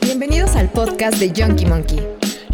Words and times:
Bienvenidos 0.00 0.54
al 0.54 0.70
podcast 0.70 1.18
de 1.18 1.32
Junkie 1.34 1.66
Monkey. 1.66 1.98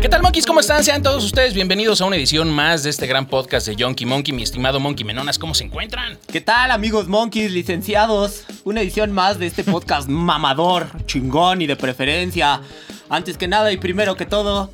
¿Qué 0.01 0.09
tal, 0.09 0.22
monkeys? 0.22 0.46
¿Cómo 0.46 0.61
están? 0.61 0.83
Sean 0.83 1.03
todos 1.03 1.22
ustedes 1.22 1.53
bienvenidos 1.53 2.01
a 2.01 2.07
una 2.07 2.17
edición 2.17 2.51
más 2.51 2.85
de 2.85 2.88
este 2.88 3.07
gran 3.07 3.27
podcast 3.27 3.67
de 3.67 3.77
Junkie 3.79 4.07
Monkey. 4.07 4.33
Mi 4.35 4.45
estimado 4.45 4.80
Monkey 4.80 5.04
Menonas, 5.04 5.38
¿cómo 5.38 5.53
se 5.53 5.64
encuentran? 5.64 6.19
¿Qué 6.33 6.41
tal, 6.41 6.71
amigos 6.71 7.07
monkeys, 7.07 7.53
licenciados? 7.53 8.45
Una 8.64 8.80
edición 8.80 9.12
más 9.12 9.39
de 9.39 9.46
este 9.46 9.62
podcast 9.62 10.09
mamador, 10.09 10.89
chingón 11.05 11.61
y 11.61 11.66
de 11.66 11.77
preferencia. 11.77 12.62
Antes 13.11 13.37
que 13.37 13.46
nada 13.46 13.71
y 13.73 13.77
primero 13.77 14.16
que 14.16 14.25
todo, 14.25 14.71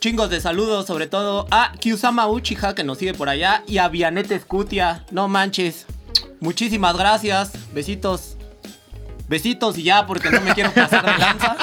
chingos 0.00 0.28
de 0.28 0.40
saludos, 0.40 0.88
sobre 0.88 1.06
todo 1.06 1.46
a 1.52 1.70
Kyusama 1.78 2.26
Uchiha 2.26 2.74
que 2.74 2.82
nos 2.82 2.98
sigue 2.98 3.14
por 3.14 3.28
allá 3.28 3.62
y 3.68 3.78
a 3.78 3.86
Vianete 3.86 4.40
Scutia. 4.40 5.04
No 5.12 5.28
manches. 5.28 5.86
Muchísimas 6.40 6.96
gracias. 6.96 7.50
Besitos. 7.72 8.36
Besitos 9.28 9.78
y 9.78 9.84
ya, 9.84 10.06
porque 10.06 10.28
no 10.30 10.40
me 10.40 10.52
quiero 10.54 10.72
pasar 10.72 11.04
de 11.06 11.16
lanza. 11.18 11.56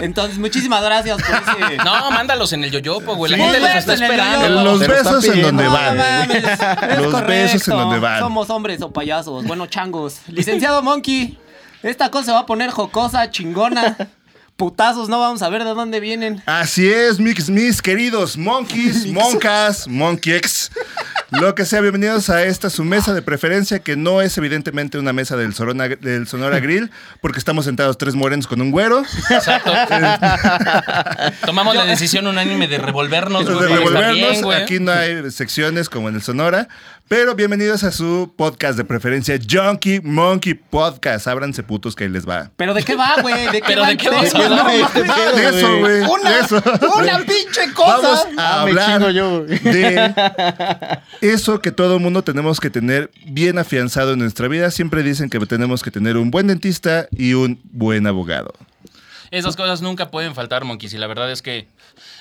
Entonces, 0.00 0.38
muchísimas 0.38 0.82
gracias 0.82 1.18
por 1.22 1.64
ese. 1.64 1.76
No, 1.78 2.10
mándalos 2.10 2.52
en 2.52 2.64
el 2.64 2.70
yoyopo, 2.72 3.14
güey. 3.14 3.30
La 3.32 3.36
Sí, 3.38 3.42
gente 3.44 3.60
los 3.60 3.68
besos 3.68 3.78
está 3.78 3.94
en 3.94 4.02
el 4.02 4.10
esperando. 4.10 4.48
yoyopo. 4.48 4.64
Los 4.64 4.80
Te 4.80 4.88
lo 4.88 4.94
están 4.94 5.14
besos 5.14 5.34
en 5.36 5.42
donde 5.42 5.64
No 5.64 5.72
van. 5.72 5.96
mames, 5.96 6.36
es 6.44 6.98
Los 6.98 7.12
correcto. 7.12 7.26
besos 7.26 7.68
en 7.68 7.76
donde 7.76 7.98
van. 8.00 8.18
Somos 8.18 8.50
hombres 8.50 8.82
o 8.82 8.90
payasos, 8.92 9.44
bueno, 9.44 9.66
changos. 9.66 10.16
Licenciado 10.26 10.82
Monkey, 10.82 11.38
esta 11.84 12.10
cosa 12.10 12.26
se 12.26 12.32
va 12.32 12.40
a 12.40 12.46
poner 12.46 12.70
jocosa, 12.70 13.30
chingona. 13.30 13.96
Putazos, 14.56 15.08
no 15.08 15.20
vamos 15.20 15.40
a 15.42 15.48
ver 15.50 15.62
de 15.62 15.70
dónde 15.74 16.00
vienen. 16.00 16.42
Así 16.46 16.88
es, 16.90 17.20
mis, 17.20 17.48
mis 17.48 17.80
queridos 17.80 18.36
monkeys, 18.36 19.06
moncas, 19.12 19.86
monkeys. 19.86 20.72
Lo 21.30 21.54
que 21.54 21.66
sea, 21.66 21.82
bienvenidos 21.82 22.30
a 22.30 22.42
esta 22.44 22.70
su 22.70 22.84
mesa 22.84 23.12
de 23.12 23.20
preferencia, 23.20 23.80
que 23.80 23.96
no 23.96 24.22
es 24.22 24.38
evidentemente 24.38 24.96
una 24.98 25.12
mesa 25.12 25.36
del, 25.36 25.52
Sorona- 25.54 25.98
del 26.00 26.26
Sonora 26.26 26.58
Grill, 26.58 26.90
porque 27.20 27.38
estamos 27.38 27.66
sentados 27.66 27.98
tres 27.98 28.14
morenos 28.14 28.46
con 28.46 28.62
un 28.62 28.70
güero. 28.70 29.02
Exacto. 29.28 29.70
Tomamos 31.44 31.74
la 31.74 31.84
decisión 31.84 32.26
unánime 32.26 32.66
de 32.66 32.78
revolvernos, 32.78 33.46
de 33.46 33.52
güey. 33.54 33.68
revolvernos. 33.68 34.14
bien, 34.14 34.40
güey. 34.42 34.62
Aquí 34.62 34.80
no 34.80 34.90
hay 34.90 35.30
secciones 35.30 35.90
como 35.90 36.08
en 36.08 36.14
el 36.14 36.22
Sonora. 36.22 36.66
Pero 37.08 37.34
bienvenidos 37.34 37.84
a 37.84 37.90
su 37.92 38.34
podcast 38.36 38.76
de 38.76 38.84
preferencia, 38.84 39.38
Junkie 39.50 40.00
Monkey 40.02 40.52
Podcast. 40.52 41.26
Ábranse 41.26 41.62
putos 41.62 41.94
que 41.96 42.04
ahí 42.04 42.10
les 42.10 42.28
va. 42.28 42.50
¿Pero 42.56 42.74
de 42.74 42.82
qué 42.82 42.96
va, 42.96 43.16
güey? 43.22 43.46
¿De 43.46 43.62
qué 43.62 43.66
¿Pero 43.66 43.80
va 43.80 43.88
de 43.88 43.96
qué 43.96 44.10
vamos 44.10 44.34
a 44.34 44.44
hablar? 44.44 44.92
De 44.92 45.48
eso, 45.58 45.78
güey. 45.78 46.00
Una, 46.02 47.18
pinche 47.20 47.72
cosa. 47.74 47.96
Vamos 48.02 48.26
a 48.36 48.60
Ah, 48.60 48.64
me 48.66 48.70
hablar 48.82 49.10
yo, 49.12 49.42
güey. 49.44 49.58
de 49.58 50.14
eso 51.20 51.60
que 51.60 51.72
todo 51.72 51.98
mundo 51.98 52.22
tenemos 52.22 52.60
que 52.60 52.70
tener 52.70 53.10
bien 53.26 53.58
afianzado 53.58 54.12
en 54.12 54.20
nuestra 54.20 54.48
vida. 54.48 54.70
Siempre 54.70 55.02
dicen 55.02 55.30
que 55.30 55.38
tenemos 55.40 55.82
que 55.82 55.90
tener 55.90 56.16
un 56.16 56.30
buen 56.30 56.46
dentista 56.46 57.08
y 57.10 57.34
un 57.34 57.60
buen 57.64 58.06
abogado. 58.06 58.52
Esas 59.30 59.56
cosas 59.56 59.82
nunca 59.82 60.10
pueden 60.10 60.34
faltar, 60.34 60.64
monkeys. 60.64 60.92
Y 60.94 60.98
la 60.98 61.06
verdad 61.06 61.30
es 61.30 61.42
que 61.42 61.66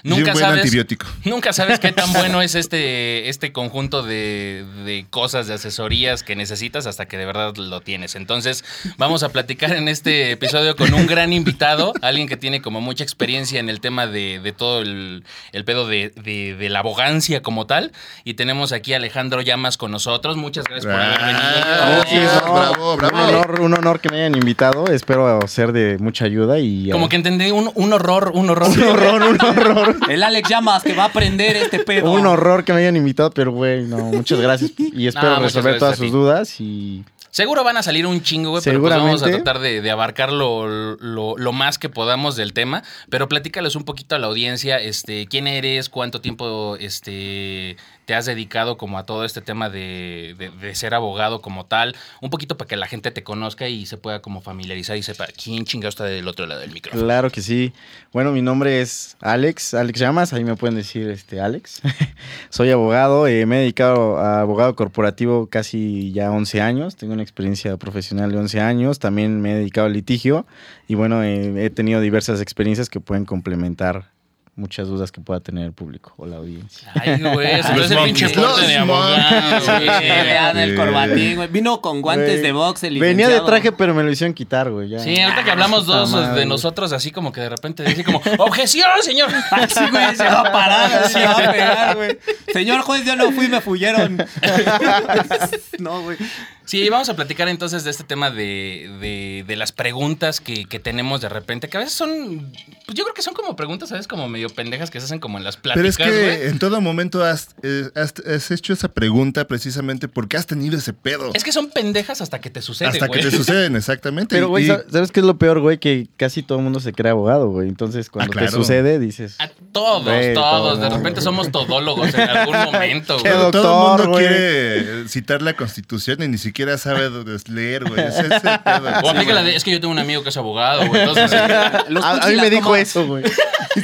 Y 0.03 0.11
un 0.11 0.19
nunca 0.19 0.33
buen 0.33 0.43
sabes. 0.45 0.63
antibiótico. 0.63 1.05
Nunca 1.25 1.53
sabes 1.53 1.79
qué 1.79 1.91
tan 1.91 2.11
bueno 2.13 2.41
es 2.41 2.55
este, 2.55 3.29
este 3.29 3.51
conjunto 3.51 4.03
de, 4.03 4.65
de 4.85 5.05
cosas, 5.09 5.47
de 5.47 5.53
asesorías 5.55 6.23
que 6.23 6.35
necesitas 6.35 6.85
hasta 6.87 7.05
que 7.07 7.17
de 7.17 7.25
verdad 7.25 7.55
lo 7.55 7.81
tienes. 7.81 8.15
Entonces, 8.15 8.63
vamos 8.97 9.23
a 9.23 9.29
platicar 9.29 9.73
en 9.73 9.87
este 9.87 10.31
episodio 10.31 10.75
con 10.75 10.93
un 10.93 11.07
gran 11.07 11.33
invitado, 11.33 11.93
alguien 12.01 12.27
que 12.27 12.37
tiene 12.37 12.61
como 12.61 12.81
mucha 12.81 13.03
experiencia 13.03 13.59
en 13.59 13.69
el 13.69 13.79
tema 13.81 14.07
de, 14.07 14.39
de 14.39 14.51
todo 14.51 14.81
el, 14.81 15.23
el 15.51 15.65
pedo 15.65 15.87
de, 15.87 16.09
de- 16.15 16.55
de 16.55 16.69
la 16.69 16.79
abogancia 16.79 17.41
como 17.41 17.65
tal. 17.65 17.91
Y 18.23 18.33
tenemos 18.35 18.71
aquí 18.71 18.93
a 18.93 18.97
Alejandro 18.97 19.41
Llamas 19.41 19.77
con 19.77 19.91
nosotros. 19.91 20.37
Muchas 20.37 20.65
gracias 20.65 20.85
por 20.91 21.01
haber 21.01 21.17
Ah, 21.19 22.03
venido. 22.09 22.29
sí, 22.31 22.35
no, 22.45 22.53
bravo, 22.53 22.97
bravo. 22.97 23.15
Un 23.17 23.21
honor, 23.35 23.61
un 23.61 23.73
honor 23.73 23.99
que 23.99 24.09
me 24.09 24.17
hayan 24.17 24.35
invitado. 24.35 24.85
Espero 24.87 25.39
ser 25.47 25.71
de 25.71 25.97
mucha 25.99 26.25
ayuda 26.25 26.59
y. 26.59 26.91
Como 26.97 27.09
que 27.09 27.15
entendí 27.15 27.51
un, 27.51 27.71
un 27.73 27.93
horror, 27.93 28.31
un 28.33 28.49
horror. 28.49 28.69
Un 28.69 28.83
horror, 28.83 29.21
un 29.23 29.41
horror. 29.41 29.95
El 30.09 30.23
Alex 30.23 30.49
Llamas 30.49 30.83
que 30.83 30.93
va 30.93 31.03
a 31.03 31.07
aprender 31.07 31.55
este 31.55 31.79
pedo. 31.79 32.11
un 32.11 32.25
horror 32.25 32.63
que 32.63 32.73
me 32.73 32.79
hayan 32.79 32.95
invitado, 32.95 33.31
pero 33.31 33.51
güey, 33.51 33.83
no, 33.85 33.97
muchas 33.97 34.39
gracias. 34.41 34.71
Y 34.77 35.07
espero 35.07 35.35
No, 35.35 35.39
resolver 35.41 35.77
todas 35.79 35.97
sus 35.97 36.11
dudas 36.11 36.59
y. 36.59 37.03
Seguro 37.29 37.63
van 37.63 37.77
a 37.77 37.83
salir 37.83 38.07
un 38.07 38.23
chingo, 38.23 38.49
güey, 38.49 38.63
pero 38.63 38.81
pues 38.81 38.95
vamos 38.95 39.21
a 39.21 39.27
tratar 39.27 39.59
de, 39.59 39.81
de 39.81 39.91
abarcar 39.91 40.31
lo, 40.31 40.65
lo- 40.97 41.37
lo 41.37 41.51
más 41.53 41.77
que 41.77 41.87
podamos 41.87 42.35
del 42.35 42.53
tema. 42.53 42.81
Pero 43.09 43.27
platícales 43.29 43.75
un 43.75 43.83
poquito 43.83 44.15
a 44.15 44.19
la 44.19 44.25
audiencia, 44.25 44.77
este, 44.79 45.27
quién 45.27 45.45
eres, 45.45 45.89
cuánto 45.89 46.19
tiempo 46.19 46.77
este, 46.79 47.77
te 48.07 48.15
has 48.15 48.25
dedicado 48.25 48.77
como 48.77 48.97
a 48.97 49.03
todo 49.05 49.25
este 49.25 49.41
tema 49.41 49.69
de, 49.69 50.33
de- 50.37 50.49
de 50.49 50.75
ser 50.75 50.93
abogado 50.93 51.41
como 51.41 51.65
tal. 51.65 51.93
Un 52.21 52.29
poquito 52.29 52.57
para 52.57 52.65
que 52.69 52.77
la 52.77 52.87
gente 52.87 53.11
te 53.11 53.21
conozca 53.21 53.67
y 53.67 53.85
se 53.85 53.97
pueda 53.97 54.21
como 54.21 54.39
familiarizar 54.39 54.95
y 54.95 55.03
sepa 55.03 55.25
quién 55.27 55.65
chingado 55.65 55.89
está 55.89 56.05
del 56.05 56.25
otro 56.25 56.45
lado 56.47 56.61
del 56.61 56.71
micrófono. 56.71 57.03
Claro 57.03 57.29
que 57.29 57.41
sí. 57.41 57.73
Bueno, 58.13 58.31
mi 58.31 58.41
nombre 58.41 58.79
es 58.79 59.17
Alex, 59.19 59.73
Alex 59.73 59.99
Llamas, 59.99 60.31
ahí 60.31 60.45
me 60.45 60.55
pueden 60.55 60.77
decir 60.77 61.09
este 61.09 61.41
Alex. 61.41 61.81
Soy 62.49 62.71
abogado, 62.71 63.27
eh, 63.27 63.45
me 63.45 63.57
he 63.57 63.59
dedicado 63.59 64.17
a 64.19 64.39
abogado 64.39 64.73
corporativo 64.77 65.47
casi 65.47 66.13
ya 66.13 66.31
11 66.31 66.61
años, 66.61 66.95
tengo 66.95 67.11
una 67.11 67.23
experiencia 67.23 67.75
profesional 67.75 68.31
de 68.31 68.37
11 68.37 68.61
años, 68.61 68.99
también 68.99 69.41
me 69.41 69.51
he 69.51 69.55
dedicado 69.55 69.87
al 69.87 69.91
litigio 69.93 70.45
y 70.87 70.95
bueno, 70.95 71.23
eh, 71.23 71.65
he 71.65 71.69
tenido 71.71 71.99
diversas 71.99 72.39
experiencias 72.39 72.89
que 72.89 73.01
pueden 73.01 73.25
complementar 73.25 74.11
muchas 74.57 74.87
dudas 74.87 75.11
que 75.11 75.21
pueda 75.21 75.39
tener 75.39 75.65
el 75.65 75.71
público 75.71 76.13
o 76.17 76.25
la 76.25 76.37
audiencia. 76.37 76.91
Ay, 76.95 77.21
güey, 77.21 77.59
eso 77.59 77.73
no 77.73 77.83
es 77.83 77.91
el 77.91 77.97
pinche 78.05 78.29
porte 78.29 78.65
de 78.65 78.77
abogado. 78.77 79.61
Sí, 79.61 79.85
vean 79.85 80.57
el 80.57 80.75
corbatín, 80.75 81.35
güey. 81.35 81.47
Vino 81.47 81.79
con 81.79 82.01
guantes 82.01 82.41
de 82.41 82.51
box 82.51 82.83
el 82.83 82.99
Venía 82.99 83.29
de 83.29 83.39
traje, 83.41 83.71
pero 83.71 83.93
me 83.93 84.03
lo 84.03 84.11
hicieron 84.11 84.33
quitar, 84.33 84.71
güey. 84.71 84.89
ya. 84.89 84.99
Sí, 84.99 85.19
ahorita 85.19 85.43
que 85.43 85.51
hablamos 85.51 85.85
dos 85.85 86.11
madre. 86.11 86.39
de 86.39 86.45
nosotros, 86.45 86.91
así 86.91 87.11
como 87.11 87.31
que 87.31 87.41
de 87.41 87.49
repente 87.49 87.83
dice 87.83 88.03
como, 88.03 88.21
objeción, 88.39 88.89
señor. 89.01 89.29
Así, 89.51 89.89
güey, 89.91 90.15
se 90.15 90.23
va 90.23 90.41
a 90.41 90.51
parar, 90.51 91.07
se 91.09 91.23
va 91.23 91.31
a 91.33 91.51
pegar, 91.51 91.95
güey. 91.95 92.17
Señor 92.51 92.81
juez, 92.81 93.05
yo 93.05 93.15
no 93.15 93.31
fui, 93.31 93.47
me 93.47 93.61
fuyeron. 93.61 94.17
no, 95.79 96.01
güey. 96.01 96.17
Sí, 96.67 96.87
vamos 96.89 97.07
a 97.07 97.15
platicar 97.15 97.47
entonces 97.47 97.85
de 97.85 97.91
este 97.91 98.03
tema 98.03 98.29
de, 98.29 98.91
de- 98.99 99.45
de 99.47 99.55
las 99.55 99.71
preguntas 99.71 100.41
que, 100.41 100.65
que 100.65 100.79
tenemos 100.79 101.21
de 101.21 101.29
repente, 101.29 101.69
que 101.69 101.77
a 101.77 101.79
veces 101.79 101.93
son, 101.95 102.51
pues 102.85 102.97
yo 102.97 103.05
creo 103.05 103.13
que 103.13 103.21
son 103.21 103.33
como 103.33 103.55
preguntas, 103.55 103.87
¿sabes? 103.87 104.05
Como 104.05 104.27
medio 104.27 104.49
pendejas 104.49 104.91
que 104.91 104.99
se 104.99 105.05
hacen 105.05 105.19
como 105.19 105.37
en 105.37 105.45
las 105.45 105.55
Pero 105.55 105.87
es 105.87 105.95
pláticas, 105.95 106.07
que 106.21 106.37
güey. 106.37 106.49
en 106.49 106.59
todo 106.59 106.81
momento 106.81 107.23
has, 107.23 107.55
eh, 107.63 107.89
has- 107.95 108.13
has 108.27 108.51
hecho 108.51 108.73
esa 108.73 108.89
pregunta 108.89 109.47
precisamente 109.47 110.09
porque 110.09 110.35
has 110.35 110.45
tenido 110.45 110.77
ese 110.77 110.91
pedo. 110.91 111.31
Es 111.33 111.45
que 111.45 111.53
son 111.53 111.69
pendejas 111.69 112.19
hasta 112.19 112.41
que 112.41 112.49
te 112.49 112.61
sucede, 112.61 112.89
Hasta 112.89 113.07
güey. 113.07 113.21
que 113.21 113.29
te 113.29 113.37
suceden, 113.37 113.77
exactamente. 113.77 114.35
Pero, 114.35 114.49
güey, 114.49 114.65
Y- 114.65 114.67
¿sab- 114.67 114.83
¿sabes 114.91 115.13
qué 115.13 115.21
es 115.21 115.25
lo 115.25 115.37
peor, 115.37 115.61
güey? 115.61 115.77
Que 115.77 116.09
casi 116.17 116.43
todo 116.43 116.57
el 116.57 116.65
mundo 116.65 116.81
se 116.81 116.91
cree 116.91 117.11
abogado, 117.11 117.47
güey. 117.49 117.69
Entonces, 117.69 118.09
cuando 118.09 118.31
Ah, 118.31 118.33
claro. 118.33 118.47
te 118.51 118.57
sucede, 118.57 118.99
dices... 118.99 119.37
A 119.39 119.47
todos, 119.71 120.03
todos. 120.33 120.81
De 120.81 120.89
repente 120.89 121.21
somos 121.21 121.49
todólogos 121.49 122.13
en 122.13 122.29
algún 122.29 122.57
momento, 122.57 123.17
güey. 123.21 123.51
Todo 123.53 124.01
el 124.01 124.07
mundo 124.09 124.17
quiere 124.19 125.07
citar 125.07 125.41
la 125.41 125.55
constitución 125.55 126.21
y 126.23 126.27
ni 126.27 126.37
siquiera 126.37 126.56
sabe 126.77 127.09
de- 127.23 127.39
leer, 127.51 127.85
güey. 127.89 127.99
Es 128.07 128.17
el 128.17 128.29
pedo. 128.29 128.89
O 129.03 129.09
aplica 129.09 129.33
la 129.33 129.43
de, 129.43 129.55
es 129.55 129.63
que 129.63 129.71
yo 129.71 129.79
tengo 129.79 129.91
un 129.91 129.99
amigo 129.99 130.23
que 130.23 130.29
es 130.29 130.37
abogado, 130.37 130.85
güey. 130.87 131.01
Entonces, 131.01 131.31
Los 131.89 132.03
A, 132.03 132.11
a 132.23 132.27
mí 132.27 132.35
me 132.35 132.49
dijo 132.49 132.63
¿cómo? 132.63 132.75
eso, 132.75 133.05
güey. 133.07 133.23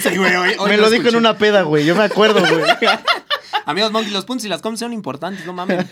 Sí, 0.02 0.18
güey, 0.18 0.36
hoy- 0.36 0.56
hoy 0.58 0.70
Me 0.72 0.78
lo 0.78 0.90
dijo 0.90 1.08
en 1.10 1.16
una 1.18 1.38
peda, 1.38 1.62
güey. 1.62 1.86
Yo 1.86 1.96
me 1.96 2.04
acuerdo, 2.04 2.40
güey. 2.40 2.64
Amigos 3.66 3.92
monkeys, 3.92 4.12
los 4.12 4.26
puntos 4.26 4.44
y 4.46 4.50
las 4.50 4.62
coms 4.62 4.80
son 4.80 4.92
importantes, 4.92 5.46
no 5.46 5.54
mames. 5.54 5.86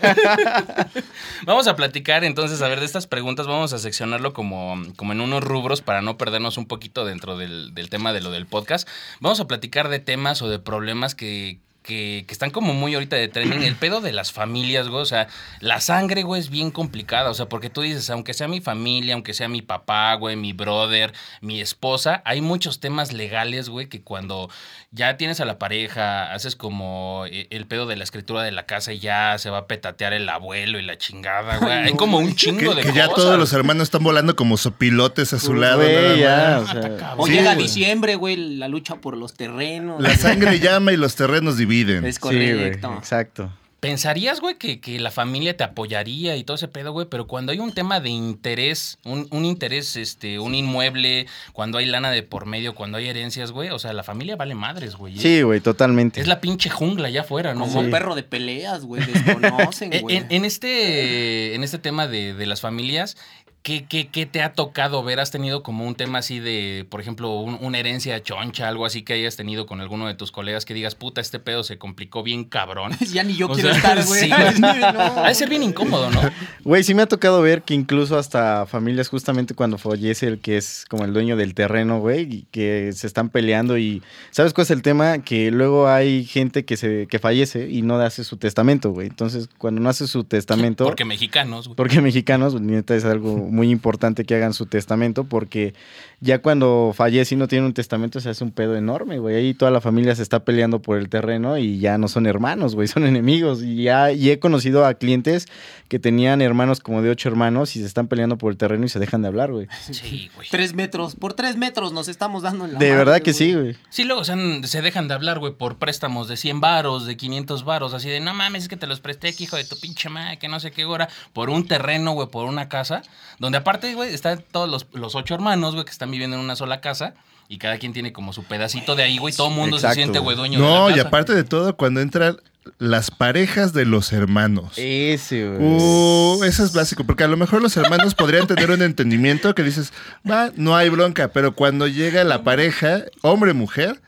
Vamos 1.46 1.66
a 1.68 1.76
platicar 1.76 2.24
entonces, 2.24 2.60
a 2.62 2.68
ver, 2.68 2.80
de 2.80 2.86
estas 2.86 3.06
preguntas, 3.06 3.46
vamos 3.46 3.72
a 3.72 3.78
seccionarlo 3.78 4.32
como, 4.32 4.74
como 4.96 5.12
en 5.12 5.20
unos 5.20 5.42
rubros 5.42 5.80
para 5.82 6.02
no 6.02 6.18
perdernos 6.18 6.58
un 6.58 6.66
poquito 6.66 7.04
dentro 7.04 7.36
del, 7.36 7.74
del 7.74 7.88
tema 7.90 8.12
de 8.12 8.20
lo 8.20 8.30
del 8.30 8.46
podcast. 8.46 8.88
Vamos 9.20 9.40
a 9.40 9.46
platicar 9.46 9.88
de 9.88 10.00
temas 10.00 10.42
o 10.42 10.48
de 10.48 10.58
problemas 10.58 11.14
que, 11.14 11.60
que, 11.82 12.24
están 12.28 12.50
como 12.50 12.74
muy 12.74 12.94
ahorita 12.94 13.16
de 13.16 13.28
trending. 13.28 13.62
El 13.62 13.76
pedo 13.76 14.00
de 14.00 14.12
las 14.12 14.32
familias, 14.32 14.88
güey. 14.88 15.02
O 15.02 15.06
sea, 15.06 15.28
la 15.60 15.80
sangre, 15.80 16.22
güey, 16.22 16.40
es 16.40 16.50
bien 16.50 16.70
complicada. 16.70 17.30
O 17.30 17.34
sea, 17.34 17.48
porque 17.48 17.70
tú 17.70 17.82
dices, 17.82 18.08
aunque 18.10 18.34
sea 18.34 18.48
mi 18.48 18.60
familia, 18.60 19.14
aunque 19.14 19.34
sea 19.34 19.48
mi 19.48 19.62
papá, 19.62 20.14
güey, 20.14 20.36
mi 20.36 20.52
brother, 20.52 21.12
mi 21.40 21.60
esposa, 21.60 22.22
hay 22.24 22.40
muchos 22.40 22.80
temas 22.80 23.12
legales, 23.12 23.68
güey, 23.68 23.88
que 23.88 24.02
cuando 24.02 24.50
ya 24.94 25.16
tienes 25.16 25.40
a 25.40 25.46
la 25.46 25.58
pareja, 25.58 26.32
haces 26.34 26.54
como 26.54 27.24
eh, 27.26 27.46
el 27.50 27.66
pedo 27.66 27.86
de 27.86 27.96
la 27.96 28.04
escritura 28.04 28.42
de 28.42 28.52
la 28.52 28.66
casa 28.66 28.92
y 28.92 28.98
ya 28.98 29.38
se 29.38 29.48
va 29.48 29.58
a 29.58 29.66
petatear 29.66 30.12
el 30.12 30.28
abuelo 30.28 30.78
y 30.78 30.82
la 30.82 30.98
chingada, 30.98 31.56
güey. 31.56 31.72
Hay 31.72 31.92
como 31.94 32.18
un 32.18 32.34
chingo 32.34 32.74
Que, 32.74 32.76
de 32.76 32.82
que 32.82 32.92
ya 32.92 33.08
todos 33.08 33.38
los 33.38 33.52
hermanos 33.54 33.84
están 33.84 34.02
volando 34.04 34.36
como 34.36 34.58
sopilotes 34.58 35.32
a 35.32 35.38
su 35.38 35.54
lado. 35.54 35.78
Güey, 35.82 35.94
nada 35.94 36.16
ya, 36.16 36.60
más. 36.60 36.74
o 36.76 36.82
sea, 36.98 37.14
O 37.16 37.26
Sí, 37.26 37.32
llega 37.32 37.54
güey. 37.54 37.64
diciembre, 37.66 38.16
güey, 38.16 38.36
la 38.36 38.68
lucha 38.68 38.96
por 38.96 39.16
los 39.16 39.32
terrenos. 39.34 40.00
La 40.02 40.14
sangre 40.14 40.60
llama 40.60 40.92
y 40.92 40.98
los 40.98 41.16
terrenos 41.16 41.56
dividen. 41.56 42.04
Es 42.04 42.16
sí, 42.16 42.20
güey, 42.22 42.52
correcto. 42.52 42.94
exacto. 42.98 43.50
Pensarías, 43.82 44.38
güey, 44.40 44.54
que, 44.54 44.78
que 44.78 45.00
la 45.00 45.10
familia 45.10 45.56
te 45.56 45.64
apoyaría 45.64 46.36
y 46.36 46.44
todo 46.44 46.54
ese 46.54 46.68
pedo, 46.68 46.92
güey, 46.92 47.08
pero 47.10 47.26
cuando 47.26 47.50
hay 47.50 47.58
un 47.58 47.72
tema 47.72 47.98
de 47.98 48.10
interés, 48.10 48.96
un, 49.04 49.26
un 49.32 49.44
interés, 49.44 49.96
este, 49.96 50.38
un 50.38 50.54
inmueble, 50.54 51.26
cuando 51.52 51.78
hay 51.78 51.86
lana 51.86 52.12
de 52.12 52.22
por 52.22 52.46
medio, 52.46 52.76
cuando 52.76 52.98
hay 52.98 53.08
herencias, 53.08 53.50
güey, 53.50 53.70
o 53.70 53.80
sea, 53.80 53.92
la 53.92 54.04
familia 54.04 54.36
vale 54.36 54.54
madres, 54.54 54.94
güey. 54.94 55.18
Sí, 55.18 55.42
güey, 55.42 55.58
totalmente. 55.60 56.20
Es 56.20 56.28
la 56.28 56.40
pinche 56.40 56.70
jungla 56.70 57.08
allá 57.08 57.22
afuera, 57.22 57.54
¿no? 57.54 57.62
Como 57.62 57.80
güey? 57.80 57.90
perro 57.90 58.14
de 58.14 58.22
peleas, 58.22 58.84
güey. 58.84 59.02
Desconocen, 59.04 59.92
En, 59.94 60.02
güey. 60.02 60.16
en- 60.16 60.26
en 60.30 60.44
este, 60.44 61.56
en 61.56 61.64
este 61.64 61.78
tema 61.80 62.06
de, 62.06 62.34
de 62.34 62.46
las 62.46 62.60
familias, 62.60 63.16
¿qué, 63.62 63.84
qué, 63.88 64.08
qué 64.08 64.26
te 64.26 64.42
ha 64.42 64.52
tocado 64.54 65.02
ver? 65.04 65.20
¿Has 65.20 65.30
tenido 65.30 65.62
como 65.62 65.86
un 65.86 65.94
tema 65.94 66.18
así 66.18 66.40
de, 66.40 66.86
por 66.90 67.00
ejemplo, 67.00 67.30
un- 67.40 67.58
una 67.60 67.78
herencia 67.78 68.22
choncha, 68.22 68.68
algo 68.68 68.84
así 68.86 69.02
que 69.02 69.12
hayas 69.12 69.36
tenido 69.36 69.66
con 69.66 69.80
alguno 69.80 70.06
de 70.08 70.14
tus 70.14 70.32
colegas 70.32 70.64
que 70.64 70.74
digas, 70.74 70.94
puta, 70.94 71.20
este 71.20 71.38
pedo 71.38 71.62
se 71.62 71.78
complicó 71.78 72.22
bien 72.22 72.44
cabrón? 72.44 72.92
Ya 73.12 73.22
ni 73.24 73.34
yo 73.34 73.46
O 73.46 73.54
quiero 73.54 73.68
sea, 73.74 73.94
estar, 73.94 74.04
güey. 74.06 74.20
sí, 74.54 74.60
No. 74.60 75.00
Ha 75.24 75.28
de 75.28 75.34
ser 75.34 75.48
bien 75.48 75.62
incómodo, 75.62 76.10
¿no? 76.10 76.20
Güey, 76.64 76.82
sí 76.84 76.94
me 76.94 77.02
ha 77.02 77.06
tocado 77.06 77.40
ver 77.42 77.62
que 77.62 77.74
incluso 77.74 78.18
hasta 78.18 78.66
familias, 78.66 79.08
justamente 79.08 79.54
cuando 79.54 79.78
fallece 79.78 80.26
el 80.26 80.38
que 80.40 80.56
es 80.56 80.84
como 80.88 81.04
el 81.04 81.12
dueño 81.12 81.36
del 81.36 81.54
terreno, 81.54 82.00
güey, 82.00 82.22
y 82.22 82.46
que 82.50 82.92
se 82.94 83.06
están 83.06 83.28
peleando 83.28 83.78
y... 83.78 84.02
¿Sabes 84.30 84.52
cuál 84.54 84.64
es 84.64 84.70
el 84.70 84.82
tema? 84.82 85.18
Que 85.18 85.50
luego 85.50 85.88
hay 85.88 86.24
gente 86.24 86.64
que, 86.64 86.76
se, 86.76 87.06
que 87.08 87.18
fallece 87.18 87.68
y 87.70 87.82
no 87.82 87.96
hace 88.00 88.24
su 88.24 88.36
testamento, 88.36 88.90
güey. 88.90 89.08
Entonces, 89.08 89.48
cuando 89.58 89.80
no 89.80 89.88
hace 89.88 90.06
su 90.06 90.24
testamento... 90.24 90.84
Porque 90.84 91.04
mexicanos, 91.04 91.68
güey. 91.68 91.76
Porque 91.76 92.00
mexicanos, 92.00 92.60
neta, 92.60 92.94
es 92.96 93.04
algo 93.04 93.48
muy 93.52 93.70
importante 93.70 94.24
que 94.24 94.34
hagan 94.34 94.54
su 94.54 94.66
testamento, 94.66 95.24
porque 95.24 95.74
ya 96.20 96.40
cuando 96.40 96.92
fallece 96.94 97.34
y 97.34 97.38
no 97.38 97.48
tiene 97.48 97.66
un 97.66 97.74
testamento 97.74 98.20
se 98.20 98.30
hace 98.30 98.44
un 98.44 98.52
pedo 98.52 98.76
enorme, 98.76 99.18
güey. 99.18 99.36
Ahí 99.36 99.54
toda 99.54 99.70
la 99.70 99.80
familia 99.80 100.14
se 100.14 100.22
está 100.22 100.44
peleando 100.44 100.80
por 100.80 100.98
el 100.98 101.08
terreno 101.08 101.58
y 101.58 101.78
ya 101.78 101.98
no 101.98 102.08
son 102.08 102.26
hermanos, 102.26 102.74
güey, 102.74 102.88
son 102.88 103.06
enemigos. 103.06 103.62
Y 103.62 103.84
ya 103.84 104.12
y 104.12 104.30
he 104.30 104.38
conocido 104.38 104.86
a 104.86 104.94
clientes 104.94 105.46
que 105.88 105.98
tenían 105.98 106.40
hermanos 106.40 106.80
como 106.80 107.02
de 107.02 107.10
ocho 107.10 107.28
hermanos 107.28 107.76
y 107.76 107.80
se 107.80 107.86
están 107.86 108.08
peleando 108.08 108.38
por 108.38 108.52
el 108.52 108.56
terreno 108.56 108.86
y 108.86 108.88
se 108.88 108.98
dejan 108.98 109.22
de 109.22 109.28
hablar, 109.28 109.52
güey. 109.52 109.68
Sí, 109.92 110.30
güey. 110.34 110.48
Tres 110.50 110.74
metros. 110.74 111.14
Por 111.16 111.34
tres 111.34 111.56
metros 111.56 111.92
nos 111.92 112.08
estamos 112.08 112.42
dando 112.42 112.64
en 112.64 112.72
la 112.74 112.78
De 112.78 112.86
madre, 112.86 112.98
verdad 112.98 113.20
que 113.20 113.34
sí, 113.34 113.52
güey. 113.52 113.76
Sí, 113.90 114.04
luego 114.04 114.22
o 114.22 114.24
sea, 114.24 114.36
se 114.64 114.80
dejan 114.80 115.06
de 115.08 115.14
hablar, 115.14 115.38
güey, 115.38 115.52
por 115.52 115.76
préstamos 115.76 116.28
de 116.28 116.36
100 116.36 116.60
varos, 116.60 117.06
de 117.06 117.16
500 117.16 117.64
varos, 117.64 117.94
así 117.94 118.08
de, 118.08 118.20
no 118.20 118.32
mames, 118.32 118.62
es 118.62 118.68
que 118.68 118.76
te 118.76 118.86
los 118.86 119.00
presté 119.00 119.28
aquí, 119.28 119.44
hijo 119.44 119.56
de 119.56 119.64
tu 119.64 119.78
pinche 119.78 120.08
madre, 120.08 120.38
que 120.38 120.48
no 120.48 120.60
sé 120.60 120.70
qué 120.70 120.84
hora, 120.84 121.08
por 121.32 121.50
un 121.50 121.66
terreno, 121.66 122.12
güey, 122.12 122.28
por 122.28 122.46
una 122.46 122.68
casa, 122.68 123.02
donde 123.42 123.58
aparte, 123.58 123.92
güey, 123.94 124.14
están 124.14 124.40
todos 124.52 124.68
los, 124.70 124.86
los 124.92 125.16
ocho 125.16 125.34
hermanos, 125.34 125.74
güey, 125.74 125.84
que 125.84 125.90
están 125.90 126.12
viviendo 126.12 126.36
en 126.36 126.42
una 126.44 126.54
sola 126.54 126.80
casa, 126.80 127.14
y 127.48 127.58
cada 127.58 127.76
quien 127.78 127.92
tiene 127.92 128.12
como 128.12 128.32
su 128.32 128.44
pedacito 128.44 128.94
de 128.94 129.02
ahí, 129.02 129.18
güey, 129.18 129.34
todo 129.34 129.48
el 129.48 129.54
mundo 129.54 129.76
Exacto, 129.76 129.94
se 129.94 130.00
siente, 130.00 130.18
güey, 130.20 130.36
dueño 130.36 130.60
No, 130.60 130.86
de 130.86 130.92
y 130.92 130.96
la 130.96 130.96
casa. 130.98 131.08
aparte 131.08 131.34
de 131.34 131.42
todo, 131.42 131.76
cuando 131.76 132.00
entran 132.00 132.36
las 132.78 133.10
parejas 133.10 133.72
de 133.72 133.84
los 133.84 134.12
hermanos. 134.12 134.74
Ese, 134.76 135.48
güey. 135.48 135.60
Uh, 135.60 136.44
eso 136.44 136.64
es 136.64 136.72
básico, 136.72 137.02
porque 137.02 137.24
a 137.24 137.28
lo 137.28 137.36
mejor 137.36 137.60
los 137.60 137.76
hermanos 137.76 138.14
podrían 138.14 138.46
tener 138.46 138.70
un 138.70 138.80
entendimiento 138.80 139.56
que 139.56 139.64
dices, 139.64 139.92
va, 140.28 140.52
no 140.54 140.76
hay 140.76 140.88
bronca, 140.88 141.32
pero 141.32 141.56
cuando 141.56 141.88
llega 141.88 142.22
la 142.22 142.44
pareja, 142.44 143.02
hombre-mujer, 143.22 144.00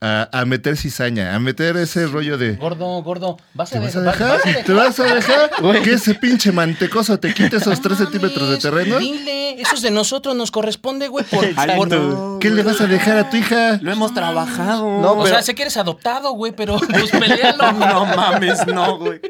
a, 0.00 0.28
a 0.32 0.44
meter 0.44 0.76
cizaña, 0.76 1.34
a 1.34 1.40
meter 1.40 1.76
ese 1.76 2.06
rollo 2.06 2.38
de... 2.38 2.54
Gordo, 2.54 3.02
gordo, 3.02 3.36
vas 3.54 3.70
¿Te 3.70 3.78
a, 3.78 3.80
vas 3.80 3.96
a 3.96 4.00
de- 4.00 4.06
dejar? 4.06 4.28
vas 4.30 4.46
a 4.56 4.62
¿Te 4.64 4.72
vas 4.72 5.00
a 5.00 5.14
dejar? 5.14 5.50
Güey. 5.60 5.82
Que 5.82 5.92
ese 5.94 6.14
pinche 6.14 6.52
mantecoso 6.52 7.18
te 7.18 7.34
quite 7.34 7.56
esos 7.56 7.80
3 7.80 7.98
centímetros 7.98 8.48
de 8.48 8.58
terreno. 8.58 8.98
Dile, 8.98 9.60
eso 9.60 9.74
es 9.74 9.82
de 9.82 9.90
nosotros, 9.90 10.36
nos 10.36 10.52
corresponde, 10.52 11.08
güey, 11.08 11.24
por, 11.24 11.40
por- 11.54 11.88
no, 11.88 12.38
¿Qué 12.40 12.50
le 12.50 12.62
vas 12.62 12.80
a 12.80 12.86
dejar 12.86 13.16
a 13.18 13.28
tu 13.30 13.36
hija? 13.38 13.78
Lo 13.82 13.90
hemos 13.90 14.14
trabajado. 14.14 14.82
No, 15.00 15.12
O 15.12 15.22
pero- 15.24 15.34
sea, 15.34 15.42
sé 15.42 15.56
que 15.56 15.62
eres 15.62 15.76
adoptado, 15.76 16.30
güey, 16.32 16.52
pero 16.52 16.78
pues 16.78 17.10
pelealo. 17.10 17.72
No 17.78 18.04
mames, 18.06 18.66
no, 18.68 18.98
güey. 18.98 19.20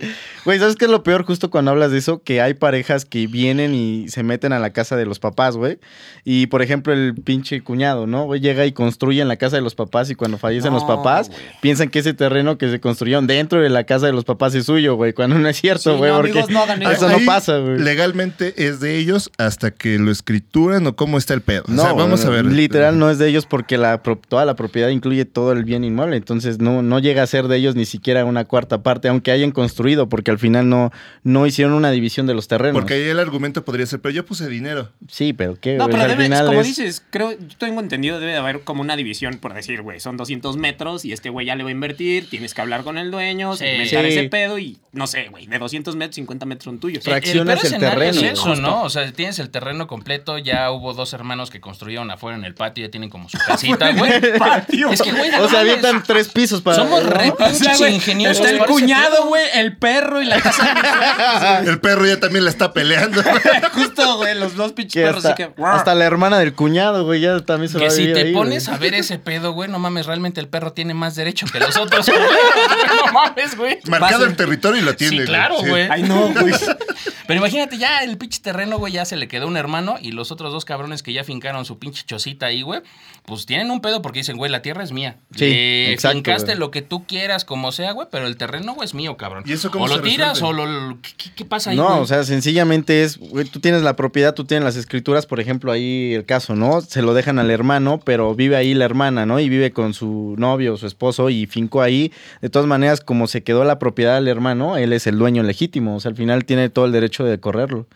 Güey, 0.44 0.58
¿sabes 0.58 0.76
qué 0.76 0.84
es 0.84 0.90
lo 0.90 1.02
peor 1.02 1.24
justo 1.24 1.50
cuando 1.50 1.70
hablas 1.70 1.90
de 1.92 1.98
eso? 1.98 2.22
Que 2.22 2.40
hay 2.42 2.54
parejas 2.54 3.04
que 3.04 3.26
vienen 3.26 3.74
y 3.74 4.08
se 4.08 4.22
meten 4.22 4.52
a 4.52 4.58
la 4.58 4.70
casa 4.70 4.96
de 4.96 5.06
los 5.06 5.18
papás, 5.18 5.56
güey. 5.56 5.78
Y, 6.24 6.46
por 6.48 6.60
ejemplo, 6.62 6.92
el 6.92 7.14
pinche 7.14 7.62
cuñado, 7.62 8.06
¿no? 8.06 8.24
Güey, 8.24 8.40
llega 8.40 8.66
y 8.66 8.72
construye 8.72 9.22
en 9.22 9.28
la 9.28 9.36
casa 9.36 9.56
de 9.56 9.62
los 9.62 9.74
papás 9.74 10.10
y 10.10 10.14
cuando 10.14 10.36
fallecen 10.38 10.57
los 10.64 10.82
No, 10.82 10.87
papás, 10.88 11.28
güey. 11.28 11.40
piensan 11.60 11.88
que 11.88 12.00
ese 12.00 12.14
terreno 12.14 12.58
que 12.58 12.70
se 12.70 12.81
construyeron 12.81 13.26
dentro 13.26 13.60
de 13.60 13.69
la 13.70 13.84
casa 13.84 14.06
de 14.06 14.12
los 14.12 14.25
papás 14.25 14.55
es 14.55 14.66
suyo, 14.66 14.94
güey. 14.96 15.12
Cuando 15.12 15.38
no 15.38 15.49
es 15.49 15.60
cierto, 15.60 15.93
Sí, 15.93 15.96
güey, 15.99 16.10
no, 16.10 16.16
porque 16.19 16.32
amigos, 16.32 16.50
no 16.50 16.62
hagan 16.62 16.82
eso. 16.82 17.08
no 17.08 17.19
pasa, 17.26 17.58
güey. 17.58 17.78
Legalmente 17.78 18.55
es 18.66 18.81
de 18.81 18.96
ellos 18.99 19.31
hasta 19.38 19.70
que 19.70 19.99
lo 19.99 20.10
escrituran 20.10 20.87
o 20.87 20.96
cómo 20.96 21.19
está 21.19 21.34
el 21.34 21.40
pedo. 21.43 21.64
No, 21.69 21.82
o 21.82 21.84
sea, 21.84 21.93
vamos 21.94 22.25
a 22.25 22.31
ver. 22.31 22.44
Literal 22.44 22.99
no 22.99 23.10
es 23.10 23.19
de 23.19 23.28
ellos 23.28 23.46
porque 23.46 23.78
la, 23.78 23.99
toda 24.28 24.44
la 24.44 24.55
propiedad 24.56 24.88
incluye 24.88 25.25
todo 25.25 25.52
el 25.52 25.64
bien 25.64 25.84
inmueble. 25.84 26.16
Entonces 26.16 26.58
no, 26.58 26.82
no 26.82 26.99
llega 26.99 27.22
a 27.22 27.26
ser 27.26 27.49
de 27.49 27.56
ellos 27.56 27.75
ni 27.76 27.84
siquiera 27.87 28.25
una 28.25 28.44
cuarta 28.44 28.82
parte, 28.82 29.08
aunque 29.08 29.31
hayan 29.31 29.50
construido, 29.52 30.08
porque 30.08 30.31
al 30.31 30.38
final 30.38 30.69
no, 30.69 30.90
no 31.22 31.46
hicieron 31.46 31.75
una 31.75 31.90
división 31.90 32.26
de 32.26 32.34
los 32.34 32.49
terrenos. 32.49 32.75
Porque 32.81 32.94
ahí 32.94 33.02
el 33.02 33.19
argumento 33.20 33.64
podría 33.64 33.87
ser, 33.87 34.00
pero 34.00 34.14
yo 34.14 34.25
puse 34.25 34.49
dinero. 34.49 34.90
Sí, 35.08 35.32
pero 35.32 35.56
qué, 35.61 35.76
No, 35.76 35.87
pero 35.88 36.02
debe, 36.08 36.25
final 36.25 36.46
como 36.46 36.61
es- 36.61 36.66
dices, 36.66 37.02
creo, 37.11 37.32
yo 37.32 37.56
tengo 37.58 37.81
entendido, 37.81 38.19
debe 38.20 38.32
de 38.32 38.38
haber 38.38 38.61
como 38.61 38.81
una 38.82 38.96
división, 38.96 39.38
por 39.38 39.54
decir, 39.54 39.82
güey, 39.82 40.00
son 40.00 40.16
200 40.16 40.47
metros 40.56 41.04
y 41.04 41.12
este 41.12 41.30
güey 41.30 41.46
ya 41.46 41.54
le 41.56 41.62
va 41.64 41.68
a 41.68 41.72
invertir, 41.72 42.28
tienes 42.30 42.54
que 42.54 42.60
hablar 42.60 42.82
con 42.84 42.98
el 42.98 43.10
dueño, 43.10 43.52
Sí. 43.56 43.64
segmentar 43.64 44.04
Sí. 44.06 44.10
ese 44.18 44.28
pedo 44.28 44.58
y, 44.58 44.78
no 44.92 45.06
sé, 45.06 45.28
güey, 45.30 45.46
de 45.46 45.58
200 45.58 45.96
metros, 45.96 46.14
50 46.16 46.46
metros 46.46 46.64
son 46.64 46.78
tuyos. 46.80 47.04
Frac- 47.04 47.10
Fraccionas 47.22 47.56
peor 47.60 47.66
el 47.66 47.72
escenario 47.74 47.98
terreno, 48.12 48.26
Es 48.26 48.32
eso. 48.40 48.54
¿no? 48.56 48.82
O 48.82 48.90
sea, 48.90 49.10
tienes 49.12 49.38
el 49.38 49.50
terreno 49.50 49.86
completo, 49.86 50.38
ya 50.38 50.70
hubo 50.70 50.94
dos 50.94 51.12
hermanos 51.12 51.50
que 51.50 51.60
construyeron 51.60 52.10
afuera 52.10 52.36
en 52.38 52.44
el 52.44 52.54
patio, 52.54 52.84
ya 52.86 52.90
tienen 52.90 53.10
como 53.10 53.28
su 53.28 53.38
casita, 53.46 53.92
güey. 53.92 54.38
patio. 54.38 54.90
Es 54.90 55.02
que, 55.02 55.12
güey, 55.12 55.30
O 55.40 55.48
sea, 55.48 55.60
avientan 55.60 56.02
tres 56.06 56.28
pisos 56.28 56.62
para. 56.62 56.76
Somos 56.78 57.04
re 57.04 57.30
O 57.38 57.48
sea, 57.54 57.90
ingeniosos. 57.90 58.44
Está 58.46 58.50
el 58.50 58.64
cuñado, 58.66 59.26
güey, 59.26 59.44
el 59.54 59.76
perro 59.76 60.22
y 60.22 60.26
la 60.26 60.40
casa 60.40 61.60
El 61.66 61.80
perro 61.80 62.06
ya 62.06 62.18
también 62.20 62.44
la 62.44 62.50
está 62.50 62.72
peleando. 62.72 63.22
güey. 63.22 63.34
Justo, 63.72 64.16
güey, 64.16 64.34
los 64.38 64.54
dos 64.56 64.72
pinches 64.72 64.94
que 64.94 65.00
perros. 65.06 65.24
hasta, 65.24 65.44
así 65.44 65.52
que, 65.54 65.62
hasta 65.64 65.94
la 65.94 66.04
hermana 66.04 66.38
del 66.38 66.54
cuñado, 66.54 67.04
güey, 67.04 67.20
ya 67.20 67.40
también 67.40 67.68
se 67.70 67.78
va 67.78 67.80
Que 67.82 67.86
a 67.88 67.90
si 67.90 68.00
vivir 68.02 68.14
te 68.14 68.22
ahí, 68.22 68.32
pones 68.32 68.66
güey. 68.66 68.76
a 68.76 68.78
ver 68.80 68.94
ese 68.94 69.18
pedo, 69.18 69.52
güey, 69.52 69.68
no 69.70 69.78
mames, 69.78 70.06
realmente 70.06 70.38
el 70.40 70.49
perro 70.49 70.73
tiene 70.73 70.94
más 70.94 71.14
derecho 71.14 71.46
que 71.46 71.61
los 71.61 71.76
otros. 71.76 72.06
mames, 73.26 73.56
güey. 73.56 73.78
Marcado 73.88 74.24
el 74.24 74.36
territorio 74.36 74.80
y 74.80 74.84
lo 74.84 74.94
tiene. 74.96 75.10
Sí, 75.10 75.16
güey. 75.16 75.26
claro, 75.26 75.56
Sí. 75.62 75.68
güey. 75.68 75.88
Ay, 75.90 76.02
no, 76.02 76.32
güey. 76.32 76.54
Pero 77.26 77.38
imagínate, 77.40 77.76
ya 77.76 77.98
el 77.98 78.16
pinche 78.16 78.40
terreno, 78.40 78.78
güey, 78.78 78.92
ya 78.94 79.04
se 79.04 79.16
le 79.16 79.28
quedó 79.28 79.46
un 79.46 79.56
hermano 79.58 79.96
y 80.00 80.12
los 80.12 80.32
otros 80.32 80.50
dos 80.52 80.64
cabrones 80.64 81.02
que 81.02 81.12
ya 81.12 81.24
fincaron 81.24 81.64
su 81.66 81.78
pinche 81.78 82.04
chocita 82.06 82.46
ahí, 82.46 82.62
güey, 82.62 82.80
pues 83.26 83.44
tienen 83.44 83.70
un 83.70 83.80
pedo 83.82 84.00
porque 84.00 84.20
dicen, 84.20 84.38
güey, 84.38 84.50
la 84.50 84.62
tierra 84.62 84.82
es 84.82 84.92
mía. 84.92 85.16
Sí, 85.34 85.44
Le 85.44 85.92
exacto, 85.92 86.16
Fincaste 86.16 86.46
güey. 86.46 86.58
lo 86.58 86.70
que 86.70 86.80
tú 86.80 87.06
quieras, 87.06 87.44
como 87.44 87.70
sea, 87.70 87.92
güey, 87.92 88.08
pero 88.10 88.26
el 88.26 88.36
terreno, 88.38 88.72
güey, 88.74 88.86
es 88.86 88.94
mío, 88.94 89.18
cabrón. 89.18 89.44
¿Y 89.46 89.52
eso 89.52 89.70
cómo 89.70 89.84
o 89.84 89.88
lo 89.88 89.96
se 89.96 90.00
tiras 90.02 90.40
resuelve? 90.40 90.62
o 90.62 90.66
lo... 90.66 90.98
¿Qué, 91.02 91.10
qué- 91.18 91.30
qué 91.36 91.44
pasa 91.44 91.70
ahí, 91.70 91.76
No, 91.76 91.86
güey? 91.88 92.00
o 92.00 92.06
sea, 92.06 92.24
sencillamente 92.24 93.02
es, 93.04 93.18
güey, 93.18 93.44
tú 93.44 93.60
tienes 93.60 93.82
la 93.82 93.94
propiedad, 93.94 94.32
tú 94.34 94.44
tienes 94.46 94.64
las 94.64 94.76
escrituras, 94.76 95.26
por 95.26 95.38
ejemplo, 95.38 95.70
ahí 95.70 96.14
el 96.14 96.24
caso, 96.24 96.54
¿no? 96.56 96.80
Se 96.80 97.02
lo 97.02 97.12
dejan 97.12 97.38
al 97.38 97.50
hermano, 97.50 98.00
pero 98.02 98.34
vive 98.34 98.56
ahí 98.56 98.72
la 98.72 98.86
hermana, 98.86 99.26
¿no? 99.26 99.38
Y 99.38 99.50
vive 99.50 99.70
con 99.70 99.92
su 99.92 100.34
novio, 100.38 100.78
su 100.78 100.86
esposo, 100.86 101.28
y 101.28 101.44
fincó 101.46 101.82
ahí. 101.82 102.10
De 102.40 102.48
todas 102.48 102.66
maneras, 102.66 103.02
como 103.08 103.26
se 103.26 103.43
quedó 103.43 103.64
la 103.64 103.78
propiedad 103.78 104.16
del 104.16 104.28
hermano, 104.28 104.76
él 104.76 104.93
es 104.93 105.06
el 105.06 105.16
dueño 105.16 105.43
legítimo, 105.43 105.96
o 105.96 106.00
sea, 106.00 106.10
al 106.10 106.16
final 106.16 106.44
tiene 106.44 106.69
todo 106.69 106.84
el 106.84 106.93
derecho 106.93 107.25
de 107.25 107.40
correrlo. 107.40 107.87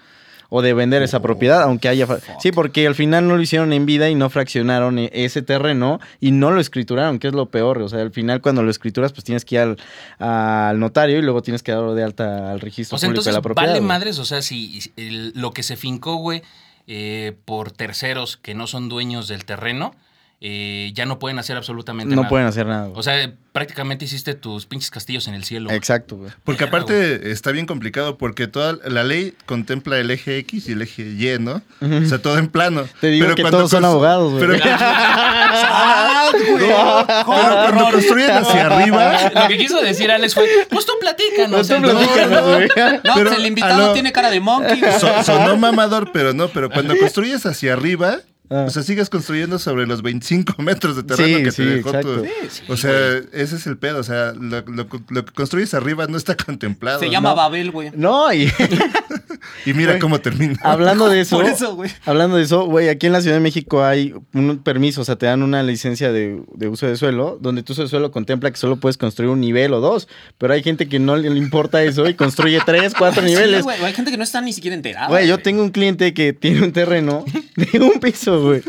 O 0.55 0.61
de 0.62 0.73
vender 0.75 1.03
esa 1.03 1.20
propiedad, 1.20 1.62
aunque 1.62 1.89
haya... 1.89 2.06
Sí, 2.39 2.51
porque 2.53 2.86
al 2.86 2.94
final 2.94 3.27
no 3.29 3.36
lo 3.36 3.43
hicieron 3.43 3.72
en 3.72 3.86
vida 3.86 4.08
y 4.10 4.15
no 4.15 4.29
fraccionaron 4.29 4.98
e- 4.98 5.10
ese 5.13 5.41
terreno 5.41 5.98
y 6.20 6.31
no 6.31 6.51
lo 6.51 6.60
escrituraron, 6.60 7.19
que 7.19 7.29
es 7.29 7.32
lo 7.34 7.46
peor. 7.46 7.81
O 7.81 7.89
sea, 7.89 8.01
al 8.03 8.10
final 8.10 8.41
cuando 8.43 8.63
lo 8.63 8.70
escrituras, 8.70 9.13
pues 9.13 9.25
tienes 9.25 9.44
que 9.46 9.55
ir 9.55 9.60
al, 9.63 9.77
al 10.19 10.79
notario 10.79 11.19
y 11.19 11.22
luego 11.22 11.41
tienes 11.43 11.63
que 11.63 11.72
darlo 11.72 11.94
de 11.94 12.03
alta 12.05 12.53
al 12.53 12.60
registro 12.60 12.96
O 12.96 12.98
sea, 12.98 13.08
público 13.08 13.25
de 13.25 13.31
entonces 13.31 13.34
la 13.34 13.41
propiedad. 13.43 13.67
vale 13.69 13.79
güey. 13.81 13.89
madres, 13.89 14.19
o 14.19 14.25
sea, 14.27 14.43
si 14.43 14.81
si 14.82 14.93
el- 14.96 15.32
lo 15.34 15.53
que 15.53 15.63
se 15.63 15.77
fincó, 15.77 16.17
güey, 16.17 16.43
eh, 16.86 17.32
por 17.46 17.70
terceros 17.72 18.36
que 18.36 18.55
no 18.55 18.67
son 18.67 18.91
dueños 18.91 19.29
del 19.29 19.46
terreno, 19.46 19.94
eh, 20.44 20.91
ya 20.93 21.06
no 21.06 21.20
pueden 21.20 21.39
hacer 21.39 21.56
absolutamente 21.56 22.11
No 22.17 22.22
nada. 22.22 22.29
pueden 22.29 22.49
hacer 22.49 22.67
nada. 22.67 22.87
güey. 22.89 22.99
O 22.99 23.03
sea, 23.05 23.32
prácticamente 23.53 24.06
hiciste 24.06 24.34
tus 24.34 24.67
pinches 24.67 24.91
castillos 24.91 25.29
en 25.29 25.34
el 25.34 25.44
cielo. 25.44 25.67
güey. 25.67 25.77
Exacto, 25.79 26.17
güey. 26.17 26.32
Porque 26.43 26.65
aparte 26.65 27.31
está 27.31 27.53
bien 27.53 27.65
complicado 27.67 28.19
porque 28.19 28.49
toda 28.49 28.77
la 28.89 29.05
ley 29.05 29.34
contempla 29.46 29.99
el 29.99 30.11
eje 30.11 30.39
X 30.39 30.69
y 30.69 30.72
el 30.72 30.82
eje 30.82 31.03
Y, 31.03 31.39
¿no? 31.39 31.63
O 31.81 32.06
sea, 32.06 32.20
todo 32.20 32.39
en 32.39 32.49
plano. 32.49 32.87
Te 33.01 33.06
digo 33.08 33.32
que 33.37 33.43
cuando 33.43 33.58
todos 33.58 33.70
son 33.70 33.84
abogados, 33.84 34.32
güey. 34.32 34.41
Pero, 34.49 34.65
¡Ah, 35.55 36.31
güey! 36.32 36.58
pero 36.58 37.25
cuando 37.27 37.91
construyen 37.93 38.31
hacia 38.32 38.67
arriba, 38.67 39.31
Lo 39.34 39.49
que 39.49 39.58
quiso 39.58 39.81
decir 39.81 40.11
Alex 40.11 40.34
fue, 40.34 40.49
pues 40.70 40.87
tú 40.87 40.93
platícanos. 41.01 41.69
No, 41.70 41.77
tú 41.77 41.87
entonces". 41.87 42.08
platícanos, 42.08 42.44
güey. 42.56 42.69
No, 43.05 43.15
Pero, 43.15 43.29
pues 43.31 43.39
el 43.39 43.46
invitado 43.46 43.87
lo- 43.89 43.93
tiene 43.93 44.13
cara 44.13 44.31
de 44.31 44.41
monkey. 44.41 44.81
güey. 44.81 44.93
so- 44.99 45.22
sonó 45.22 45.56
mamador, 45.56 46.11
pero 46.13 46.32
no, 46.34 46.49
pero 46.49 46.70
cuando 46.70 46.96
construyes 46.96 47.44
hacia 47.46 47.72
arriba, 47.75 48.19
Ah. 48.55 48.65
o 48.67 48.71
sea, 48.71 48.82
sigues 48.82 49.09
construyendo 49.09 49.59
sobre 49.59 49.87
los 49.87 50.03
25 50.03 50.55
metros 50.63 50.97
de 50.97 51.05
terreno 51.05 51.39
Sí, 51.39 51.44
que 51.44 51.51
sí, 51.53 51.63
te 51.63 51.71
dejó 51.77 51.91
tu- 51.93 51.99
exacto. 52.25 52.25
Sí, 52.51 52.63
O 52.69 52.77
sea, 52.77 52.91
ese 53.32 53.56
es 53.56 53.67
el 53.67 53.79
pedo, 53.79 53.99
o 53.99 54.03
sea, 54.03 54.32
lo, 54.32 54.61
lo- 54.63 54.87
lo 55.09 55.25
que 55.25 55.32
construyes 55.32 55.73
arriba 55.75 56.06
no 56.06 56.17
está 56.17 56.37
contemplado. 56.44 57.01
Se 57.01 57.06
¿no? 57.06 57.13
llama 57.13 57.35
Babel, 57.35 57.71
güey. 57.71 57.91
No, 57.94 58.32
y, 58.32 58.51
Y 59.67 59.75
mira 59.75 59.93
Güey. 59.93 60.01
cómo 60.01 60.21
termina. 60.21 60.55
Hablando 60.63 61.09
de 61.09 61.21
eso, 61.21 61.37
Por 61.37 61.47
eso, 61.47 61.75
güey. 61.75 61.91
hablando 62.05 62.37
de 62.37 62.44
eso, 62.44 62.65
güey, 62.67 62.89
aquí 62.89 63.06
en 63.06 63.13
la 63.13 63.21
Ciudad 63.21 63.37
de 63.37 63.41
México 63.41 63.85
hay 63.85 64.15
un 64.35 64.59
permiso, 64.59 65.01
o 65.01 65.05
sea, 65.05 65.17
te 65.17 65.27
dan 65.27 65.43
una 65.43 65.63
licencia 65.63 66.13
de, 66.13 66.43
de 66.55 66.69
uso 66.69 66.87
de 66.87 66.97
suelo, 66.97 67.39
donde 67.41 67.63
tu 67.63 67.73
uso 67.73 67.82
de 67.82 67.89
suelo 67.89 68.11
contempla 68.13 68.51
que 68.51 68.56
solo 68.56 68.77
puedes 68.77 68.97
construir 68.99 69.31
un 69.31 69.41
nivel 69.41 69.73
o 69.73 69.81
dos, 69.81 70.09
pero 70.39 70.55
hay 70.55 70.63
gente 70.63 70.89
que 70.89 70.99
no 70.99 71.17
le 71.17 71.29
importa 71.37 71.82
eso 71.82 72.09
y 72.09 72.15
construye 72.15 72.61
tres, 72.65 72.94
cuatro 72.97 73.23
Sí, 73.23 73.29
niveles. 73.31 73.63
güey, 73.65 73.82
hay 73.82 73.93
gente 73.94 74.11
que 74.11 74.17
no 74.17 74.23
está 74.25 74.41
ni 74.41 74.53
siquiera 74.53 74.77
enterada. 74.77 75.09
Güey, 75.09 75.27
yo 75.29 75.39
tengo 75.39 75.63
un 75.63 75.71
cliente 75.71 76.15
que 76.15 76.32
tiene 76.32 76.63
un 76.63 76.73
terreno 76.73 77.25
de 77.56 77.81
un 77.81 77.99
piso, 78.01 78.42
güey. 78.43 78.63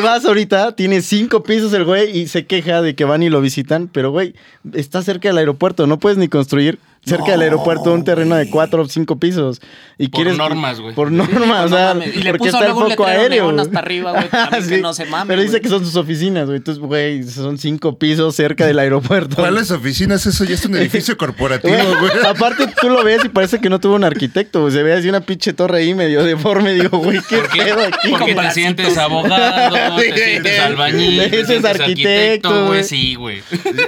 Vas 0.00 0.24
ahorita, 0.24 0.76
tiene 0.76 1.02
cinco 1.02 1.42
pisos 1.42 1.72
el 1.72 1.84
güey 1.84 2.16
y 2.16 2.28
se 2.28 2.46
queja 2.46 2.82
de 2.82 2.94
que 2.94 3.04
van 3.04 3.22
y 3.22 3.30
lo 3.30 3.40
visitan, 3.40 3.88
pero 3.88 4.10
güey, 4.10 4.34
está 4.72 5.02
cerca 5.02 5.28
del 5.28 5.38
aeropuerto, 5.38 5.86
no 5.86 5.98
puedes 5.98 6.18
ni 6.18 6.28
construir 6.28 6.78
cerca 7.04 7.32
del 7.32 7.42
aeropuerto 7.42 7.92
un 7.92 8.04
terreno 8.04 8.36
de 8.36 8.48
cuatro 8.48 8.82
o 8.82 8.88
cinco 8.88 9.18
pisos. 9.18 9.60
Y 9.98 10.08
Por 10.08 10.20
quieres 10.20 10.38
normas, 10.38 10.80
güey. 10.80 10.94
Por 10.94 11.10
normas, 11.12 11.66
o 11.66 11.68
No 11.68 11.76
sea. 11.76 11.96
Y 12.06 12.22
le 12.22 12.30
porque 12.32 12.38
puso 12.38 12.56
está 12.56 12.58
el 12.60 12.64
luego 12.66 12.80
un 12.84 12.90
foco 12.90 13.06
aéreo. 13.06 13.60
hasta 13.60 13.78
arriba, 13.78 14.12
güey, 14.12 14.28
también 14.30 14.68
que 14.68 14.78
no 14.78 14.94
se 14.94 15.04
mame, 15.06 15.28
Pero 15.28 15.42
dice 15.42 15.52
güey. 15.52 15.62
que 15.62 15.68
son 15.68 15.84
sus 15.84 15.96
oficinas, 15.96 16.46
güey. 16.46 16.58
Entonces, 16.58 16.82
güey, 16.82 17.22
son 17.24 17.58
cinco 17.58 17.98
pisos 17.98 18.34
cerca 18.36 18.66
del 18.66 18.78
aeropuerto. 18.78 19.36
¿Cuáles 19.36 19.70
oficinas? 19.70 20.24
Eso 20.26 20.44
ya 20.44 20.54
es 20.54 20.64
un 20.64 20.76
edificio 20.76 21.16
corporativo, 21.16 21.74
Güey, 21.74 22.12
aparte 22.26 22.64
tú 22.80 22.88
lo 22.88 23.02
ves 23.04 23.24
y 23.24 23.28
parece 23.28 23.60
que 23.60 23.68
no 23.68 23.80
tuvo 23.80 23.94
un 23.96 24.04
arquitecto, 24.04 24.60
güey. 24.62 24.72
Se 24.72 24.82
ve 24.82 24.92
así 24.94 25.08
una 25.08 25.20
pinche 25.20 25.52
torre 25.52 25.78
ahí 25.78 25.94
medio 25.94 26.22
deforme. 26.24 26.72
Digo, 26.74 26.98
güey, 26.98 27.18
¿qué 27.28 27.38
pedo 27.52 27.80
aquí? 27.82 28.08
Porque 28.10 28.34
te 28.36 28.50
sientes 28.52 28.96
abogado, 28.98 29.98
Sí, 30.00 30.10
te 30.10 30.24
sientes 30.24 30.60
albañil, 30.60 31.18
Te 31.18 31.28
te 31.30 31.44
sientes 31.46 31.64
arquitecto, 31.80 32.66
güey. 32.66 32.84
Sí, 32.84 33.14
güey. 33.14 33.42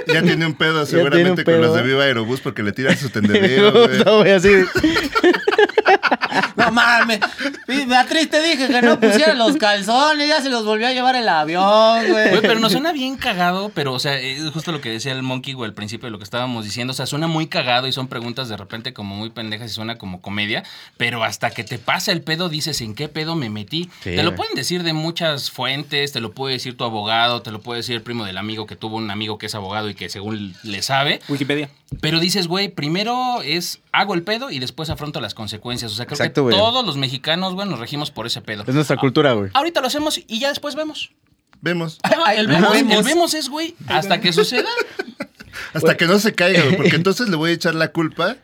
Ya 0.07 0.21
tiene 0.21 0.45
un 0.45 0.53
pedo 0.53 0.85
seguramente 0.85 1.41
un 1.41 1.45
con 1.45 1.61
los 1.61 1.75
de 1.75 1.81
Viva 1.81 2.03
Aerobús 2.03 2.41
porque 2.41 2.61
le 2.63 2.71
tiran 2.71 2.95
su 3.05 3.11
tendedero, 3.11 3.71
güey. 3.87 4.03
No, 4.03 4.17
güey, 4.17 4.31
así. 4.31 4.49
No 6.55 6.71
mames. 6.71 7.19
Beatriz 7.67 8.29
te 8.29 8.41
dije 8.41 8.67
que 8.67 8.81
no 8.81 8.99
pusiera 8.99 9.33
los 9.33 9.57
calzones, 9.57 10.27
ya 10.27 10.41
se 10.41 10.49
los 10.49 10.65
volvió 10.65 10.87
a 10.87 10.91
llevar 10.91 11.15
el 11.15 11.27
avión, 11.27 12.07
güey. 12.09 12.29
Güey, 12.29 12.41
pero 12.41 12.59
nos 12.59 12.71
suena 12.71 12.91
bien 12.91 13.17
cagado, 13.17 13.69
pero, 13.73 13.93
o 13.93 13.99
sea, 13.99 14.19
es 14.19 14.49
justo 14.51 14.71
lo 14.71 14.81
que 14.81 14.89
decía 14.89 15.11
el 15.11 15.23
Monkey, 15.23 15.53
güey, 15.53 15.67
al 15.67 15.73
principio 15.73 16.07
de 16.07 16.11
lo 16.11 16.17
que 16.17 16.23
estábamos 16.23 16.63
diciendo. 16.63 16.91
O 16.91 16.95
sea, 16.95 17.05
suena 17.05 17.27
muy 17.27 17.47
cagado 17.47 17.87
y 17.87 17.91
son 17.91 18.07
preguntas 18.07 18.49
de 18.49 18.57
repente 18.57 18.93
como 18.93 19.15
muy 19.15 19.29
pendejas 19.29 19.71
y 19.71 19.73
suena 19.73 19.97
como 19.97 20.21
comedia, 20.21 20.63
pero 20.97 21.23
hasta 21.23 21.51
que 21.51 21.63
te 21.63 21.77
pasa 21.77 22.11
el 22.11 22.21
pedo 22.21 22.49
dices, 22.49 22.81
¿en 22.81 22.95
qué 22.95 23.09
pedo 23.09 23.35
me 23.35 23.49
metí? 23.49 23.89
Sí, 24.03 24.15
te 24.15 24.23
lo 24.23 24.35
pueden 24.35 24.55
decir 24.55 24.83
de 24.83 24.93
muchas 24.93 25.51
fuentes, 25.51 26.11
te 26.11 26.21
lo 26.21 26.31
puede 26.31 26.53
decir 26.53 26.77
tu 26.77 26.83
abogado, 26.83 27.41
te 27.41 27.51
lo 27.51 27.61
puede 27.61 27.79
decir 27.79 27.95
el 27.95 28.01
primo 28.01 28.25
del 28.25 28.37
amigo 28.37 28.65
que 28.65 28.75
tuvo 28.75 28.97
un 28.97 29.11
amigo 29.11 29.37
que 29.37 29.47
es 29.47 29.55
abogado 29.55 29.89
y 29.89 29.95
que 29.95 30.09
según 30.09 30.55
le 30.63 30.81
sabe, 30.81 31.19
Wikipedia. 31.27 31.69
pero 32.01 32.19
dices, 32.19 32.47
güey, 32.47 32.69
primero 32.69 33.41
es 33.41 33.79
hago 33.91 34.13
el 34.13 34.23
pedo 34.23 34.51
y 34.51 34.59
después 34.59 34.89
afronto 34.89 35.21
las 35.21 35.33
consecuencias. 35.33 35.91
O 35.91 35.95
sea, 35.95 36.05
creo 36.05 36.17
Exacto, 36.25 36.41
que 36.41 36.53
güey. 36.53 36.57
todos 36.57 36.85
los 36.85 36.97
mexicanos, 36.97 37.53
güey, 37.53 37.67
nos 37.67 37.79
regimos 37.79 38.11
por 38.11 38.25
ese 38.25 38.41
pedo. 38.41 38.63
Es 38.67 38.75
nuestra 38.75 38.97
cultura, 38.97 39.33
güey. 39.33 39.51
Ahorita 39.53 39.81
lo 39.81 39.87
hacemos 39.87 40.19
y 40.27 40.39
ya 40.39 40.49
después 40.49 40.75
vemos. 40.75 41.11
Vemos. 41.61 41.99
Ah, 42.03 42.35
el, 42.35 42.47
vemos, 42.47 42.75
el 42.75 42.85
vemos. 42.85 43.05
vemos 43.05 43.33
es, 43.33 43.49
güey, 43.49 43.75
hasta 43.87 44.19
que 44.21 44.33
suceda. 44.33 44.69
Hasta 45.73 45.95
que 45.95 46.05
no 46.05 46.19
se 46.19 46.35
caiga, 46.35 46.63
güey, 46.63 46.75
porque 46.75 46.95
entonces 46.95 47.29
le 47.29 47.37
voy 47.37 47.51
a 47.51 47.53
echar 47.53 47.75
la 47.75 47.89
culpa 47.93 48.35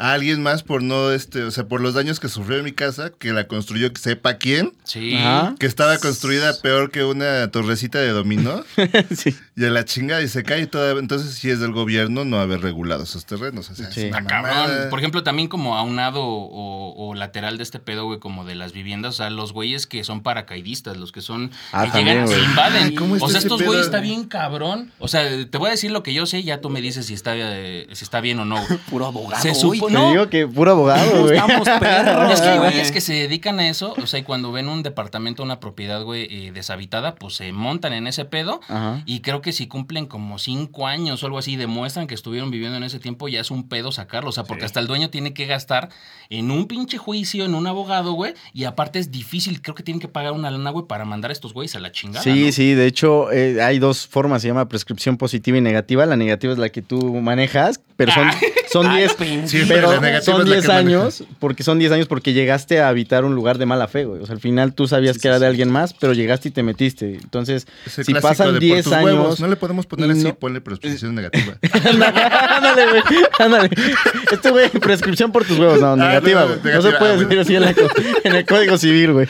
a 0.00 0.12
alguien 0.14 0.42
más 0.42 0.62
por 0.62 0.82
no, 0.82 1.12
este, 1.12 1.42
o 1.44 1.50
sea, 1.50 1.68
por 1.68 1.80
los 1.80 1.94
daños 1.94 2.18
que 2.20 2.28
sufrió 2.28 2.58
en 2.58 2.64
mi 2.64 2.72
casa, 2.72 3.10
que 3.18 3.32
la 3.32 3.46
construyó, 3.46 3.92
que 3.92 4.00
sepa 4.00 4.34
quién, 4.38 4.72
Sí. 4.84 5.14
Ajá. 5.16 5.54
que 5.58 5.66
estaba 5.66 5.98
construida 5.98 6.60
peor 6.62 6.90
que 6.90 7.04
una 7.04 7.48
torrecita 7.50 7.98
de 8.00 8.08
dominó, 8.10 8.64
sí. 9.14 9.36
y 9.56 9.64
a 9.64 9.70
la 9.70 9.84
chingada 9.84 10.22
y 10.22 10.28
se 10.28 10.42
cae 10.42 10.66
toda, 10.66 10.98
entonces 10.98 11.34
si 11.34 11.50
es 11.50 11.60
del 11.60 11.72
gobierno 11.72 12.24
no 12.24 12.38
haber 12.40 12.60
regulado 12.62 13.04
esos 13.04 13.26
terrenos, 13.26 13.68
o 13.70 13.74
sea, 13.74 13.90
Sí. 13.92 14.02
es 14.06 14.10
una 14.10 14.24
Ah. 14.30 14.86
Por 14.90 14.98
ejemplo, 14.98 15.22
también 15.22 15.48
como 15.48 15.76
aunado 15.76 16.22
o, 16.24 16.94
o 17.10 17.14
lateral 17.14 17.56
de 17.58 17.62
este 17.62 17.78
pedo, 17.78 18.06
güey, 18.06 18.18
como 18.20 18.44
de 18.44 18.54
las 18.54 18.72
viviendas, 18.72 19.14
o 19.14 19.16
sea, 19.18 19.28
los 19.30 19.52
güeyes 19.52 19.86
que 19.86 20.02
son 20.02 20.22
paracaidistas, 20.22 20.96
los 20.96 21.12
que 21.12 21.20
son 21.20 21.50
Ah, 21.72 21.84
que 21.84 21.90
también, 21.92 22.26
llegan, 22.26 22.28
se 22.28 22.40
invaden. 22.40 22.94
¿cómo 22.96 23.14
está 23.16 23.26
o 23.26 23.28
sea, 23.28 23.38
estos 23.38 23.58
pedo? 23.58 23.68
güeyes 23.68 23.86
está 23.86 24.00
bien 24.00 24.24
cabrón. 24.24 24.92
O 24.98 25.08
sea, 25.08 25.22
te 25.48 25.58
voy 25.58 25.68
a 25.68 25.70
decir 25.72 25.90
lo 25.90 26.02
que 26.02 26.14
yo 26.14 26.24
sé, 26.26 26.42
ya 26.42 26.60
tú 26.60 26.70
me 26.70 26.80
dices 26.80 27.06
si 27.06 27.14
está, 27.14 27.32
eh, 27.36 27.86
si 27.92 28.04
está 28.04 28.20
bien 28.20 28.38
o 28.38 28.44
no. 28.44 28.64
güey. 28.66 28.78
Puro 28.90 29.06
abogado. 29.06 29.42
Se 29.42 29.54
supone- 29.54 29.89
Te 29.90 29.98
No. 29.98 30.10
digo 30.10 30.28
que 30.28 30.46
puro 30.46 30.72
abogado, 30.72 31.22
güey. 31.22 31.36
Estamos 31.38 31.68
perros. 31.80 32.32
Es 32.32 32.40
que 32.40 32.48
hay 32.48 32.58
güey. 32.58 32.70
güeyes 32.70 32.92
que 32.92 33.00
se 33.00 33.12
dedican 33.14 33.58
a 33.60 33.68
eso, 33.68 33.94
o 34.02 34.06
sea, 34.06 34.20
y 34.20 34.22
cuando 34.22 34.52
ven 34.52 34.68
un 34.68 34.82
departamento, 34.82 35.42
una 35.42 35.60
propiedad, 35.60 36.02
güey, 36.02 36.26
eh, 36.30 36.52
deshabitada, 36.52 37.14
pues 37.14 37.34
se 37.34 37.52
montan 37.52 37.92
en 37.92 38.06
ese 38.06 38.24
pedo. 38.24 38.60
Ajá. 38.68 39.02
Y 39.06 39.20
creo 39.20 39.40
que 39.42 39.52
si 39.52 39.66
cumplen 39.66 40.06
como 40.06 40.38
cinco 40.38 40.86
años 40.86 41.22
o 41.22 41.26
algo 41.26 41.38
así, 41.38 41.56
demuestran 41.56 42.06
que 42.06 42.14
estuvieron 42.14 42.50
viviendo 42.50 42.76
en 42.76 42.84
ese 42.84 42.98
tiempo, 43.00 43.28
ya 43.28 43.40
es 43.40 43.50
un 43.50 43.68
pedo 43.68 43.92
sacarlo. 43.92 44.30
O 44.30 44.32
sea, 44.32 44.44
porque 44.44 44.64
hasta 44.64 44.80
el 44.80 44.86
dueño 44.86 45.10
tiene 45.10 45.34
que 45.34 45.46
gastar 45.46 45.88
en 46.28 46.50
un 46.50 46.66
pinche 46.66 46.98
juicio, 46.98 47.44
en 47.44 47.54
un 47.54 47.66
abogado, 47.66 48.12
güey. 48.12 48.34
Y 48.52 48.64
aparte 48.64 48.98
es 48.98 49.10
difícil, 49.10 49.60
creo 49.62 49.74
que 49.74 49.82
tienen 49.82 50.00
que 50.00 50.08
pagar 50.08 50.32
una 50.32 50.50
lana, 50.50 50.70
güey, 50.70 50.86
para 50.86 51.04
mandar 51.04 51.30
a 51.30 51.32
estos 51.32 51.52
güeyes 51.52 51.74
a 51.76 51.80
la 51.80 51.92
chingada. 51.92 52.22
Sí, 52.22 52.46
¿no? 52.46 52.52
sí, 52.52 52.74
de 52.74 52.86
hecho 52.86 53.30
eh, 53.32 53.60
hay 53.62 53.78
dos 53.78 54.06
formas, 54.06 54.42
se 54.42 54.48
llama 54.48 54.68
prescripción 54.68 55.16
positiva 55.16 55.58
y 55.58 55.60
negativa. 55.60 56.06
La 56.06 56.16
negativa 56.16 56.52
es 56.52 56.58
la 56.58 56.68
que 56.68 56.82
tú 56.82 57.20
manejas, 57.20 57.80
pero 57.96 58.12
son 58.12 58.30
son 58.72 58.94
10 58.96 59.14
pinche. 59.14 59.64
Pero 59.74 59.92
la 59.92 60.00
negativa 60.00 60.36
son 60.36 60.42
es 60.42 60.48
la 60.48 60.54
10 60.56 60.62
que 60.66 60.68
maneja. 60.72 61.00
años, 61.00 61.24
porque 61.38 61.62
son 61.62 61.78
10 61.78 61.92
años 61.92 62.06
porque 62.08 62.32
llegaste 62.32 62.80
a 62.80 62.88
habitar 62.88 63.24
un 63.24 63.34
lugar 63.34 63.58
de 63.58 63.66
mala 63.66 63.88
fe, 63.88 64.04
güey. 64.04 64.20
O 64.22 64.26
sea, 64.26 64.34
al 64.34 64.40
final 64.40 64.74
tú 64.74 64.86
sabías 64.86 65.14
Sí, 65.16 65.20
que 65.20 65.22
sí, 65.22 65.28
era 65.28 65.38
de 65.38 65.46
alguien 65.46 65.70
más, 65.70 65.94
pero 65.94 66.12
llegaste 66.12 66.48
y 66.48 66.50
te 66.52 66.62
metiste. 66.62 67.14
Entonces, 67.14 67.66
si 67.86 68.12
pasan 68.14 68.48
de 68.48 68.52
por 68.54 68.60
10 68.60 68.84
tus 68.84 68.92
años, 68.92 69.04
huevos, 69.06 69.40
no 69.40 69.48
le 69.48 69.56
podemos 69.56 69.86
poner 69.86 70.08
y 70.08 70.12
así, 70.12 70.22
no- 70.24 70.34
ponle 70.34 70.60
prescripción 70.60 71.14
negativa. 71.14 71.54
ándale, 71.72 72.86
güey, 72.90 73.02
ándale. 73.38 73.70
Este 74.30 74.50
güey, 74.50 74.68
prescripción 74.70 75.32
por 75.32 75.44
tus 75.44 75.58
huevos, 75.58 75.80
no, 75.80 75.92
Ah, 75.92 75.96
negativa, 75.96 76.42
no, 76.42 76.58
güey. 76.60 76.74
No, 76.74 76.82
se 76.82 76.92
puede 76.92 77.12
ah, 77.12 77.16
decir 77.16 77.38
así 77.40 77.54
en, 77.56 77.62
la 77.62 77.74
en 78.24 78.34
el 78.36 78.44
Código 78.46 78.78
Civil, 78.78 79.12
güey. 79.12 79.26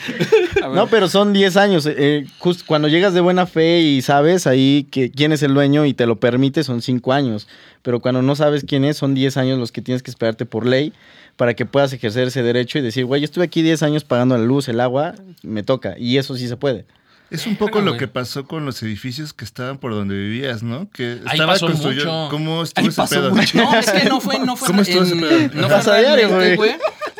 No, 0.75 0.87
pero 0.87 1.07
son 1.07 1.33
10 1.33 1.57
años. 1.57 1.85
eh, 1.89 2.25
just- 2.39 2.65
cuando 2.65 2.87
llegas 2.87 3.13
de 3.13 3.21
buena 3.21 3.45
fe 3.45 3.81
y 3.81 4.01
sabes 4.01 4.47
ahí 4.47 4.87
que 4.91 5.11
quién 5.11 5.31
es 5.31 5.43
el 5.43 5.53
dueño 5.53 5.85
y 5.85 5.93
te 5.93 6.05
lo 6.05 6.19
permite, 6.19 6.63
son 6.63 6.81
5 6.81 7.13
años. 7.13 7.47
Pero 7.81 7.99
cuando 7.99 8.21
no 8.21 8.35
sabes 8.35 8.63
quién 8.67 8.85
es, 8.85 8.97
son 8.97 9.13
10 9.15 9.37
años 9.37 9.57
los 9.59 9.71
que 9.71 9.81
tienes 9.81 10.03
que 10.03 10.11
esperarte 10.11 10.45
por 10.45 10.65
ley 10.65 10.93
para 11.35 11.53
que 11.55 11.65
puedas 11.65 11.91
ejercer 11.93 12.27
ese 12.27 12.43
derecho 12.43 12.77
y 12.77 12.81
decir, 12.81 13.05
güey, 13.05 13.21
yo 13.21 13.25
estuve 13.25 13.45
aquí 13.45 13.61
10 13.61 13.81
años 13.83 14.03
pagando 14.03 14.37
la 14.37 14.43
luz, 14.43 14.67
el 14.69 14.79
agua, 14.79 15.15
me 15.43 15.63
toca. 15.63 15.95
Y 15.97 16.17
eso 16.17 16.35
sí 16.35 16.47
se 16.47 16.57
puede. 16.57 16.85
Es 17.31 17.47
un 17.47 17.55
poco 17.55 17.79
lo 17.79 17.95
que 17.95 18.09
pasó 18.09 18.45
con 18.45 18.65
los 18.65 18.83
edificios 18.83 19.31
que 19.33 19.45
estaban 19.45 19.77
por 19.77 19.93
donde 19.93 20.15
vivías, 20.15 20.63
¿no? 20.63 20.89
Que 20.91 21.13
Ahí 21.25 21.31
estaba 21.37 21.53
pasó 21.53 21.67
construydo. 21.67 22.03
mucho. 22.05 22.27
¿Cómo 22.29 22.61
estuvo 22.63 22.81
Ahí 22.83 22.89
ese 22.89 22.97
pasó 22.97 23.15
pedo? 23.15 23.31
mucho. 23.33 23.57
No, 23.63 23.73
es 23.79 23.89
que 23.89 24.09
no 24.09 24.19
fue, 24.19 24.39
no 24.39 24.57
fue, 24.57 24.67
¿Cómo 24.67 24.81
estuvo 24.81 25.03
ese 25.03 25.15
pedo? 25.15 25.61
no 25.61 25.69
fue 25.69 25.99
diario, 26.01 26.27
realmente, 26.27 26.55
güey. 26.57 26.71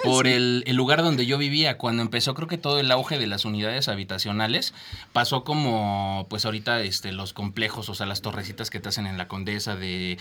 Por 0.03 0.27
el, 0.27 0.63
el 0.65 0.75
lugar 0.75 1.03
donde 1.03 1.25
yo 1.25 1.37
vivía. 1.37 1.77
Cuando 1.77 2.01
empezó, 2.01 2.33
creo 2.33 2.47
que 2.47 2.57
todo 2.57 2.79
el 2.79 2.91
auge 2.91 3.19
de 3.19 3.27
las 3.27 3.45
unidades 3.45 3.87
habitacionales 3.87 4.73
pasó 5.13 5.43
como, 5.43 6.27
pues 6.29 6.45
ahorita, 6.45 6.81
este, 6.81 7.11
los 7.11 7.33
complejos, 7.33 7.89
o 7.89 7.95
sea, 7.95 8.05
las 8.05 8.21
torrecitas 8.21 8.69
que 8.69 8.79
te 8.79 8.89
hacen 8.89 9.05
en 9.05 9.17
la 9.17 9.27
Condesa 9.27 9.75
de 9.75 10.17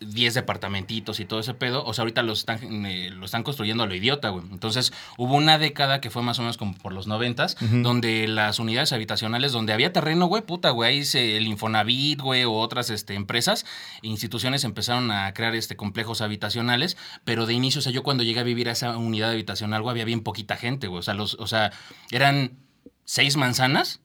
10 0.00 0.34
departamentitos 0.34 1.20
y 1.20 1.24
todo 1.24 1.40
ese 1.40 1.54
pedo. 1.54 1.84
O 1.84 1.94
sea, 1.94 2.02
ahorita 2.02 2.22
lo 2.22 2.32
están, 2.32 2.86
eh, 2.86 3.10
lo 3.10 3.24
están 3.24 3.42
construyendo 3.42 3.84
a 3.84 3.86
lo 3.86 3.94
idiota, 3.94 4.28
güey. 4.30 4.44
Entonces, 4.50 4.92
hubo 5.16 5.34
una 5.34 5.58
década 5.58 6.00
que 6.00 6.10
fue 6.10 6.22
más 6.22 6.38
o 6.38 6.42
menos 6.42 6.56
como 6.56 6.74
por 6.74 6.92
los 6.92 7.06
noventas, 7.06 7.56
donde 7.60 8.28
las 8.28 8.58
unidades 8.58 8.92
habitacionales, 8.92 9.52
donde 9.52 9.72
había 9.72 9.92
terreno, 9.92 10.26
güey, 10.26 10.42
puta, 10.42 10.70
güey, 10.70 10.90
ahí 10.90 11.04
se, 11.04 11.36
el 11.36 11.46
Infonavit, 11.46 12.20
güey, 12.20 12.44
o 12.44 12.52
otras 12.52 12.90
este, 12.90 13.14
empresas, 13.14 13.64
instituciones 14.02 14.64
empezaron 14.64 15.10
a 15.10 15.32
crear 15.34 15.54
este 15.54 15.76
complejos 15.76 16.20
habitacionales, 16.20 16.96
pero 17.24 17.46
de 17.46 17.54
inicio, 17.54 17.78
o 17.78 17.82
sea, 17.82 17.92
yo 17.92 18.02
cuando 18.02 18.22
llegué 18.24 18.40
a 18.40 18.44
vivir 18.44 18.68
a 18.68 18.72
esa 18.72 18.96
unidad 18.96 19.21
habitacional, 19.30 19.82
güey, 19.82 19.92
había 19.92 20.04
bien 20.04 20.22
poquita 20.22 20.56
gente, 20.56 20.86
güey. 20.88 21.00
O 21.00 21.02
sea, 21.02 21.14
los, 21.14 21.34
o 21.34 21.46
sea, 21.46 21.72
eran 22.10 22.52
seis 23.04 23.36
manzanas. 23.36 24.00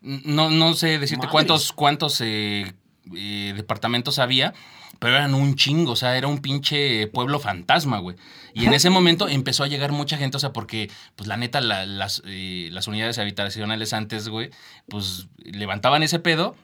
No, 0.00 0.50
no 0.50 0.74
sé 0.74 0.98
decirte 0.98 1.26
cuántos, 1.30 1.72
cuántos 1.72 2.20
eh, 2.20 2.74
eh, 3.16 3.52
departamentos 3.56 4.18
había, 4.18 4.52
pero 4.98 5.16
eran 5.16 5.32
un 5.34 5.54
chingo, 5.56 5.92
o 5.92 5.96
sea, 5.96 6.16
era 6.18 6.28
un 6.28 6.38
pinche 6.40 7.06
pueblo 7.06 7.40
fantasma, 7.40 7.98
güey. 7.98 8.16
Y 8.52 8.66
en 8.66 8.74
ese 8.74 8.90
momento 8.90 9.28
empezó 9.28 9.64
a 9.64 9.66
llegar 9.66 9.92
mucha 9.92 10.18
gente, 10.18 10.36
o 10.36 10.40
sea, 10.40 10.52
porque, 10.52 10.90
pues 11.16 11.26
la 11.26 11.36
neta, 11.38 11.60
la- 11.62 11.86
las, 11.86 12.22
eh, 12.26 12.68
las 12.70 12.86
unidades 12.86 13.18
habitacionales 13.18 13.94
antes, 13.94 14.28
güey, 14.28 14.50
pues 14.88 15.28
levantaban 15.38 16.02
ese 16.02 16.18
pedo. 16.18 16.54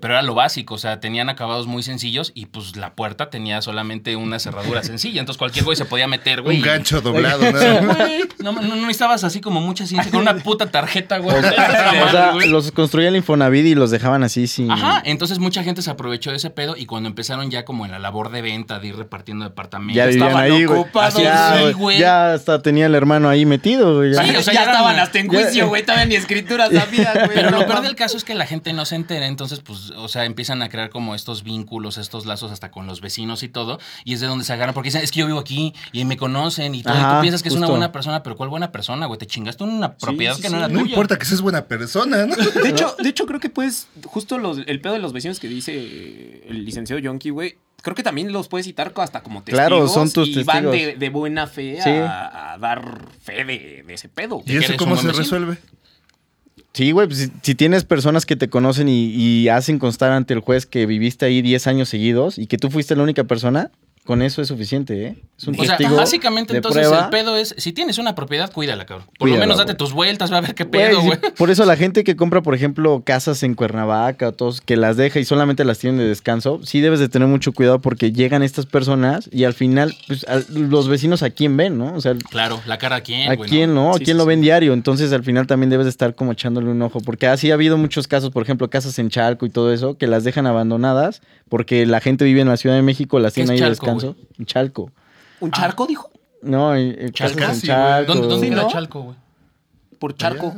Pero 0.00 0.14
era 0.14 0.22
lo 0.22 0.34
básico, 0.34 0.74
o 0.74 0.78
sea, 0.78 1.00
tenían 1.00 1.28
acabados 1.28 1.66
muy 1.66 1.82
sencillos 1.82 2.32
y 2.34 2.46
pues 2.46 2.76
la 2.76 2.94
puerta 2.94 3.28
tenía 3.30 3.60
solamente 3.62 4.16
una 4.16 4.38
cerradura 4.38 4.82
sencilla. 4.82 5.20
Entonces 5.20 5.38
cualquier 5.38 5.64
güey 5.64 5.76
se 5.76 5.84
podía 5.84 6.06
meter, 6.06 6.42
güey. 6.42 6.58
Un 6.58 6.62
gancho 6.62 7.00
doblado, 7.00 7.42
¿no? 7.52 7.94
güey. 7.94 8.20
No, 8.38 8.52
no, 8.52 8.62
no 8.62 8.76
necesitabas 8.76 9.24
así 9.24 9.40
como 9.40 9.60
mucha 9.60 9.86
ciencia 9.86 10.10
con 10.10 10.20
una 10.22 10.36
puta 10.36 10.70
tarjeta, 10.70 11.18
güey. 11.18 11.36
O 11.36 11.40
sea, 12.10 12.32
los 12.46 12.70
construía 12.72 13.08
el 13.08 13.16
Infonavit 13.16 13.66
y 13.66 13.74
los 13.74 13.90
dejaban 13.90 14.22
así 14.22 14.46
sin... 14.46 14.70
Ajá, 14.70 15.02
entonces 15.04 15.38
mucha 15.38 15.62
gente 15.62 15.82
se 15.82 15.90
aprovechó 15.90 16.30
de 16.30 16.36
ese 16.36 16.50
pedo 16.50 16.76
y 16.76 16.86
cuando 16.86 17.08
empezaron 17.08 17.50
ya 17.50 17.64
como 17.64 17.84
en 17.84 17.90
la 17.92 17.98
labor 17.98 18.30
de 18.30 18.42
venta, 18.42 18.78
de 18.78 18.88
ir 18.88 18.96
repartiendo 18.96 19.44
departamentos. 19.44 19.96
Ya 19.96 20.06
estaban 20.08 20.36
ahí, 20.36 20.64
güey. 20.64 20.80
ocupados, 20.80 21.22
Ya, 21.22 21.54
sí, 21.56 21.60
güey. 21.62 21.72
güey. 21.74 21.98
Ya 21.98 22.32
hasta 22.32 22.62
tenía 22.62 22.86
el 22.86 22.94
hermano 22.94 23.28
ahí 23.28 23.44
metido, 23.44 23.96
güey. 23.96 24.14
Sí, 24.14 24.36
o 24.36 24.42
sea, 24.42 24.54
ya 24.54 24.64
estaban 24.64 24.98
hasta 24.98 25.18
en 25.18 25.30
ya- 25.30 25.42
juicio, 25.42 25.68
güey. 25.68 25.82
Todavía 25.82 26.06
ni 26.06 26.14
escritura 26.14 26.70
sabía, 26.70 27.12
güey. 27.14 27.28
Pero 27.34 27.50
lo 27.50 27.66
peor 27.66 27.82
del 27.82 27.96
caso 27.96 28.16
es 28.16 28.24
que 28.24 28.34
la 28.34 28.46
gente 28.46 28.72
no 28.72 28.84
se 28.84 28.94
entera, 28.96 29.26
entonces 29.26 29.60
pues 29.60 29.79
o 29.96 30.08
sea, 30.08 30.26
empiezan 30.26 30.60
a 30.60 30.68
crear 30.68 30.90
como 30.90 31.14
estos 31.14 31.42
vínculos, 31.42 31.96
estos 31.96 32.26
lazos 32.26 32.52
hasta 32.52 32.70
con 32.70 32.86
los 32.86 33.00
vecinos 33.00 33.42
y 33.42 33.48
todo, 33.48 33.78
y 34.04 34.12
es 34.12 34.20
de 34.20 34.26
donde 34.26 34.44
se 34.44 34.52
agarran, 34.52 34.74
porque 34.74 34.88
dicen, 34.88 35.02
es 35.02 35.10
que 35.10 35.20
yo 35.20 35.26
vivo 35.26 35.38
aquí 35.38 35.72
y 35.92 36.04
me 36.04 36.18
conocen 36.18 36.74
y 36.74 36.82
todo, 36.82 36.94
y 36.98 37.02
tú 37.16 37.20
piensas 37.22 37.42
que 37.42 37.48
es 37.48 37.54
una 37.54 37.68
buena 37.68 37.90
persona, 37.92 38.22
pero 38.22 38.36
¿cuál 38.36 38.50
buena 38.50 38.70
persona, 38.72 39.06
güey? 39.06 39.18
Te 39.18 39.26
chingaste 39.26 39.64
una 39.64 39.94
propiedad 39.96 40.34
sí, 40.36 40.42
que 40.42 40.48
no 40.50 40.56
sí. 40.56 40.64
era 40.64 40.68
No 40.68 40.80
tuya. 40.80 40.90
importa 40.90 41.18
que 41.18 41.24
seas 41.24 41.40
buena 41.40 41.64
persona, 41.66 42.26
¿no? 42.26 42.34
De 42.36 42.68
hecho, 42.68 42.94
de 43.02 43.08
hecho, 43.08 43.24
creo 43.26 43.40
que 43.40 43.48
pues, 43.48 43.88
justo 44.04 44.36
los- 44.38 44.58
el 44.66 44.80
pedo 44.80 44.92
de 44.92 44.98
los 44.98 45.12
vecinos 45.12 45.40
que 45.40 45.48
dice 45.48 46.42
el 46.48 46.64
licenciado 46.64 46.98
Yonki, 47.00 47.30
güey. 47.30 47.56
Creo 47.82 47.94
que 47.94 48.02
también 48.02 48.30
los 48.30 48.48
puedes 48.48 48.66
citar 48.66 48.92
hasta 48.96 49.22
como 49.22 49.42
testigos. 49.42 49.58
Claro, 49.66 49.88
son 49.88 50.12
tus 50.12 50.28
y 50.28 50.42
van 50.42 50.70
de, 50.70 50.96
de 50.96 51.08
buena 51.08 51.46
fe 51.46 51.80
a, 51.80 51.84
Sí. 51.84 51.90
a 51.90 52.58
dar 52.60 53.08
fe 53.22 53.42
de, 53.42 53.84
de 53.86 53.94
ese 53.94 54.10
pedo. 54.10 54.42
¿Y 54.44 54.58
eso 54.58 54.74
cómo 54.76 54.96
se 54.96 55.06
vecino? 55.06 55.22
resuelve? 55.22 55.58
Sí, 56.72 56.92
güey, 56.92 57.08
pues, 57.08 57.18
si, 57.18 57.32
si 57.42 57.54
tienes 57.54 57.84
personas 57.84 58.26
que 58.26 58.36
te 58.36 58.48
conocen 58.48 58.88
y, 58.88 59.06
y 59.06 59.48
hacen 59.48 59.78
constar 59.78 60.12
ante 60.12 60.34
el 60.34 60.40
juez 60.40 60.66
que 60.66 60.86
viviste 60.86 61.26
ahí 61.26 61.42
10 61.42 61.66
años 61.66 61.88
seguidos 61.88 62.38
y 62.38 62.46
que 62.46 62.58
tú 62.58 62.70
fuiste 62.70 62.94
la 62.94 63.02
única 63.02 63.24
persona, 63.24 63.70
con 64.04 64.22
eso 64.22 64.42
es 64.42 64.48
suficiente, 64.48 65.06
¿eh? 65.06 65.16
Es 65.38 65.46
un 65.46 65.58
O 65.58 65.64
sea, 65.64 65.78
básicamente 65.96 66.52
de 66.52 66.58
entonces 66.58 66.86
prueba. 66.86 67.04
el 67.04 67.10
pedo 67.10 67.36
es, 67.36 67.54
si 67.56 67.72
tienes 67.72 67.96
una 67.98 68.14
propiedad, 68.14 68.50
cuídala, 68.52 68.84
cabrón. 68.84 69.06
Por 69.18 69.28
lo 69.30 69.36
menos 69.36 69.56
date 69.56 69.74
tus 69.74 69.92
vueltas, 69.92 70.30
va 70.32 70.38
a 70.38 70.40
ver 70.42 70.54
qué 70.54 70.66
pedo, 70.66 71.00
güey. 71.00 71.18
por 71.36 71.48
eso 71.50 71.64
la 71.64 71.76
gente 71.76 72.02
que 72.04 72.16
compra, 72.16 72.42
por 72.42 72.54
ejemplo, 72.54 73.02
casas 73.06 73.42
en 73.42 73.54
Cuernavaca 73.54 74.28
o 74.28 74.32
todos 74.32 74.60
que 74.60 74.76
las 74.76 74.96
deja 74.96 75.18
y 75.20 75.24
solamente 75.24 75.64
las 75.64 75.78
tienen 75.78 75.98
de 75.98 76.06
descanso, 76.06 76.60
sí 76.64 76.80
debes 76.80 76.98
de 77.00 77.08
tener 77.08 77.28
mucho 77.28 77.52
cuidado 77.52 77.80
porque 77.80 78.12
llegan 78.12 78.42
estas 78.42 78.66
personas 78.66 79.30
y 79.32 79.44
al 79.44 79.54
final, 79.54 79.94
pues, 80.08 80.24
a- 80.28 80.40
los 80.50 80.88
vecinos 80.88 81.22
a 81.22 81.30
quién 81.30 81.56
ven, 81.56 81.78
¿no? 81.78 81.94
O 81.94 82.00
sea, 82.00 82.14
Claro, 82.30 82.60
la 82.66 82.76
cara 82.78 82.96
a 82.96 83.00
quién, 83.02 83.30
¿A 83.30 83.36
güey. 83.36 83.48
quién 83.48 83.74
no? 83.74 83.90
¿A 83.92 83.98
Sí, 83.98 84.04
quién 84.04 84.16
sí, 84.16 84.18
lo 84.18 84.24
sí. 84.24 84.28
ven 84.28 84.40
diario? 84.42 84.72
Entonces 84.74 85.12
al 85.12 85.22
final 85.24 85.46
también 85.46 85.70
debes 85.70 85.86
de 85.86 85.90
estar 85.90 86.14
como 86.14 86.32
echándole 86.32 86.68
un 86.70 86.82
ojo. 86.82 87.00
Porque 87.00 87.28
así 87.28 87.50
ha 87.50 87.54
habido 87.54 87.78
muchos 87.78 88.08
casos, 88.08 88.30
por 88.30 88.42
ejemplo, 88.42 88.68
casas 88.68 88.98
en 88.98 89.08
Chalco 89.08 89.46
y 89.46 89.50
todo 89.50 89.72
eso, 89.72 89.96
que 89.96 90.06
las 90.06 90.24
dejan 90.24 90.46
abandonadas 90.46 91.22
porque 91.48 91.84
la 91.86 92.00
gente 92.00 92.24
vive 92.24 92.40
en 92.42 92.48
la 92.48 92.56
Ciudad 92.56 92.76
de 92.76 92.82
México, 92.82 93.18
las 93.18 93.32
¿Qué 93.32 93.40
tiene 93.42 93.54
ahí 93.54 93.60
de 93.60 93.66
Chalco, 93.76 93.86
descanso. 93.94 94.16
En 94.38 94.46
Chalco. 94.46 94.92
¿Un 95.40 95.50
charco, 95.50 95.86
dijo? 95.86 96.10
No, 96.42 96.74
en 96.74 97.12
Sí, 97.14 97.24
güey. 97.34 97.60
Chalco. 97.60 98.12
¿Dónde, 98.12 98.28
dónde 98.28 98.46
Sí, 98.48 98.54
¿no? 98.54 98.68
Chalco, 98.68 99.02
güey? 99.02 99.16
Por 99.98 100.16
charco. 100.16 100.54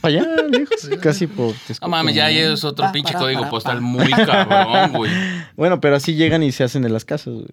Para 0.00 0.14
allá, 0.18 0.42
lejos, 0.50 0.90
casi 1.00 1.28
por 1.28 1.54
No 1.80 1.88
mames, 1.88 2.16
ya 2.16 2.28
es 2.28 2.64
otro 2.64 2.86
Pa, 2.86 2.92
pinche 2.92 3.12
para, 3.12 3.24
código 3.24 3.40
para, 3.42 3.50
postal 3.50 3.76
pa. 3.76 3.82
muy 3.82 4.10
cabrón, 4.10 4.92
güey. 4.94 5.12
Bueno, 5.56 5.80
pero 5.80 5.94
así 5.94 6.14
llegan 6.14 6.42
y 6.42 6.50
se 6.50 6.64
hacen 6.64 6.82
de 6.82 6.88
las 6.88 7.04
casas. 7.04 7.34
güey. 7.34 7.46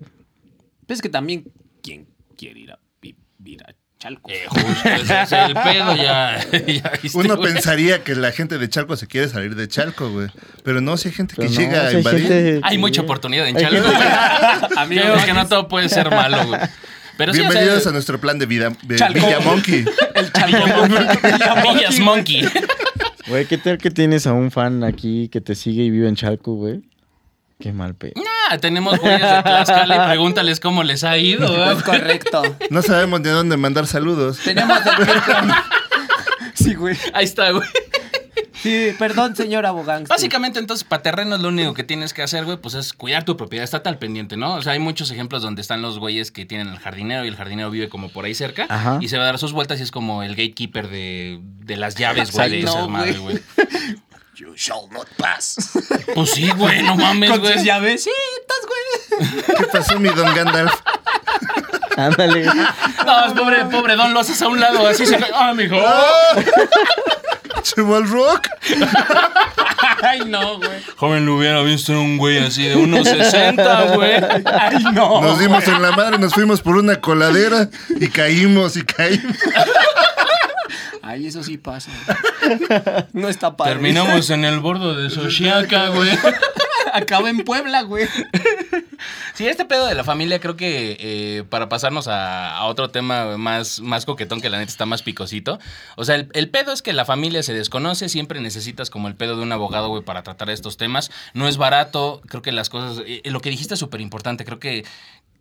Pues 0.87 0.97
es 0.97 1.01
que 1.03 1.09
también, 1.09 1.51
¿quién 1.83 2.07
quiere 2.35 2.61
ir 2.61 2.71
a 2.71 2.79
vivir 2.99 3.61
a 3.63 3.73
Chalco? 3.99 4.29
Eh, 4.31 4.45
justo, 4.47 4.89
ese 4.89 5.21
es 5.23 5.31
el 5.33 5.53
pedo 5.63 5.95
ya. 5.97 6.39
ya 6.67 6.91
viste, 7.03 7.17
Uno 7.17 7.35
güey. 7.35 7.53
pensaría 7.53 8.01
que 8.03 8.15
la 8.15 8.31
gente 8.31 8.57
de 8.57 8.69
Chalco 8.69 8.95
se 8.95 9.07
quiere 9.07 9.27
salir 9.27 9.55
de 9.55 9.67
Chalco, 9.67 10.09
güey. 10.09 10.29
Pero 10.63 10.79
no, 10.79 10.95
si 10.95 11.09
hay 11.09 11.13
gente 11.13 11.35
que 11.35 11.43
no, 11.43 11.49
llega 11.51 11.87
a 11.87 11.91
invadir. 11.93 12.21
gente- 12.21 12.59
Hay 12.63 12.77
mucha 12.77 13.01
oportunidad 13.01 13.45
en 13.47 13.57
Chalco, 13.57 13.75
gente- 13.83 13.89
güey. 13.97 14.71
Amigo, 14.77 15.01
Creo 15.01 15.25
que 15.25 15.33
no 15.33 15.47
todo 15.47 15.67
puede 15.67 15.89
ser 15.89 16.09
malo, 16.09 16.47
güey. 16.47 16.61
Pero 17.17 17.33
sí, 17.33 17.39
o 17.39 17.43
sea, 17.43 17.51
Bienvenidos 17.51 17.85
a 17.87 17.91
nuestro 17.91 18.21
plan 18.21 18.39
de 18.39 18.45
vida 18.45 18.71
de 18.83 18.95
Chalco. 18.95 19.15
Villa 19.19 19.39
Monkey. 19.41 19.83
El 20.15 20.31
Chalco. 20.31 21.73
Villas 21.73 21.99
Monkey. 21.99 22.47
Güey, 23.27 23.45
¿qué 23.47 23.57
tal 23.57 23.77
que 23.77 23.91
tienes 23.91 24.25
a 24.27 24.31
un 24.33 24.49
fan 24.49 24.85
aquí 24.85 25.27
que 25.27 25.41
te 25.41 25.55
sigue 25.55 25.83
y 25.83 25.89
vive 25.89 26.07
en 26.07 26.15
Chalco, 26.15 26.53
güey? 26.55 26.79
Qué 27.59 27.73
mal 27.73 27.95
pe. 27.95 28.13
Ah, 28.49 28.57
tenemos 28.57 28.97
güeyes 28.99 29.21
de 29.21 29.43
Tlaxcala 29.43 29.95
y 29.95 29.99
pregúntales 30.07 30.59
cómo 30.59 30.83
les 30.83 31.03
ha 31.03 31.17
ido, 31.17 31.47
güey. 31.47 31.77
Es 31.77 31.83
correcto. 31.83 32.41
No 32.69 32.81
sabemos 32.81 33.21
de 33.21 33.29
dónde 33.29 33.57
mandar 33.57 33.85
saludos. 33.85 34.39
Tenemos 34.43 34.79
el. 34.85 35.51
Sí, 36.55 36.73
güey. 36.73 36.97
Ahí 37.13 37.23
está, 37.23 37.51
güey. 37.51 37.67
Sí, 38.61 38.91
perdón, 38.99 39.35
señor 39.35 39.65
abogado. 39.65 40.03
Básicamente, 40.09 40.59
entonces, 40.59 40.83
para 40.83 41.01
terrenos 41.01 41.39
lo 41.39 41.47
único 41.47 41.73
que 41.73 41.85
tienes 41.85 42.13
que 42.13 42.21
hacer, 42.21 42.43
güey, 42.43 42.57
pues 42.57 42.73
es 42.75 42.91
cuidar 42.91 43.23
tu 43.23 43.37
propiedad. 43.37 43.63
Está 43.63 43.81
al 43.85 43.97
pendiente, 43.97 44.35
¿no? 44.35 44.55
O 44.55 44.61
sea, 44.61 44.73
hay 44.73 44.79
muchos 44.79 45.09
ejemplos 45.11 45.41
donde 45.41 45.61
están 45.61 45.81
los 45.81 45.99
güeyes 45.99 46.31
que 46.31 46.45
tienen 46.45 46.67
el 46.67 46.77
jardinero 46.79 47.23
y 47.23 47.29
el 47.29 47.37
jardinero 47.37 47.71
vive 47.71 47.87
como 47.87 48.09
por 48.09 48.25
ahí 48.25 48.33
cerca. 48.33 48.65
Ajá. 48.67 48.97
Y 48.99 49.07
se 49.07 49.17
va 49.17 49.23
a 49.23 49.27
dar 49.27 49.37
sus 49.39 49.53
vueltas 49.53 49.79
y 49.79 49.83
es 49.83 49.91
como 49.91 50.23
el 50.23 50.31
gatekeeper 50.31 50.89
de, 50.89 51.39
de 51.41 51.77
las 51.77 51.95
llaves, 51.95 52.31
güey, 52.31 52.49
de 52.49 52.63
No, 52.63 52.89
madre, 52.89 53.17
güey. 53.19 53.39
You 54.39 54.53
shall 54.55 54.87
not 54.91 55.07
pass. 55.17 55.57
Pues 56.15 56.31
sí, 56.31 56.49
güey, 56.51 56.81
no 56.81 56.95
mames, 56.95 57.29
Con 57.29 57.41
güey. 57.41 57.53
sus 57.55 57.63
llavecitas, 57.63 58.57
güey. 58.65 59.43
¿Qué 59.57 59.65
pasó, 59.65 59.99
mi 59.99 60.07
don 60.09 60.33
Gandalf? 60.33 60.73
Ándale. 61.97 62.45
No, 63.05 63.25
es 63.25 63.33
pobre, 63.33 63.65
pobre 63.65 63.95
Don, 63.97 64.13
lo 64.13 64.21
haces 64.21 64.41
a 64.41 64.47
un 64.47 64.59
lado, 64.61 64.87
así 64.87 65.05
se 65.05 65.17
cae. 65.17 65.29
¡Ah, 65.35 65.53
mijo! 65.53 65.75
Chival 67.63 68.07
Rock. 68.09 68.47
Ay, 70.01 70.21
no, 70.25 70.57
güey. 70.57 70.81
Joven, 70.95 71.25
lo 71.25 71.35
hubiera 71.35 71.61
visto 71.61 71.91
en 71.91 71.97
un 71.97 72.17
güey 72.17 72.37
así 72.37 72.63
de 72.63 72.77
unos 72.77 73.07
60, 73.07 73.95
güey. 73.95 74.13
Ay, 74.45 74.83
no. 74.93 75.21
Nos 75.21 75.39
dimos 75.39 75.67
en 75.67 75.81
la 75.81 75.91
madre, 75.91 76.17
nos 76.17 76.33
fuimos 76.33 76.61
por 76.61 76.77
una 76.77 77.01
coladera 77.01 77.69
y 77.89 78.07
caímos 78.07 78.77
y 78.77 78.83
caímos. 78.83 79.35
Ay, 81.09 81.25
eso 81.27 81.43
sí 81.43 81.57
pasa. 81.57 81.91
No 83.13 83.27
está 83.27 83.57
padre. 83.57 83.73
Terminamos 83.73 84.29
en 84.29 84.45
el 84.45 84.59
bordo 84.59 84.95
de 84.95 85.09
Xochiaca, 85.09 85.89
güey. 85.89 86.09
Acaba 86.93 87.29
en 87.29 87.43
Puebla, 87.43 87.81
güey. 87.81 88.07
Sí, 89.33 89.47
este 89.47 89.65
pedo 89.65 89.85
de 89.87 89.95
la 89.95 90.03
familia 90.03 90.39
creo 90.39 90.55
que 90.55 90.97
eh, 90.99 91.43
para 91.49 91.69
pasarnos 91.69 92.07
a, 92.07 92.55
a 92.57 92.65
otro 92.65 92.89
tema 92.89 93.37
más, 93.37 93.79
más 93.79 94.05
coquetón 94.05 94.41
que 94.41 94.49
la 94.49 94.57
neta 94.57 94.71
está 94.71 94.85
más 94.85 95.03
picosito. 95.03 95.59
O 95.95 96.05
sea, 96.05 96.15
el, 96.15 96.29
el 96.33 96.49
pedo 96.49 96.71
es 96.71 96.81
que 96.81 96.93
la 96.93 97.05
familia 97.05 97.43
se 97.43 97.53
desconoce, 97.53 98.09
siempre 98.09 98.39
necesitas 98.41 98.89
como 98.89 99.07
el 99.07 99.15
pedo 99.15 99.35
de 99.35 99.43
un 99.43 99.51
abogado, 99.51 99.89
güey, 99.89 100.03
para 100.03 100.23
tratar 100.23 100.49
estos 100.49 100.77
temas. 100.77 101.11
No 101.33 101.47
es 101.47 101.57
barato, 101.57 102.21
creo 102.27 102.41
que 102.41 102.51
las 102.51 102.69
cosas... 102.69 103.03
eh, 103.05 103.21
lo 103.25 103.39
que 103.41 103.49
dijiste 103.49 103.73
es 103.75 103.79
súper 103.79 104.01
importante, 104.01 104.45
creo 104.45 104.59
que... 104.59 104.85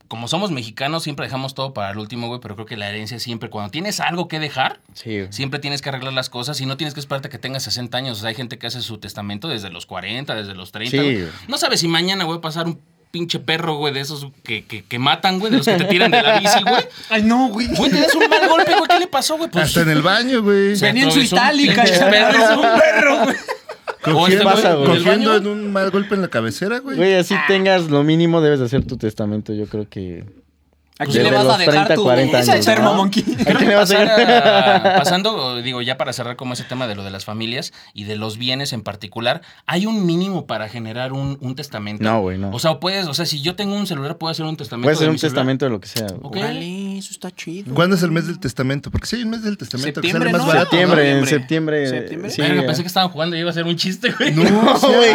Como 0.08 0.26
somos 0.26 0.50
mexicanos, 0.50 1.02
siempre 1.02 1.26
dejamos 1.26 1.54
todo 1.54 1.74
para 1.74 1.90
el 1.90 1.98
último, 1.98 2.28
güey, 2.28 2.40
pero 2.40 2.54
creo 2.54 2.66
que 2.66 2.76
la 2.76 2.88
herencia 2.88 3.18
siempre, 3.18 3.50
cuando 3.50 3.70
tienes 3.70 4.00
algo 4.00 4.26
que 4.26 4.40
dejar, 4.40 4.80
Sí. 4.94 5.26
Siempre 5.30 5.60
tienes 5.60 5.82
que 5.82 5.90
arreglar 5.90 6.12
las 6.14 6.30
cosas 6.30 6.60
y 6.60 6.66
no 6.66 6.76
tienes 6.76 6.94
que 6.94 7.00
esperarte 7.00 7.28
a 7.28 7.30
que 7.30 7.38
tengas 7.38 7.62
60 7.64 7.96
años. 7.98 8.18
O 8.18 8.20
sea, 8.22 8.30
hay 8.30 8.34
gente 8.34 8.58
que 8.58 8.66
hace 8.66 8.80
su 8.80 8.98
testamento 8.98 9.48
desde 9.48 9.70
los 9.70 9.86
40, 9.86 10.34
desde 10.34 10.54
los 10.54 10.72
30. 10.72 10.90
Sí. 10.90 10.98
güey. 10.98 11.28
No 11.46 11.58
sabes 11.58 11.80
si 11.80 11.88
mañana, 11.88 12.24
güey, 12.24 12.36
va 12.36 12.38
a 12.38 12.42
pasar 12.42 12.66
un 12.66 12.80
pinche 13.10 13.38
perro, 13.38 13.76
güey, 13.76 13.92
de 13.94 14.00
esos 14.00 14.26
que, 14.44 14.64
que, 14.64 14.82
que 14.84 14.98
matan, 14.98 15.38
güey, 15.38 15.50
de 15.50 15.58
los 15.58 15.66
que 15.66 15.74
te 15.76 15.84
tiran 15.84 16.10
de 16.10 16.22
la 16.22 16.38
bici, 16.40 16.62
güey. 16.62 16.84
Ay, 17.10 17.22
no, 17.22 17.48
güey. 17.48 17.66
Güey, 17.68 17.90
te 17.90 18.00
das 18.00 18.14
un 18.14 18.28
mal 18.28 18.48
golpe, 18.48 18.72
güey. 18.72 18.88
¿Qué 18.88 18.98
le 18.98 19.06
pasó, 19.06 19.36
güey? 19.36 19.50
Pues, 19.50 19.64
Hasta 19.66 19.82
en 19.82 19.90
el 19.90 20.02
baño, 20.02 20.42
güey. 20.42 20.74
Venía 20.78 21.04
en 21.04 21.12
su 21.12 21.20
itálica, 21.20 21.82
un 22.56 22.80
perro, 22.80 23.24
güey. 23.24 23.36
O 24.06 24.26
¿Qué 24.26 24.32
este 24.32 24.44
pasa, 24.44 24.74
güey, 24.74 25.02
güey? 25.02 25.36
en 25.36 25.46
un 25.46 25.72
mal 25.72 25.90
golpe 25.90 26.14
en 26.14 26.22
la 26.22 26.28
cabecera, 26.28 26.78
güey. 26.78 26.96
Güey, 26.96 27.14
así 27.14 27.34
tengas 27.48 27.90
lo 27.90 28.04
mínimo, 28.04 28.40
debes 28.40 28.60
de 28.60 28.66
hacer 28.66 28.86
tu 28.86 28.96
testamento. 28.96 29.52
Yo 29.52 29.66
creo 29.66 29.88
que. 29.88 30.24
¿A 31.00 31.04
Pues 31.04 31.10
quién 31.16 31.24
le 31.24 31.30
vas 31.30 31.46
a 31.46 31.56
dejar 31.58 31.74
30, 31.86 31.94
tu 31.94 32.02
40 32.02 32.38
años, 32.38 32.64
termo 32.66 32.90
¿no? 32.90 32.94
monkey? 32.96 33.22
¿A 33.22 33.26
Creo 33.26 33.44
quién 33.44 33.58
que 33.58 33.66
le 33.66 33.74
vas 33.76 33.90
a 33.92 33.94
pasar 33.94 34.16
dejar? 34.16 34.86
a- 34.86 34.96
pasando, 34.98 35.62
digo, 35.62 35.80
ya 35.80 35.96
para 35.96 36.12
cerrar 36.12 36.34
como 36.36 36.54
ese 36.54 36.64
tema 36.64 36.88
de 36.88 36.96
lo 36.96 37.04
de 37.04 37.10
las 37.10 37.24
familias 37.24 37.72
y 37.94 38.02
de 38.04 38.16
los 38.16 38.36
bienes 38.36 38.72
en 38.72 38.82
particular, 38.82 39.42
¿hay 39.66 39.86
un 39.86 40.06
mínimo 40.06 40.46
para 40.46 40.68
generar 40.68 41.12
un, 41.12 41.38
un 41.40 41.54
testamento? 41.54 42.02
No, 42.02 42.20
güey, 42.22 42.36
no. 42.38 42.50
O 42.50 42.58
sea, 42.58 42.80
puedes, 42.80 43.06
o 43.06 43.14
sea, 43.14 43.26
si 43.26 43.40
yo 43.42 43.54
tengo 43.54 43.76
un 43.76 43.86
celular, 43.86 44.18
puedo 44.18 44.30
hacer 44.32 44.44
un 44.44 44.56
testamento. 44.56 44.86
Puede 44.86 44.96
ser 44.96 45.06
de 45.06 45.12
un 45.12 45.18
celular? 45.18 45.34
testamento 45.36 45.64
de 45.66 45.70
lo 45.70 45.80
que 45.80 45.88
sea. 45.88 46.06
Ok. 46.20 46.36
Órale, 46.36 46.98
eso 46.98 47.10
está 47.12 47.30
chido. 47.30 47.74
¿Cuándo 47.74 47.94
es 47.94 48.02
el 48.02 48.10
mes 48.10 48.26
del 48.26 48.40
testamento? 48.40 48.90
Porque 48.90 49.06
si 49.06 49.16
hay 49.16 49.22
un 49.22 49.30
mes 49.30 49.42
del 49.44 49.56
testamento 49.56 50.00
que 50.00 50.08
sale 50.08 50.24
Septiembre, 50.24 50.32
más 50.32 50.40
¿no? 50.40 50.46
barato. 50.48 50.70
Septiembre, 50.70 51.10
en 51.12 51.26
septiembre. 51.26 51.88
¿Septiembre? 51.88 52.30
Sí, 52.30 52.42
Verga, 52.42 52.60
ya. 52.62 52.66
pensé 52.66 52.82
que 52.82 52.88
estaban 52.88 53.10
jugando 53.10 53.36
y 53.36 53.38
iba 53.40 53.50
a 53.50 53.52
ser 53.52 53.64
un 53.64 53.76
chiste, 53.76 54.10
güey. 54.18 54.32
No, 54.34 54.42
No, 54.50 54.76
sí 54.78 54.86
güey, 54.86 55.10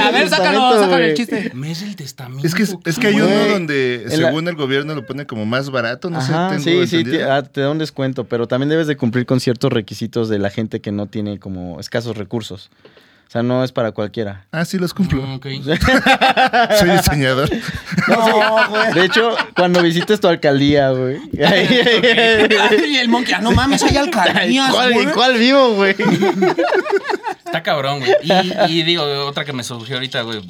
a 0.00 0.10
ver, 0.10 0.28
sácalo, 0.28 0.72
sácalo 0.80 1.04
el 1.04 1.14
chiste. 1.14 1.52
Mes 1.54 1.80
del 1.82 1.94
testamento. 1.94 2.44
Es 2.44 2.54
que, 2.54 2.64
es 2.64 2.98
que 2.98 3.06
hay 3.06 3.14
uno 3.14 3.48
donde, 3.48 4.06
según 4.08 4.48
el 4.48 4.56
gobierno, 4.56 4.94
lo 4.96 5.06
pone 5.06 5.19
como 5.26 5.46
más 5.46 5.70
barato. 5.70 6.10
No 6.10 6.18
Ajá, 6.18 6.58
sé, 6.58 6.64
tengo 6.64 6.86
sí, 6.86 6.98
sí, 6.98 7.04
te, 7.04 7.24
ah, 7.24 7.42
te 7.42 7.60
da 7.60 7.70
un 7.70 7.78
descuento, 7.78 8.24
pero 8.24 8.46
también 8.48 8.68
debes 8.68 8.86
de 8.86 8.96
cumplir 8.96 9.26
con 9.26 9.40
ciertos 9.40 9.72
requisitos 9.72 10.28
de 10.28 10.38
la 10.38 10.50
gente 10.50 10.80
que 10.80 10.92
no 10.92 11.06
tiene 11.06 11.38
como 11.38 11.80
escasos 11.80 12.16
recursos. 12.16 12.70
O 13.30 13.32
sea, 13.32 13.44
no 13.44 13.62
es 13.62 13.70
para 13.70 13.92
cualquiera. 13.92 14.44
Ah, 14.50 14.64
sí, 14.64 14.76
los 14.76 14.92
cumplo. 14.92 15.22
Mm, 15.22 15.34
ok. 15.34 15.46
Soy 16.80 16.90
diseñador. 16.90 17.48
No, 18.08 18.68
güey. 18.70 18.92
De 18.92 19.04
hecho, 19.04 19.36
cuando 19.54 19.80
visites 19.82 20.18
tu 20.18 20.26
alcaldía, 20.26 20.90
güey. 20.90 21.18
Y 21.32 22.96
el 22.96 23.08
monkey, 23.08 23.34
ah, 23.34 23.40
no 23.40 23.52
mames, 23.52 23.84
hay 23.84 23.96
alcaldías, 23.98 24.72
¿Cuál, 24.72 24.92
güey. 24.94 25.06
¿En 25.06 25.12
cuál 25.12 25.38
vivo, 25.38 25.74
güey? 25.74 25.94
Está 27.44 27.62
cabrón, 27.62 28.00
güey. 28.00 28.10
Y, 28.68 28.80
y 28.80 28.82
digo, 28.82 29.04
otra 29.26 29.44
que 29.44 29.52
me 29.52 29.62
surgió 29.62 29.94
ahorita, 29.94 30.22
güey, 30.22 30.40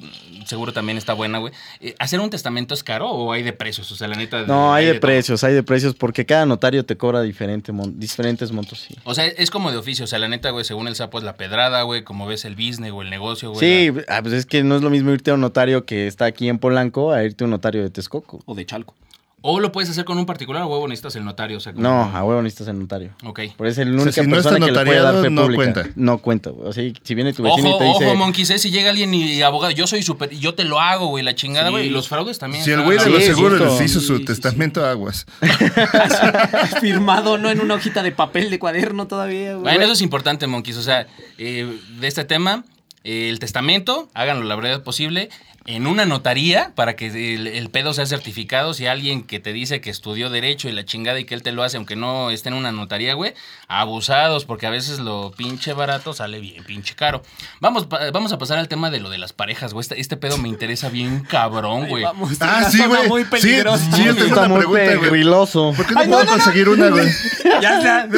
seguro 0.50 0.72
también 0.74 0.98
está 0.98 1.14
buena, 1.14 1.38
güey. 1.38 1.52
Eh, 1.80 1.94
¿Hacer 1.98 2.20
un 2.20 2.28
testamento 2.28 2.74
es 2.74 2.84
caro 2.84 3.08
o 3.08 3.32
hay 3.32 3.42
de 3.42 3.54
precios? 3.54 3.90
O 3.90 3.96
sea, 3.96 4.06
la 4.08 4.16
neta. 4.16 4.42
No, 4.42 4.74
hay 4.74 4.84
de 4.84 4.94
precios, 5.00 5.42
hay 5.44 5.54
de 5.54 5.62
precios, 5.62 5.94
porque 5.94 6.26
cada 6.26 6.44
notario 6.44 6.84
te 6.84 6.96
cobra 6.98 7.22
diferente 7.22 7.72
mon- 7.72 7.98
diferentes 7.98 8.52
montos, 8.52 8.80
sí. 8.80 8.94
O 9.04 9.14
sea, 9.14 9.26
es 9.26 9.50
como 9.50 9.70
de 9.70 9.78
oficio. 9.78 10.04
O 10.04 10.08
sea, 10.08 10.18
la 10.18 10.28
neta, 10.28 10.50
güey, 10.50 10.64
según 10.66 10.88
el 10.88 10.94
sapo 10.96 11.16
es 11.18 11.24
la 11.24 11.36
pedrada, 11.36 11.82
güey, 11.82 12.04
como 12.04 12.26
ves 12.26 12.44
el 12.44 12.54
business 12.56 12.92
o 12.92 13.00
el 13.02 13.08
negocio, 13.10 13.52
güey. 13.52 13.60
Sí, 13.90 13.98
ah, 14.08 14.20
pues 14.20 14.34
es 14.34 14.44
que 14.44 14.62
no 14.62 14.76
es 14.76 14.82
lo 14.82 14.90
mismo 14.90 15.10
irte 15.12 15.30
a 15.30 15.34
un 15.34 15.40
notario 15.40 15.86
que 15.86 16.06
está 16.06 16.26
aquí 16.26 16.48
en 16.48 16.58
Polanco 16.58 17.12
a 17.12 17.24
irte 17.24 17.44
a 17.44 17.46
un 17.46 17.50
notario 17.52 17.82
de 17.82 17.90
Texcoco. 17.90 18.40
O 18.44 18.54
de 18.54 18.66
Chalco. 18.66 18.94
O 19.42 19.59
lo 19.59 19.72
puedes 19.72 19.88
hacer 19.88 20.05
con 20.05 20.18
un 20.18 20.26
particular 20.26 20.62
o 20.64 20.66
huevo 20.66 20.87
necesitas 20.87 21.16
el 21.16 21.24
notario. 21.24 21.57
O 21.57 21.61
sea, 21.61 21.72
como- 21.72 21.83
No, 21.83 22.03
a 22.14 22.22
huevo 22.24 22.42
necesitas 22.42 22.68
el 22.68 22.79
notario. 22.79 23.12
Ok. 23.24 23.40
Por 23.57 23.66
eso 23.66 23.81
es 23.81 23.88
la 23.88 23.94
O 23.94 23.96
sea, 23.96 24.03
única 24.05 24.22
si 24.22 24.29
no 24.29 24.37
está 24.37 24.50
persona 24.50 24.66
que 24.66 24.72
le 24.72 24.85
puede 24.85 25.00
dar 25.00 25.22
fe 25.22 25.31
no 25.31 25.42
pública. 25.42 25.57
cuenta. 25.72 25.90
No 25.96 26.18
cuenta. 26.18 26.50
O 26.50 26.72
sea, 26.72 26.85
si 27.03 27.14
viene 27.14 27.33
tu 27.33 27.42
vecino 27.42 27.68
Ojo, 27.70 27.76
y 27.76 27.79
te 27.79 27.85
dice... 27.92 28.07
ojo, 28.07 28.14
Monkeys, 28.16 28.50
eh, 28.50 28.59
si 28.59 28.70
llega 28.70 28.90
alguien 28.90 29.14
y 29.14 29.40
abogado, 29.42 29.70
yo 29.72 29.87
soy 29.87 30.03
súper, 30.03 30.31
yo 30.31 30.55
te 30.55 30.64
lo 30.64 30.79
hago, 30.81 31.07
güey, 31.07 31.24
la 31.24 31.35
chingada, 31.35 31.68
Sí. 31.68 31.72
güey. 31.72 31.87
Y 31.87 31.90
los 31.90 32.07
fraudes 32.09 32.38
también. 32.38 32.62
Si 32.64 32.70
el 32.70 32.83
güey 32.83 32.98
de 32.98 33.05
Sí, 33.05 33.11
los 33.11 33.24
seguros 33.24 33.61
les 33.61 33.81
hizo 33.90 34.00
su 34.00 34.14
Sí, 34.16 34.20
sí, 34.20 34.24
testamento, 34.26 34.85
aguas. 34.85 35.24
Firmado, 36.81 37.38
no 37.38 37.50
en 37.50 37.61
una 37.61 37.74
hojita 37.74 38.03
de 38.03 38.12
papel 38.12 38.50
de 38.50 38.59
cuaderno 38.59 39.07
todavía, 39.07 39.53
güey. 39.53 39.62
Bueno, 39.62 39.85
eso 39.85 39.92
es 39.92 40.03
importante, 40.03 40.46
Monkeys. 40.46 40.76
O 40.76 40.83
sea, 40.83 41.07
eh, 41.38 41.79
de 42.00 42.07
este 42.07 42.24
tema, 42.24 42.64
eh, 43.05 43.29
el 43.31 43.38
testamento, 43.38 44.09
háganlo 44.14 44.44
la 44.44 44.55
brevedad 44.57 44.83
posible. 44.83 45.31
En 45.66 45.86
una 45.86 46.06
notaría, 46.06 46.72
para 46.74 46.96
que 46.96 47.08
el, 47.34 47.46
el 47.46 47.68
pedo 47.68 47.92
sea 47.92 48.06
certificado, 48.06 48.72
si 48.72 48.86
alguien 48.86 49.22
que 49.22 49.40
te 49.40 49.52
dice 49.52 49.80
que 49.82 49.90
estudió 49.90 50.30
Derecho 50.30 50.68
y 50.68 50.72
la 50.72 50.84
chingada 50.86 51.20
y 51.20 51.24
que 51.24 51.34
él 51.34 51.42
te 51.42 51.52
lo 51.52 51.62
hace, 51.62 51.76
aunque 51.76 51.96
no 51.96 52.30
esté 52.30 52.48
en 52.48 52.54
una 52.54 52.72
notaría, 52.72 53.12
güey, 53.14 53.34
abusados, 53.68 54.46
porque 54.46 54.66
a 54.66 54.70
veces 54.70 54.98
lo 55.00 55.32
pinche 55.36 55.74
barato 55.74 56.12
sale 56.14 56.40
bien 56.40 56.64
pinche 56.64 56.94
caro. 56.94 57.22
Vamos, 57.60 57.86
pa- 57.86 58.10
vamos 58.10 58.32
a 58.32 58.38
pasar 58.38 58.58
al 58.58 58.68
tema 58.68 58.90
de 58.90 59.00
lo 59.00 59.10
de 59.10 59.18
las 59.18 59.32
parejas, 59.34 59.72
güey. 59.74 59.82
Este, 59.82 60.00
este 60.00 60.16
pedo 60.16 60.38
me 60.38 60.48
interesa 60.48 60.88
bien 60.88 61.20
cabrón, 61.20 61.88
güey. 61.88 62.04
vamos, 62.04 62.32
Ah, 62.40 62.66
sí, 62.70 62.82
güey. 62.84 63.06
muy 63.08 63.22
Sí, 63.24 63.28
peligrosa. 63.30 63.84
sí, 63.96 64.02
una 64.02 64.14
pregunta, 64.14 64.46
güey. 64.64 64.88
pegriloso. 64.98 65.74
¿Por 65.76 65.86
qué 65.86 65.94
no 65.94 66.00
Ay, 66.00 66.08
puedo 66.08 66.24
no, 66.24 66.30
no. 66.30 66.32
conseguir 66.38 66.68
una, 66.70 66.88
güey? 66.88 67.06
Ya 67.60 67.78
está. 67.78 68.08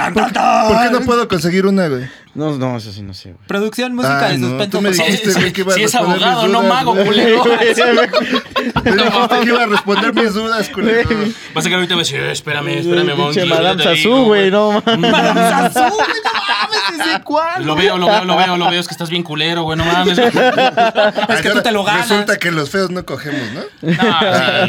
Tan, 0.00 0.14
tan, 0.14 0.32
tan. 0.32 0.68
¿Por 0.68 0.82
qué 0.82 0.90
no 0.90 1.00
puedo 1.00 1.28
conseguir 1.28 1.66
una, 1.66 1.88
güey? 1.88 2.08
No, 2.32 2.56
no, 2.56 2.76
eso 2.76 2.92
sí 2.92 3.02
no 3.02 3.12
sé, 3.12 3.32
güey. 3.32 3.46
Producción, 3.48 3.94
música 3.94 4.26
Ay, 4.26 4.32
de 4.34 4.38
no, 4.38 4.48
suspenso. 4.50 4.78
tú 4.78 4.80
me 4.82 4.90
dijiste, 4.92 5.32
güey, 5.32 5.52
que 5.52 5.60
iba 5.62 5.72
a 5.72 5.76
Si 5.76 5.82
es 5.82 5.92
responder 5.92 6.16
mis 6.18 6.26
abogado, 6.26 6.48
no 6.48 6.62
dudas, 6.62 6.74
mago, 6.74 6.92
güey. 6.94 7.06
culero. 7.06 7.44
Me 8.84 8.92
dijiste 8.92 9.40
que 9.40 9.48
iba 9.48 9.62
a 9.62 9.66
responder 9.66 10.14
mis 10.14 10.34
dudas, 10.34 10.68
culero. 10.68 11.08
Vas 11.54 11.66
a 11.66 11.68
que 11.68 11.74
ahorita 11.74 11.96
me 11.96 12.02
decís, 12.02 12.14
espérame, 12.18 12.68
espérame, 12.68 13.06
Pinche 13.06 13.16
Monkeys. 13.16 13.48
Madame 13.48 13.68
yo 13.70 13.76
te 13.90 13.96
Sassou, 13.96 14.12
digo, 14.14 14.24
güey, 14.24 14.50
no 14.50 14.82
mames. 14.86 15.10
Madame 15.10 15.40
Sassou, 15.50 15.90
güey, 15.90 16.08
no 16.24 16.32
mames, 16.32 16.98
¿desde 17.06 17.24
cuándo? 17.24 17.66
Lo 17.66 17.74
veo, 17.74 17.98
lo 17.98 18.06
veo, 18.06 18.24
lo 18.24 18.36
veo, 18.36 18.56
lo 18.56 18.70
veo. 18.70 18.80
Es 18.80 18.86
que 18.86 18.94
estás 18.94 19.10
bien 19.10 19.22
culero, 19.24 19.62
güey. 19.64 19.76
No 19.76 19.84
mames. 19.84 20.16
No, 20.16 20.24
Es 21.34 21.40
que 21.42 21.50
tú 21.50 21.62
te 21.62 21.72
lo 21.72 21.82
ganas. 21.84 22.08
Resulta 22.08 22.38
que 22.38 22.50
los 22.52 22.70
feos 22.70 22.90
no 22.90 23.04
cogemos, 23.04 23.42
¿no? 23.52 23.62
sí, 23.90 23.96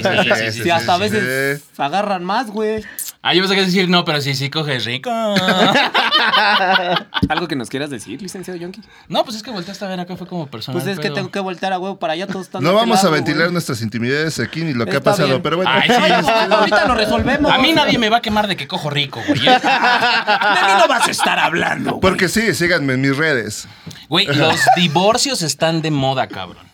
sí, 0.04 0.20
sí, 0.24 0.30
sí, 0.36 0.52
sí. 0.52 0.64
Si 0.64 0.70
hasta 0.72 0.96
a 0.96 0.98
sí, 0.98 1.02
veces 1.04 1.62
agarran 1.78 2.24
más, 2.26 2.48
güey. 2.48 2.84
Ah, 3.24 3.36
yo 3.36 3.42
pensé 3.42 3.54
que 3.56 3.62
decir 3.62 3.88
no, 3.88 4.04
pero 4.04 4.20
sí, 4.20 4.34
sí 4.34 4.50
coges 4.50 4.84
rico. 4.84 5.12
¿Algo 7.30 7.48
que 7.48 7.56
nos 7.56 7.70
quieras 7.70 7.92
decir, 7.92 8.20
licenciado 8.20 8.60
Yonki? 8.60 8.82
No, 9.10 9.24
pues 9.24 9.38
es 9.38 9.44
que 9.44 9.52
volteaste 9.52 9.86
a 9.86 9.90
ver 9.90 10.00
acá, 10.00 10.18
fue 10.18 10.26
como 10.26 10.48
persona. 10.48 10.80
Pues 10.80 10.88
es 10.92 11.00
que 11.00 11.12
tengo 11.12 11.30
que 11.30 11.40
voltear 11.40 11.72
a 11.74 11.78
huevo 11.80 12.00
para 12.00 12.14
allá, 12.14 12.26
todos 12.26 12.48
están 12.48 12.64
No 12.64 12.74
vamos 12.74 13.00
a 13.00 13.04
lado, 13.04 13.14
ventilar 13.16 13.44
güey. 13.44 13.54
nuestras 13.54 13.82
intimidades 13.84 14.40
aquí 14.40 14.64
ni 14.64 14.74
lo 14.74 14.88
que 14.88 14.98
ha 14.98 15.02
pasado, 15.02 15.30
bien. 15.30 15.42
pero 15.44 15.58
bueno. 15.58 15.70
Ay, 15.72 15.88
sí. 15.88 15.94
Ay, 15.96 16.48
no, 16.50 16.56
ahorita 16.56 16.88
lo 16.88 16.96
resolvemos. 16.96 17.52
A 17.52 17.60
mí 17.60 17.74
nadie 17.74 18.00
me 18.00 18.10
va 18.10 18.18
a 18.18 18.22
quemar 18.22 18.48
de 18.48 18.58
que 18.58 18.68
cojo 18.68 18.90
rico, 18.90 19.22
güey. 19.28 19.40
De 19.40 19.50
mí 19.50 20.72
no 20.80 20.88
vas 20.88 21.08
a 21.08 21.12
estar 21.12 21.38
hablando, 21.38 21.92
güey. 21.92 22.02
Porque 22.02 22.28
sí, 22.28 22.56
síganme 22.56 22.94
en 22.94 23.02
mis 23.02 23.16
redes. 23.16 23.68
Güey, 24.10 24.26
los 24.26 24.60
divorcios 24.76 25.44
están 25.44 25.84
de 25.84 25.92
moda, 25.92 26.28
cabrón. 26.28 26.71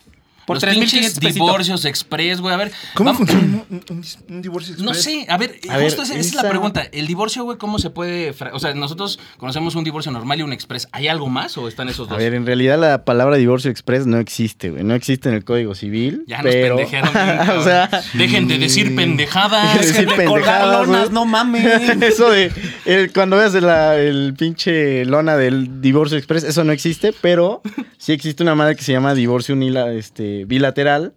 Por 0.48 0.56
los 0.56 0.62
3,500 0.62 0.90
pinches 0.90 1.20
pesitos. 1.20 1.34
divorcios 1.46 1.84
express, 1.84 2.40
güey. 2.40 2.54
A 2.54 2.56
ver. 2.56 2.72
¿Cómo 2.94 3.12
vamos- 3.12 3.28
funciona 3.30 3.62
un, 3.70 3.84
un- 3.90 4.04
un 4.28 4.42
divorcio 4.42 4.74
No 4.78 4.90
express? 4.90 5.04
sé, 5.04 5.26
a 5.28 5.36
ver, 5.36 5.54
A 5.68 5.76
ver, 5.76 5.84
justo 5.84 6.02
esa, 6.02 6.14
esa 6.14 6.28
es 6.28 6.34
la 6.34 6.48
pregunta. 6.48 6.82
El 6.90 7.06
divorcio, 7.06 7.44
güey, 7.44 7.56
¿cómo 7.58 7.78
se 7.78 7.90
puede...? 7.90 8.32
fra- 8.32 8.50
O 8.54 8.58
sea, 8.58 8.74
nosotros 8.74 9.20
conocemos 9.36 9.76
un 9.76 9.84
divorcio 9.84 10.10
normal 10.10 10.40
y 10.40 10.42
un 10.42 10.52
express. 10.52 10.88
¿Hay 10.90 11.06
algo 11.06 11.28
más 11.28 11.56
o 11.56 11.68
están 11.68 11.88
esos 11.88 12.08
A 12.08 12.10
dos? 12.14 12.18
ver, 12.18 12.34
en 12.34 12.46
realidad 12.46 12.78
la 12.80 13.04
palabra 13.04 13.36
divorcio 13.36 13.70
express 13.70 14.06
no 14.06 14.18
existe, 14.18 14.70
güey. 14.70 14.82
No 14.82 14.94
existe 14.94 15.28
en 15.28 15.34
el 15.36 15.44
Código 15.44 15.74
Civil. 15.76 16.24
ya 16.26 16.42
nos 16.42 16.52
pero... 16.52 16.76
pendejearon. 16.76 17.12
bien, 17.12 17.50
o 17.58 17.62
sea, 17.62 17.90
Dejen 18.14 18.48
de 18.48 18.58
decir 18.58 18.96
pendejadas. 18.96 19.74
Dejen 19.74 19.88
decir 19.92 20.08
de 20.08 20.24
colgar 20.24 20.60
pendejadas, 20.62 20.86
lonas, 20.88 21.10
no 21.10 21.24
mames. 21.26 21.64
eso 22.02 22.30
de 22.30 22.50
el- 22.86 23.12
cuando 23.12 23.36
veas 23.36 23.52
la- 23.54 23.96
el 23.98 24.34
pinche 24.38 25.04
lona 25.04 25.36
del 25.36 25.80
divorcio 25.82 26.16
express, 26.16 26.44
eso 26.44 26.64
no 26.64 26.72
existe, 26.72 27.12
pero 27.20 27.60
sí 27.98 28.12
existe 28.12 28.42
una 28.42 28.54
madre 28.54 28.76
que 28.76 28.82
se 28.82 28.92
llama 28.92 29.14
divorcio 29.14 29.54
unila- 29.54 29.92
este, 29.92 30.37
bilateral, 30.44 31.12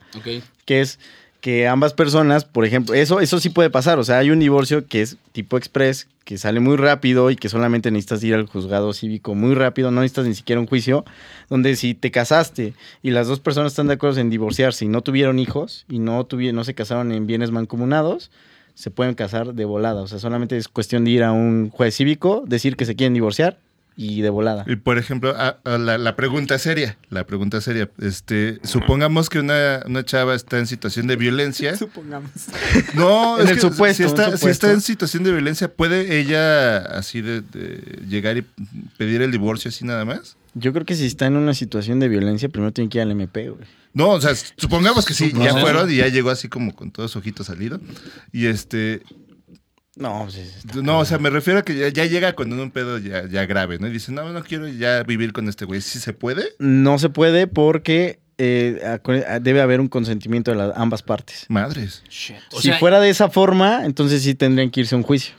que 0.65 0.81
es 0.81 0.99
que 1.41 1.67
ambas 1.67 1.93
personas, 1.93 2.45
por 2.45 2.65
ejemplo, 2.65 2.93
eso, 2.93 3.19
eso 3.19 3.39
sí 3.39 3.49
puede 3.49 3.71
pasar. 3.71 3.97
O 3.97 4.03
sea, 4.03 4.19
hay 4.19 4.29
un 4.29 4.39
divorcio 4.39 4.85
que 4.85 5.01
es 5.01 5.17
tipo 5.31 5.57
express, 5.57 6.07
que 6.23 6.37
sale 6.37 6.59
muy 6.59 6.77
rápido 6.77 7.31
y 7.31 7.35
que 7.35 7.49
solamente 7.49 7.89
necesitas 7.89 8.23
ir 8.23 8.35
al 8.35 8.45
juzgado 8.45 8.93
cívico 8.93 9.33
muy 9.33 9.55
rápido, 9.55 9.89
no 9.89 10.01
necesitas 10.01 10.27
ni 10.27 10.35
siquiera 10.35 10.61
un 10.61 10.67
juicio, 10.67 11.03
donde 11.49 11.75
si 11.75 11.95
te 11.95 12.11
casaste 12.11 12.75
y 13.01 13.09
las 13.09 13.27
dos 13.27 13.39
personas 13.39 13.71
están 13.71 13.87
de 13.87 13.95
acuerdo 13.95 14.21
en 14.21 14.29
divorciarse 14.29 14.85
y 14.85 14.87
no 14.87 15.01
tuvieron 15.01 15.39
hijos 15.39 15.85
y 15.89 15.97
no, 15.97 16.23
tuvieron, 16.25 16.57
no 16.57 16.63
se 16.63 16.75
casaron 16.75 17.11
en 17.11 17.25
bienes 17.25 17.49
mancomunados, 17.49 18.29
se 18.75 18.91
pueden 18.91 19.15
casar 19.15 19.55
de 19.55 19.65
volada. 19.65 20.01
O 20.03 20.07
sea, 20.07 20.19
solamente 20.19 20.57
es 20.57 20.67
cuestión 20.67 21.05
de 21.05 21.11
ir 21.11 21.23
a 21.23 21.31
un 21.31 21.71
juez 21.71 21.95
cívico, 21.95 22.43
decir 22.45 22.75
que 22.77 22.85
se 22.85 22.95
quieren 22.95 23.15
divorciar 23.15 23.57
y 24.03 24.21
de 24.21 24.29
volada. 24.29 24.63
Y 24.67 24.75
por 24.77 24.97
ejemplo, 24.97 25.35
a- 25.37 25.59
a 25.63 25.77
la, 25.77 25.97
la 25.97 26.15
pregunta 26.15 26.57
seria, 26.57 26.97
la 27.09 27.25
pregunta 27.25 27.61
seria, 27.61 27.89
este, 28.01 28.59
supongamos 28.63 29.29
que 29.29 29.39
una, 29.39 29.81
una 29.85 30.03
chava 30.03 30.33
está 30.35 30.57
en 30.59 30.67
situación 30.67 31.07
de 31.07 31.15
violencia. 31.15 31.75
Supongamos. 31.77 32.31
No, 32.95 33.37
En 33.39 33.45
es 33.45 33.49
el 33.51 33.55
que 33.55 33.61
supuesto, 33.61 34.03
si 34.03 34.09
está, 34.09 34.23
supuesto. 34.25 34.47
si 34.47 34.51
está 34.51 34.71
en 34.71 34.81
situación 34.81 35.23
de 35.23 35.31
violencia, 35.31 35.71
¿puede 35.73 36.19
ella 36.19 36.77
así 36.77 37.21
de, 37.21 37.41
de 37.41 37.99
llegar 38.07 38.37
y 38.37 38.45
pedir 38.97 39.21
el 39.21 39.31
divorcio 39.31 39.69
así 39.69 39.85
nada 39.85 40.05
más? 40.05 40.37
Yo 40.53 40.73
creo 40.73 40.85
que 40.85 40.95
si 40.95 41.05
está 41.05 41.27
en 41.27 41.37
una 41.37 41.53
situación 41.53 41.99
de 41.99 42.09
violencia, 42.09 42.49
primero 42.49 42.73
tiene 42.73 42.89
que 42.89 42.97
ir 42.97 43.03
al 43.03 43.11
MP, 43.11 43.49
güey. 43.51 43.65
No, 43.93 44.09
o 44.09 44.21
sea, 44.21 44.33
supongamos 44.57 45.05
que 45.05 45.13
sí, 45.13 45.31
No 45.33 45.43
ya 45.45 45.51
fueron 45.57 45.89
y 45.91 45.97
ya 45.97 46.07
llegó 46.07 46.29
así 46.29 46.47
como 46.49 46.75
con 46.75 46.91
todos 46.91 47.11
sus 47.11 47.21
ojitos 47.21 47.47
salido. 47.47 47.79
Y 48.33 48.47
este, 48.47 49.01
No, 49.95 50.25
pues 50.25 50.65
no, 50.75 50.99
o 50.99 51.05
sea, 51.05 51.17
me 51.17 51.29
refiero 51.29 51.59
a 51.59 51.63
que 51.63 51.75
ya, 51.75 51.89
ya 51.89 52.05
llega 52.05 52.33
con 52.33 52.51
un 52.57 52.71
pedo 52.71 52.97
ya, 52.97 53.27
ya 53.27 53.45
grave, 53.45 53.77
¿no? 53.77 53.87
Y 53.87 53.91
dice, 53.91 54.11
no, 54.11 54.31
no 54.31 54.43
quiero 54.43 54.67
ya 54.67 55.03
vivir 55.03 55.33
con 55.33 55.49
este 55.49 55.65
güey. 55.65 55.81
¿Sí 55.81 55.99
se 55.99 56.13
puede? 56.13 56.45
No 56.59 56.97
se 56.97 57.09
puede 57.09 57.47
porque 57.47 58.19
eh, 58.37 58.99
debe 59.41 59.61
haber 59.61 59.81
un 59.81 59.89
consentimiento 59.89 60.51
de 60.51 60.57
las 60.57 60.77
ambas 60.77 61.03
partes. 61.03 61.45
Madres. 61.49 62.03
O 62.51 62.61
si 62.61 62.69
sea, 62.69 62.79
fuera 62.79 62.99
de 62.99 63.09
esa 63.09 63.29
forma, 63.29 63.85
entonces 63.85 64.23
sí 64.23 64.33
tendrían 64.33 64.71
que 64.71 64.79
irse 64.79 64.95
a 64.95 64.97
un 64.97 65.03
juicio. 65.03 65.35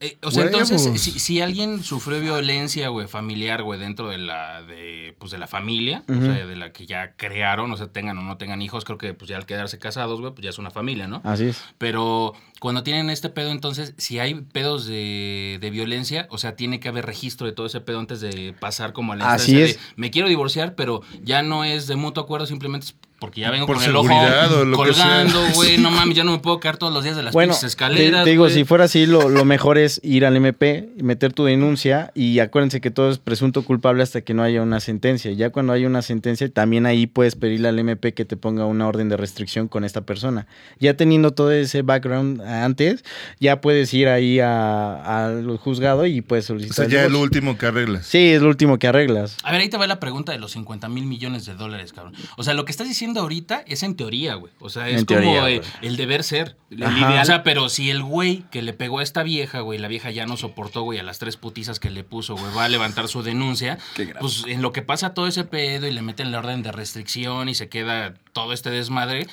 Eh, 0.00 0.18
o 0.22 0.30
sea, 0.30 0.44
entonces, 0.44 0.82
si, 1.00 1.18
si 1.18 1.40
alguien 1.40 1.82
sufrió 1.82 2.20
violencia, 2.20 2.88
güey, 2.88 3.06
familiar, 3.06 3.62
güey, 3.62 3.78
dentro 3.78 4.08
de 4.08 4.18
la, 4.18 4.62
de, 4.62 5.14
pues, 5.18 5.30
de 5.30 5.38
la 5.38 5.46
familia, 5.46 6.02
o 6.08 6.20
sea, 6.20 6.46
de 6.46 6.56
la 6.56 6.72
que 6.72 6.86
ya 6.86 7.14
crearon, 7.16 7.70
o 7.72 7.76
sea, 7.76 7.88
tengan 7.88 8.18
o 8.18 8.22
no 8.22 8.36
tengan 8.36 8.60
hijos, 8.62 8.84
creo 8.84 8.98
que, 8.98 9.14
pues, 9.14 9.28
ya 9.28 9.36
al 9.36 9.46
quedarse 9.46 9.78
casados, 9.78 10.20
güey, 10.20 10.32
pues, 10.32 10.44
ya 10.44 10.50
es 10.50 10.58
una 10.58 10.70
familia, 10.70 11.08
¿no? 11.08 11.20
Así 11.24 11.44
es. 11.46 11.62
Pero 11.78 12.34
cuando 12.60 12.82
tienen 12.82 13.10
este 13.10 13.28
pedo, 13.28 13.50
entonces, 13.50 13.94
si 13.96 14.18
hay 14.18 14.34
pedos 14.34 14.86
de, 14.86 15.58
de 15.60 15.70
violencia, 15.70 16.26
o 16.30 16.38
sea, 16.38 16.56
tiene 16.56 16.80
que 16.80 16.88
haber 16.88 17.06
registro 17.06 17.46
de 17.46 17.52
todo 17.52 17.66
ese 17.66 17.80
pedo 17.80 17.98
antes 17.98 18.20
de 18.20 18.54
pasar 18.58 18.92
como 18.92 19.12
a 19.12 19.16
la 19.16 19.32
Así 19.32 19.60
es. 19.60 19.76
de, 19.76 19.80
me 19.96 20.10
quiero 20.10 20.28
divorciar, 20.28 20.74
pero 20.74 21.02
ya 21.22 21.42
no 21.42 21.64
es 21.64 21.86
de 21.86 21.96
mutuo 21.96 22.22
acuerdo, 22.22 22.46
simplemente 22.46 22.86
es 22.86 22.96
porque 23.18 23.40
ya 23.40 23.50
vengo 23.50 23.66
Por 23.66 23.76
con 23.76 23.84
el 23.84 23.96
ojo 23.96 24.06
o 24.06 24.76
colgando, 24.76 25.40
sea. 25.46 25.52
güey, 25.54 25.78
no 25.78 25.90
mames, 25.90 26.16
ya 26.16 26.24
no 26.24 26.32
me 26.32 26.38
puedo 26.40 26.60
caer 26.60 26.76
todos 26.76 26.92
los 26.92 27.04
días 27.04 27.16
de 27.16 27.22
las 27.22 27.32
Bueno, 27.32 27.52
pinches 27.52 27.60
te, 27.62 27.66
escaleras, 27.68 28.24
te 28.24 28.30
digo, 28.30 28.50
si 28.50 28.64
fuera 28.64 28.84
así, 28.84 29.06
lo, 29.06 29.28
lo 29.30 29.44
mejor 29.46 29.78
es 29.78 30.00
ir 30.04 30.26
al 30.26 30.36
MP, 30.36 30.90
meter 30.96 31.32
tu 31.32 31.44
denuncia 31.44 32.10
y 32.14 32.38
acuérdense 32.40 32.80
que 32.82 32.90
todo 32.90 33.10
es 33.10 33.18
presunto 33.18 33.62
culpable 33.62 34.02
hasta 34.02 34.20
que 34.20 34.34
no 34.34 34.42
haya 34.42 34.60
una 34.60 34.80
sentencia. 34.80 35.32
Ya 35.32 35.50
cuando 35.50 35.72
hay 35.72 35.86
una 35.86 36.02
sentencia, 36.02 36.48
también 36.50 36.84
ahí 36.86 37.06
puedes 37.06 37.34
pedirle 37.36 37.68
al 37.68 37.78
MP 37.78 38.12
que 38.12 38.24
te 38.26 38.36
ponga 38.36 38.66
una 38.66 38.86
orden 38.88 39.08
de 39.08 39.16
restricción 39.16 39.68
con 39.68 39.84
esta 39.84 40.02
persona. 40.02 40.46
Ya 40.78 40.94
teniendo 40.94 41.30
todo 41.30 41.50
ese 41.52 41.80
background 41.82 42.42
antes, 42.42 43.04
ya 43.40 43.60
puedes 43.62 43.94
ir 43.94 44.08
ahí 44.08 44.40
a- 44.40 45.24
al 45.28 45.56
juzgado 45.56 46.04
y 46.04 46.20
puedes 46.20 46.44
O 46.46 46.48
solicitar. 46.48 46.74
sea, 46.76 46.84
el 46.86 46.90
ya 46.90 47.04
es 47.06 47.12
lo 47.12 47.20
último 47.20 47.56
que 47.56 47.66
arreglas. 47.66 48.06
Sí, 48.06 48.32
es 48.32 48.42
lo 48.42 48.48
último 48.48 48.78
que 48.78 48.86
arreglas. 48.88 49.36
A 49.44 49.52
ver, 49.52 49.60
ahí 49.62 49.68
te 49.70 49.78
va 49.78 49.86
la 49.86 50.00
pregunta 50.00 50.32
de 50.32 50.38
los 50.38 50.52
50 50.52 50.88
mil 50.88 51.06
millones 51.06 51.46
de 51.46 51.54
dólares, 51.54 51.92
cabrón. 51.92 52.14
O 52.36 52.42
sea, 52.42 52.52
lo 52.54 52.64
que 52.64 52.72
estás 52.72 52.86
diciendo 52.88 53.03
ahorita 53.20 53.64
es 53.66 53.82
en 53.82 53.96
teoría, 53.96 54.34
güey. 54.34 54.52
O 54.60 54.68
sea, 54.68 54.88
es 54.88 55.00
En 55.00 55.04
como 55.06 55.20
teoría, 55.20 55.50
eh, 55.50 55.62
el 55.82 55.96
deber 55.96 56.22
ser. 56.24 56.56
Ajá. 56.82 57.20
O 57.20 57.24
sea, 57.24 57.42
pero 57.42 57.68
si 57.68 57.90
el 57.90 58.02
güey 58.02 58.44
que 58.50 58.62
le 58.62 58.72
pegó 58.72 58.98
a 58.98 59.02
esta 59.02 59.22
vieja, 59.22 59.60
güey, 59.60 59.78
la 59.78 59.88
vieja 59.88 60.10
ya 60.10 60.26
no 60.26 60.36
soportó, 60.36 60.82
güey, 60.82 60.98
a 60.98 61.02
las 61.02 61.18
tres 61.18 61.36
putizas 61.36 61.80
que 61.80 61.90
le 61.90 62.04
puso, 62.04 62.36
güey, 62.36 62.52
va 62.54 62.64
a 62.64 62.68
levantar 62.68 63.08
su 63.08 63.22
denuncia, 63.22 63.78
pues 64.20 64.44
en 64.46 64.62
lo 64.62 64.72
que 64.72 64.82
pasa 64.82 65.14
todo 65.14 65.26
ese 65.26 65.44
pedo 65.44 65.86
y 65.86 65.92
le 65.92 66.02
meten 66.02 66.32
la 66.32 66.38
orden 66.38 66.62
de 66.62 66.72
restricción 66.72 67.48
y 67.48 67.54
se 67.54 67.68
queda 67.68 68.14
todo 68.34 68.52
este 68.52 68.68
desmadre, 68.68 69.26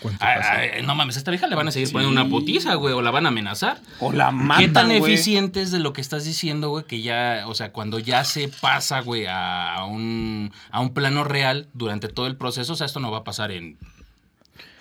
no 0.85 0.95
mames, 0.95 1.17
a 1.17 1.19
esta 1.19 1.31
vieja 1.31 1.47
le 1.47 1.55
van 1.55 1.67
a 1.67 1.71
seguir 1.71 1.91
poniendo 1.91 2.21
una 2.21 2.29
putiza, 2.29 2.75
güey, 2.75 2.93
o 2.93 3.01
la 3.01 3.11
van 3.11 3.25
a 3.25 3.29
amenazar. 3.29 3.81
O 3.99 4.13
la 4.13 4.31
matan, 4.31 4.65
¿Qué 4.65 4.71
tan 4.71 4.87
güey. 4.87 4.99
eficiente 5.13 5.61
es 5.61 5.71
de 5.71 5.79
lo 5.79 5.91
que 5.91 5.99
estás 5.99 6.23
diciendo, 6.23 6.69
güey? 6.69 6.85
Que 6.85 7.01
ya, 7.01 7.43
o 7.47 7.53
sea, 7.55 7.73
cuando 7.73 7.99
ya 7.99 8.23
se 8.23 8.47
pasa, 8.47 9.01
güey, 9.01 9.25
a 9.27 9.83
un, 9.89 10.53
a 10.69 10.79
un 10.79 10.93
plano 10.93 11.25
real 11.25 11.67
durante 11.73 12.07
todo 12.07 12.27
el 12.27 12.37
proceso, 12.37 12.73
o 12.73 12.75
sea, 12.77 12.85
esto 12.85 12.99
no 13.01 13.11
va 13.11 13.17
a 13.17 13.23
pasar 13.23 13.51
en, 13.51 13.77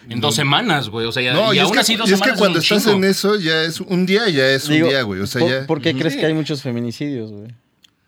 en 0.08 0.20
dos 0.20 0.34
semanas, 0.34 0.90
güey. 0.90 1.06
O 1.06 1.12
sea, 1.12 1.22
ya, 1.22 1.32
No, 1.32 1.52
y, 1.52 1.56
y, 1.56 1.58
es 1.60 1.64
aún 1.64 1.72
que, 1.72 1.80
así 1.80 1.96
dos 1.96 2.08
y 2.10 2.12
es 2.12 2.18
que 2.20 2.24
semanas 2.26 2.38
cuando 2.38 2.58
un 2.58 2.62
estás 2.62 2.84
chingo. 2.84 2.96
en 2.98 3.04
eso, 3.04 3.36
ya 3.36 3.62
es 3.62 3.80
un 3.80 4.04
día, 4.06 4.28
ya 4.28 4.46
es 4.50 4.68
un 4.68 4.82
día, 4.82 5.02
güey. 5.02 5.20
O 5.20 5.26
sea, 5.26 5.40
¿por, 5.40 5.50
ya. 5.50 5.66
por 5.66 5.80
qué 5.80 5.94
crees 5.94 6.14
que 6.16 6.26
hay 6.26 6.34
muchos 6.34 6.62
feminicidios, 6.62 7.32
güey? 7.32 7.48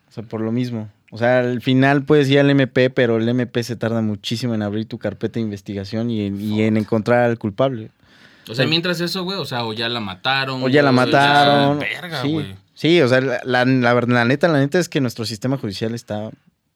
O 0.09 0.12
sea, 0.12 0.22
por 0.22 0.42
lo 0.42 0.53
mismo. 0.53 0.90
O 1.14 1.18
sea, 1.18 1.40
al 1.40 1.61
final 1.61 2.05
puedes 2.05 2.29
ir 2.31 2.40
al 2.40 2.48
MP, 2.48 2.88
pero 2.88 3.18
el 3.18 3.29
MP 3.29 3.62
se 3.62 3.77
tarda 3.77 4.01
muchísimo 4.01 4.55
en 4.55 4.62
abrir 4.62 4.87
tu 4.87 4.96
carpeta 4.98 5.35
de 5.35 5.40
investigación 5.42 6.11
y 6.11 6.25
en, 6.27 6.40
y 6.40 6.62
en 6.62 6.79
encontrar 6.79 7.25
al 7.25 7.38
culpable. 7.38 7.90
O 8.48 8.55
sea, 8.55 8.66
mientras 8.66 8.98
eso, 9.01 9.22
güey, 9.22 9.38
o 9.38 9.44
sea, 9.44 9.64
o 9.66 9.75
ya 9.75 9.90
la 9.90 10.01
mataron. 10.01 10.62
O 10.62 10.68
ya 10.68 10.83
la 10.83 10.90
güey, 10.90 11.05
mataron. 11.05 11.81
ya, 11.81 11.87
verga, 12.01 12.22
sí. 12.22 12.33
güey. 12.33 12.55
Sí, 12.75 13.01
o 13.03 13.09
sea, 13.09 13.20
la, 13.20 13.40
la, 13.44 13.64
la 13.66 13.92
verdad- 13.94 14.14
la 14.14 14.25
neta, 14.25 14.48
la 14.48 14.59
neta 14.59 14.79
es 14.79 14.88
que 14.88 15.01
nuestro 15.03 15.27
sistema 15.27 15.59
judicial 15.59 15.94
está 15.94 16.31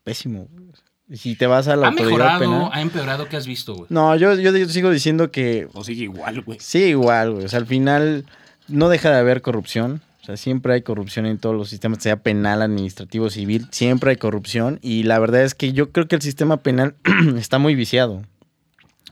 pésimo. 0.05 0.47
güey. 0.53 0.67
Y 1.09 1.17
si 1.17 1.35
te 1.35 1.47
vas 1.47 1.67
a 1.69 1.77
la 1.77 1.87
¿Ha 1.87 1.91
autoridad 1.91 2.09
mejorado, 2.11 2.41
penal. 2.41 2.71
ha 2.73 2.81
empeorado? 2.83 3.29
¿Qué 3.29 3.37
has 3.37 3.47
visto, 3.47 3.75
güey? 3.75 3.87
No, 3.89 4.15
yo, 4.17 4.35
yo 4.35 4.53
sigo 4.69 4.91
diciendo 4.91 5.31
que 5.31 5.69
O 5.73 5.83
sigue 5.83 6.03
igual, 6.05 6.43
güey. 6.43 6.59
sí, 6.61 6.81
igual, 6.85 7.33
güey. 7.33 7.45
O 7.47 7.49
sea, 7.49 7.59
al 7.61 7.67
final 7.67 8.27
no 8.69 8.89
deja 8.91 9.11
de 9.11 9.17
haber 9.19 9.41
corrupción. 9.41 10.03
O 10.27 10.31
sea, 10.31 10.37
siempre 10.37 10.73
hay 10.75 10.83
corrupción 10.83 11.25
en 11.27 11.39
todos 11.39 11.55
los 11.55 11.69
sistemas, 11.69 12.03
sea 12.03 12.17
penal, 12.17 12.61
administrativo, 12.61 13.31
civil, 13.31 13.69
siempre 13.71 14.11
hay 14.11 14.17
corrupción. 14.17 14.81
Y 14.83 15.05
la 15.05 15.21
verdad 15.21 15.43
es 15.45 15.55
que 15.55 15.73
yo 15.73 15.93
creo 15.93 16.09
que 16.09 16.17
el 16.17 16.23
sistema 16.23 16.57
penal 16.57 16.97
está 17.37 17.59
muy 17.59 17.77
viciado. 17.77 18.23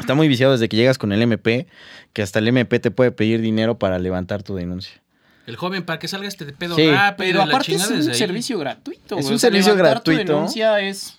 Está 0.00 0.14
muy 0.16 0.26
viciado 0.26 0.52
desde 0.54 0.68
que 0.68 0.76
llegas 0.76 0.98
con 0.98 1.12
el 1.12 1.22
MP, 1.22 1.68
que 2.12 2.22
hasta 2.22 2.40
el 2.40 2.48
MP 2.48 2.80
te 2.80 2.90
puede 2.90 3.12
pedir 3.12 3.40
dinero 3.40 3.78
para 3.78 4.00
levantar 4.00 4.42
tu 4.42 4.56
denuncia. 4.56 5.00
El 5.46 5.54
joven, 5.54 5.84
para 5.84 6.00
que 6.00 6.08
salga 6.08 6.26
este 6.26 6.46
pedo 6.46 6.74
Sí. 6.74 6.90
rápido. 6.90 7.28
Pero 7.28 7.42
aparte 7.42 7.74
es 7.76 7.88
un 7.88 8.12
servicio 8.14 8.58
gratuito, 8.58 9.16
Es 9.16 9.26
güey. 9.26 9.26
un 9.26 9.34
O 9.34 9.38
sea, 9.38 9.50
servicio 9.50 9.76
levantar 9.76 10.02
tu 10.02 10.10
gratuito. 10.10 10.32
denuncia 10.32 10.80
es 10.80 11.16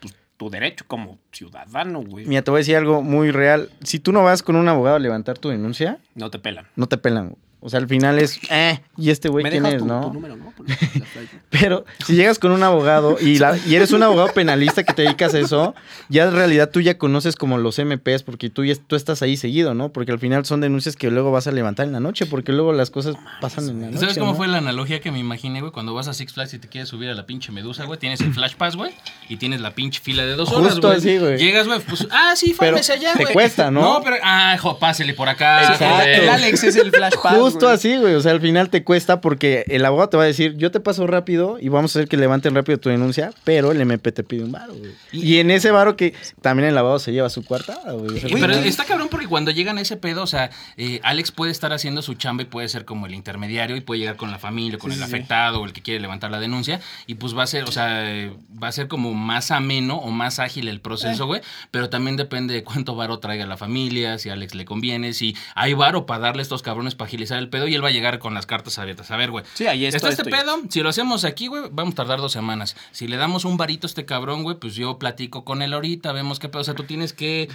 pues, 0.00 0.14
tu 0.38 0.48
derecho 0.48 0.86
como 0.88 1.18
ciudadano, 1.30 2.00
güey. 2.02 2.24
Mira, 2.24 2.40
te 2.40 2.50
voy 2.50 2.58
a 2.58 2.60
decir 2.60 2.76
algo 2.76 3.02
muy 3.02 3.32
real. 3.32 3.68
Si 3.82 3.98
tú 3.98 4.12
no 4.12 4.22
vas 4.24 4.42
con 4.42 4.56
un 4.56 4.66
abogado 4.68 4.96
a 4.96 5.00
levantar 5.00 5.36
tu 5.36 5.50
denuncia, 5.50 5.98
No 6.14 6.30
te 6.30 6.38
pelan. 6.38 6.66
no 6.74 6.86
te 6.86 6.96
pelan. 6.96 7.36
O 7.66 7.68
sea, 7.68 7.80
al 7.80 7.88
final 7.88 8.20
es, 8.20 8.38
eh, 8.48 8.78
¿y 8.96 9.10
este 9.10 9.28
güey 9.28 9.42
¿Me 9.42 9.50
quién 9.50 9.66
es, 9.66 9.78
tu, 9.78 9.86
no? 9.86 10.02
tu 10.02 10.12
número, 10.14 10.36
no? 10.36 10.52
Pero 11.50 11.84
si 12.06 12.14
llegas 12.14 12.38
con 12.38 12.52
un 12.52 12.62
abogado 12.62 13.16
y, 13.20 13.38
la- 13.40 13.58
y 13.66 13.74
eres 13.74 13.90
un 13.90 14.04
abogado 14.04 14.28
penalista 14.32 14.84
que 14.84 14.92
te 14.92 15.02
dedicas 15.02 15.34
a 15.34 15.40
eso, 15.40 15.74
ya 16.08 16.24
en 16.24 16.32
realidad 16.32 16.70
tú 16.70 16.80
ya 16.80 16.96
conoces 16.96 17.34
como 17.34 17.58
los 17.58 17.78
MPs 17.80 18.22
porque 18.22 18.50
tú, 18.50 18.64
ya, 18.64 18.74
tú 18.76 18.94
estás 18.94 19.20
ahí 19.22 19.36
seguido, 19.36 19.74
¿no? 19.74 19.88
Porque 19.92 20.12
al 20.12 20.20
final 20.20 20.44
son 20.46 20.60
denuncias 20.60 20.94
que 20.94 21.10
luego 21.10 21.32
vas 21.32 21.48
a 21.48 21.50
levantar 21.50 21.86
en 21.86 21.92
la 21.92 21.98
noche 21.98 22.26
porque 22.26 22.52
luego 22.52 22.72
las 22.72 22.90
cosas 22.90 23.16
pasan 23.40 23.68
en 23.68 23.80
la 23.80 23.86
noche. 23.88 23.98
¿Sabes 23.98 24.16
cómo 24.18 24.30
¿no? 24.30 24.36
fue 24.36 24.46
la 24.46 24.58
analogía 24.58 25.00
que 25.00 25.10
me 25.10 25.18
imaginé, 25.18 25.60
güey? 25.60 25.72
Cuando 25.72 25.92
vas 25.92 26.06
a 26.06 26.14
Six 26.14 26.34
Flags 26.34 26.54
y 26.54 26.60
te 26.60 26.68
quieres 26.68 26.88
subir 26.88 27.08
a 27.10 27.14
la 27.14 27.26
pinche 27.26 27.50
medusa, 27.50 27.84
güey, 27.84 27.98
tienes 27.98 28.20
el 28.20 28.32
Flash 28.32 28.54
Pass, 28.54 28.76
güey, 28.76 28.92
y 29.28 29.38
tienes 29.38 29.60
la 29.60 29.72
pinche 29.74 30.00
fila 30.00 30.24
de 30.24 30.36
dos 30.36 30.52
horas, 30.52 30.74
Justo 30.74 30.86
güey. 30.88 30.98
así, 30.98 31.18
güey. 31.18 31.36
Llegas, 31.38 31.66
güey, 31.66 31.80
pues, 31.80 32.06
ah, 32.12 32.34
sí, 32.36 32.54
Pero 32.56 32.72
fámese 32.76 32.92
allá, 32.92 33.14
te 33.14 33.22
güey. 33.24 33.34
cuesta, 33.34 33.72
¿no? 33.72 33.80
No, 33.80 34.02
pero, 34.04 34.16
ah, 34.22 34.56
jo, 34.60 34.78
pásele 34.78 35.14
por 35.14 35.28
acá. 35.28 35.72
Exacto. 35.72 35.84
El 36.22 36.28
Alex 36.28 36.62
es 36.62 36.76
el 36.76 36.92
flash 36.92 37.14
pass, 37.20 37.36
Justo 37.36 37.55
güey. 37.64 37.74
así, 37.74 37.96
güey. 37.96 38.14
O 38.14 38.20
sea, 38.20 38.32
al 38.32 38.40
final 38.40 38.70
te 38.70 38.84
cuesta 38.84 39.20
porque 39.20 39.64
el 39.68 39.84
abogado 39.84 40.08
te 40.10 40.16
va 40.16 40.24
a 40.24 40.26
decir, 40.26 40.56
yo 40.56 40.70
te 40.70 40.80
paso 40.80 41.06
rápido 41.06 41.58
y 41.60 41.68
vamos 41.68 41.94
a 41.94 41.98
hacer 42.00 42.08
que 42.08 42.16
levanten 42.16 42.54
rápido 42.54 42.78
tu 42.78 42.88
denuncia, 42.88 43.32
pero 43.44 43.72
el 43.72 43.80
MP 43.80 44.12
te 44.12 44.22
pide 44.24 44.44
un 44.44 44.52
varo, 44.52 44.74
güey. 44.74 44.92
Y, 45.12 45.38
en 45.38 45.50
ese 45.50 45.70
varo 45.70 45.96
que 45.96 46.14
también 46.40 46.68
el 46.68 46.78
abogado 46.78 46.98
se 46.98 47.12
lleva 47.12 47.28
su 47.30 47.44
cuartada, 47.44 47.92
güey. 47.92 48.16
O 48.16 48.20
sea, 48.20 48.28
pero 48.40 48.52
está 48.54 48.84
cabrón 48.84 49.08
porque 49.10 49.26
cuando 49.26 49.50
llegan 49.50 49.78
a 49.78 49.80
ese 49.80 49.96
pedo, 49.96 50.22
o 50.22 50.26
sea, 50.26 50.50
eh, 50.76 51.00
Alex 51.02 51.32
puede 51.32 51.52
estar 51.52 51.72
haciendo 51.72 52.02
su 52.02 52.14
chamba 52.14 52.42
y 52.42 52.46
puede 52.46 52.68
ser 52.68 52.84
como 52.84 53.06
el 53.06 53.14
intermediario 53.14 53.76
y 53.76 53.80
puede 53.80 54.00
llegar 54.00 54.16
con 54.16 54.30
la 54.30 54.38
familia, 54.38 54.78
con 54.78 54.90
Sí, 54.90 54.98
el 54.98 55.04
sí, 55.04 55.12
afectado 55.14 55.60
o 55.60 55.64
el 55.66 55.72
que 55.72 55.82
quiere 55.82 56.00
levantar 56.00 56.30
la 56.30 56.40
denuncia 56.40 56.80
y 57.06 57.14
pues 57.16 57.36
va 57.36 57.42
a 57.42 57.46
ser, 57.46 57.64
o 57.64 57.72
sea, 57.72 58.12
eh, 58.14 58.32
va 58.62 58.68
a 58.68 58.72
ser 58.72 58.88
como 58.88 59.14
más 59.14 59.50
ameno 59.50 59.96
o 59.96 60.10
más 60.10 60.38
ágil 60.38 60.68
el 60.68 60.80
proceso, 60.80 61.24
Eh. 61.24 61.26
güey, 61.26 61.40
pero 61.70 61.90
también 61.90 62.16
depende 62.16 62.54
de 62.54 62.64
cuánto 62.64 62.94
varo 62.94 63.18
traiga 63.18 63.46
la 63.46 63.56
familia, 63.56 64.18
si 64.18 64.28
a 64.30 64.34
Alex 64.34 64.54
le 64.54 64.64
conviene, 64.64 65.12
si 65.12 65.36
hay 65.54 65.74
varo 65.74 66.06
para 66.06 66.20
darle 66.20 66.40
a 66.40 66.44
estos 66.44 66.62
cabrones 66.62 66.94
para 66.94 67.06
agilizar 67.08 67.38
el 67.38 67.45
pedo 67.48 67.66
y 67.68 67.74
él 67.74 67.82
va 67.84 67.88
a 67.88 67.92
llegar 67.92 68.18
con 68.18 68.34
las 68.34 68.46
cartas 68.46 68.78
abiertas. 68.78 69.10
A 69.10 69.16
ver, 69.16 69.30
güey. 69.30 69.44
Sí, 69.54 69.66
ahí 69.66 69.84
está 69.86 69.96
Está 69.96 70.08
este 70.10 70.24
pedo, 70.24 70.60
si 70.68 70.82
lo 70.82 70.88
hacemos 70.88 71.24
aquí, 71.24 71.46
güey, 71.46 71.64
vamos 71.70 71.92
a 71.92 71.96
tardar 71.96 72.18
dos 72.20 72.32
semanas. 72.32 72.76
Si 72.92 73.08
le 73.08 73.16
damos 73.16 73.44
un 73.44 73.56
varito 73.56 73.86
a 73.86 73.88
este 73.88 74.04
cabrón, 74.04 74.42
güey, 74.42 74.56
pues 74.58 74.74
yo 74.74 74.98
platico 74.98 75.44
con 75.44 75.62
él 75.62 75.72
ahorita, 75.72 76.12
vemos 76.12 76.38
qué 76.38 76.48
pedo. 76.48 76.60
O 76.60 76.64
sea, 76.64 76.74
tú 76.74 76.84
tienes 76.84 77.12
que 77.12 77.48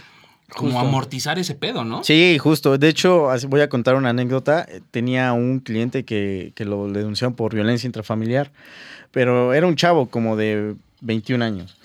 como 0.56 0.72
Justo. 0.72 0.88
amortizar 0.88 1.40
ese 1.40 1.56
pedo, 1.56 1.86
¿no? 1.86 2.04
Sí, 2.04 2.38
justo. 2.38 2.78
De 2.78 2.90
hecho, 2.90 3.30
voy 3.48 3.62
a 3.62 3.70
contar 3.70 3.96
una 3.96 4.10
anécdota. 4.10 4.66
Eh, 4.68 4.82
Tenía 4.92 5.32
un 5.34 5.60
cliente 5.60 6.04
que, 6.04 6.52
que 6.56 6.66
lo 6.66 6.88
denunciaron 6.88 7.36
por 7.36 7.54
violencia 7.54 7.88
intrafamiliar, 7.88 8.52
pero 9.12 9.54
era 9.54 9.66
un 9.68 9.76
chavo 9.78 10.10
como 10.10 10.36
de 10.36 10.76
21 11.02 11.44
años. 11.46 11.78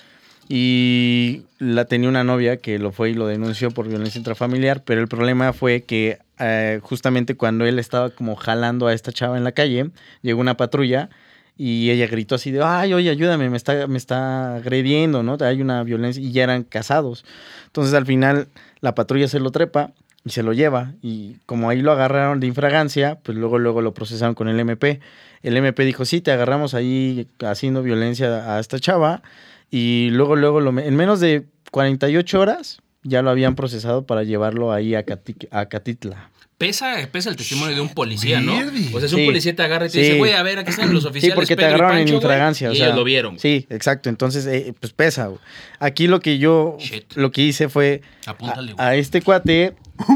Y 0.48 1.42
la 1.58 1.86
tenía 1.86 2.08
una 2.08 2.22
novia 2.22 2.58
que 2.58 2.78
lo 2.78 2.92
fue 2.92 3.10
y 3.10 3.14
lo 3.14 3.26
denunció 3.26 3.70
por 3.70 3.88
violencia 3.88 4.18
intrafamiliar, 4.18 4.84
pero 4.84 5.00
el 5.00 5.08
problema 5.08 5.52
fue 5.52 5.82
que 5.82 6.18
eh, 6.38 6.80
justamente 6.82 7.36
cuando 7.36 7.64
él 7.64 7.78
estaba 7.78 8.10
como 8.10 8.36
jalando 8.36 8.86
a 8.86 8.92
esta 8.92 9.12
chava 9.12 9.36
en 9.38 9.44
la 9.44 9.52
calle, 9.52 9.90
llegó 10.22 10.40
una 10.40 10.56
patrulla 10.56 11.10
y 11.56 11.90
ella 11.90 12.06
gritó 12.06 12.34
así 12.34 12.50
de, 12.50 12.62
ay, 12.62 12.92
oye, 12.92 13.10
ayúdame, 13.10 13.48
me 13.48 13.56
está, 13.56 13.86
me 13.86 13.96
está 13.96 14.56
agrediendo, 14.56 15.22
¿no? 15.22 15.38
Hay 15.40 15.62
una 15.62 15.82
violencia 15.82 16.22
y 16.22 16.30
ya 16.30 16.44
eran 16.44 16.62
casados. 16.62 17.24
Entonces 17.66 17.94
al 17.94 18.06
final 18.06 18.48
la 18.80 18.94
patrulla 18.94 19.26
se 19.26 19.40
lo 19.40 19.50
trepa 19.50 19.92
y 20.24 20.30
se 20.30 20.42
lo 20.42 20.52
lleva 20.52 20.92
y 21.02 21.36
como 21.46 21.70
ahí 21.70 21.80
lo 21.80 21.92
agarraron 21.92 22.40
de 22.40 22.46
infragancia, 22.46 23.18
pues 23.22 23.38
luego 23.38 23.58
luego 23.58 23.80
lo 23.80 23.94
procesaron 23.94 24.34
con 24.34 24.48
el 24.48 24.60
MP. 24.60 25.00
El 25.42 25.56
MP 25.56 25.84
dijo, 25.84 26.04
sí, 26.04 26.20
te 26.20 26.30
agarramos 26.30 26.74
ahí 26.74 27.26
haciendo 27.44 27.82
violencia 27.82 28.54
a 28.54 28.60
esta 28.60 28.78
chava 28.78 29.22
y 29.70 30.08
luego 30.10 30.36
luego 30.36 30.60
lo 30.60 30.72
me- 30.72 30.86
en 30.86 30.96
menos 30.96 31.20
de 31.20 31.44
48 31.70 32.40
horas 32.40 32.80
ya 33.02 33.22
lo 33.22 33.30
habían 33.30 33.54
procesado 33.54 34.06
para 34.06 34.22
llevarlo 34.24 34.72
ahí 34.72 34.94
a, 34.94 35.04
Cati- 35.06 35.48
a 35.50 35.66
Catitla. 35.66 36.30
Pesa, 36.58 36.96
pesa 37.12 37.28
el 37.28 37.36
testimonio 37.36 37.74
de 37.74 37.82
un 37.82 37.90
policía, 37.90 38.40
¿no? 38.40 38.54
O 38.94 38.98
sea, 38.98 39.08
si 39.10 39.14
un 39.14 39.20
Sí. 39.20 39.26
policía 39.26 39.54
te 39.54 39.62
agarra 39.62 39.86
y 39.86 39.88
te 39.90 39.92
Sí. 39.92 40.00
dice, 40.00 40.16
güey, 40.18 40.32
a 40.32 40.42
ver, 40.42 40.58
aquí 40.58 40.70
están 40.70 40.90
los 40.94 41.02
Sí, 41.02 41.08
oficiales. 41.10 41.34
porque 41.34 41.54
te 41.54 41.56
Pedro 41.62 41.68
agarraron 41.74 41.98
en 41.98 42.04
Pancho, 42.04 42.14
güey", 42.14 42.22
infragancia. 42.24 42.68
Y 42.68 42.70
o 42.70 42.74
sea, 42.74 42.86
ellos 42.86 42.96
lo 42.96 43.04
vieron. 43.04 43.38
Sí, 43.38 43.66
exacto. 43.68 44.08
Entonces, 44.08 44.46
eh, 44.46 44.72
pues 44.80 44.94
pesa. 44.94 45.26
güey. 45.26 45.38
Aquí 45.80 46.06
lo 46.06 46.20
que 46.20 46.38
yo, 46.38 46.78
Shit. 46.80 47.12
lo 47.14 47.30
que 47.30 47.42
hice 47.42 47.68
fue 47.68 48.00
Apúntale, 48.24 48.74
a, 48.78 48.86
a 48.88 48.96
este 48.96 49.20
cuate, 49.20 49.74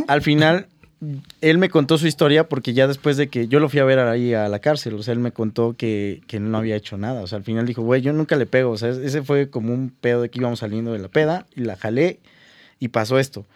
al 0.08 0.22
final, 0.22 0.68
él 1.40 1.58
me 1.58 1.70
contó 1.70 1.96
su 1.96 2.06
historia 2.06 2.48
porque 2.48 2.74
ya 2.74 2.86
después 2.86 3.16
de 3.16 3.28
que 3.28 3.48
yo 3.48 3.58
lo 3.58 3.68
fui 3.68 3.80
a 3.80 3.84
ver 3.84 3.98
ahí 4.00 4.34
a 4.34 4.48
la 4.48 4.58
cárcel, 4.58 4.94
o 4.94 5.02
sea, 5.02 5.12
él 5.12 5.20
me 5.20 5.32
contó 5.32 5.74
que, 5.76 6.20
que 6.26 6.40
no 6.40 6.58
había 6.58 6.76
hecho 6.76 6.98
nada. 6.98 7.22
O 7.22 7.26
sea, 7.26 7.38
al 7.38 7.44
final 7.44 7.66
dijo, 7.66 7.82
güey, 7.82 8.02
yo 8.02 8.12
nunca 8.12 8.36
le 8.36 8.46
pego. 8.46 8.70
O 8.70 8.76
sea, 8.76 8.90
ese 8.90 9.22
fue 9.22 9.48
como 9.48 9.72
un 9.72 9.90
pedo 9.90 10.22
de 10.22 10.28
que 10.28 10.38
íbamos 10.38 10.58
saliendo 10.58 10.92
de 10.92 10.98
la 10.98 11.08
peda 11.08 11.46
y 11.56 11.62
la 11.62 11.76
jalé 11.76 12.20
y 12.78 12.88
pasó 12.88 13.18
esto. 13.18 13.46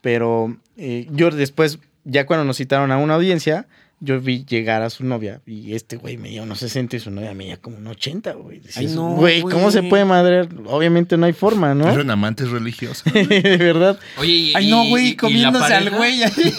Pero 0.00 0.56
eh, 0.76 1.06
yo 1.10 1.30
después, 1.30 1.78
ya 2.04 2.26
cuando 2.26 2.44
nos 2.44 2.56
citaron 2.56 2.90
a 2.90 2.98
una 2.98 3.14
audiencia, 3.14 3.66
yo 4.00 4.20
vi 4.20 4.44
llegar 4.44 4.82
a 4.82 4.90
su 4.90 5.04
novia 5.04 5.40
y 5.46 5.74
este 5.74 5.96
güey 5.96 6.16
medía 6.16 6.42
unos 6.42 6.58
60 6.60 6.96
y 6.96 7.00
su 7.00 7.10
novia 7.10 7.34
medía 7.34 7.56
como 7.56 7.78
un 7.78 7.86
80, 7.86 8.32
güey. 8.34 8.62
Ay, 8.76 8.86
no, 8.86 9.10
güey, 9.16 9.42
¿cómo 9.42 9.70
se 9.70 9.82
puede 9.82 10.04
madrear? 10.04 10.48
Obviamente 10.66 11.16
no 11.16 11.26
hay 11.26 11.32
forma, 11.32 11.74
¿no? 11.74 11.88
Eran 11.88 12.10
amantes 12.10 12.50
religiosos. 12.50 13.04
de 13.12 13.56
verdad. 13.58 13.98
Oye, 14.18 14.30
y, 14.32 14.52
Ay, 14.54 14.70
no, 14.70 14.84
y- 14.84 14.88
güey, 14.90 15.06
y 15.08 15.10
la 15.10 15.16
comiéndose 15.16 15.74
al 15.74 15.90
güey 15.90 16.22
ahí. 16.22 16.32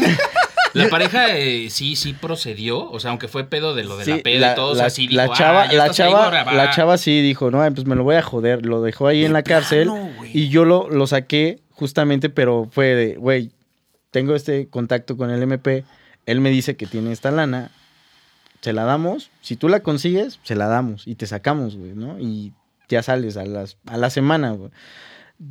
La 0.74 0.88
pareja 0.88 1.36
eh, 1.36 1.72
sí, 1.72 1.96
sí 1.96 2.14
procedió. 2.14 2.90
O 2.92 3.00
sea, 3.00 3.10
aunque 3.10 3.28
fue 3.28 3.44
pedo 3.46 3.74
de 3.74 3.84
lo 3.84 3.98
de 3.98 4.06
Sí, 4.06 4.12
la 4.12 4.18
peda 4.20 4.52
y 4.52 4.56
todo, 4.56 4.74
o 4.74 4.76
sea, 4.76 4.92
sí 4.92 5.08
dijo, 5.08 5.16
la 5.20 5.34
chava, 5.34 5.64
"Ah, 5.64 5.74
la, 5.74 5.84
ahí, 5.86 5.90
chava, 5.92 6.30
va". 6.30 6.54
la 6.54 6.70
chava 6.70 6.98
sí 7.00 7.22
dijo, 7.24 7.50
no, 7.50 7.58
pues 7.74 7.88
me 7.88 7.96
lo 7.96 8.04
voy 8.04 8.18
a 8.18 8.22
joder. 8.22 8.66
Lo 8.68 8.80
dejó 8.84 9.08
ahí 9.08 9.26
en 9.26 9.34
la 9.34 9.42
cárcel 9.42 9.88
plano, 9.88 10.12
güey. 10.18 10.30
y 10.38 10.50
yo 10.50 10.66
lo, 10.66 10.88
lo 10.88 11.08
saqué 11.08 11.60
justamente, 11.72 12.30
pero 12.30 12.68
fue 12.72 12.94
de, 12.94 13.16
güey, 13.16 13.50
tengo 14.12 14.36
este 14.36 14.68
contacto 14.70 15.18
con 15.18 15.32
el 15.32 15.42
MP, 15.42 15.86
él 16.30 16.42
me 16.42 16.52
dice 16.52 16.76
que 16.76 16.86
tiene 16.86 17.12
esta 17.12 17.32
lana, 17.32 17.72
se 18.62 18.74
la 18.74 18.84
damos, 18.84 19.32
si 19.42 19.56
tú 19.56 19.68
la 19.70 19.80
consigues, 19.80 20.40
se 20.44 20.56
la 20.56 20.68
damos 20.68 21.08
y 21.08 21.16
te 21.16 21.26
sacamos, 21.26 21.76
güey, 21.76 21.94
¿no? 21.96 22.20
Y 22.20 22.54
ya 22.88 23.02
sales 23.02 23.36
a, 23.38 23.46
las, 23.46 23.78
a 23.86 23.98
la 23.98 24.10
semana, 24.10 24.52
güey. 24.52 24.70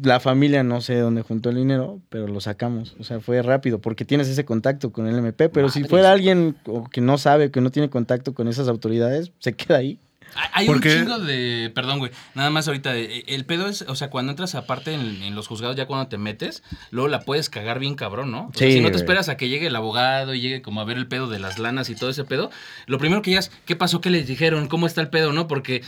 La 0.02 0.20
familia 0.20 0.62
no 0.62 0.82
sé 0.82 0.98
dónde 0.98 1.22
juntó 1.22 1.48
el 1.48 1.56
dinero, 1.56 2.00
pero 2.10 2.28
lo 2.28 2.40
sacamos. 2.40 2.94
O 3.00 3.04
sea, 3.04 3.20
fue 3.20 3.40
rápido 3.40 3.80
porque 3.80 4.04
tienes 4.04 4.28
ese 4.28 4.44
contacto 4.44 4.92
con 4.92 5.06
el 5.08 5.16
MP. 5.16 5.48
Pero 5.48 5.70
si 5.70 5.82
fuera 5.84 6.12
alguien 6.12 6.56
que 6.92 7.00
no 7.00 7.16
sabe, 7.16 7.50
que 7.50 7.62
no 7.62 7.70
tiene 7.70 7.88
contacto 7.88 8.34
con 8.34 8.48
esas 8.48 8.68
autoridades, 8.68 9.32
se 9.38 9.54
queda 9.54 9.78
ahí. 9.78 9.98
Hay- 10.52 10.66
Porque- 10.66 10.88
un 10.92 10.98
chingo 11.04 11.18
de. 11.18 11.70
Perdón, 11.74 11.98
güey. 11.98 12.10
Nada 12.34 12.50
más 12.50 12.66
ahorita. 12.68 12.96
eh, 12.96 13.24
El 13.26 13.44
pedo 13.44 13.66
es. 13.68 13.82
O 13.82 13.94
sea, 13.96 14.10
cuando 14.10 14.30
entras 14.32 14.54
aparte 14.54 14.92
en, 14.92 15.22
en 15.22 15.34
los 15.34 15.46
juzgados, 15.48 15.76
ya 15.76 15.86
cuando 15.86 16.08
te 16.08 16.18
metes, 16.18 16.62
luego 16.90 17.08
la 17.08 17.20
puedes 17.20 17.48
cagar 17.50 17.78
bien 17.78 17.94
cabrón, 17.94 18.30
¿no? 18.30 18.50
Sí, 18.54 18.72
si 18.72 18.80
no 18.80 18.86
te 18.88 18.92
güey. 18.92 19.02
esperas 19.02 19.28
a 19.28 19.36
que 19.36 19.48
llegue 19.48 19.66
el 19.68 19.76
abogado 19.76 20.34
y 20.34 20.40
llegue 20.40 20.62
como 20.62 20.80
a 20.80 20.84
ver 20.84 20.96
el 20.96 21.06
pedo 21.06 21.28
de 21.28 21.38
las 21.38 21.58
lanas 21.58 21.90
y 21.90 21.94
todo 21.94 22.10
ese 22.10 22.24
pedo, 22.24 22.50
lo 22.86 22.98
primero 22.98 23.22
que 23.22 23.32
ya 23.32 23.38
es, 23.40 23.50
¿qué 23.66 23.76
pasó? 23.76 24.00
¿Qué 24.00 24.10
les 24.10 24.26
dijeron? 24.26 24.68
¿Cómo 24.68 24.86
está 24.86 25.00
el 25.00 25.08
pedo, 25.08 25.32
no? 25.32 25.48
Porque 25.48 25.82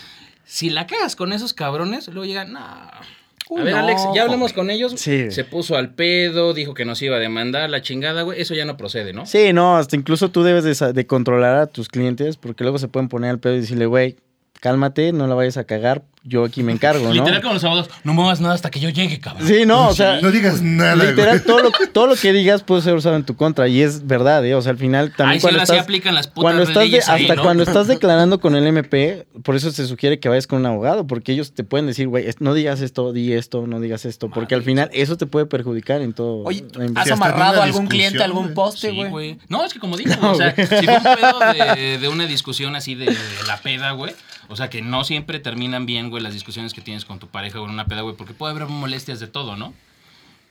si 0.44 0.70
la 0.70 0.86
cagas 0.86 1.16
con 1.16 1.32
esos 1.32 1.54
cabrones, 1.54 2.08
luego 2.08 2.24
llegan, 2.24 2.52
no. 2.52 2.60
A 2.60 3.62
ver, 3.64 3.72
no, 3.74 3.80
Alex, 3.80 4.02
ya 4.14 4.22
hablamos 4.22 4.52
con 4.52 4.70
ellos. 4.70 4.92
Sí. 4.96 5.32
Se 5.32 5.42
puso 5.42 5.76
al 5.76 5.92
pedo, 5.92 6.54
dijo 6.54 6.72
que 6.72 6.84
nos 6.84 7.02
iba 7.02 7.16
a 7.16 7.18
demandar 7.18 7.68
la 7.68 7.82
chingada, 7.82 8.22
güey. 8.22 8.40
Eso 8.40 8.54
ya 8.54 8.64
no 8.64 8.76
procede, 8.76 9.12
¿no? 9.12 9.26
Sí, 9.26 9.52
no, 9.52 9.76
hasta 9.76 9.96
incluso 9.96 10.30
tú 10.30 10.44
debes 10.44 10.62
de, 10.78 10.92
de 10.92 11.06
controlar 11.06 11.56
a 11.56 11.66
tus 11.66 11.88
clientes 11.88 12.36
porque 12.36 12.62
luego 12.62 12.78
se 12.78 12.86
pueden 12.86 13.08
poner 13.08 13.30
al 13.30 13.40
pedo 13.40 13.54
y 13.56 13.60
decirle, 13.60 13.86
güey, 13.86 14.16
cálmate, 14.60 15.12
no 15.12 15.26
la 15.26 15.34
vayas 15.34 15.56
a 15.56 15.64
cagar. 15.64 16.04
Yo 16.22 16.44
aquí 16.44 16.62
me 16.62 16.72
encargo, 16.72 17.06
¿no? 17.08 17.14
Literal 17.14 17.40
como 17.40 17.54
los 17.54 17.64
abogados, 17.64 17.90
no 18.04 18.12
muevas 18.14 18.40
nada 18.40 18.54
hasta 18.54 18.70
que 18.70 18.78
yo 18.78 18.88
llegue, 18.90 19.20
cabrón. 19.20 19.46
Sí, 19.48 19.64
no, 19.64 19.88
o 19.88 19.94
sea, 19.94 20.20
No 20.20 20.30
digas 20.30 20.60
nada, 20.60 20.94
literal, 20.96 21.38
güey. 21.38 21.46
todo 21.46 21.62
lo, 21.62 21.70
todo 21.92 22.06
lo 22.08 22.16
que 22.16 22.32
digas 22.32 22.62
puede 22.62 22.82
ser 22.82 22.94
usado 22.94 23.16
en 23.16 23.24
tu 23.24 23.36
contra 23.36 23.68
y 23.68 23.80
es 23.82 24.06
verdad, 24.06 24.44
¿eh? 24.44 24.54
O 24.54 24.60
sea, 24.62 24.72
al 24.72 24.78
final 24.78 25.12
también 25.16 25.34
Ay, 25.34 25.38
sí, 25.38 25.42
cuando 25.42 25.58
ahora 25.60 25.66
sí 25.66 25.72
estás... 25.72 25.84
aplican 25.84 26.14
las 26.14 26.26
putas 26.28 26.42
cuando 26.42 26.62
estás 26.62 26.90
de- 26.90 26.96
ahí, 27.14 27.22
hasta 27.22 27.34
¿no? 27.36 27.42
cuando 27.42 27.62
estás 27.62 27.86
declarando 27.88 28.38
con 28.40 28.54
el 28.54 28.66
MP, 28.66 29.26
por 29.42 29.56
eso 29.56 29.70
se 29.70 29.86
sugiere 29.86 30.20
que 30.20 30.28
vayas 30.28 30.46
con 30.46 30.58
un 30.60 30.66
abogado, 30.66 31.06
porque 31.06 31.32
ellos 31.32 31.52
te 31.54 31.64
pueden 31.64 31.86
decir, 31.86 32.06
güey, 32.08 32.26
no 32.38 32.52
digas 32.54 32.80
esto, 32.82 33.12
di 33.12 33.32
esto, 33.32 33.66
no 33.66 33.80
digas 33.80 34.04
esto, 34.04 34.28
porque 34.30 34.54
al 34.54 34.62
final 34.62 34.90
eso 34.92 35.16
te 35.16 35.26
puede 35.26 35.46
perjudicar 35.46 36.02
en 36.02 36.12
todo. 36.12 36.42
Oye, 36.44 36.64
¿has 36.96 37.10
amarrado 37.10 37.60
a 37.62 37.64
algún 37.64 37.86
cliente 37.86 38.20
a 38.20 38.24
algún 38.26 38.42
güey. 38.44 38.54
poste, 38.54 38.90
Sí, 38.90 38.96
güey? 38.96 39.10
güey. 39.10 39.38
No, 39.48 39.64
es 39.64 39.72
que 39.72 39.78
como 39.80 39.96
digo, 39.96 40.12
o 40.22 40.34
sea, 40.34 40.54
si 40.54 40.64
fue 40.84 40.96
un 40.96 41.02
pedo 41.02 41.74
de, 41.74 41.98
de 41.98 42.08
una 42.08 42.26
discusión 42.26 42.76
así 42.76 42.94
de, 42.94 43.06
de 43.06 43.16
la 43.46 43.56
peda, 43.56 43.92
güey. 43.92 44.12
O 44.48 44.56
sea, 44.56 44.68
que 44.68 44.82
no 44.82 45.04
siempre 45.04 45.38
terminan 45.38 45.86
bien, 45.86 46.09
güey, 46.10 46.22
las 46.22 46.34
discusiones 46.34 46.74
que 46.74 46.80
tienes 46.82 47.04
con 47.04 47.18
tu 47.18 47.28
pareja 47.28 47.60
o 47.60 47.64
en 47.64 47.70
una 47.70 47.86
peda, 47.86 48.02
güey, 48.02 48.16
porque 48.16 48.34
puede 48.34 48.52
haber 48.54 48.66
molestias 48.68 49.18
de 49.20 49.26
todo, 49.28 49.56
¿no? 49.56 49.72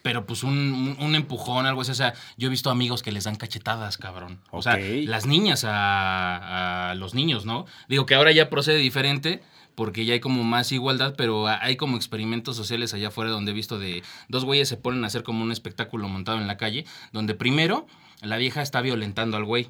Pero 0.01 0.25
pues 0.25 0.43
un, 0.43 0.53
un- 0.57 0.97
un 1.05 1.15
empujón, 1.15 1.65
algo 1.65 1.81
así. 1.81 1.91
O 1.91 1.95
sea, 1.95 2.13
yo 2.37 2.47
he 2.47 2.49
visto 2.49 2.69
amigos 2.69 3.03
que 3.03 3.11
les 3.11 3.25
dan 3.25 3.35
cachetadas, 3.35 3.97
cabrón. 3.97 4.39
O 4.51 4.61
sea, 4.61 4.75
las 5.05 5.25
niñas 5.25 5.65
a, 5.65 6.91
a 6.91 6.95
los 6.95 7.13
niños, 7.13 7.45
¿no? 7.45 7.65
Digo 7.89 8.05
que 8.05 8.15
ahora 8.15 8.31
ya 8.31 8.49
procede 8.49 8.77
diferente 8.77 9.43
porque 9.75 10.03
ya 10.05 10.13
hay 10.13 10.19
como 10.19 10.43
más 10.43 10.71
igualdad, 10.71 11.15
pero 11.17 11.47
hay 11.47 11.75
como 11.77 11.95
experimentos 11.97 12.55
sociales 12.57 12.93
allá 12.93 13.09
afuera 13.09 13.31
donde 13.31 13.51
he 13.51 13.53
visto 13.53 13.77
de 13.79 14.03
dos 14.27 14.43
güeyes 14.45 14.67
se 14.67 14.75
ponen 14.77 15.03
a 15.03 15.07
hacer 15.07 15.23
como 15.23 15.43
un 15.43 15.51
espectáculo 15.53 16.07
montado 16.09 16.37
en 16.37 16.47
la 16.47 16.57
calle, 16.57 16.85
donde 17.13 17.33
primero 17.33 17.85
la 18.21 18.35
vieja 18.37 18.61
está 18.61 18.81
violentando 18.81 19.37
al 19.37 19.45
güey 19.45 19.69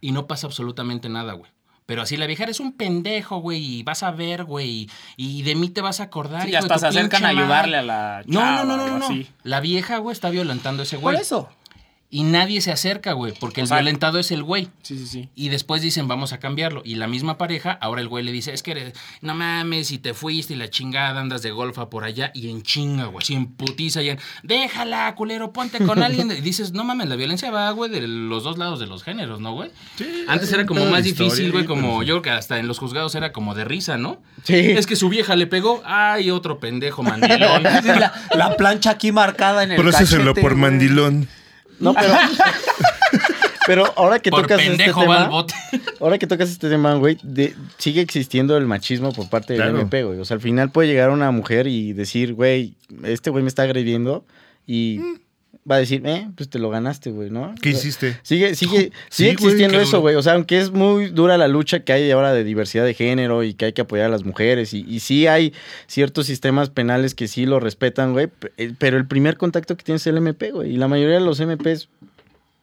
y 0.00 0.12
no 0.12 0.26
pasa 0.26 0.46
absolutamente 0.48 1.08
nada, 1.08 1.34
güey. 1.34 1.50
Pero 1.90 2.02
así 2.02 2.16
la 2.16 2.26
vieja 2.26 2.44
eres 2.44 2.60
un 2.60 2.70
pendejo, 2.72 3.38
güey, 3.38 3.58
y 3.78 3.82
vas 3.82 4.04
a 4.04 4.12
ver, 4.12 4.44
güey, 4.44 4.68
y, 5.16 5.40
y 5.40 5.42
de 5.42 5.56
mí 5.56 5.70
te 5.70 5.80
vas 5.80 5.98
a 5.98 6.04
acordar. 6.04 6.44
Sí, 6.44 6.52
de 6.52 6.56
hasta 6.58 6.78
se 6.78 6.86
acercan 6.86 7.24
a 7.24 7.30
pinche 7.30 7.42
madre". 7.42 7.42
ayudarle 7.42 7.76
a 7.78 7.82
la 7.82 8.22
No, 8.26 8.38
chava 8.38 8.64
no, 8.64 8.64
no, 8.64 8.76
no, 8.76 8.86
no, 8.86 8.98
no. 9.00 9.04
así. 9.06 9.26
La 9.42 9.58
vieja, 9.58 9.98
güey, 9.98 10.12
está 10.12 10.30
violentando 10.30 10.82
a 10.82 10.84
ese 10.84 10.98
Por 10.98 11.14
güey. 11.14 11.20
eso. 11.20 11.48
Y 12.12 12.24
nadie 12.24 12.60
se 12.60 12.72
acerca, 12.72 13.12
güey, 13.12 13.32
porque 13.38 13.60
O 13.60 13.62
el 13.64 13.68
sea- 13.68 13.76
violentado 13.76 14.18
es 14.18 14.32
el 14.32 14.42
güey. 14.42 14.68
Sí, 14.82 14.98
sí, 14.98 15.06
sí. 15.06 15.28
Y 15.36 15.48
después 15.48 15.80
dicen, 15.80 16.08
vamos 16.08 16.32
a 16.32 16.40
cambiarlo. 16.40 16.82
Y 16.84 16.96
la 16.96 17.06
misma 17.06 17.38
pareja, 17.38 17.70
ahora 17.80 18.00
el 18.00 18.08
güey 18.08 18.24
le 18.24 18.32
dice, 18.32 18.52
es 18.52 18.64
que 18.64 18.72
eres, 18.72 18.94
no 19.20 19.36
mames, 19.36 19.92
y 19.92 19.98
te 19.98 20.12
fuiste 20.12 20.54
y 20.54 20.56
la 20.56 20.68
chingada, 20.70 21.20
andas 21.20 21.42
de 21.42 21.52
golfa 21.52 21.88
por 21.88 22.02
allá. 22.02 22.32
Y 22.34 22.50
en 22.50 22.62
chinga, 22.62 23.04
güey, 23.04 23.22
así 23.22 23.34
en 23.34 23.46
putiza 23.46 24.02
y 24.02 24.08
en, 24.10 24.18
déjala, 24.42 25.14
culero, 25.14 25.52
ponte 25.52 25.78
con 25.84 26.02
alguien. 26.02 26.32
Y 26.32 26.40
dices, 26.40 26.72
no 26.72 26.82
mames, 26.82 27.08
la 27.08 27.14
violencia 27.14 27.50
va, 27.52 27.70
güey, 27.70 27.88
de 27.90 28.00
los 28.08 28.42
dos 28.42 28.58
lados 28.58 28.80
de 28.80 28.86
los 28.88 29.04
géneros, 29.04 29.38
¿no, 29.40 29.52
güey? 29.52 29.70
Antes 30.26 30.48
hay 30.48 30.54
era 30.54 30.66
como 30.66 30.84
más 30.86 31.06
historia 31.06 31.30
difícil, 31.32 31.52
güey, 31.52 31.64
como 31.64 32.00
sí. 32.00 32.06
yo 32.08 32.14
creo 32.14 32.22
que 32.22 32.30
hasta 32.30 32.58
en 32.58 32.66
los 32.66 32.80
juzgados 32.80 33.14
era 33.14 33.30
como 33.32 33.54
de 33.54 33.64
risa, 33.64 33.98
¿no? 33.98 34.20
Sí. 34.42 34.54
Es 34.56 34.88
que 34.88 34.96
su 34.96 35.08
vieja 35.10 35.36
le 35.36 35.46
pegó, 35.46 35.80
ay, 35.84 36.32
otro 36.32 36.58
pendejo 36.58 37.04
mandilón. 37.04 37.62
Sí, 37.82 37.88
la, 38.00 38.12
la 38.34 38.56
plancha 38.56 38.90
aquí 38.90 39.12
marcada 39.12 39.62
en 39.62 39.70
el 39.70 39.80
Procéselo 39.80 40.24
cachete, 40.34 40.40
por 40.40 40.52
güey. 40.54 40.62
mandilón. 40.62 41.28
No, 41.80 41.94
pero. 41.94 42.12
pero 43.66 43.92
ahora 43.96 44.18
que 44.20 44.30
por 44.30 44.42
tocas 44.42 44.60
este 44.62 44.84
tema. 44.92 45.30
Ahora 46.00 46.18
que 46.18 46.26
tocas 46.26 46.50
este 46.50 46.68
tema, 46.68 46.94
güey, 46.94 47.18
de- 47.22 47.54
sigue 47.78 48.00
existiendo 48.00 48.56
el 48.56 48.66
machismo 48.66 49.12
por 49.12 49.28
parte 49.28 49.52
del 49.52 49.62
Claro. 49.62 49.80
MP, 49.80 50.02
güey. 50.04 50.18
O 50.18 50.24
sea, 50.24 50.36
al 50.36 50.40
final 50.40 50.70
puede 50.70 50.88
llegar 50.88 51.10
una 51.10 51.30
mujer 51.30 51.66
y 51.66 51.92
decir, 51.92 52.34
güey, 52.34 52.74
este 53.04 53.30
güey 53.30 53.42
me 53.42 53.48
está 53.48 53.62
agrediendo 53.62 54.24
y 54.66 55.00
va 55.70 55.76
a 55.76 55.78
decir, 55.78 56.02
eh, 56.04 56.28
pues 56.34 56.48
te 56.50 56.58
lo 56.58 56.68
ganaste, 56.70 57.10
güey, 57.10 57.30
¿no? 57.30 57.54
¿Qué 57.62 57.70
hiciste? 57.70 58.18
Sigue, 58.22 58.54
sigue, 58.54 58.92
sigue 59.08 59.30
existiendo 59.30 59.80
eso, 59.80 60.00
güey. 60.00 60.16
O 60.16 60.22
sea, 60.22 60.32
aunque 60.34 60.58
es 60.58 60.70
muy 60.72 61.06
dura 61.08 61.38
la 61.38 61.46
lucha 61.48 61.80
que 61.80 61.92
hay 61.92 62.10
ahora 62.10 62.32
de 62.32 62.42
diversidad 62.44 62.84
de 62.84 62.94
género 62.94 63.44
y 63.44 63.54
que 63.54 63.66
hay 63.66 63.72
que 63.72 63.82
apoyar 63.82 64.06
a 64.06 64.08
las 64.08 64.24
mujeres. 64.24 64.74
Y, 64.74 64.84
y 64.88 65.00
sí 65.00 65.26
hay 65.26 65.52
ciertos 65.86 66.26
sistemas 66.26 66.70
penales 66.70 67.14
que 67.14 67.28
sí 67.28 67.46
lo 67.46 67.60
respetan, 67.60 68.12
güey. 68.12 68.28
eh, 68.56 68.72
Pero 68.78 68.96
el 68.96 69.06
primer 69.06 69.36
contacto 69.36 69.76
que 69.76 69.84
tienes 69.84 70.02
es 70.02 70.06
el 70.08 70.16
MP, 70.16 70.50
güey. 70.50 70.72
Y 70.72 70.76
la 70.76 70.88
mayoría 70.88 71.14
de 71.14 71.24
los 71.24 71.40
MPs, 71.40 71.88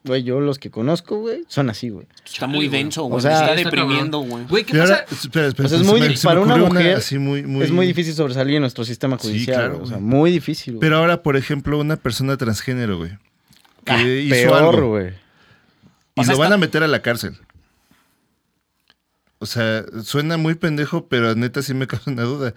güey, 0.04 0.24
yo 0.24 0.40
los 0.40 0.58
que 0.60 0.70
conozco, 0.72 1.20
güey, 1.20 1.44
son 1.48 1.70
así, 1.70 1.90
güey. 1.90 2.08
Está 2.26 2.48
muy 2.48 2.68
denso, 2.70 3.04
güey. 3.04 3.18
O 3.18 3.20
sea, 3.22 3.42
está 3.42 3.56
deprimiendo, 3.56 4.20
güey. 4.20 4.46
Güey, 4.46 4.64
¿qué 4.64 4.78
pasa? 4.78 5.06
espera, 5.12 5.48
espera, 5.48 5.66
O 5.66 5.70
sea, 5.70 5.80
es 5.80 5.86
muy 5.86 6.00
me- 6.02 6.16
para 6.24 6.40
una 6.40 6.56
mujer 6.58 6.96
así 6.98 7.18
muy, 7.18 7.44
muy- 7.44 7.66
Es 7.66 7.72
muy 7.72 7.86
difícil 7.88 8.14
sobresalir 8.14 8.56
en 8.56 8.62
nuestro 8.62 8.84
sistema 8.86 9.18
Sí, 9.20 9.28
judicial, 9.28 9.56
claro. 9.72 9.84
O 9.84 9.86
sea, 9.88 9.98
muy 9.98 10.32
difícil, 10.32 10.76
güey. 10.76 10.82
Pero 10.82 10.98
ahora, 10.98 11.24
por 11.24 11.36
ejemplo, 11.38 11.78
una 11.80 11.98
persona 11.98 12.38
transgénero, 12.38 12.98
güey. 12.98 13.12
Que 13.84 13.92
Ah, 13.94 14.02
hizo 14.04 14.30
peor, 14.36 14.76
algo 14.76 14.90
güey. 14.90 15.08
y 16.16 16.22
O 16.22 16.24
sea, 16.24 16.34
lo 16.34 16.40
van 16.40 16.48
está- 16.48 16.56
a 16.56 16.58
meter 16.58 16.84
a 16.84 16.88
la 16.88 17.02
cárcel. 17.02 17.38
O 19.40 19.46
sea, 19.46 19.86
suena 20.04 20.38
muy 20.38 20.56
pendejo, 20.56 21.08
pero 21.08 21.36
neta 21.36 21.62
sí 21.62 21.74
me 21.74 21.86
causa 21.88 22.10
una 22.12 22.24
duda. 22.24 22.54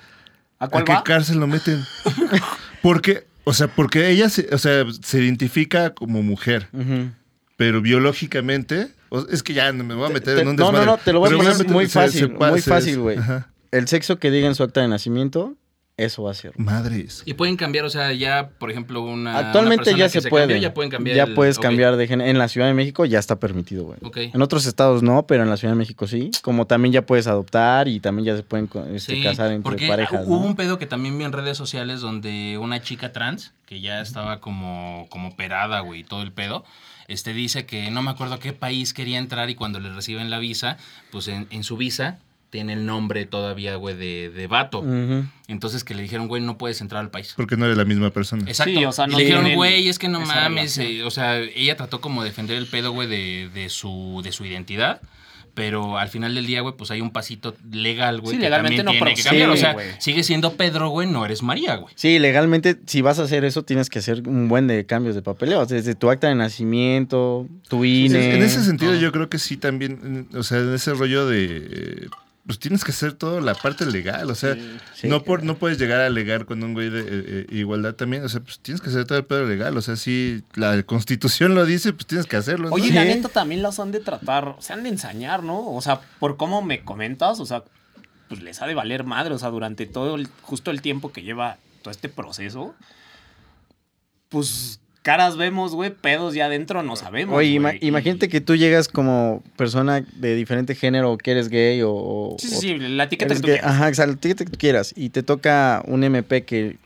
¿A 0.58 0.64
¿A 0.66 0.68
cuál 0.68 0.84
qué 0.84 0.92
va? 0.92 1.04
cárcel 1.04 1.38
lo 1.38 1.46
meten? 1.46 1.84
porque, 2.82 3.26
o 3.44 3.52
sea, 3.52 3.68
porque 3.68 4.08
ella 4.10 4.28
se, 4.30 4.48
o 4.54 4.58
sea, 4.58 4.84
se 5.02 5.22
identifica 5.22 5.90
como 5.94 6.22
mujer, 6.22 6.68
Ujú. 6.72 7.10
Pero 7.60 7.82
biológicamente, 7.82 8.88
es 9.30 9.42
que 9.42 9.52
ya 9.52 9.70
no 9.70 9.84
me 9.84 9.94
voy 9.94 10.06
a 10.06 10.08
meter 10.08 10.34
Te- 10.36 10.40
en 10.40 10.48
un 10.48 10.56
no, 10.56 10.72
no, 10.72 10.78
desmadre. 10.78 10.86
no, 10.86 10.96
te 11.04 11.12
lo 11.12 11.20
voy 11.20 11.28
a 11.28 11.36
poner 11.36 11.68
muy 11.68 11.86
fácil, 11.88 12.20
se 12.20 12.26
muy 12.28 12.60
se- 12.62 12.70
fácil, 12.70 12.98
güey. 13.00 13.18
El 13.70 13.86
sexo 13.86 14.18
que 14.18 14.30
diga 14.30 14.46
en 14.46 14.54
su 14.54 14.62
acta 14.62 14.80
de 14.80 14.88
nacimiento, 14.88 15.56
eso 15.98 16.22
va 16.22 16.30
a 16.30 16.34
ser. 16.34 16.58
Madres. 16.58 17.22
Y 17.26 17.34
pueden 17.34 17.56
cambiar, 17.58 17.84
o 17.84 17.90
sea, 17.90 18.14
ya, 18.14 18.48
por 18.58 18.70
ejemplo, 18.70 19.02
una. 19.02 19.36
Actualmente 19.36 19.90
una 19.90 19.98
ya 19.98 20.08
se 20.08 20.22
puede. 20.22 20.44
cambió, 20.44 20.56
ya 20.56 20.72
pueden 20.72 20.90
cambiar. 20.90 21.14
Ya 21.14 21.24
el- 21.24 21.34
puedes 21.34 21.58
cambiar 21.58 21.96
de 21.98 22.06
género. 22.08 22.30
En 22.30 22.38
la 22.38 22.48
Ciudad 22.48 22.66
de 22.66 22.72
México 22.72 23.04
ya 23.04 23.18
está 23.18 23.38
permitido, 23.38 23.84
güey. 23.84 23.98
Ok. 24.02 24.16
En 24.34 24.40
otros 24.40 24.64
estados 24.64 25.02
no, 25.02 25.26
pero 25.26 25.42
en 25.42 25.50
la 25.50 25.58
Ciudad 25.58 25.74
de 25.74 25.78
México 25.78 26.06
sí. 26.06 26.30
Como 26.40 26.66
también 26.66 26.94
ya 26.94 27.02
puedes 27.04 27.26
adoptar 27.26 27.88
y 27.88 28.00
también 28.00 28.24
ya 28.24 28.36
se 28.36 28.42
pueden 28.42 28.70
este, 28.94 29.16
Sí, 29.16 29.22
casar 29.22 29.48
entre 29.52 29.62
porque 29.70 29.86
parejas. 29.86 30.22
hubo 30.26 30.40
¿no? 30.40 30.46
un 30.46 30.56
pedo 30.56 30.78
que 30.78 30.86
también 30.86 31.18
vi 31.18 31.24
en 31.24 31.32
redes 31.32 31.58
sociales 31.58 32.00
donde 32.00 32.56
una 32.56 32.80
chica 32.80 33.12
trans, 33.12 33.52
que 33.66 33.82
ya 33.82 34.00
estaba 34.00 34.40
como, 34.40 35.06
como 35.10 35.28
operada, 35.28 35.80
güey, 35.80 36.02
todo 36.04 36.22
el 36.22 36.32
pedo, 36.32 36.64
este 37.10 37.34
dice 37.34 37.66
que 37.66 37.90
no 37.90 38.02
me 38.02 38.10
acuerdo 38.10 38.34
a 38.34 38.38
qué 38.40 38.52
país 38.52 38.94
quería 38.94 39.18
entrar 39.18 39.50
y 39.50 39.54
cuando 39.54 39.80
le 39.80 39.92
reciben 39.92 40.30
la 40.30 40.38
visa, 40.38 40.78
pues 41.10 41.28
en, 41.28 41.46
en 41.50 41.64
su 41.64 41.76
visa 41.76 42.18
tiene 42.50 42.72
el 42.72 42.84
nombre 42.84 43.26
todavía, 43.26 43.76
güey, 43.76 43.94
de, 43.96 44.28
de 44.30 44.46
vato. 44.48 44.82
Entonces 45.46 45.84
que 45.84 45.94
le 45.94 46.02
dijeron, 46.02 46.26
güey, 46.26 46.42
no 46.42 46.58
puedes 46.58 46.80
entrar 46.80 47.00
al 47.00 47.10
país. 47.10 47.34
Porque 47.36 47.56
no 47.56 47.64
eres 47.64 47.76
la 47.76 47.84
misma 47.84 48.10
persona. 48.10 48.42
Exacto. 48.48 48.72
Sí, 48.78 48.84
o 48.84 48.90
sea, 48.92 49.06
y 49.06 49.10
no 49.12 49.18
le 49.18 49.24
dijeron, 49.24 49.54
güey, 49.54 49.88
es 49.88 49.98
que 50.00 50.08
no 50.08 50.20
mames. 50.20 50.78
eh, 50.78 51.04
o 51.04 51.10
sea, 51.10 51.38
ella 51.38 51.76
trató 51.76 52.00
como 52.00 52.22
de 52.22 52.30
defender 52.30 52.56
el 52.56 52.66
pedo, 52.66 52.90
güey, 52.92 53.08
de, 53.08 53.50
de, 53.54 53.68
su, 53.68 54.20
de 54.24 54.32
su 54.32 54.44
identidad. 54.44 55.00
Pero 55.54 55.98
al 55.98 56.08
final 56.08 56.34
del 56.34 56.46
día, 56.46 56.60
güey, 56.60 56.74
pues 56.76 56.90
hay 56.90 57.00
un 57.00 57.10
pasito 57.10 57.54
legal, 57.72 58.20
güey. 58.20 58.34
Sí, 58.34 58.38
que 58.38 58.44
legalmente 58.44 58.82
también 58.82 59.00
no 59.00 59.04
tiene 59.04 59.16
que 59.16 59.22
cambiar. 59.22 59.50
O 59.50 59.56
sea, 59.56 59.76
sigue 59.98 60.22
siendo 60.22 60.54
Pedro, 60.54 60.88
güey, 60.88 61.08
no 61.08 61.24
eres 61.24 61.42
María, 61.42 61.76
güey. 61.76 61.92
Sí, 61.96 62.18
legalmente, 62.18 62.76
si 62.86 63.02
vas 63.02 63.18
a 63.18 63.24
hacer 63.24 63.44
eso, 63.44 63.64
tienes 63.64 63.90
que 63.90 63.98
hacer 63.98 64.26
un 64.28 64.48
buen 64.48 64.66
de 64.66 64.86
cambios 64.86 65.14
de 65.14 65.22
papeleo. 65.22 65.66
Desde 65.66 65.94
tu 65.94 66.10
acta 66.10 66.28
de 66.28 66.34
nacimiento, 66.34 67.46
tu 67.68 67.84
INE. 67.84 68.36
en 68.36 68.42
ese 68.42 68.62
sentido, 68.62 68.92
todo. 68.92 69.00
yo 69.00 69.12
creo 69.12 69.28
que 69.28 69.38
sí 69.38 69.56
también, 69.56 70.28
o 70.34 70.42
sea, 70.42 70.58
en 70.58 70.74
ese 70.74 70.94
rollo 70.94 71.26
de, 71.26 71.46
eh, 71.46 72.08
pues 72.50 72.58
tienes 72.58 72.82
que 72.82 72.90
hacer 72.90 73.12
toda 73.12 73.40
la 73.40 73.54
parte 73.54 73.86
legal, 73.86 74.28
o 74.28 74.34
sea, 74.34 74.56
Sí, 74.96 75.06
no 75.06 75.22
por 75.22 75.44
no 75.44 75.56
puedes 75.56 75.78
llegar 75.78 76.00
a 76.00 76.06
alegar 76.06 76.46
con 76.46 76.64
un 76.64 76.74
güey 76.74 76.90
de 76.90 77.00
eh, 77.00 77.04
eh, 77.08 77.46
igualdad 77.50 77.94
también, 77.94 78.24
o 78.24 78.28
sea, 78.28 78.40
pues 78.40 78.58
tienes 78.58 78.80
que 78.80 78.88
hacer 78.90 79.04
todo 79.04 79.18
el 79.18 79.24
pedo 79.24 79.46
legal, 79.46 79.76
o 79.76 79.80
sea, 79.80 79.94
si 79.94 80.42
la 80.56 80.82
Constitución 80.82 81.54
lo 81.54 81.64
dice, 81.64 81.92
pues 81.92 82.08
tienes 82.08 82.26
que 82.26 82.34
hacerlo. 82.36 82.68
¿no? 82.70 82.74
Oye, 82.74 82.88
Sí. 82.88 82.92
la 82.92 83.04
neta 83.04 83.28
también 83.28 83.62
los 83.62 83.78
han 83.78 83.92
de 83.92 84.00
tratar, 84.00 84.56
se 84.58 84.72
han 84.72 84.82
de 84.82 84.88
ensañar, 84.88 85.44
¿no? 85.44 85.70
O 85.72 85.80
sea, 85.80 86.00
por 86.18 86.36
cómo 86.36 86.60
me 86.60 86.82
comentas, 86.82 87.38
o 87.38 87.46
sea, 87.46 87.62
pues 88.28 88.42
les 88.42 88.60
ha 88.60 88.66
de 88.66 88.74
valer 88.74 89.04
madre, 89.04 89.32
o 89.32 89.38
sea, 89.38 89.50
durante 89.50 89.86
todo 89.86 90.16
el, 90.16 90.26
justo 90.42 90.72
el 90.72 90.82
tiempo 90.82 91.12
que 91.12 91.22
lleva 91.22 91.58
todo 91.82 91.92
este 91.92 92.08
proceso, 92.08 92.74
pues 94.28 94.80
caras 95.10 95.36
vemos, 95.36 95.74
güey, 95.74 95.90
pedos 95.90 96.34
ya 96.34 96.46
adentro 96.46 96.82
no 96.82 96.94
sabemos. 96.96 97.36
Oye, 97.36 97.48
ima- 97.50 97.70
güey, 97.70 97.78
y- 97.82 97.88
imagínate 97.88 98.28
que 98.28 98.40
tú 98.40 98.54
llegas 98.56 98.88
como 98.88 99.42
persona 99.56 100.04
de 100.16 100.34
diferente 100.36 100.74
género, 100.74 101.12
o 101.12 101.18
que 101.18 101.32
eres 101.32 101.48
gay 101.48 101.82
o... 101.82 101.90
o- 101.92 102.36
Sí, 102.38 102.48
sí, 102.48 102.54
o 102.54 102.60
sí, 102.60 102.78
la 102.78 103.04
etiqueta 103.04 103.34
que 103.34 103.40
tú 103.40 103.46
gay. 103.48 103.56
quieras. 103.58 103.70
Ajá, 103.74 103.88
exacto, 103.88 104.12
la 104.12 104.16
etiqueta 104.18 104.44
que 104.44 104.50
tú 104.52 104.58
quieras. 104.58 104.92
Y 104.96 105.10
te 105.10 105.22
toca 105.22 105.82
un 105.86 106.04
MP 106.04 106.44
que 106.44 106.76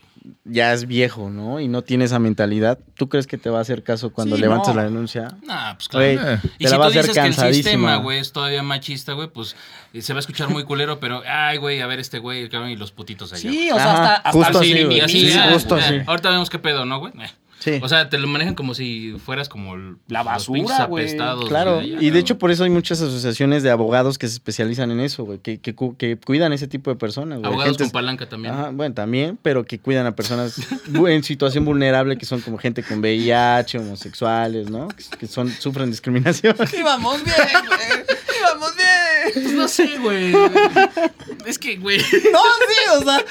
ya 0.43 0.73
es 0.73 0.87
viejo, 0.87 1.29
¿no? 1.29 1.59
Y 1.59 1.67
no 1.67 1.83
tiene 1.83 2.05
esa 2.05 2.17
mentalidad. 2.17 2.79
¿Tú 2.95 3.09
crees 3.09 3.27
que 3.27 3.37
te 3.37 3.51
va 3.51 3.59
a 3.59 3.61
hacer 3.61 3.83
caso 3.83 4.11
cuando 4.11 4.35
Sí, 4.35 4.41
levantes 4.41 4.69
no. 4.69 4.73
la 4.73 4.83
denuncia? 4.85 5.27
Nah, 5.45 5.75
pues 5.75 5.87
claro. 5.87 6.05
Eh. 6.05 6.39
Y 6.57 6.63
te 6.63 6.65
si 6.65 6.71
la 6.71 6.77
va 6.79 6.85
a 6.85 6.87
tú 6.87 6.97
hacer 6.99 7.03
dices 7.13 7.21
que 7.37 7.45
el 7.47 7.53
sistema, 7.53 7.97
güey, 7.97 8.17
es 8.19 8.31
todavía 8.31 8.63
machista, 8.63 9.13
güey, 9.13 9.27
pues 9.27 9.55
eh, 9.93 10.01
se 10.01 10.13
va 10.13 10.17
a 10.17 10.21
escuchar 10.21 10.49
muy 10.49 10.63
culero, 10.63 10.99
pero, 10.99 11.21
ay, 11.29 11.57
güey, 11.57 11.79
a 11.81 11.85
ver 11.85 11.99
este 11.99 12.17
güey, 12.17 12.41
el 12.41 12.49
cabrón 12.49 12.71
y 12.71 12.75
los 12.75 12.91
putitos 12.91 13.33
allá. 13.33 13.51
Sí, 13.51 13.69
o 13.71 13.75
sea, 13.75 13.91
hasta, 13.93 14.15
hasta 14.15 14.31
justo 14.31 14.59
Así, 14.59 14.71
así, 14.71 14.79
ni- 14.79 14.85
güey. 14.85 14.99
así, 15.01 15.31
Sí, 15.31 15.39
justo 15.53 15.75
así. 15.75 15.93
Ahorita 16.07 16.31
vemos 16.31 16.49
qué 16.49 16.57
pedo, 16.57 16.85
¿no, 16.85 16.97
güey? 16.99 17.13
Eh. 17.19 17.29
Sí. 17.65 17.79
O 17.81 17.89
sea, 17.89 18.09
te 18.09 18.19
lo 18.19 18.27
manejan 18.27 18.53
como 18.53 18.75
si 18.75 19.15
fueras 19.25 19.49
como 19.49 19.75
La 20.07 20.21
basura, 20.21 20.85
güey. 20.85 21.05
apestados, 21.05 21.49
Claro, 21.49 21.81
y 21.81 22.11
de 22.11 22.19
hecho 22.19 22.37
por 22.37 22.51
eso 22.51 22.63
hay 22.63 22.69
muchas 22.69 23.01
asociaciones 23.01 23.63
de 23.63 23.71
abogados 23.71 24.19
que 24.19 24.27
se 24.27 24.33
especializan 24.33 24.91
en 24.91 24.99
eso, 24.99 25.23
güey, 25.25 25.39
que, 25.39 25.59
que, 25.59 25.75
que 25.97 26.17
cuidan 26.17 26.53
ese 26.53 26.67
tipo 26.67 26.91
de 26.91 26.95
personas. 26.95 27.39
güey. 27.39 27.47
Abogados 27.47 27.77
Gentes- 27.77 27.87
con 27.87 27.91
palanca 27.91 28.29
también. 28.29 28.53
Ajá, 28.53 28.69
bueno, 28.71 28.93
también, 28.93 29.39
pero 29.41 29.65
que 29.65 29.79
cuidan 29.79 30.05
a 30.05 30.15
personas 30.15 30.55
en 30.93 31.23
situación 31.23 31.65
vulnerable, 31.65 32.17
que 32.19 32.25
son 32.27 32.39
como 32.41 32.59
gente 32.59 32.83
con 32.83 32.99
VIH, 32.99 33.79
homosexuales, 33.79 34.69
¿no? 34.69 34.87
Que, 35.19 35.25
son, 35.25 35.49
sufren 35.49 35.89
discriminación. 35.89 36.55
Íbamos 36.79 37.23
bien, 37.23 37.35
güey. 37.65 38.05
Íbamos 38.39 38.75
bien. 38.75 39.33
Pues 39.33 39.53
no 39.53 39.67
sé, 39.67 39.97
güey. 39.97 40.31
Es 41.47 41.57
que, 41.57 41.77
güey. 41.77 41.97
No, 41.97 42.03
sí, 42.03 42.99
o 42.99 43.03
sea, 43.03 43.25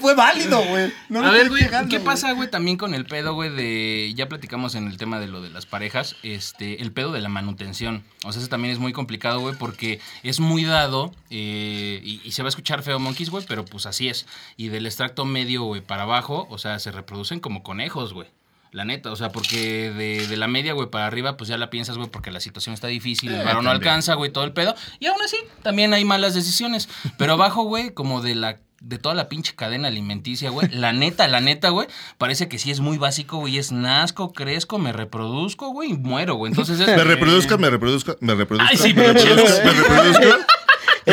fue 0.00 0.14
válido, 0.14 0.62
güey. 0.64 0.92
No 1.08 1.24
a 1.24 1.30
ver, 1.30 1.48
güey, 1.48 1.62
¿qué 1.88 2.00
pasa, 2.00 2.32
güey, 2.32 2.50
también 2.50 2.76
con 2.76 2.94
el 2.94 3.04
pedo, 3.04 3.34
güey, 3.34 3.50
de... 3.50 4.12
Ya 4.14 4.28
platicamos 4.28 4.74
en 4.74 4.86
el 4.86 4.96
tema 4.96 5.20
de 5.20 5.26
lo 5.26 5.40
de 5.42 5.50
las 5.50 5.66
parejas, 5.66 6.16
este, 6.22 6.82
el 6.82 6.92
pedo 6.92 7.12
de 7.12 7.20
la 7.20 7.28
manutención. 7.28 8.04
O 8.24 8.32
sea, 8.32 8.40
eso 8.40 8.48
también 8.48 8.72
es 8.72 8.78
muy 8.78 8.92
complicado, 8.92 9.40
güey, 9.40 9.54
porque 9.54 10.00
es 10.22 10.40
muy 10.40 10.64
dado, 10.64 11.12
eh, 11.30 12.00
y, 12.02 12.20
y 12.24 12.32
se 12.32 12.42
va 12.42 12.48
a 12.48 12.50
escuchar 12.50 12.82
feo, 12.82 12.98
monkeys, 12.98 13.30
güey, 13.30 13.44
pero 13.46 13.64
pues 13.64 13.86
así 13.86 14.08
es. 14.08 14.26
Y 14.56 14.68
del 14.68 14.86
extracto 14.86 15.24
medio, 15.24 15.64
güey, 15.64 15.80
para 15.80 16.02
abajo, 16.02 16.46
o 16.50 16.58
sea, 16.58 16.78
se 16.78 16.92
reproducen 16.92 17.40
como 17.40 17.62
conejos, 17.62 18.12
güey. 18.12 18.28
La 18.72 18.84
neta, 18.84 19.10
o 19.10 19.16
sea, 19.16 19.32
porque 19.32 19.90
de, 19.90 20.28
de 20.28 20.36
la 20.36 20.46
media, 20.46 20.74
güey, 20.74 20.88
para 20.88 21.06
arriba, 21.06 21.36
pues 21.36 21.48
ya 21.48 21.56
la 21.56 21.70
piensas, 21.70 21.96
güey, 21.96 22.08
porque 22.08 22.30
la 22.30 22.38
situación 22.38 22.72
está 22.72 22.86
difícil, 22.86 23.32
el 23.32 23.44
varón 23.44 23.64
no 23.64 23.70
alcanza, 23.70 24.14
güey, 24.14 24.30
todo 24.30 24.44
el 24.44 24.52
pedo. 24.52 24.76
Y 25.00 25.06
aún 25.06 25.20
así, 25.24 25.36
también 25.62 25.92
hay 25.92 26.04
malas 26.04 26.34
decisiones. 26.34 26.88
Pero 27.18 27.32
abajo, 27.32 27.64
güey, 27.64 27.92
como 27.92 28.22
de 28.22 28.36
la 28.36 28.60
de 28.80 28.98
toda 28.98 29.14
la 29.14 29.28
pinche 29.28 29.54
cadena 29.54 29.88
alimenticia, 29.88 30.50
güey. 30.50 30.68
La 30.70 30.92
neta, 30.94 31.28
la 31.28 31.40
neta, 31.40 31.68
güey. 31.68 31.86
Parece 32.18 32.48
que 32.48 32.58
sí 32.58 32.70
es 32.70 32.80
muy 32.80 32.98
básico, 32.98 33.38
güey. 33.38 33.58
Es 33.58 33.72
nazco, 33.72 34.32
crezco, 34.32 34.78
me 34.78 34.92
reproduzco, 34.92 35.68
güey, 35.68 35.90
y 35.90 35.94
muero, 35.94 36.34
güey. 36.34 36.50
Entonces 36.50 36.80
es. 36.80 36.86
Me 37.00 37.04
reproduzco, 37.04 37.56
me 37.56 37.70
reproduzco, 37.70 38.16
me 38.20 38.34
reproduzco. 38.34 38.68
Ay, 38.70 38.76
sí, 38.76 38.92
me 38.94 39.12
reproduzco, 39.12 39.64
me 39.64 39.72
reproduzco. 39.72 40.46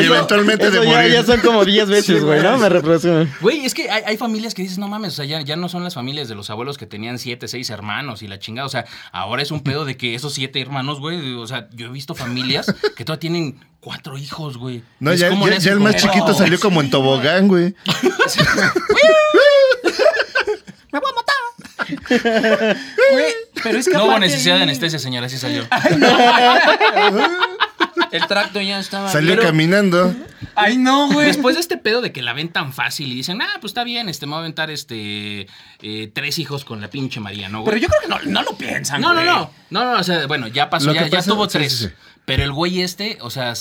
Y 0.00 0.04
Eso- 0.04 0.14
eventualmente 0.14 0.70
de 0.70 0.84
ya, 0.84 0.92
morir. 0.96 1.12
ya 1.12 1.24
son 1.24 1.40
como 1.40 1.64
10 1.64 1.88
veces, 1.88 2.22
güey, 2.24 2.42
¿no? 2.42 2.56
Me 2.58 2.68
reproduzco. 2.68 3.26
Güey, 3.40 3.64
es 3.64 3.74
que 3.74 3.90
hay, 3.90 4.02
hay 4.06 4.16
familias 4.16 4.54
que 4.54 4.62
dices, 4.62 4.78
no 4.78 4.88
mames, 4.88 5.12
o 5.14 5.16
sea, 5.16 5.24
ya, 5.24 5.40
ya 5.42 5.56
no 5.56 5.68
son 5.68 5.84
las 5.84 5.94
familias 5.94 6.28
de 6.28 6.34
los 6.34 6.50
abuelos 6.50 6.78
que 6.78 6.86
tenían 6.86 7.18
siete, 7.18 7.48
seis 7.48 7.70
hermanos 7.70 8.22
y 8.22 8.28
la 8.28 8.38
chingada. 8.38 8.66
O 8.66 8.70
sea, 8.70 8.84
ahora 9.12 9.42
es 9.42 9.50
un 9.50 9.60
pedo 9.62 9.84
de 9.84 9.96
que 9.96 10.14
esos 10.14 10.34
siete 10.34 10.60
hermanos, 10.60 11.00
güey, 11.00 11.34
o 11.34 11.46
sea, 11.46 11.68
yo 11.72 11.86
he 11.86 11.90
visto 11.90 12.14
familias 12.14 12.66
que 12.96 13.04
todavía 13.04 13.20
tienen 13.20 13.60
cuatro 13.80 14.18
hijos, 14.18 14.56
güey. 14.58 14.82
No, 15.00 15.10
Es 15.12 15.20
ya, 15.20 15.28
como 15.30 15.48
ya- 15.48 15.58
ya 15.58 15.72
el 15.72 15.80
más 15.80 15.96
chiquito 15.96 16.34
salió 16.34 16.58
como 16.60 16.80
en 16.80 16.90
tobogán, 16.90 17.48
güey. 17.48 17.74
Me 20.90 21.00
voy 21.00 21.10
a 21.10 21.14
matar. 21.14 21.34
Güey, 23.12 23.32
pero 23.62 23.78
es 23.78 23.86
que 23.88 23.92
No 23.94 24.06
hubo 24.06 24.18
necesidad 24.18 24.56
de 24.56 24.62
anestesia, 24.62 24.98
señora, 24.98 25.26
así 25.26 25.36
salió. 25.38 25.64
El 28.12 28.26
tracto 28.26 28.60
ya 28.60 28.78
estaba. 28.78 29.10
Salió 29.10 29.32
Pero- 29.34 29.42
caminando. 29.44 30.14
Ay, 30.54 30.76
no, 30.78 31.08
güey. 31.12 31.26
Después 31.26 31.54
de 31.56 31.60
este 31.60 31.76
pedo 31.78 32.00
de 32.00 32.12
que 32.12 32.22
la 32.22 32.32
ven 32.32 32.48
tan 32.50 32.72
fácil 32.72 33.12
y 33.12 33.14
dicen, 33.14 33.40
ah, 33.42 33.48
pues 33.60 33.70
está 33.70 33.84
bien, 33.84 34.08
este, 34.08 34.26
me 34.26 34.30
voy 34.30 34.36
a 34.38 34.40
aventar 34.40 34.70
este, 34.70 35.46
eh, 35.82 36.10
tres 36.14 36.38
hijos 36.38 36.64
con 36.64 36.80
la 36.80 36.88
pinche 36.90 37.20
María, 37.20 37.48
¿no, 37.48 37.60
güey? 37.62 37.72
Pero 37.74 37.82
yo 37.82 37.88
creo 37.88 38.00
que 38.20 38.26
no, 38.26 38.32
no 38.32 38.42
lo 38.42 38.56
piensan, 38.56 39.00
No, 39.00 39.08
no, 39.08 39.14
güey. 39.22 39.26
no. 39.26 39.50
No, 39.70 39.84
no, 39.92 40.00
o 40.00 40.02
sea, 40.04 40.26
bueno, 40.26 40.48
ya 40.48 40.68
pasó, 40.70 40.86
Lo 40.86 40.94
ya, 40.94 41.04
que 41.04 41.10
ya 41.10 41.18
pasa- 41.18 41.30
tuvo 41.32 41.44
sí, 41.46 41.58
tres. 41.58 41.72
sí, 41.76 41.84
sí. 41.88 41.92
Pero 42.24 42.42
el 42.44 42.52
güey 42.52 42.82
este, 42.82 43.18
o 43.20 43.30
sea, 43.30 43.54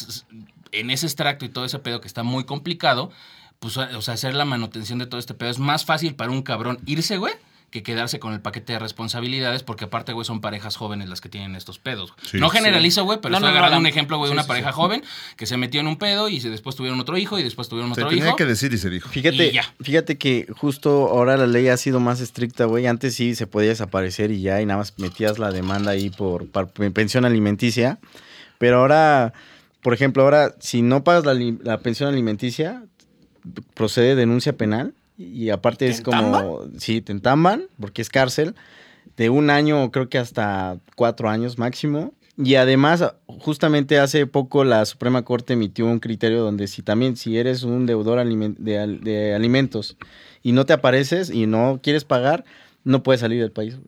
en 0.71 0.89
ese 0.89 1.05
extracto 1.05 1.45
y 1.45 1.49
todo 1.49 1.65
ese 1.65 1.79
pedo 1.79 2.01
que 2.01 2.07
está 2.07 2.23
muy 2.23 2.43
complicado, 2.45 3.11
pues, 3.59 3.77
o 3.77 4.01
sea, 4.01 4.13
hacer 4.13 4.33
la 4.35 4.45
manutención 4.45 4.99
de 4.99 5.05
todo 5.07 5.19
este 5.19 5.33
pedo 5.33 5.49
es 5.49 5.59
más 5.59 5.85
fácil 5.85 6.15
para 6.15 6.31
un 6.31 6.41
cabrón 6.43 6.79
irse, 6.85 7.17
güey, 7.17 7.33
que 7.69 7.83
quedarse 7.83 8.17
con 8.19 8.31
el 8.33 8.39
paquete 8.39 8.73
de 8.73 8.79
responsabilidades, 8.79 9.61
porque 9.61 9.85
aparte, 9.85 10.13
güey, 10.13 10.23
son 10.23 10.39
parejas 10.39 10.77
jóvenes 10.77 11.09
las 11.09 11.19
que 11.19 11.27
tienen 11.27 11.55
estos 11.57 11.79
pedos. 11.79 12.13
Sí. 12.23 12.37
no 12.37 12.49
generalizo, 12.49 13.03
güey, 13.03 13.19
pero 13.21 13.31
No, 13.31 13.37
estoy 13.39 13.49
no, 13.51 13.57
agarrando 13.57 13.75
no. 13.75 13.79
un 13.81 13.85
ejemplo, 13.87 14.17
güey, 14.17 14.29
de 14.29 14.31
Sí, 14.31 14.35
una 14.35 14.43
sí, 14.43 14.47
pareja 14.47 14.69
sí. 14.69 14.75
joven 14.75 15.03
que 15.35 15.45
se 15.45 15.57
metió 15.57 15.81
en 15.81 15.87
un 15.87 15.97
pedo 15.97 16.29
y 16.29 16.39
se- 16.39 16.49
después 16.49 16.77
tuvieron 16.77 16.97
otro 17.01 17.17
hijo 17.17 17.37
y 17.37 17.43
después 17.43 17.67
tuvieron 17.67 17.93
Se 17.93 18.01
otro 18.01 18.09
tenía 18.11 18.27
hijo. 18.27 18.35
que 18.37 18.45
decir 18.45 18.71
y 18.73 18.77
se 18.77 18.89
dijo. 18.89 19.09
Fíjate, 19.09 19.47
Y 19.47 19.51
ya. 19.51 19.63
fíjate 19.81 20.17
que 20.17 20.47
justo 20.57 21.09
ahora 21.09 21.35
la 21.35 21.45
ley 21.45 21.67
ha 21.67 21.75
sido 21.75 21.99
más 21.99 22.21
estricta, 22.21 22.63
güey. 22.65 22.87
Antes 22.87 23.15
sí 23.15 23.35
se 23.35 23.47
podía 23.47 23.69
desaparecer 23.69 24.31
y 24.31 24.41
ya, 24.41 24.61
y 24.61 24.65
nada 24.65 24.77
más 24.79 24.93
metías 24.97 25.37
la 25.37 25.51
demanda 25.51 25.91
ahí 25.91 26.09
por, 26.09 26.47
par- 26.47 26.69
pensión 26.69 27.25
alimenticia. 27.25 27.99
Pero 28.59 28.77
ahora, 28.79 29.33
por 29.81 29.93
ejemplo, 29.93 30.23
ahora 30.23 30.55
si 30.61 30.81
no 30.81 31.03
pagas 31.03 31.25
la 31.25 31.77
pensión 31.79 32.07
alimenticia, 32.07 32.81
procede 33.73 34.15
denuncia 34.15 34.53
penal. 34.53 34.93
Y 35.17 35.49
aparte 35.49 35.85
¿Te 35.85 35.91
es 35.91 36.01
como, 36.01 36.61
sí, 36.77 37.01
te 37.01 37.11
entamban, 37.11 37.63
porque 37.79 38.01
es 38.01 38.09
cárcel, 38.09 38.53
de 39.15 39.29
un 39.29 39.49
año, 39.49 39.89
creo 39.91 40.09
que 40.09 40.17
hasta 40.19 40.77
cuatro 40.95 41.29
años 41.29 41.57
máximo. 41.57 42.13
Y 42.37 42.53
además, 42.55 43.03
justamente 43.25 43.97
hace 43.97 44.27
poco 44.27 44.63
la 44.63 44.85
Suprema 44.85 45.23
Corte 45.23 45.53
emitió 45.53 45.87
un 45.87 45.99
criterio 45.99 46.41
donde 46.43 46.67
si 46.67 46.83
también, 46.83 47.15
si 47.15 47.35
eres 47.37 47.63
un 47.63 47.87
deudor 47.87 48.23
de, 48.27 48.77
al- 48.77 49.01
de 49.01 49.33
alimentos 49.33 49.97
y 50.43 50.51
no 50.51 50.65
te 50.67 50.73
apareces 50.73 51.31
y 51.31 51.47
no 51.47 51.79
quieres 51.81 52.03
pagar, 52.03 52.45
no 52.83 53.01
puedes 53.01 53.21
salir 53.21 53.41
del 53.41 53.51
país. 53.51 53.75
güey. 53.77 53.87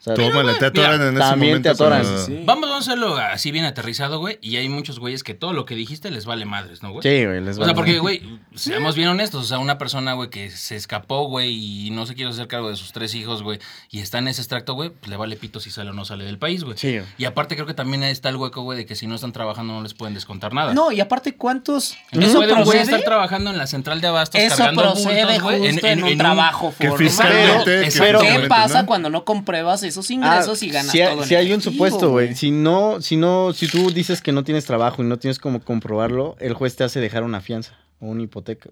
O 0.00 0.02
sea, 0.02 0.14
Tómala, 0.14 0.58
te 0.58 0.64
atoran 0.64 1.02
en 1.02 1.08
ese 1.08 1.18
también 1.18 1.62
te 1.62 1.68
momento. 1.68 1.84
atoran, 1.84 2.04
sí. 2.26 2.42
Vamos, 2.46 2.70
vamos 2.70 2.88
a 2.88 2.90
hacerlo 2.90 3.16
así 3.18 3.50
bien 3.50 3.66
aterrizado, 3.66 4.18
güey. 4.18 4.38
Y 4.40 4.56
hay 4.56 4.66
muchos 4.70 4.98
güeyes 4.98 5.22
que 5.22 5.34
todo 5.34 5.52
lo 5.52 5.66
que 5.66 5.74
dijiste 5.74 6.10
les 6.10 6.24
vale 6.24 6.46
madres, 6.46 6.82
¿no, 6.82 6.90
güey? 6.90 7.02
sí, 7.02 7.26
güey, 7.26 7.42
les 7.42 7.58
O 7.58 7.64
sea, 7.66 7.74
porque, 7.74 7.98
güey, 7.98 8.22
seamos 8.54 8.96
bien 8.96 9.08
honestos, 9.08 9.44
o 9.44 9.46
sea, 9.46 9.58
una 9.58 9.76
persona, 9.76 10.14
güey, 10.14 10.30
que 10.30 10.50
se 10.50 10.74
escapó, 10.76 11.24
güey, 11.28 11.86
y 11.86 11.90
no 11.90 12.06
se 12.06 12.14
quiere 12.14 12.30
hacer 12.30 12.48
cargo 12.48 12.70
de 12.70 12.76
sus 12.76 12.92
tres 12.92 13.14
hijos, 13.14 13.42
güey, 13.42 13.58
y 13.90 14.00
está 14.00 14.16
en 14.18 14.28
ese 14.28 14.40
extracto, 14.40 14.72
güey, 14.72 14.88
pues 14.88 15.10
le 15.10 15.18
vale 15.18 15.36
pito 15.36 15.60
si 15.60 15.70
sale 15.70 15.90
o 15.90 15.92
no 15.92 16.06
sale 16.06 16.24
del 16.24 16.38
país, 16.38 16.64
güey. 16.64 16.78
Sí, 16.78 16.92
güey. 16.96 17.04
Y 17.18 17.26
aparte 17.26 17.54
creo 17.54 17.66
que 17.66 17.74
también 17.74 18.02
está 18.02 18.30
el 18.30 18.36
hueco, 18.36 18.62
güey, 18.62 18.78
de 18.78 18.86
que 18.86 18.94
si 18.96 19.06
no 19.06 19.16
están 19.16 19.32
trabajando 19.32 19.74
no 19.74 19.82
les 19.82 19.92
pueden 19.92 20.14
descontar 20.14 20.54
nada. 20.54 20.72
No, 20.72 20.92
y 20.92 21.00
aparte, 21.00 21.34
¿cuántos? 21.36 21.94
Entonces 22.12 22.30
¿Eso 22.30 22.38
puede 22.38 22.54
un 22.54 22.64
güey 22.64 22.78
estar 22.78 23.02
trabajando 23.02 23.50
en 23.50 23.58
la 23.58 23.66
central 23.66 24.00
de 24.00 24.06
abastos 24.06 24.40
Eso 24.40 24.56
cargando 24.56 24.80
procede 24.82 25.24
bultos, 25.24 25.42
güey, 25.42 25.72
justo 25.72 25.86
en, 25.86 26.04
un 26.04 26.16
trabajo 26.16 26.72
que 26.78 26.88
formal. 26.88 27.06
fiscalmente- 27.08 27.64
Pero- 27.64 27.64
que 27.64 27.84
Exacto. 27.84 28.40
¿Qué 28.40 28.48
pasa 28.48 28.86
cuando 28.86 29.10
no 29.10 29.24
compruebas 29.26 29.82
esos 29.90 30.10
Ah, 30.10 30.14
ingresos 30.14 30.62
y 30.62 30.70
ganas 30.70 30.90
si 30.90 31.00
hay, 31.02 31.10
todo 31.12 31.22
en 31.22 31.28
si 31.28 31.34
hay 31.34 31.52
un 31.52 31.60
supuesto, 31.60 32.10
güey. 32.10 32.34
Si 32.34 32.50
no, 32.50 33.00
si 33.02 33.16
no, 33.16 33.52
si 33.52 33.68
tú 33.68 33.90
dices 33.90 34.22
que 34.22 34.32
no 34.32 34.42
tienes 34.44 34.64
trabajo 34.64 35.02
y 35.02 35.06
no 35.06 35.18
tienes 35.18 35.38
cómo 35.38 35.60
comprobarlo, 35.60 36.36
el 36.40 36.54
juez 36.54 36.74
te 36.76 36.84
hace 36.84 36.98
dejar 37.00 37.22
una 37.22 37.40
fianza 37.40 37.76
o 38.00 38.06
una 38.06 38.22
hipoteca. 38.22 38.70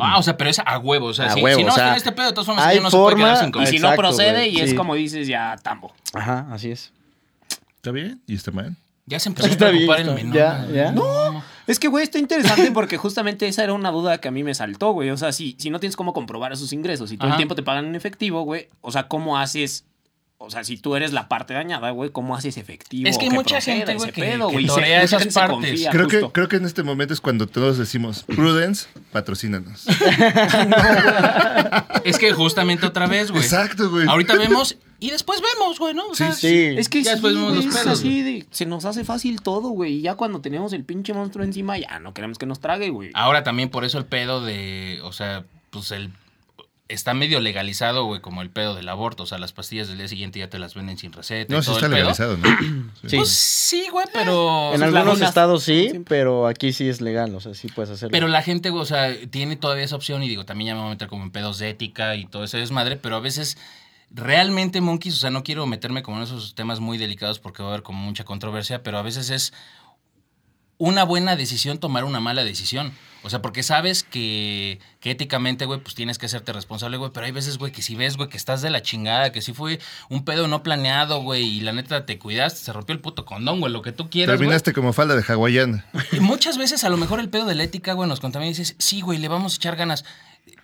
Ah, 0.00 0.18
o 0.18 0.22
sea, 0.22 0.36
pero 0.36 0.48
es 0.48 0.60
a 0.64 0.78
huevo, 0.78 1.06
o 1.06 1.14
sea, 1.14 1.26
A 1.26 1.34
si, 1.34 1.42
huevo, 1.42 1.58
si 1.58 1.64
no 1.64 1.72
o 1.72 1.74
sea, 1.74 1.84
tiene 1.86 1.96
este 1.98 2.12
pedo, 2.12 2.26
de 2.26 2.32
todas 2.32 2.46
formas, 2.46 2.64
hay 2.66 2.78
no 2.80 2.88
se 2.90 2.96
puede 2.96 3.10
forma- 3.16 3.24
quedar 3.34 3.52
sin 3.52 3.62
Y 3.62 3.66
si 3.66 3.78
no 3.80 3.92
procede, 3.96 4.48
y 4.48 4.60
es 4.60 4.74
como 4.74 4.94
dices, 4.94 5.26
ya 5.26 5.56
tambo. 5.62 5.92
Ajá, 6.14 6.46
así 6.52 6.70
es. 6.70 6.92
¿Está 7.76 7.90
bien? 7.90 8.22
¿Y 8.28 8.36
está 8.36 8.52
mal? 8.52 8.76
Ya 9.06 9.18
se 9.18 9.28
empezó 9.28 9.48
Está 9.48 9.66
a 9.66 9.70
bien, 9.70 9.88
preocupar 9.88 10.00
el 10.00 10.08
está- 10.08 10.54
menor. 10.54 10.68
ya, 10.72 10.84
ya. 10.84 10.92
No. 10.92 11.42
Es 11.66 11.80
que, 11.80 11.88
güey, 11.88 12.04
está 12.04 12.20
interesante 12.20 12.70
porque 12.72 12.96
justamente 12.96 13.48
esa 13.48 13.64
era 13.64 13.72
una 13.72 13.90
duda 13.90 14.18
que 14.18 14.28
a 14.28 14.30
mí 14.30 14.44
me 14.44 14.54
saltó, 14.54 14.92
güey. 14.92 15.10
O 15.10 15.16
sea, 15.16 15.32
si, 15.32 15.56
si 15.58 15.70
no 15.70 15.80
tienes 15.80 15.96
cómo 15.96 16.12
comprobar 16.12 16.52
esos 16.52 16.72
ingresos 16.72 17.10
y 17.10 17.16
todo 17.16 17.26
Ajá. 17.26 17.34
el 17.34 17.38
tiempo 17.38 17.56
te 17.56 17.64
pagan 17.64 17.86
en 17.86 17.96
efectivo, 17.96 18.42
güey, 18.42 18.68
o 18.80 18.92
sea, 18.92 19.08
¿cómo 19.08 19.36
haces? 19.36 19.84
O 20.44 20.50
sea, 20.50 20.64
si 20.64 20.76
tú 20.76 20.96
eres 20.96 21.12
la 21.12 21.28
parte 21.28 21.54
dañada, 21.54 21.90
güey, 21.90 22.10
¿cómo 22.10 22.34
haces 22.36 22.56
efectivo? 22.56 23.08
Es 23.08 23.16
que 23.16 23.26
hay 23.26 23.30
mucha 23.30 23.60
gente, 23.60 23.94
güey, 23.94 24.10
que- 24.12 24.20
pedo, 24.22 24.48
que 24.48 24.52
güey? 24.54 24.64
Y 24.64 24.68
se- 24.68 24.74
torea 24.74 25.02
esas 25.02 25.26
partes. 25.32 25.50
confía, 25.70 25.90
Creo 25.90 26.08
que, 26.08 26.16
justo. 26.18 26.32
creo 26.32 26.48
que 26.48 26.56
en 26.56 26.64
este 26.66 26.82
momento 26.82 27.14
es 27.14 27.20
cuando 27.20 27.46
todos 27.46 27.78
decimos, 27.78 28.24
Prudence, 28.24 28.86
patrocínanos. 29.12 29.86
Es 32.04 32.18
que 32.18 32.32
justamente 32.32 32.86
otra 32.86 33.06
vez, 33.06 33.30
güey. 33.30 33.42
Exacto, 33.42 33.90
güey. 33.90 34.06
Ahorita 34.08 34.34
vemos 34.36 34.76
y 34.98 35.10
después 35.10 35.40
vemos, 35.40 35.78
güey, 35.78 35.94
¿no? 35.94 36.06
O 36.08 36.14
sea, 36.14 36.32
Sí, 36.32 36.48
sí. 36.48 36.74
Es 36.76 36.88
que 36.88 37.02
Ya 37.02 37.10
sí, 37.10 37.16
después 37.16 37.34
vemos 37.34 37.56
los 37.56 37.66
es 37.66 37.74
pedos, 37.74 37.98
así 38.00 38.22
de- 38.22 38.46
se 38.50 38.66
nos 38.66 38.84
hace 38.84 39.04
fácil 39.04 39.40
todo, 39.42 39.68
güey. 39.70 39.94
Y 39.94 40.02
ya 40.02 40.14
cuando 40.14 40.40
tenemos 40.40 40.72
el 40.72 40.84
pinche 40.84 41.12
monstruo 41.14 41.44
encima, 41.44 41.78
ya 41.78 41.98
no 42.00 42.14
queremos 42.14 42.38
que 42.38 42.46
nos 42.46 42.60
trague, 42.60 42.90
güey. 42.90 43.10
Ahora 43.14 43.42
también 43.44 43.68
por 43.68 43.84
eso 43.84 43.98
el 43.98 44.04
pedo 44.04 44.44
de, 44.44 45.00
o 45.02 45.12
sea, 45.12 45.44
pues 45.70 45.90
el 45.92 46.10
está 46.92 47.14
medio 47.14 47.40
legalizado, 47.40 48.04
güey, 48.04 48.20
como 48.20 48.42
el 48.42 48.50
pedo 48.50 48.74
del 48.74 48.88
aborto, 48.88 49.24
o 49.24 49.26
sea, 49.26 49.38
las 49.38 49.52
pastillas 49.52 49.88
del 49.88 49.98
día 49.98 50.08
siguiente 50.08 50.38
ya 50.38 50.48
te 50.48 50.58
las 50.58 50.74
venden 50.74 50.98
sin 50.98 51.12
receta 51.12 51.52
No, 51.52 51.60
y 51.60 51.62
sí 51.62 51.70
está 51.72 51.86
el 51.86 51.92
pedo. 51.92 51.98
legalizado, 51.98 52.36
¿no? 52.36 52.48
Sí. 53.06 53.16
Pues 53.16 53.28
sí, 53.30 53.86
güey, 53.90 54.06
pero 54.12 54.74
en 54.74 54.82
algunos 54.82 55.20
estados 55.20 55.62
sí, 55.64 55.88
Sí. 55.90 55.98
pero 56.06 56.46
aquí 56.46 56.72
sí 56.72 56.88
es 56.88 57.00
legal, 57.00 57.34
o 57.34 57.40
sea, 57.40 57.54
sí 57.54 57.68
puedes 57.68 57.90
hacerlo. 57.90 58.12
Pero 58.12 58.28
la 58.28 58.42
gente, 58.42 58.70
güey, 58.70 58.82
o 58.82 58.86
sea, 58.86 59.14
tiene 59.30 59.56
todavía 59.56 59.84
esa 59.84 59.96
opción 59.96 60.22
y 60.22 60.28
digo, 60.28 60.44
también 60.44 60.68
ya 60.68 60.74
me 60.74 60.80
voy 60.80 60.88
a 60.88 60.90
meter 60.92 61.08
como 61.08 61.24
en 61.24 61.30
pedos 61.30 61.58
de 61.58 61.70
ética 61.70 62.14
y 62.16 62.26
todo 62.26 62.44
ese 62.44 62.58
desmadre, 62.58 62.96
pero 62.96 63.16
a 63.16 63.20
veces 63.20 63.56
realmente, 64.10 64.80
monkeys, 64.80 65.14
o 65.14 65.18
sea, 65.18 65.30
no 65.30 65.42
quiero 65.42 65.66
meterme 65.66 66.02
como 66.02 66.18
en 66.18 66.24
esos 66.24 66.54
temas 66.54 66.80
muy 66.80 66.98
delicados 66.98 67.38
porque 67.38 67.62
va 67.62 67.70
a 67.70 67.72
haber 67.72 67.82
como 67.82 67.98
mucha 68.04 68.24
controversia, 68.24 68.82
pero 68.82 68.98
a 68.98 69.02
veces 69.02 69.30
es 69.30 69.52
una 70.82 71.04
buena 71.04 71.36
decisión 71.36 71.78
tomar 71.78 72.02
una 72.02 72.18
mala 72.18 72.42
decisión. 72.42 72.92
O 73.22 73.30
sea, 73.30 73.40
porque 73.40 73.62
sabes 73.62 74.02
que, 74.02 74.80
que 74.98 75.12
éticamente, 75.12 75.64
güey, 75.64 75.78
pues 75.78 75.94
tienes 75.94 76.18
que 76.18 76.26
hacerte 76.26 76.52
responsable, 76.52 76.96
güey. 76.96 77.12
Pero 77.14 77.24
hay 77.24 77.30
veces, 77.30 77.56
güey, 77.56 77.70
que 77.70 77.80
si 77.80 77.94
ves, 77.94 78.16
güey, 78.16 78.28
que 78.28 78.36
estás 78.36 78.62
de 78.62 78.70
la 78.70 78.82
chingada, 78.82 79.30
que 79.30 79.42
si 79.42 79.52
fue 79.52 79.78
un 80.08 80.24
pedo 80.24 80.48
no 80.48 80.64
planeado, 80.64 81.22
güey, 81.22 81.44
y 81.44 81.60
la 81.60 81.72
neta 81.72 82.04
te 82.04 82.18
cuidaste, 82.18 82.58
se 82.58 82.72
rompió 82.72 82.94
el 82.94 83.00
puto 83.00 83.24
condón, 83.24 83.60
güey, 83.60 83.72
lo 83.72 83.80
que 83.80 83.92
tú 83.92 84.10
quieras. 84.10 84.36
Terminaste 84.36 84.72
como 84.72 84.92
falda 84.92 85.14
de 85.14 85.22
hawaiana. 85.22 85.86
Y 86.10 86.18
muchas 86.18 86.58
veces 86.58 86.82
a 86.82 86.88
lo 86.88 86.96
mejor 86.96 87.20
el 87.20 87.28
pedo 87.28 87.46
de 87.46 87.54
la 87.54 87.62
ética, 87.62 87.92
güey, 87.92 88.08
nos 88.08 88.18
contamina 88.18 88.48
y 88.48 88.54
dices, 88.54 88.74
sí, 88.78 89.02
güey, 89.02 89.20
le 89.20 89.28
vamos 89.28 89.52
a 89.52 89.56
echar 89.58 89.76
ganas. 89.76 90.04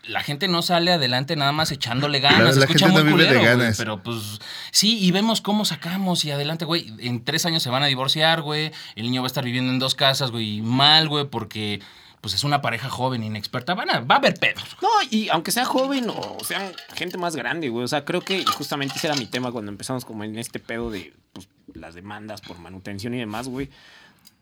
La 0.08 0.22
gente 0.22 0.48
no 0.48 0.62
sale 0.62 0.92
adelante 0.92 1.36
nada 1.36 1.52
más 1.52 1.70
echándole 1.70 2.20
ganas. 2.20 2.40
La- 2.40 2.52
se 2.54 2.58
la 2.60 2.64
escucha 2.64 2.86
gente 2.86 3.02
muy 3.04 3.10
no 3.12 3.16
vive 3.18 3.28
de 3.28 3.34
culero, 3.36 3.40
güey, 3.54 3.58
ganas. 3.64 3.76
pero 3.78 4.02
pues 4.02 4.40
sí, 4.70 4.98
y 4.98 5.10
vemos 5.10 5.40
cómo 5.40 5.64
sacamos 5.64 6.24
y 6.24 6.30
adelante, 6.30 6.64
güey. 6.64 6.92
En 6.98 7.24
tres 7.24 7.44
años 7.46 7.62
se 7.62 7.70
van 7.70 7.82
a 7.82 7.86
divorciar, 7.86 8.42
güey. 8.42 8.72
El 8.96 9.04
niño 9.04 9.20
va 9.22 9.26
a 9.26 9.28
estar 9.28 9.44
viviendo 9.44 9.70
en 9.70 9.78
dos 9.78 9.94
casas, 9.94 10.30
güey, 10.30 10.62
mal, 10.62 11.08
güey, 11.08 11.26
porque 11.26 11.80
pues 12.20 12.34
es 12.34 12.42
una 12.42 12.60
pareja 12.60 12.88
joven, 12.90 13.22
inexperta. 13.22 13.74
Van 13.74 13.90
a, 13.90 14.00
va 14.00 14.16
a 14.16 14.18
haber 14.18 14.34
pedos. 14.34 14.64
No, 14.82 14.88
y 15.10 15.28
aunque 15.28 15.52
sea 15.52 15.64
joven 15.64 16.10
o 16.10 16.38
sea 16.44 16.72
gente 16.96 17.16
más 17.16 17.36
grande, 17.36 17.68
güey. 17.68 17.84
O 17.84 17.88
sea, 17.88 18.04
creo 18.04 18.22
que 18.22 18.44
justamente 18.44 18.94
ese 18.96 19.06
era 19.06 19.14
mi 19.16 19.26
tema 19.26 19.52
cuando 19.52 19.70
empezamos 19.70 20.04
como 20.04 20.24
en 20.24 20.36
este 20.38 20.58
pedo 20.58 20.90
de 20.90 21.12
pues, 21.32 21.48
las 21.74 21.94
demandas 21.94 22.40
por 22.40 22.58
manutención 22.58 23.14
y 23.14 23.18
demás, 23.18 23.46
güey. 23.48 23.70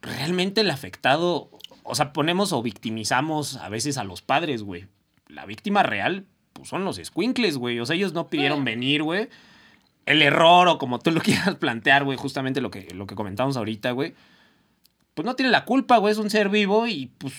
realmente 0.01 0.61
el 0.63 0.71
afectado, 0.71 1.51
o 1.83 1.95
sea, 1.95 2.13
ponemos 2.13 2.53
o 2.53 2.63
victimizamos 2.63 3.57
a 3.57 3.69
veces 3.69 3.99
a 3.99 4.05
los 4.05 4.23
padres, 4.23 4.63
güey. 4.63 4.87
La 5.29 5.47
víctima 5.47 5.83
real, 5.83 6.25
pues 6.53 6.69
son 6.69 6.85
los 6.85 6.97
squinkles, 7.03 7.57
güey. 7.57 7.81
O 7.81 7.87
sea, 7.87 7.97
ellos 7.97 8.13
no 8.13 8.29
pidieron 8.29 8.65
venir, 8.65 9.03
güey. 9.03 9.29
El 10.05 10.23
error, 10.23 10.69
o 10.69 10.79
como 10.79 10.99
tú 10.99 11.11
lo 11.11 11.21
quieras 11.23 11.57
plantear, 11.57 12.05
güey, 12.05 12.17
justamente 12.17 12.61
lo 12.61 12.71
que, 12.71 12.89
lo 12.95 13.07
que 13.07 13.15
comentamos 13.15 13.57
ahorita, 13.57 13.91
güey. 13.93 14.15
Pues 15.15 15.25
no 15.25 15.35
tiene 15.35 15.51
la 15.51 15.65
culpa, 15.65 15.97
güey, 15.97 16.13
es 16.13 16.19
un 16.19 16.29
ser 16.29 16.51
vivo 16.51 16.87
y 16.87 17.11
pues 17.19 17.33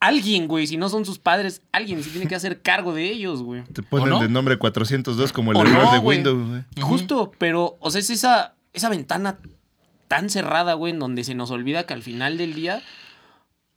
alguien, 0.00 0.46
güey, 0.46 0.66
si 0.66 0.76
no 0.76 0.88
son 0.90 1.04
sus 1.06 1.18
padres, 1.18 1.62
alguien 1.72 2.02
se 2.02 2.10
tiene 2.10 2.26
que 2.26 2.34
hacer 2.34 2.60
cargo 2.60 2.92
de 2.94 3.10
ellos, 3.10 3.42
güey. 3.42 3.64
Te 3.64 3.82
ponen 3.82 4.08
¿O 4.08 4.10
no? 4.16 4.20
de 4.20 4.28
nombre 4.28 4.58
402 4.58 5.32
como 5.32 5.52
el 5.52 5.58
error 5.58 5.84
no, 5.84 5.92
de. 5.92 5.98
Windows, 5.98 6.48
güey. 6.48 6.62
Justo, 6.80 7.32
pero, 7.38 7.76
o 7.80 7.90
sea, 7.90 8.00
es 8.00 8.10
esa, 8.10 8.54
esa 8.74 8.90
ventana 8.90 9.38
tan 10.08 10.28
cerrada, 10.28 10.74
güey, 10.74 10.92
en 10.92 10.98
donde 10.98 11.24
se 11.24 11.34
nos 11.34 11.50
olvida 11.50 11.86
que 11.86 11.94
al 11.94 12.02
final 12.02 12.36
del 12.36 12.54
día, 12.54 12.82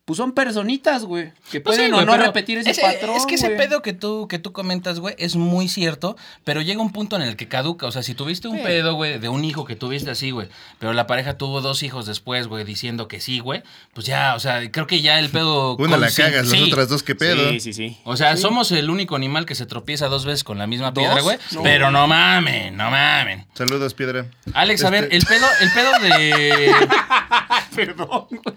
pues 0.07 0.15
son 0.15 0.31
personitas, 0.31 1.03
güey, 1.03 1.33
que 1.51 1.59
Pues 1.59 1.75
pueden 1.75 1.91
sí, 1.93 1.97
o 2.01 2.05
no 2.05 2.15
repetir 2.15 2.59
ese, 2.59 2.71
ese- 2.71 2.81
patrón. 2.81 3.17
Es 3.17 3.25
que 3.25 3.35
ese 3.35 3.47
güey. 3.47 3.57
pedo 3.57 3.81
que 3.81 3.91
tú, 3.91 4.29
que 4.29 4.39
tú 4.39 4.53
comentas, 4.53 5.01
güey, 5.01 5.13
es 5.17 5.35
muy 5.35 5.67
cierto, 5.67 6.15
pero 6.45 6.61
llega 6.61 6.81
un 6.81 6.93
punto 6.93 7.17
en 7.17 7.23
el 7.23 7.35
que 7.35 7.49
caduca. 7.49 7.87
O 7.87 7.91
sea, 7.91 8.03
si 8.03 8.15
tuviste 8.15 8.47
un 8.47 8.55
Sí. 8.55 8.63
pedo, 8.63 8.93
güey, 8.93 9.19
de 9.19 9.27
un 9.27 9.43
hijo 9.43 9.65
que 9.65 9.75
tuviste 9.75 10.09
así, 10.09 10.31
güey, 10.31 10.47
pero 10.79 10.93
la 10.93 11.07
pareja 11.07 11.37
tuvo 11.37 11.59
dos 11.59 11.83
hijos 11.83 12.05
después, 12.05 12.47
güey, 12.47 12.63
diciendo 12.63 13.09
que 13.09 13.19
sí, 13.19 13.39
güey, 13.39 13.63
pues 13.93 14.07
ya, 14.07 14.33
o 14.35 14.39
sea, 14.39 14.71
creo 14.71 14.87
que 14.87 15.01
ya 15.01 15.19
el 15.19 15.27
pedo. 15.29 15.75
Una 15.79 15.97
la 15.97 16.09
sí, 16.09 16.21
cagas, 16.21 16.47
las 16.47 16.57
sí. 16.57 16.63
otras 16.71 16.87
dos, 16.87 17.03
¿qué 17.03 17.13
pedo? 17.13 17.49
Sí, 17.49 17.59
sí, 17.59 17.73
sí. 17.73 17.97
O 18.05 18.15
sea, 18.15 18.33
Sí. 18.37 18.41
somos 18.43 18.71
el 18.71 18.89
único 18.89 19.17
animal 19.17 19.45
que 19.45 19.55
se 19.55 19.65
tropieza 19.65 20.07
dos 20.07 20.23
veces 20.23 20.45
con 20.45 20.57
la 20.57 20.67
misma 20.67 20.91
¿Dos? 20.91 21.03
piedra, 21.03 21.21
güey. 21.21 21.37
No. 21.51 21.63
Pero 21.63 21.91
no 21.91 22.07
mamen, 22.07 22.77
no 22.77 22.89
mamen. 22.89 23.45
Saludos, 23.55 23.93
Piedra. 23.93 24.25
Alex, 24.53 24.85
a 24.85 24.89
ver, 24.89 25.03
Este- 25.11 25.17
el 25.17 25.25
pedo, 25.25 25.45
el 25.59 25.71
pedo 25.73 25.91
de. 25.99 26.71
Perdón, 27.75 28.27
güey. 28.29 28.55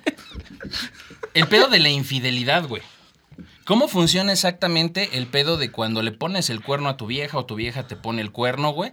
El 1.34 1.46
pedo 1.48 1.68
de 1.68 1.78
la 1.78 1.88
infidelidad, 1.90 2.66
güey. 2.66 2.82
¿Cómo 3.64 3.86
funciona 3.88 4.32
exactamente 4.32 5.10
el 5.18 5.26
pedo 5.26 5.56
de 5.56 5.70
cuando 5.70 6.02
le 6.02 6.10
pones 6.12 6.50
el 6.50 6.60
cuerno 6.62 6.88
a 6.88 6.96
tu 6.96 7.06
vieja 7.06 7.38
o 7.38 7.46
tu 7.46 7.54
vieja 7.54 7.86
te 7.86 7.94
pone 7.96 8.20
el 8.22 8.32
cuerno, 8.32 8.70
güey? 8.72 8.92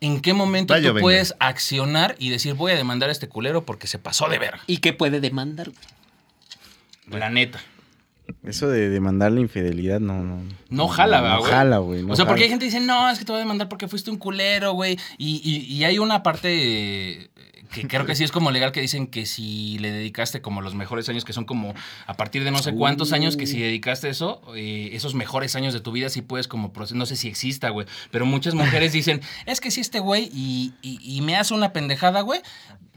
¿En 0.00 0.20
qué 0.20 0.32
momento 0.34 0.74
Vaya, 0.74 0.90
tú 0.90 0.94
venga. 0.94 1.02
puedes 1.02 1.34
accionar 1.40 2.14
y 2.20 2.30
decir 2.30 2.54
voy 2.54 2.70
a 2.72 2.76
demandar 2.76 3.08
a 3.08 3.12
este 3.12 3.28
culero 3.28 3.64
porque 3.64 3.88
se 3.88 3.98
pasó 3.98 4.28
de 4.28 4.38
verga? 4.38 4.60
¿Y 4.68 4.76
qué 4.78 4.92
puede 4.92 5.20
demandar, 5.20 5.70
güey? 5.70 7.20
La 7.20 7.30
neta. 7.30 7.60
Eso 8.44 8.68
de 8.68 8.90
demandar 8.90 9.32
la 9.32 9.40
infidelidad, 9.40 9.98
no, 10.00 10.22
no. 10.22 10.42
No 10.68 10.86
jala, 10.88 11.22
no, 11.22 11.38
güey. 11.40 11.50
jala, 11.50 11.78
güey. 11.78 12.02
no 12.04 12.12
o 12.12 12.16
sea, 12.16 12.26
porque 12.26 12.44
hay 12.44 12.50
gente 12.50 12.66
que 12.66 12.70
dice, 12.70 12.84
no, 12.84 13.08
es 13.10 13.18
que 13.18 13.24
te 13.24 13.32
voy 13.32 13.38
a 13.38 13.42
demandar 13.44 13.68
porque 13.70 13.88
fuiste 13.88 14.10
un 14.10 14.18
culero, 14.18 14.72
güey. 14.74 14.98
Y, 15.16 15.40
y- 15.42 15.74
y 15.74 15.84
hay 15.84 15.98
una 15.98 16.22
parte 16.22 17.30
que 17.72 17.86
creo 17.86 18.06
que 18.06 18.14
sí 18.14 18.24
es 18.24 18.32
como 18.32 18.50
legal 18.50 18.72
que 18.72 18.80
dicen 18.80 19.06
que 19.06 19.26
si 19.26 19.78
le 19.78 19.90
dedicaste 19.90 20.40
como 20.40 20.60
los 20.62 20.74
mejores 20.74 21.08
años, 21.08 21.24
que 21.24 21.32
son 21.32 21.44
como 21.44 21.74
a 22.06 22.14
partir 22.14 22.44
de 22.44 22.50
no 22.50 22.58
sé 22.58 22.72
cuántos 22.74 23.12
años, 23.12 23.36
que 23.36 23.46
si 23.46 23.60
dedicaste 23.60 24.08
eso, 24.08 24.40
eh, 24.56 24.90
esos 24.92 25.14
mejores 25.14 25.54
años 25.56 25.74
de 25.74 25.80
tu 25.80 25.92
vida, 25.92 26.08
sí 26.08 26.22
puedes 26.22 26.48
como, 26.48 26.72
no 26.94 27.06
sé 27.06 27.16
si 27.16 27.28
exista, 27.28 27.68
güey. 27.70 27.86
Pero 28.10 28.26
muchas 28.26 28.54
mujeres 28.54 28.92
dicen, 28.98 29.20
es 29.46 29.60
que 29.60 29.70
si 29.70 29.80
este 29.80 30.00
güey 30.00 30.30
y, 30.32 30.72
y- 30.82 30.98
y 31.02 31.20
me 31.20 31.36
hace 31.36 31.54
una 31.54 31.72
pendejada, 31.72 32.20
güey. 32.22 32.40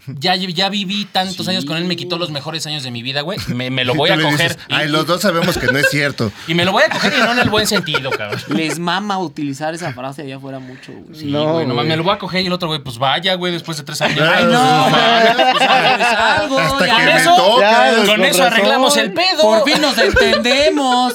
Ya, 0.08 0.36
ya 0.36 0.70
viví 0.70 1.06
tantos 1.06 1.46
Sí. 1.46 1.52
años 1.52 1.66
con 1.66 1.78
él, 1.78 1.86
me 1.86 1.96
quitó 1.96 2.18
los 2.18 2.32
mejores 2.32 2.66
años 2.66 2.82
de 2.84 2.90
mi 2.92 3.04
vida, 3.04 3.22
güey. 3.22 3.38
Me, 3.48 3.70
me 3.70 3.86
lo 3.86 3.94
voy 3.94 4.10
a 4.10 4.16
coger. 4.16 4.32
dices, 4.32 4.58
y- 4.68 4.74
Ay, 4.74 4.88
los 4.90 5.06
dos 5.06 5.22
sabemos 5.22 5.58
que 5.58 5.68
no 5.68 5.78
es 5.78 5.90
cierto. 5.90 6.32
y 6.48 6.54
me 6.56 6.66
lo 6.66 6.72
voy 6.72 6.84
a 6.84 6.90
coger 6.90 7.14
y 7.16 7.20
no 7.20 7.32
en 7.34 7.40
el 7.40 7.50
buen 7.50 7.68
sentido, 7.68 8.10
cabrón. 8.10 8.42
Les 8.50 8.80
mama 8.80 9.20
utilizar 9.20 9.74
esa 9.76 9.94
frase 9.94 10.24
allá 10.24 10.38
afuera 10.38 10.60
mucho, 10.60 10.92
güey. 10.92 11.20
Sí, 11.20 11.26
No, 11.26 11.54
güey, 11.54 11.66
nomás 11.68 11.84
güey. 11.86 11.90
me 11.90 11.98
lo 11.98 12.04
voy 12.04 12.14
a 12.14 12.18
coger 12.18 12.42
y 12.44 12.48
el 12.48 12.54
otro, 12.54 12.68
güey, 12.68 12.80
pues 12.82 12.98
vaya, 12.98 13.36
güey, 13.36 13.54
después 13.54 13.78
de 13.78 13.84
tres 13.84 14.02
años. 14.02 14.28
Ay, 14.28 14.44
no, 14.46 14.90
mames. 14.90 15.36
Pues, 15.52 15.70
algo, 15.70 16.60
Hasta 16.60 16.88
ya 16.88 16.98
que 16.98 17.06
ves. 17.06 17.14
me 17.16 17.22
eso-. 17.22 17.60
Ya, 17.60 17.94
Con 17.98 18.06
con 18.08 18.26
eso 18.26 18.44
arreglamos 18.44 18.98
el 18.98 19.14
pedo. 19.14 19.42
Por 19.42 19.64
fin 19.66 19.82
nos 19.82 19.98
entendemos. 19.98 21.14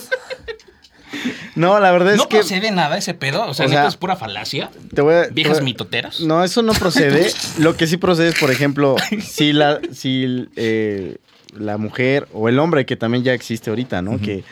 No, 1.57 1.81
la 1.81 1.91
verdad 1.91 2.13
es 2.13 2.19
no 2.19 2.29
que. 2.29 2.37
procede 2.39 2.71
nada 2.71 2.97
ese 2.99 3.15
pedo. 3.15 3.47
O 3.47 3.55
sea, 3.55 3.67
O 3.67 3.69
sea, 3.69 3.87
es 3.89 3.97
pura 3.97 4.15
falacia. 4.15 4.71
Te 4.95 5.01
voy 5.03 5.15
a- 5.15 5.25
te 5.29 5.35
Viejas 5.35 5.55
voy 5.59 5.63
a- 5.63 5.65
mitoteras. 5.65 6.21
No, 6.21 6.45
eso 6.45 6.63
no 6.63 6.73
procede. 6.75 7.31
Lo 7.59 7.77
que 7.77 7.87
sí 7.87 7.97
procede 7.97 8.29
es, 8.29 8.39
por 8.39 8.51
ejemplo, 8.53 8.95
si 9.23 9.53
la, 9.53 9.81
si 9.93 10.47
eh, 10.57 11.17
la 11.59 11.79
mujer 11.79 12.29
o 12.33 12.49
el 12.49 12.59
hombre 12.59 12.87
que 12.87 12.97
también 12.97 13.25
ya 13.25 13.33
existe 13.35 13.71
ahorita, 13.71 14.03
¿no? 14.03 14.21
Que 14.21 14.45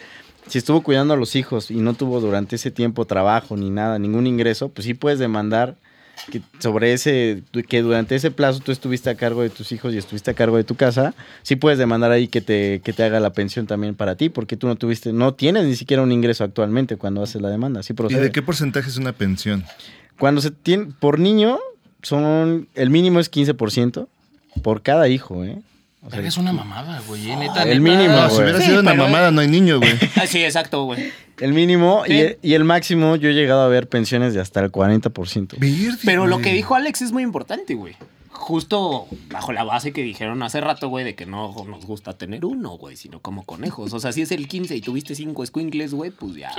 si 0.49 0.59
estuvo 0.59 0.83
cuidando 0.83 1.15
a 1.15 1.17
los 1.17 1.37
hijos 1.37 1.71
y 1.71 1.77
no 1.77 1.95
tuvo 1.95 2.21
durante 2.21 2.57
ese 2.57 2.71
tiempo 2.71 3.05
trabajo 3.07 3.57
ni 3.57 3.71
nada, 3.71 3.99
ningún 3.99 4.27
ingreso, 4.27 4.69
pues 4.71 4.85
sí 4.87 4.95
puedes 4.95 5.19
demandar 5.19 5.77
que 6.31 6.41
sobre 6.59 6.93
ese, 6.93 7.43
que 7.69 7.83
durante 7.83 8.15
ese 8.15 8.31
plazo 8.31 8.61
tú 8.61 8.73
estuviste 8.73 9.11
a 9.11 9.15
cargo 9.15 9.43
de 9.43 9.51
tus 9.51 9.73
hijos 9.73 9.95
y 9.95 9.99
estuviste 9.99 10.31
a 10.31 10.35
cargo 10.35 10.57
de 10.57 10.65
tu 10.65 10.75
casa, 10.75 11.15
sí 11.43 11.57
puedes 11.57 11.79
demandar 11.79 12.11
ahí 12.11 12.29
que 12.29 12.41
te, 12.41 12.81
que 12.83 12.93
te 12.93 13.03
haga 13.03 13.21
la 13.21 13.33
pensión 13.33 13.67
también 13.67 13.95
para 13.95 14.17
ti, 14.17 14.29
porque 14.29 14.57
tú 14.57 14.67
no 14.67 14.77
tuviste, 14.77 15.13
no 15.13 15.35
tienes 15.35 15.65
ni 15.65 15.77
siquiera 15.77 16.03
un 16.03 16.13
ingreso 16.13 16.45
actualmente 16.45 16.97
cuando 16.97 17.23
haces 17.23 17.43
la 17.43 17.51
demanda, 17.51 17.83
sí 17.83 17.93
¿Y 17.93 17.97
procede. 17.97 18.21
de 18.21 18.33
qué 18.33 18.43
porcentaje 18.43 18.89
es 18.89 18.97
una 18.97 19.13
pensión? 19.13 19.65
Cuando 20.19 20.41
se 20.41 20.51
tiene, 20.51 20.93
por 20.99 21.19
niño, 21.19 21.59
son, 22.03 22.69
el 22.75 22.91
mínimo 22.91 23.21
es 23.21 23.31
15% 23.31 24.07
por 24.63 24.83
cada 24.83 25.09
hijo, 25.09 25.45
¿eh? 25.45 25.61
O 26.07 26.11
sea, 26.11 26.21
es 26.21 26.37
una 26.37 26.53
mamada, 26.53 27.01
güey. 27.09 27.31
eh, 27.31 27.37
Neta, 27.37 27.63
El 27.63 27.83
neta. 27.83 27.97
mínimo, 27.97 28.15
No, 28.15 28.29
si 28.31 28.43
hubiera 28.43 28.59
Sí, 28.61 28.67
sido 28.67 28.81
una 28.81 28.91
pero- 28.91 29.05
mamada, 29.05 29.31
no 29.31 29.41
hay 29.41 29.49
niño, 29.49 29.79
güey. 29.79 29.93
Ah, 30.17 30.27
sí, 30.27 30.45
exacto, 30.45 30.85
güey. 30.85 31.11
el 31.41 31.53
mínimo 31.53 32.03
y, 32.07 32.11
Sí. 32.11 32.19
el, 32.21 32.39
y 32.43 32.55
el 32.55 32.65
máximo, 32.65 33.17
yo 33.17 33.31
he 33.31 33.33
llegado 33.35 33.63
a 33.63 33.69
ver 33.69 33.89
pensiones 33.89 34.35
de 34.35 34.41
hasta 34.41 34.61
el 34.61 34.71
40%. 34.71 35.57
Verde, 35.59 35.99
Pero 36.05 36.27
lo 36.27 36.39
que 36.39 36.53
dijo 36.53 36.75
Alex 36.75 37.03
es 37.03 37.13
muy 37.13 37.23
importante, 37.23 37.75
güey. 37.75 37.97
Justo 38.31 39.07
bajo 39.31 39.53
la 39.53 39.65
base 39.65 39.93
que 39.93 40.03
dijeron 40.03 40.43
hace 40.43 40.61
rato, 40.61 40.89
güey, 40.89 41.05
de 41.05 41.15
que 41.15 41.25
no 41.25 41.55
nos 41.67 41.87
gusta 41.87 42.13
tener 42.19 42.45
uno, 42.45 42.71
güey, 42.77 42.97
sino 42.97 43.21
como 43.21 43.45
conejos. 43.45 43.93
O 43.95 44.01
sea, 44.01 44.13
si 44.13 44.23
es 44.23 44.33
el 44.33 44.49
15 44.49 44.77
y 44.77 44.81
tuviste 44.83 45.15
cinco 45.15 45.47
squinkles, 45.47 45.95
güey, 45.95 46.11
pues 46.11 46.35
ya. 46.35 46.51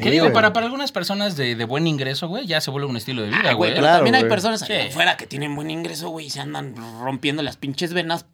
Que 0.00 0.10
digo, 0.10 0.32
para, 0.32 0.52
para 0.52 0.66
algunas 0.66 0.92
personas 0.92 1.36
de, 1.36 1.56
de 1.56 1.64
buen 1.64 1.86
ingreso, 1.86 2.28
güey, 2.28 2.46
ya 2.46 2.60
se 2.60 2.70
vuelve 2.70 2.86
un 2.88 2.96
estilo 2.96 3.22
de 3.22 3.28
vida, 3.28 3.38
Ah, 3.40 3.54
güey, 3.54 3.56
güey. 3.56 3.70
pero 3.70 3.82
Claro, 3.82 3.96
también 4.04 4.14
hay 4.14 4.24
personas 4.28 4.62
allá 4.62 4.86
afuera 4.86 5.16
que 5.16 5.26
tienen 5.26 5.56
buen 5.56 5.70
ingreso, 5.70 6.10
güey, 6.10 6.26
y 6.26 6.30
se 6.30 6.40
andan 6.40 6.74
rompiendo 7.02 7.42
las 7.42 7.56
pinches 7.56 7.92
venas 7.92 8.26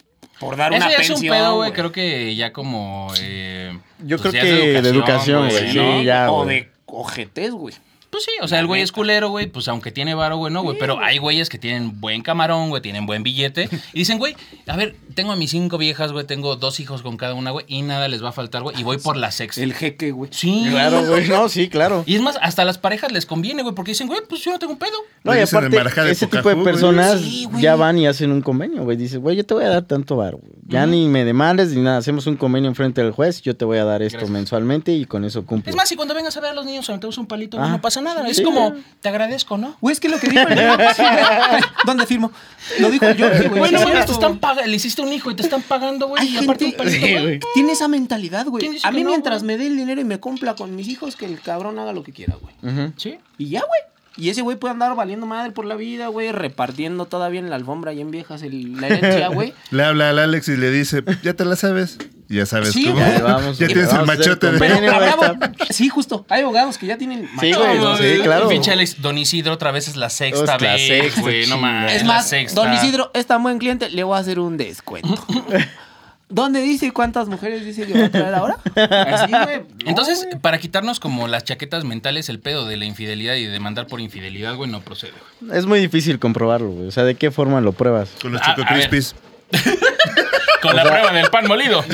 por 0.43 0.57
dar 0.57 0.74
Eso 0.74 0.84
una 0.84 0.90
ya 0.93 1.01
es 1.01 1.11
un 1.11 1.20
pedo, 1.20 1.55
güey. 1.57 1.72
Creo 1.72 1.93
que 1.93 2.34
ya 2.34 2.53
como. 2.53 3.12
eh, 3.20 3.78
Yo 4.01 4.18
pues, 4.18 4.32
creo 4.32 4.32
ya 4.32 4.49
es 4.51 4.61
que 4.61 4.82
de 4.82 4.88
educación, 4.88 5.49
güey, 5.49 5.70
sí, 5.70 5.76
¿no? 5.78 6.03
ya, 6.03 6.32
o 6.32 6.45
de 6.45 6.68
ojetes, 6.86 7.53
güey. 7.53 7.74
Pues 8.22 8.36
sí, 8.38 8.44
o 8.44 8.46
sea, 8.48 8.60
el 8.60 8.66
güey 8.68 8.82
es 8.82 8.92
culero, 8.92 9.30
güey, 9.30 9.46
pues 9.46 9.66
aunque 9.66 9.90
tiene 9.90 10.14
varo, 10.14 10.36
güey, 10.36 10.52
no, 10.52 10.62
güey, 10.62 10.78
pero 10.78 11.00
hay 11.00 11.18
güeyes 11.18 11.48
que 11.48 11.58
tienen 11.58 12.00
buen 12.00 12.22
camarón, 12.22 12.68
güey, 12.68 12.80
tienen 12.80 13.04
buen 13.04 13.22
billete 13.24 13.68
y 13.92 13.98
dicen, 13.98 14.18
güey, 14.18 14.36
a 14.68 14.76
ver, 14.76 14.94
tengo 15.14 15.32
a 15.32 15.36
mis 15.36 15.50
cinco 15.50 15.76
viejas, 15.76 16.12
güey, 16.12 16.24
tengo 16.24 16.54
dos 16.56 16.78
hijos 16.78 17.02
con 17.02 17.16
cada 17.16 17.34
una, 17.34 17.50
güey, 17.50 17.64
y 17.68 17.82
nada 17.82 18.06
les 18.06 18.22
va 18.22 18.28
a 18.28 18.32
faltar, 18.32 18.62
güey, 18.62 18.78
y 18.78 18.84
voy 18.84 18.98
por 18.98 19.16
la 19.16 19.32
sexta. 19.32 19.60
El 19.62 19.74
jeque, 19.74 20.12
güey. 20.12 20.30
Sí. 20.32 20.66
Claro, 20.70 21.04
güey, 21.04 21.28
no, 21.28 21.48
sí, 21.48 21.68
claro. 21.68 22.04
Y 22.06 22.14
es 22.14 22.22
más, 22.22 22.38
hasta 22.40 22.62
a 22.62 22.64
las 22.64 22.78
parejas 22.78 23.10
les 23.10 23.26
conviene, 23.26 23.62
güey, 23.62 23.74
porque 23.74 23.90
dicen, 23.90 24.06
güey, 24.06 24.20
pues 24.28 24.44
yo 24.44 24.52
no 24.52 24.58
tengo 24.60 24.72
un 24.74 24.78
pedo. 24.78 24.96
No, 25.24 25.34
y 25.36 25.40
aparte, 25.40 26.10
ese 26.10 26.26
tipo 26.26 26.48
de 26.48 26.56
personas 26.56 27.20
Sí, 27.20 27.46
güey. 27.50 27.62
ya 27.62 27.74
van 27.76 27.98
y 27.98 28.06
hacen 28.06 28.30
un 28.30 28.42
convenio, 28.42 28.84
güey. 28.84 28.96
Dices, 28.96 29.18
güey, 29.18 29.36
yo 29.36 29.44
te 29.44 29.54
voy 29.54 29.64
a 29.64 29.68
dar 29.68 29.82
tanto 29.82 30.16
güey. 30.16 30.32
Ya 30.66 30.86
ni 30.86 31.06
me 31.08 31.24
demandes 31.24 31.72
ni 31.74 31.82
nada. 31.82 31.98
Hacemos 31.98 32.26
un 32.26 32.36
convenio 32.36 32.68
enfrente 32.68 33.02
del 33.02 33.12
juez, 33.12 33.42
yo 33.42 33.56
te 33.56 33.64
voy 33.64 33.78
a 33.78 33.84
dar 33.84 34.02
esto 34.02 34.18
Gracias. 34.18 34.30
mensualmente 34.30 34.92
y 34.92 35.04
con 35.06 35.24
eso 35.24 35.44
cumplo. 35.44 35.70
Es 35.70 35.76
más, 35.76 35.90
y 35.90 35.96
cuando 35.96 36.14
vengas 36.14 36.36
a 36.36 36.40
ver 36.40 36.50
a 36.50 36.54
los 36.54 36.64
niños, 36.66 36.88
aventamos 36.88 37.18
un 37.18 37.26
palito, 37.26 37.56
güey, 37.56 37.68
Ah, 37.68 37.72
no 37.72 37.80
pasa 37.80 38.00
nada. 38.00 38.11
Es 38.26 38.36
sí. 38.38 38.42
como, 38.42 38.74
te 39.00 39.08
agradezco, 39.08 39.58
¿no? 39.58 39.76
Güey, 39.80 39.92
es 39.92 40.00
que 40.00 40.08
lo 40.08 40.18
que 40.18 40.28
dijo 40.28 40.46
el. 40.48 40.58
¿Dónde 41.86 42.06
firmo? 42.06 42.30
Lo 42.78 42.90
dijo 42.90 43.10
yo, 43.12 43.28
güey. 43.28 43.48
Güey, 43.48 43.64
sí 43.66 43.72
no 43.74 43.80
es 43.80 43.86
mames, 43.88 44.06
te 44.06 44.12
están 44.12 44.38
pagando, 44.38 44.70
le 44.70 44.76
hiciste 44.76 45.02
un 45.02 45.12
hijo 45.12 45.30
y 45.30 45.34
te 45.36 45.42
están 45.42 45.62
pagando, 45.62 46.08
güey, 46.08 46.22
Hay 46.22 46.34
y 46.34 46.38
aparte 46.38 46.64
un 46.66 46.72
que 46.72 47.40
tiene 47.54 47.72
esa 47.72 47.88
mentalidad, 47.88 48.46
güey. 48.46 48.60
¿Quién 48.60 48.72
dice 48.72 48.86
A 48.86 48.92
mí 48.92 49.02
no, 49.02 49.10
mientras 49.10 49.42
güey? 49.42 49.56
me 49.56 49.62
dé 49.62 49.66
el 49.68 49.76
dinero 49.76 50.00
y 50.00 50.04
me 50.04 50.20
cumpla 50.20 50.54
con 50.54 50.74
mis 50.76 50.88
hijos, 50.88 51.16
que 51.16 51.26
el 51.26 51.40
cabrón 51.40 51.78
haga 51.78 51.92
lo 51.92 52.02
que 52.02 52.12
quiera, 52.12 52.36
güey. 52.40 52.92
Sí. 52.96 53.18
Y 53.38 53.48
ya, 53.50 53.60
güey. 53.60 53.80
Y 54.14 54.28
ese 54.28 54.42
güey 54.42 54.58
puede 54.58 54.72
andar 54.72 54.94
valiendo 54.94 55.24
madre 55.24 55.52
por 55.52 55.64
la 55.64 55.74
vida, 55.74 56.08
güey, 56.08 56.32
repartiendo 56.32 57.06
todavía 57.06 57.40
en 57.40 57.48
la 57.48 57.56
alfombra 57.56 57.94
y 57.94 58.00
en 58.02 58.10
viejas 58.10 58.42
el- 58.42 58.78
la 58.78 58.88
herencia, 58.88 59.28
güey. 59.32 59.54
Le 59.70 59.84
habla 59.84 60.10
al 60.10 60.18
Alex 60.18 60.48
y 60.48 60.56
le 60.58 60.70
dice, 60.70 61.02
ya 61.22 61.32
te 61.32 61.46
la 61.46 61.56
sabes. 61.56 61.96
Ya 62.33 62.47
sabes 62.47 62.70
Sí, 62.72 62.87
cómo. 62.87 62.99
ya 62.99 63.09
le 63.11 63.22
vamos, 63.22 63.59
ya 63.59 63.66
tienes 63.66 63.93
el 63.93 64.07
machote 64.07 64.53
de... 64.53 65.53
sí, 65.70 65.89
justo. 65.89 66.24
Hay 66.28 66.43
abogados 66.43 66.78
que 66.78 66.87
ya 66.87 66.97
tienen 66.97 67.28
Sí, 67.41 67.51
machote. 67.51 67.66
güey, 67.68 67.78
No, 67.78 67.97
sí, 67.97 68.03
güey, 68.05 68.22
claro. 68.22 68.49
Pinche 68.49 68.70
Alex, 68.72 69.03
Don 69.03 69.18
Isidro 69.18 69.53
otra 69.53 69.70
vez 69.70 69.89
es 69.89 69.97
la 69.97 70.09
sexta 70.09 70.57
Es 70.57 70.62
la 70.62 70.72
vez, 70.72 70.87
sexta, 70.87 71.20
güey, 71.20 71.47
no 71.47 71.59
mames. 71.59 71.93
Es 71.93 72.05
más, 72.05 72.28
sexta. 72.28 72.61
don 72.62 72.72
Isidro 72.72 73.11
es 73.14 73.26
tan 73.26 73.43
buen 73.43 73.59
cliente, 73.59 73.91
le 73.91 74.03
voy 74.05 74.16
a 74.16 74.20
hacer 74.20 74.39
un 74.39 74.57
descuento. 74.57 75.24
¿Dónde 76.28 76.62
dice 76.62 76.91
cuántas 76.93 77.28
mujeres 77.28 77.62
dice 77.66 77.87
que 77.87 77.93
va 77.93 78.07
a 78.07 78.09
traer 78.09 78.35
ahora? 78.35 78.57
Así, 78.74 79.30
güey. 79.30 79.59
No, 79.85 79.91
Entonces, 79.91 80.24
güey. 80.24 80.39
para 80.41 80.57
quitarnos 80.59 80.99
como 80.99 81.28
las 81.28 81.45
chaquetas 81.45 81.85
mentales, 81.85 82.30
el 82.30 82.41
pedo 82.41 82.66
de 82.66 82.78
la 82.78 82.87
infidelidad 82.87 83.35
y 83.35 83.45
de 83.45 83.51
demandar 83.51 83.87
por 83.87 84.01
infidelidad, 84.01 84.55
güey, 84.57 84.70
no 84.70 84.80
procede. 84.80 85.12
güey. 85.43 85.59
Es 85.59 85.66
muy 85.66 85.78
difícil 85.80 86.18
comprobarlo, 86.18 86.70
güey. 86.70 86.89
O 86.89 86.91
sea, 86.91 87.05
¿de 87.05 87.16
qué 87.16 87.30
forma 87.30 87.61
lo 87.61 87.72
pruebas? 87.72 88.09
Con 88.22 88.33
los 88.33 88.41
Choco. 88.41 88.62
Crispies. 88.66 89.14
Con 90.62 90.76
la 90.76 90.82
prueba 90.84 91.12
del 91.12 91.28
pan 91.30 91.46
molido. 91.48 91.84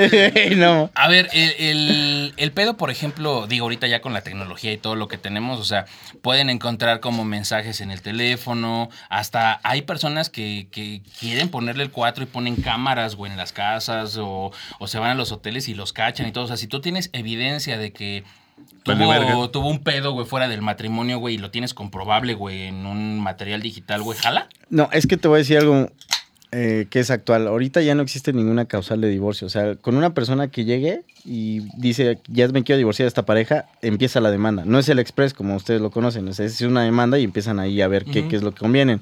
No. 0.56 0.90
A 0.94 1.08
ver, 1.08 1.28
el, 1.32 1.50
el- 1.58 2.34
el 2.36 2.52
pedo, 2.52 2.76
por 2.76 2.90
ejemplo, 2.90 3.46
digo 3.46 3.64
ahorita 3.64 3.86
ya 3.86 4.00
con 4.00 4.12
la 4.12 4.22
tecnología 4.22 4.72
y 4.72 4.78
todo 4.78 4.94
lo 4.94 5.08
que 5.08 5.18
tenemos, 5.18 5.60
o 5.60 5.64
sea, 5.64 5.84
pueden 6.22 6.50
encontrar 6.50 7.00
como 7.00 7.24
mensajes 7.24 7.80
en 7.80 7.90
el 7.90 8.02
teléfono, 8.02 8.88
hasta 9.08 9.60
hay 9.62 9.82
personas 9.82 10.30
que, 10.30 10.68
que 10.70 11.02
quieren 11.18 11.48
ponerle 11.50 11.82
el 11.84 11.90
4 11.90 12.24
y 12.24 12.26
ponen 12.26 12.56
cámaras, 12.56 13.14
güey, 13.16 13.30
en 13.30 13.36
las 13.38 13.52
casas, 13.52 14.16
o, 14.18 14.50
o 14.78 14.86
se 14.86 14.98
van 14.98 15.10
a 15.10 15.14
los 15.14 15.32
hoteles 15.32 15.68
y 15.68 15.74
los 15.74 15.92
cachan 15.92 16.26
y 16.26 16.32
todo. 16.32 16.44
O 16.44 16.48
sea, 16.48 16.56
si 16.56 16.66
tú 16.66 16.80
tienes 16.80 17.10
evidencia 17.12 17.76
de 17.78 17.92
que 17.92 18.24
tuvo, 18.84 19.50
tuvo 19.50 19.68
un 19.68 19.82
pedo, 19.82 20.12
güey, 20.12 20.26
fuera 20.26 20.48
del 20.48 20.62
matrimonio, 20.62 21.18
güey, 21.18 21.34
y 21.34 21.38
lo 21.38 21.50
tienes 21.50 21.74
comprobable, 21.74 22.34
güey, 22.34 22.64
en 22.64 22.86
un 22.86 23.20
material 23.20 23.62
digital, 23.62 24.02
güey, 24.02 24.18
jala. 24.18 24.48
No, 24.68 24.88
es 24.92 25.06
que 25.06 25.16
te 25.16 25.28
voy 25.28 25.36
a 25.36 25.38
decir 25.38 25.58
algo 25.58 25.90
eh, 26.52 26.86
que 26.90 26.98
es 26.98 27.10
actual. 27.10 27.46
Ahorita 27.46 27.80
ya 27.80 27.94
no 27.94 28.02
existe 28.02 28.32
ninguna 28.32 28.64
causal 28.64 29.00
de 29.00 29.08
divorcio. 29.08 29.46
O 29.46 29.50
sea, 29.50 29.76
con 29.76 29.96
una 29.96 30.14
persona 30.14 30.48
que 30.48 30.64
llegue 30.64 31.02
y 31.24 31.60
dice, 31.78 32.18
ya 32.26 32.48
me 32.48 32.64
quiero 32.64 32.78
divorciar 32.78 33.04
de 33.04 33.08
esta 33.08 33.24
pareja, 33.24 33.66
empieza 33.82 34.20
la 34.20 34.32
demanda. 34.32 34.64
No 34.64 34.78
es 34.78 34.88
el 34.88 34.98
express 34.98 35.32
como 35.32 35.54
ustedes 35.54 35.80
lo 35.80 35.90
conocen. 35.90 36.26
O 36.26 36.32
sea, 36.32 36.46
es 36.46 36.60
una 36.62 36.82
demanda 36.82 37.18
y 37.20 37.24
empiezan 37.24 37.60
ahí 37.60 37.80
a 37.80 37.88
ver 37.88 38.04
qué, 38.04 38.26
es 38.30 38.42
lo 38.42 38.52
que 38.52 38.58
convienen. 38.58 39.00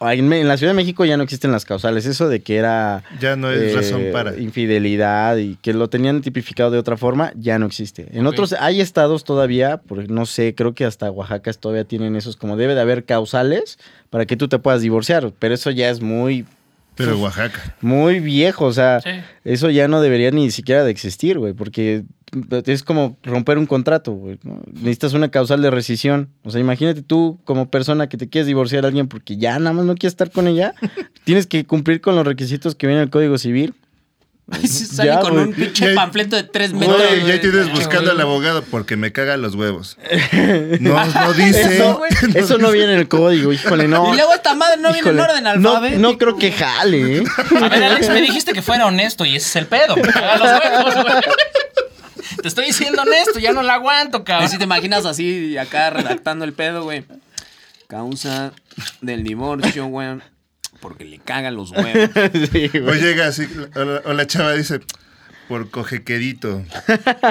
En, 0.00 0.32
en 0.32 0.48
la 0.48 0.56
Ciudad 0.56 0.72
de 0.72 0.76
México 0.76 1.04
ya 1.04 1.16
no 1.16 1.22
existen 1.22 1.52
las 1.52 1.64
causales. 1.64 2.06
Eso 2.06 2.28
de 2.28 2.40
que 2.40 2.56
era 2.56 3.04
Ya 3.20 3.36
no 3.36 3.52
es 3.52 3.72
eh, 3.72 3.76
razón 3.76 4.02
para. 4.12 4.36
infidelidad 4.36 5.36
y 5.36 5.56
que 5.62 5.72
lo 5.72 5.88
tenían 5.88 6.20
tipificado 6.22 6.72
de 6.72 6.78
otra 6.78 6.96
forma, 6.96 7.32
ya 7.36 7.58
no 7.58 7.66
existe. 7.66 8.08
En 8.12 8.26
otros 8.26 8.52
hay 8.52 8.80
estados 8.80 9.22
todavía, 9.22 9.76
por, 9.76 10.10
no 10.10 10.26
sé, 10.26 10.54
creo 10.56 10.74
que 10.74 10.84
hasta 10.84 11.10
Oaxaca 11.10 11.52
todavía 11.52 11.84
tienen 11.84 12.16
esos, 12.16 12.36
como 12.36 12.56
debe 12.56 12.74
de 12.74 12.80
haber 12.80 13.04
causales 13.04 13.78
para 14.10 14.26
que 14.26 14.36
tú 14.36 14.48
te 14.48 14.58
puedas 14.58 14.82
divorciar, 14.82 15.32
pero 15.38 15.54
eso 15.54 15.70
ya 15.70 15.88
es 15.88 16.00
muy, 16.00 16.44
Pero 16.96 17.18
Oaxaca. 17.18 17.76
muy 17.80 18.20
viejo, 18.20 18.66
o 18.66 18.72
sea, 18.72 19.00
Sí. 19.00 19.10
eso 19.44 19.70
ya 19.70 19.88
no 19.88 20.00
debería 20.00 20.30
ni 20.30 20.50
siquiera 20.50 20.84
de 20.84 20.90
existir, 20.90 21.38
güey, 21.38 21.52
porque 21.52 22.04
es 22.66 22.82
como 22.82 23.16
romper 23.22 23.58
un 23.58 23.66
contrato, 23.66 24.12
güey. 24.12 24.38
¿no? 24.42 24.60
Necesitas 24.72 25.12
una 25.14 25.30
causal 25.30 25.62
de 25.62 25.70
rescisión. 25.70 26.30
O 26.42 26.50
sea, 26.50 26.60
imagínate 26.60 27.02
tú 27.02 27.38
como 27.44 27.70
persona 27.70 28.08
que 28.08 28.16
te 28.16 28.28
quieres 28.28 28.46
divorciar 28.46 28.84
a 28.84 28.88
alguien 28.88 29.06
porque 29.08 29.36
ya 29.36 29.58
nada 29.58 29.72
más 29.72 29.84
no 29.84 29.94
quieres 29.94 30.12
estar 30.14 30.30
con 30.30 30.48
ella, 30.48 30.74
tienes 31.24 31.46
que 31.46 31.64
cumplir 31.64 32.00
con 32.00 32.16
los 32.16 32.26
requisitos 32.26 32.74
que 32.74 32.86
viene 32.86 33.02
el 33.02 33.10
Código 33.10 33.38
Civil. 33.38 33.74
Sale 34.68 35.08
Ya, 35.10 35.20
con 35.20 35.38
un 35.38 35.54
pinche 35.54 35.88
Ya- 35.88 35.94
panfleto 35.94 36.36
de 36.36 36.42
tres 36.42 36.72
metros. 36.74 36.98
Güey, 36.98 37.26
ya 37.26 37.40
tienes 37.40 37.70
buscando 37.72 38.10
al 38.10 38.20
abogado 38.20 38.62
porque 38.62 38.96
me 38.96 39.10
caga 39.12 39.36
los 39.36 39.54
huevos. 39.54 39.96
No, 40.80 41.02
no 41.04 41.32
dice. 41.32 41.76
Eso, 41.76 42.02
eso 42.34 42.58
no 42.58 42.70
viene 42.70 42.92
en 42.92 42.98
el 43.00 43.08
código, 43.08 43.52
híjole, 43.52 43.88
no. 43.88 44.12
Y 44.12 44.16
luego 44.16 44.34
esta 44.34 44.54
madre 44.54 44.76
no 44.76 44.92
viene 44.92 45.10
en 45.10 45.20
orden 45.20 45.44
no, 45.44 45.50
alfabético. 45.50 46.00
no 46.02 46.18
creo 46.18 46.36
que 46.36 46.52
jale, 46.52 47.18
¿eh? 47.18 47.24
A 47.60 47.68
ver, 47.68 47.84
Alex, 47.84 48.08
me 48.10 48.20
dijiste 48.20 48.52
que 48.52 48.60
fuera 48.62 48.86
honesto 48.86 49.24
y 49.24 49.36
ese 49.36 49.48
es 49.48 49.56
el 49.56 49.66
pedo. 49.66 49.96
Me 49.96 50.02
caga 50.02 50.36
los 50.36 50.60
huevos, 50.60 50.94
güey. 51.04 51.22
Te 52.42 52.48
estoy 52.48 52.66
diciendo 52.66 53.00
honesto, 53.02 53.38
ya 53.38 53.52
no 53.52 53.62
la 53.62 53.74
aguanto, 53.74 54.24
cabrón. 54.24 54.50
si 54.50 54.58
te 54.58 54.64
imaginas 54.64 55.06
así, 55.06 55.56
acá 55.56 55.88
redactando 55.90 56.44
el 56.44 56.52
pedo, 56.52 56.82
güey. 56.82 57.04
Causa 57.86 58.52
del 59.00 59.22
divorcio, 59.24 59.86
güey. 59.86 60.18
Porque 60.84 61.06
le 61.06 61.18
cagan 61.18 61.56
los 61.56 61.70
huevos. 61.70 62.10
Sí, 62.52 62.70
O 62.74 62.92
llega 62.92 63.28
así, 63.28 63.48
o 63.74 63.84
la, 63.84 64.02
o 64.04 64.12
la 64.12 64.26
chava 64.26 64.52
dice, 64.52 64.80
por 65.48 65.70
cojequerito. 65.70 66.62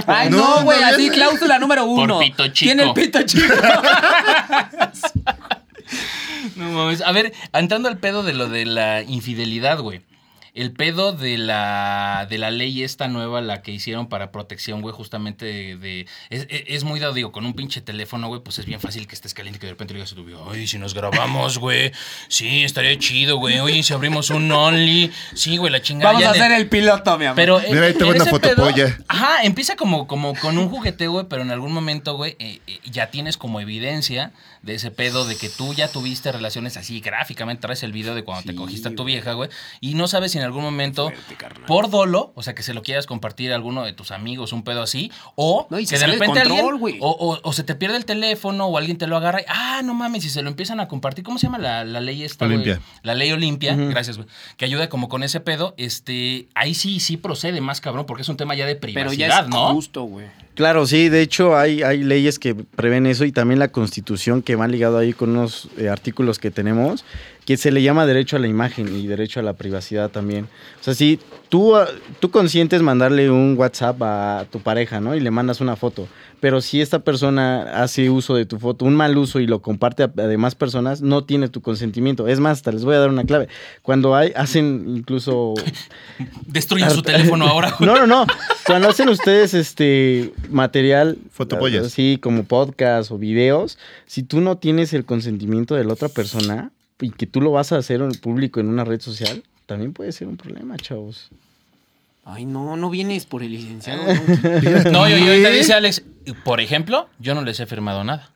Ay, 0.07 0.31
No, 0.31 0.63
güey, 0.63 0.81
no, 0.81 0.87
así 0.87 1.11
cláusula 1.11 1.59
número 1.59 1.85
uno. 1.85 2.17
pito 2.17 2.47
chico. 2.47 2.65
Tiene 2.71 2.83
el 2.83 2.93
pito 2.93 3.21
chico. 3.21 3.45
No 6.55 6.71
mames. 6.71 7.01
A 7.01 7.11
ver, 7.11 7.31
entrando 7.53 7.87
al 7.89 7.97
pedo 7.99 8.23
de 8.23 8.33
lo 8.33 8.49
de 8.49 8.65
la 8.65 9.03
infidelidad, 9.03 9.79
güey. 9.79 10.01
El 10.55 10.71
pedo 10.71 11.13
de 11.13 11.39
la, 11.39 12.27
de 12.29 12.37
la 12.37 12.51
ley 12.51 12.83
esta 12.83 13.07
nueva, 13.07 13.41
la 13.41 13.63
que 13.63 13.71
hicieron 13.71 14.07
para 14.07 14.31
protección, 14.31 14.81
güey, 14.81 14.93
justamente 14.93 15.45
de... 15.47 15.77
de- 15.77 16.05
es, 16.29 16.45
es- 16.47 16.63
es 16.67 16.83
muy 16.83 16.99
dado, 16.99 17.13
digo, 17.13 17.31
con 17.31 17.43
un 17.47 17.55
pinche 17.55 17.81
teléfono, 17.81 18.27
güey, 18.27 18.39
pues 18.43 18.59
es 18.59 18.65
bien 18.67 18.79
fácil 18.79 19.07
que 19.07 19.15
estés 19.15 19.33
caliente 19.33 19.57
y 19.57 19.59
que 19.59 19.65
de 19.65 19.71
repente 19.73 19.95
le 19.95 19.97
digas 19.97 20.11
a 20.11 20.15
tu 20.15 20.23
video, 20.23 20.47
ay, 20.51 20.67
si 20.67 20.77
nos 20.77 20.93
grabamos, 20.93 21.57
güey, 21.57 21.91
sí, 22.27 22.63
estaría 22.63 22.95
chido, 22.99 23.37
güey, 23.37 23.59
oye, 23.61 23.81
si 23.81 23.93
abrimos 23.93 24.29
un 24.29 24.51
Only, 24.51 25.11
sí, 25.33 25.57
güey, 25.57 25.71
la 25.71 25.81
chingada. 25.81 26.11
Vamos 26.13 26.21
ya 26.23 26.29
a 26.29 26.33
de- 26.33 26.39
hacer 26.39 26.51
el 26.51 26.69
piloto, 26.69 27.17
mi 27.17 27.25
amor. 27.25 27.35
Pero 27.35 27.59
Mira, 27.71 27.87
ahí 27.87 27.95
en 27.99 28.03
una 28.03 28.17
ese 28.17 28.25
pedo- 28.39 28.39
fotopolla. 28.65 28.97
Ajá, 29.07 29.41
empieza 29.43 29.75
como, 29.75 30.05
como 30.05 30.35
con 30.35 30.59
un 30.59 30.69
juguete, 30.69 31.07
güey, 31.07 31.25
pero 31.27 31.41
en 31.41 31.49
algún 31.49 31.71
momento, 31.73 32.15
güey, 32.15 32.35
eh, 32.37 32.59
eh, 32.67 32.79
ya 32.85 33.07
tienes 33.09 33.37
como 33.37 33.59
evidencia 33.59 34.31
de 34.63 34.75
ese 34.75 34.89
pedo 34.91 35.25
de 35.25 35.35
que 35.35 35.49
tú 35.49 35.73
ya 35.73 35.87
tuviste 35.89 36.31
relaciones 36.31 36.77
así 36.77 36.99
gráficamente. 37.01 37.61
Traes 37.61 37.83
el 37.83 37.91
video 37.91 38.15
de 38.15 38.23
cuando 38.23 38.43
te 38.43 38.55
cogiste 38.55 38.87
a 38.89 38.95
tu 38.95 39.03
vieja, 39.03 39.33
güey, 39.33 39.49
y 39.81 39.93
no 39.93 40.07
sabes 40.07 40.31
si 40.31 40.37
en 40.39 40.43
algún 40.45 40.63
momento, 40.63 41.11
Fuerte, 41.11 41.61
por 41.67 41.89
dolo, 41.89 42.31
o 42.35 42.41
sea, 42.43 42.55
que 42.55 42.63
se 42.63 42.73
lo 42.73 42.81
quieras 42.81 43.05
compartir 43.05 43.51
a 43.51 43.55
alguno 43.55 43.83
de 43.83 43.93
tus 43.93 44.11
amigos, 44.11 44.53
un 44.53 44.63
pedo 44.63 44.81
así, 44.81 45.11
o 45.35 45.67
No, 45.69 45.79
y 45.79 45.85
que 45.85 45.97
de 45.99 46.07
repente 46.07 46.25
control, 46.41 46.51
alguien, 46.59 46.77
güey. 46.79 46.97
o, 47.01 47.09
o- 47.11 47.39
o 47.43 47.53
se 47.53 47.63
te 47.63 47.75
pierde 47.75 47.97
el 47.97 48.05
teléfono, 48.05 48.65
o 48.67 48.77
alguien 48.77 48.97
te 48.97 49.05
lo 49.07 49.17
agarra 49.17 49.41
y, 49.41 49.45
ah, 49.49 49.81
no 49.83 49.93
mames, 49.93 50.23
si 50.23 50.29
se 50.29 50.41
lo 50.41 50.49
empiezan 50.49 50.79
a 50.79 50.87
compartir, 50.87 51.23
¿cómo 51.23 51.37
se 51.37 51.47
llama 51.47 51.57
la, 51.59 51.83
la 51.83 51.99
ley 52.01 52.23
esta? 52.23 52.45
Olimpia. 52.45 52.79
La 53.03 53.13
ley 53.15 53.31
Olimpia, 53.33 53.75
gracias, 53.75 54.17
güey, 54.17 54.29
que 54.57 54.65
ayuda 54.65 54.87
como 54.89 55.09
con 55.09 55.23
ese 55.23 55.39
pedo, 55.41 55.73
este, 55.77 56.47
ahí 56.55 56.73
sí, 56.73 56.99
sí 57.01 57.17
procede 57.17 57.59
más 57.61 57.81
cabrón, 57.81 58.05
porque 58.05 58.21
es 58.21 58.29
un 58.29 58.37
tema 58.37 58.55
ya 58.55 58.65
de 58.65 58.75
Pero 58.75 58.93
privacidad, 58.93 59.27
ya 59.27 59.39
es 59.41 59.47
¿no? 59.49 59.73
justo, 59.73 60.03
güey. 60.03 60.27
Claro, 60.55 60.85
sí, 60.85 61.09
de 61.09 61.21
hecho 61.21 61.57
hay, 61.57 61.81
hay 61.81 62.03
leyes 62.03 62.37
que 62.37 62.53
prevén 62.53 63.07
eso 63.07 63.25
y 63.25 63.31
también 63.31 63.57
la 63.57 63.69
constitución 63.69 64.43
que 64.43 64.55
van 64.55 64.71
ligado 64.71 64.99
ahí 64.99 65.11
con 65.11 65.31
unos 65.31 65.67
eh, 65.77 65.89
artículos 65.89 66.37
que 66.37 66.51
tenemos, 66.51 67.05
que 67.45 67.57
se 67.57 67.71
le 67.71 67.81
llama 67.81 68.05
derecho 68.05 68.37
a 68.37 68.39
la 68.39 68.47
imagen 68.47 68.95
y 68.95 69.07
derecho 69.07 69.39
a 69.39 69.43
la 69.43 69.53
privacidad 69.53 70.09
también. 70.09 70.47
O 70.79 70.83
sea, 70.83 70.93
si 70.93 71.19
tú, 71.49 71.75
ah, 71.75 71.87
tú 72.19 72.31
consientes 72.31 72.81
mandarle 72.81 73.29
un 73.29 73.55
WhatsApp 73.57 74.01
a 74.01 74.45
tu 74.49 74.59
pareja, 74.59 74.99
¿no? 74.99 75.15
Y 75.15 75.19
le 75.19 75.31
mandas 75.31 75.61
una 75.61 75.75
foto, 75.75 76.07
pero 76.39 76.61
si 76.61 76.81
esta 76.81 76.99
persona 76.99 77.83
hace 77.83 78.09
uso 78.09 78.35
de 78.35 78.45
tu 78.45 78.59
foto, 78.59 78.85
un 78.85 78.95
mal 78.95 79.17
uso 79.17 79.39
y 79.39 79.47
lo 79.47 79.61
comparte 79.61 80.03
a, 80.03 80.05
a 80.05 80.27
demás 80.27 80.55
personas, 80.55 81.01
no 81.01 81.23
tiene 81.23 81.49
tu 81.49 81.61
consentimiento. 81.61 82.27
Es 82.27 82.39
más, 82.39 82.59
hasta 82.59 82.71
les 82.71 82.85
voy 82.85 82.95
a 82.95 82.99
dar 82.99 83.09
una 83.09 83.25
clave. 83.25 83.47
Cuando 83.81 84.15
hay, 84.15 84.31
hacen 84.35 84.85
incluso 84.87 85.53
Destruyen 86.45 86.91
su 86.91 87.01
teléfono 87.01 87.45
ahora, 87.45 87.75
no, 87.79 87.95
no, 87.95 88.07
no. 88.07 88.25
Cuando 88.65 88.89
hacen 88.89 89.09
ustedes 89.09 89.53
este 89.53 90.33
material, 90.49 91.17
Fotopollas. 91.31 91.85
así 91.85 92.17
como 92.21 92.43
podcast 92.43 93.11
o 93.11 93.17
videos, 93.17 93.77
si 94.05 94.23
tú 94.23 94.41
no 94.41 94.57
tienes 94.57 94.93
el 94.93 95.05
consentimiento 95.05 95.75
de 95.75 95.83
la 95.83 95.93
otra 95.93 96.09
persona 96.09 96.71
y 97.03 97.11
que 97.11 97.25
tú 97.27 97.41
lo 97.41 97.51
vas 97.51 97.71
a 97.71 97.77
hacer 97.77 98.01
en 98.01 98.11
público 98.13 98.59
en 98.59 98.69
una 98.69 98.83
red 98.83 99.01
social, 99.01 99.43
también 99.65 99.93
puede 99.93 100.11
ser 100.11 100.27
un 100.27 100.37
problema, 100.37 100.77
chavos. 100.77 101.29
Ay, 102.25 102.45
no, 102.45 102.77
no 102.77 102.89
vienes 102.89 103.25
por 103.25 103.43
el 103.43 103.51
licenciado. 103.51 104.01
No, 104.91 105.07
y 105.09 105.13
y 105.13 105.27
ahorita 105.27 105.49
dice 105.49 105.73
Alex, 105.73 106.03
por 106.45 106.61
ejemplo, 106.61 107.09
yo 107.19 107.35
no 107.35 107.41
les 107.41 107.59
he 107.59 107.65
firmado 107.65 108.03
nada. 108.03 108.29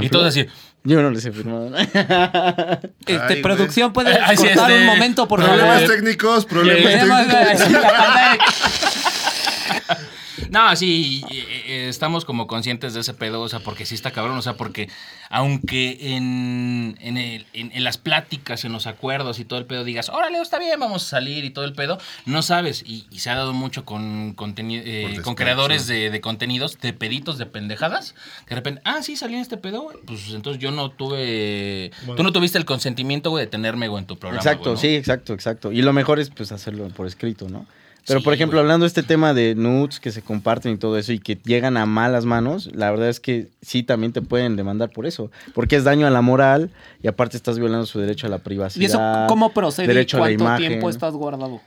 Y 0.00 0.08
todos 0.10 0.26
así, 0.26 0.44
Yo 0.84 1.00
no 1.00 1.10
les 1.10 1.24
he 1.24 1.32
firmado 1.32 1.70
nada. 1.70 1.84
Este, 3.06 3.14
Ay, 3.14 3.18
güey. 3.28 3.42
producción, 3.42 3.92
¿puedes 3.92 4.18
Ay, 4.20 4.36
sí, 4.36 4.46
cortar 4.48 4.70
este- 4.70 4.80
un 4.82 4.86
momento, 4.86 5.28
por 5.28 5.40
Problemas 5.40 5.82
favor? 5.82 5.96
técnicos, 5.96 6.44
problemas 6.44 6.92
técnicos. 6.92 7.82
No, 10.50 10.74
sí, 10.76 11.22
eh, 11.30 11.44
eh, 11.66 11.86
estamos 11.88 12.24
como 12.24 12.46
conscientes 12.46 12.94
de 12.94 13.00
ese 13.00 13.14
pedo, 13.14 13.40
o 13.40 13.48
sea, 13.48 13.60
porque 13.60 13.86
sí 13.86 13.94
está 13.94 14.10
cabrón, 14.10 14.36
o 14.36 14.42
sea, 14.42 14.54
porque 14.56 14.88
aunque 15.30 16.14
en, 16.16 16.96
en, 17.00 17.16
el- 17.16 17.46
en- 17.52 17.72
en 17.72 17.84
las 17.84 17.96
pláticas, 17.98 18.64
en 18.64 18.72
los 18.72 18.86
acuerdos 18.86 19.38
y 19.38 19.44
todo 19.44 19.58
el 19.58 19.66
pedo 19.66 19.84
digas, 19.84 20.08
órale, 20.10 20.38
está 20.40 20.58
bien, 20.58 20.78
vamos 20.78 21.04
a 21.04 21.06
salir 21.08 21.44
y 21.44 21.50
todo 21.50 21.64
el 21.64 21.72
pedo, 21.72 21.98
no 22.26 22.42
sabes, 22.42 22.82
y, 22.86 23.06
y 23.10 23.20
se 23.20 23.30
ha 23.30 23.36
dado 23.36 23.52
mucho 23.52 23.84
con, 23.84 24.36
eh, 24.58 25.20
con 25.22 25.34
creadores 25.34 25.86
de, 25.86 26.10
de 26.10 26.20
contenidos, 26.20 26.78
de 26.80 26.92
peditos, 26.92 27.38
de 27.38 27.46
pendejadas, 27.46 28.14
que 28.46 28.50
de 28.50 28.56
repente, 28.56 28.82
ah, 28.84 29.02
sí, 29.02 29.16
salí 29.16 29.34
en 29.34 29.40
este 29.40 29.56
pedo, 29.56 29.82
güey, 29.82 29.96
pues 30.06 30.30
entonces 30.30 30.60
yo 30.62 30.70
no 30.70 30.90
tuve, 30.90 31.90
Bueno. 32.02 32.16
tú 32.16 32.22
no 32.22 32.32
tuviste 32.32 32.58
el 32.58 32.64
consentimiento, 32.64 33.30
güey, 33.30 33.44
de 33.46 33.50
tenerme, 33.50 33.88
güey, 33.88 34.00
en 34.02 34.06
tu 34.06 34.18
programa. 34.18 34.40
Exacto, 34.42 34.64
güey, 34.64 34.74
¿no? 34.74 34.80
sí, 34.80 34.88
exacto, 34.96 35.32
exacto. 35.32 35.72
Y 35.72 35.82
lo 35.82 35.92
mejor 35.92 36.18
es 36.20 36.30
pues 36.30 36.52
hacerlo 36.52 36.88
por 36.88 37.06
escrito, 37.06 37.48
¿no? 37.48 37.66
Pero 38.06 38.18
Sí, 38.20 38.24
por 38.24 38.34
ejemplo, 38.34 38.58
güey. 38.58 38.64
hablando 38.64 38.84
de 38.84 38.88
este 38.88 39.02
tema 39.04 39.32
de 39.32 39.54
nudes 39.54 40.00
que 40.00 40.10
se 40.10 40.22
comparten 40.22 40.72
y 40.72 40.76
todo 40.76 40.98
eso 40.98 41.12
y 41.12 41.18
que 41.20 41.36
llegan 41.44 41.76
a 41.76 41.86
malas 41.86 42.24
manos, 42.24 42.68
la 42.74 42.90
verdad 42.90 43.08
es 43.08 43.20
que 43.20 43.48
sí 43.62 43.82
también 43.84 44.12
te 44.12 44.22
pueden 44.22 44.56
demandar 44.56 44.90
por 44.90 45.06
eso, 45.06 45.30
porque 45.54 45.76
es 45.76 45.84
daño 45.84 46.06
a 46.06 46.10
la 46.10 46.20
moral 46.20 46.70
y 47.02 47.06
aparte 47.08 47.36
estás 47.36 47.58
violando 47.58 47.86
su 47.86 48.00
derecho 48.00 48.26
a 48.26 48.30
la 48.30 48.36
¿Y 48.36 48.38
eso 48.40 48.44
privacidad. 48.44 49.28
cómo 49.28 49.52
procede? 49.54 49.84
y 49.84 49.88
derecho 49.88 50.16
a 50.16 50.20
la 50.20 50.26
¿Cuánto 50.26 50.44
imagen. 50.44 50.68
tiempo 50.68 50.90
estás 50.90 51.14
guardado? 51.14 51.60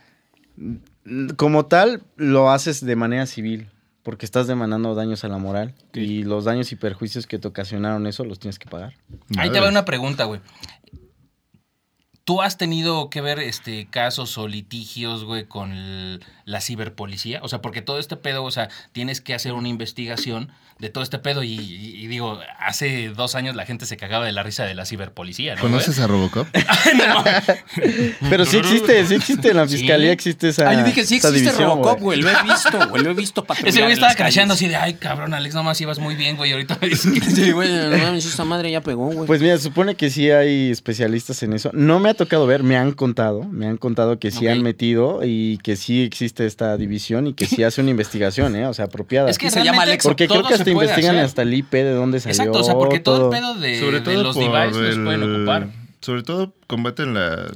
Como 1.36 1.66
tal, 1.66 2.02
lo 2.16 2.50
haces 2.50 2.84
de 2.84 2.96
manera 2.96 3.26
civil, 3.26 3.68
porque 4.02 4.26
estás 4.26 4.46
demandando 4.46 4.94
daños 4.94 5.24
a 5.24 5.28
la 5.28 5.38
moral 5.38 5.74
y 5.94 6.22
los 6.24 6.44
daños 6.44 6.70
y 6.72 6.76
perjuicios 6.76 7.26
que 7.26 7.38
te 7.38 7.48
ocasionaron 7.48 8.06
eso 8.06 8.24
los 8.24 8.38
tienes 8.38 8.58
que 8.58 8.68
pagar. 8.68 8.94
Ahí 9.38 9.50
te 9.50 9.60
va 9.60 9.68
una 9.68 9.84
pregunta, 9.84 10.24
güey. 10.24 10.40
¿Tú 12.26 12.42
has 12.42 12.58
tenido 12.58 13.08
que 13.08 13.20
ver 13.20 13.38
este 13.38 13.86
casos 13.86 14.36
o 14.36 14.48
litigios, 14.48 15.22
güey, 15.22 15.44
con 15.44 16.18
la 16.44 16.60
ciberpolicía? 16.60 17.38
O 17.44 17.48
sea, 17.48 17.62
porque 17.62 17.82
todo 17.82 18.00
este 18.00 18.16
pedo, 18.16 18.42
o 18.42 18.50
sea, 18.50 18.68
tienes 18.90 19.20
que 19.20 19.32
hacer 19.32 19.52
una 19.52 19.68
investigación 19.68 20.50
de 20.78 20.90
todo 20.90 21.02
este 21.02 21.18
pedo 21.18 21.42
y, 21.42 21.54
y- 21.54 21.96
y 22.04 22.06
digo, 22.06 22.38
hace 22.58 23.08
dos 23.08 23.34
años 23.34 23.56
la 23.56 23.64
gente 23.64 23.86
se 23.86 23.96
cagaba 23.96 24.26
de 24.26 24.32
la 24.32 24.42
risa 24.42 24.64
de 24.64 24.74
la 24.74 24.84
ciberpolicía, 24.84 25.54
¿no? 25.54 25.60
¿Conoces 25.62 25.98
a 25.98 26.06
Robocop? 26.06 26.46
Pero 28.30 28.44
sí 28.44 28.58
existe, 28.58 29.06
sí 29.06 29.14
existe 29.14 29.48
en 29.50 29.56
la 29.56 29.66
Sí. 29.68 29.78
fiscalía, 29.78 30.12
existe 30.12 30.48
esa. 30.50 30.68
Ah, 30.68 30.74
yo 30.74 30.84
dije, 30.84 31.04
sí 31.04 31.16
esa 31.16 31.28
existe 31.28 31.50
división, 31.50 31.70
Robocop, 31.70 32.00
güey. 32.00 32.20
Lo 32.20 32.30
he 32.30 32.42
visto, 32.42 32.88
güey. 32.88 33.02
Lo 33.02 33.10
he 33.10 33.14
visto 33.14 33.44
patrullar 33.44 33.68
Ese 33.70 33.80
güey 33.80 33.92
estaba 33.94 34.14
crasheando 34.14 34.54
así 34.54 34.68
de, 34.68 34.76
ay, 34.76 34.94
cabrón, 34.94 35.34
Alex, 35.34 35.54
nomás 35.54 35.80
ibas 35.80 35.98
muy 35.98 36.14
bien, 36.14 36.36
güey, 36.36 36.52
ahorita 36.52 36.78
me 36.80 36.88
dices 36.88 37.12
que... 37.12 37.30
Sí, 37.30 37.50
güey, 37.52 37.68
no 37.72 37.96
mames, 37.98 38.24
esta 38.26 38.44
madre 38.44 38.70
ya 38.70 38.80
pegó, 38.80 39.06
güey. 39.10 39.26
Pues 39.26 39.40
mira, 39.40 39.56
se 39.56 39.64
supone 39.64 39.94
que 39.94 40.10
sí 40.10 40.30
hay 40.30 40.70
especialistas 40.70 41.42
en 41.42 41.52
eso. 41.54 41.70
No 41.72 41.98
me 42.00 42.10
ha 42.10 42.14
tocado 42.14 42.46
ver, 42.46 42.62
me 42.62 42.76
han 42.76 42.92
contado, 42.92 43.44
me 43.44 43.66
han 43.66 43.76
contado 43.76 44.18
que 44.18 44.30
sí 44.30 44.46
han 44.48 44.62
metido 44.62 45.20
y 45.24 45.58
que 45.58 45.76
sí 45.76 46.02
existe 46.02 46.46
esta 46.46 46.76
división 46.76 47.26
y 47.26 47.34
que 47.34 47.46
sí 47.46 47.62
hace 47.64 47.80
una 47.80 47.90
investigación, 47.90 48.56
¿eh? 48.56 48.66
O 48.66 48.74
sea, 48.74 48.86
apropiada. 48.86 49.30
Es 49.30 49.38
que 49.38 49.50
se 49.50 49.64
llama 49.64 49.82
Alex, 49.82 50.04
Porque 50.04 50.28
creo 50.28 50.42
que 50.46 50.54
investigan 50.70 51.16
hacer. 51.16 51.24
hasta 51.24 51.42
el 51.42 51.54
IP 51.54 51.72
de 51.72 51.92
dónde 51.92 52.20
salió. 52.20 52.32
Exacto, 52.34 52.60
o 52.60 52.64
sea, 52.64 52.74
porque 52.74 53.00
todo, 53.00 53.32
el 53.32 53.38
pedo 53.38 53.54
de, 53.54 53.78
sobre 53.80 54.00
de 54.00 54.04
todo 54.04 54.22
los 54.22 54.36
devices 54.36 54.96
los 54.96 55.04
pueden 55.04 55.34
ocupar. 55.34 55.68
Sobre 56.00 56.22
todo 56.22 56.52
combaten 56.66 57.14
la... 57.14 57.46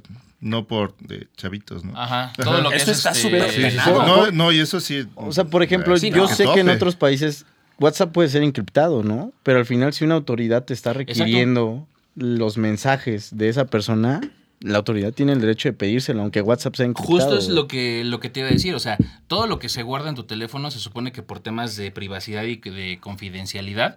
No 0.42 0.66
por 0.66 0.96
de 0.98 1.28
chavitos, 1.36 1.84
¿no? 1.84 1.92
Ajá, 2.00 2.32
todo 2.42 2.62
lo 2.62 2.70
que 2.70 2.76
Eso 2.76 2.92
es 2.92 2.96
está 2.98 3.10
este, 3.10 3.22
súper 3.22 3.50
Sí, 3.50 3.56
sí, 3.56 3.62
sí. 3.62 3.76
penado. 3.76 4.06
No, 4.06 4.30
no, 4.30 4.52
y 4.52 4.58
eso 4.60 4.80
sí... 4.80 5.06
O 5.14 5.32
sea, 5.32 5.44
por 5.44 5.62
ejemplo, 5.62 5.98
Sí, 5.98 6.10
yo 6.10 6.22
no. 6.22 6.28
sé 6.28 6.46
que 6.54 6.60
en 6.60 6.70
otros 6.70 6.96
países 6.96 7.44
WhatsApp 7.78 8.12
puede 8.12 8.30
ser 8.30 8.42
encriptado, 8.42 9.02
¿no? 9.02 9.32
Pero 9.42 9.58
al 9.58 9.66
final 9.66 9.92
si 9.92 10.04
una 10.04 10.14
autoridad 10.14 10.64
te 10.64 10.72
está 10.72 10.94
requiriendo 10.94 11.86
los 12.14 12.56
mensajes 12.56 13.36
de 13.36 13.50
esa 13.50 13.66
persona, 13.66 14.20
la 14.60 14.78
autoridad 14.78 15.12
tiene 15.12 15.32
el 15.32 15.40
derecho 15.40 15.68
de 15.68 15.72
pedírselo, 15.72 16.20
aunque 16.20 16.42
WhatsApp 16.42 16.74
sea 16.76 16.86
encriptado. 16.86 17.18
Justo 17.18 17.38
es 17.38 17.48
lo 17.48 17.66
que, 17.66 18.04
lo 18.04 18.20
que 18.20 18.28
te 18.28 18.40
iba 18.40 18.48
a 18.48 18.52
decir, 18.52 18.74
o 18.74 18.78
sea, 18.78 18.98
todo 19.26 19.46
lo 19.46 19.58
que 19.58 19.68
se 19.70 19.82
guarda 19.82 20.08
en 20.10 20.14
tu 20.14 20.24
teléfono 20.24 20.70
se 20.70 20.78
supone 20.78 21.12
que 21.12 21.22
por 21.22 21.40
temas 21.40 21.76
de 21.76 21.90
privacidad 21.90 22.44
y 22.44 22.56
de 22.56 22.98
confidencialidad 23.00 23.96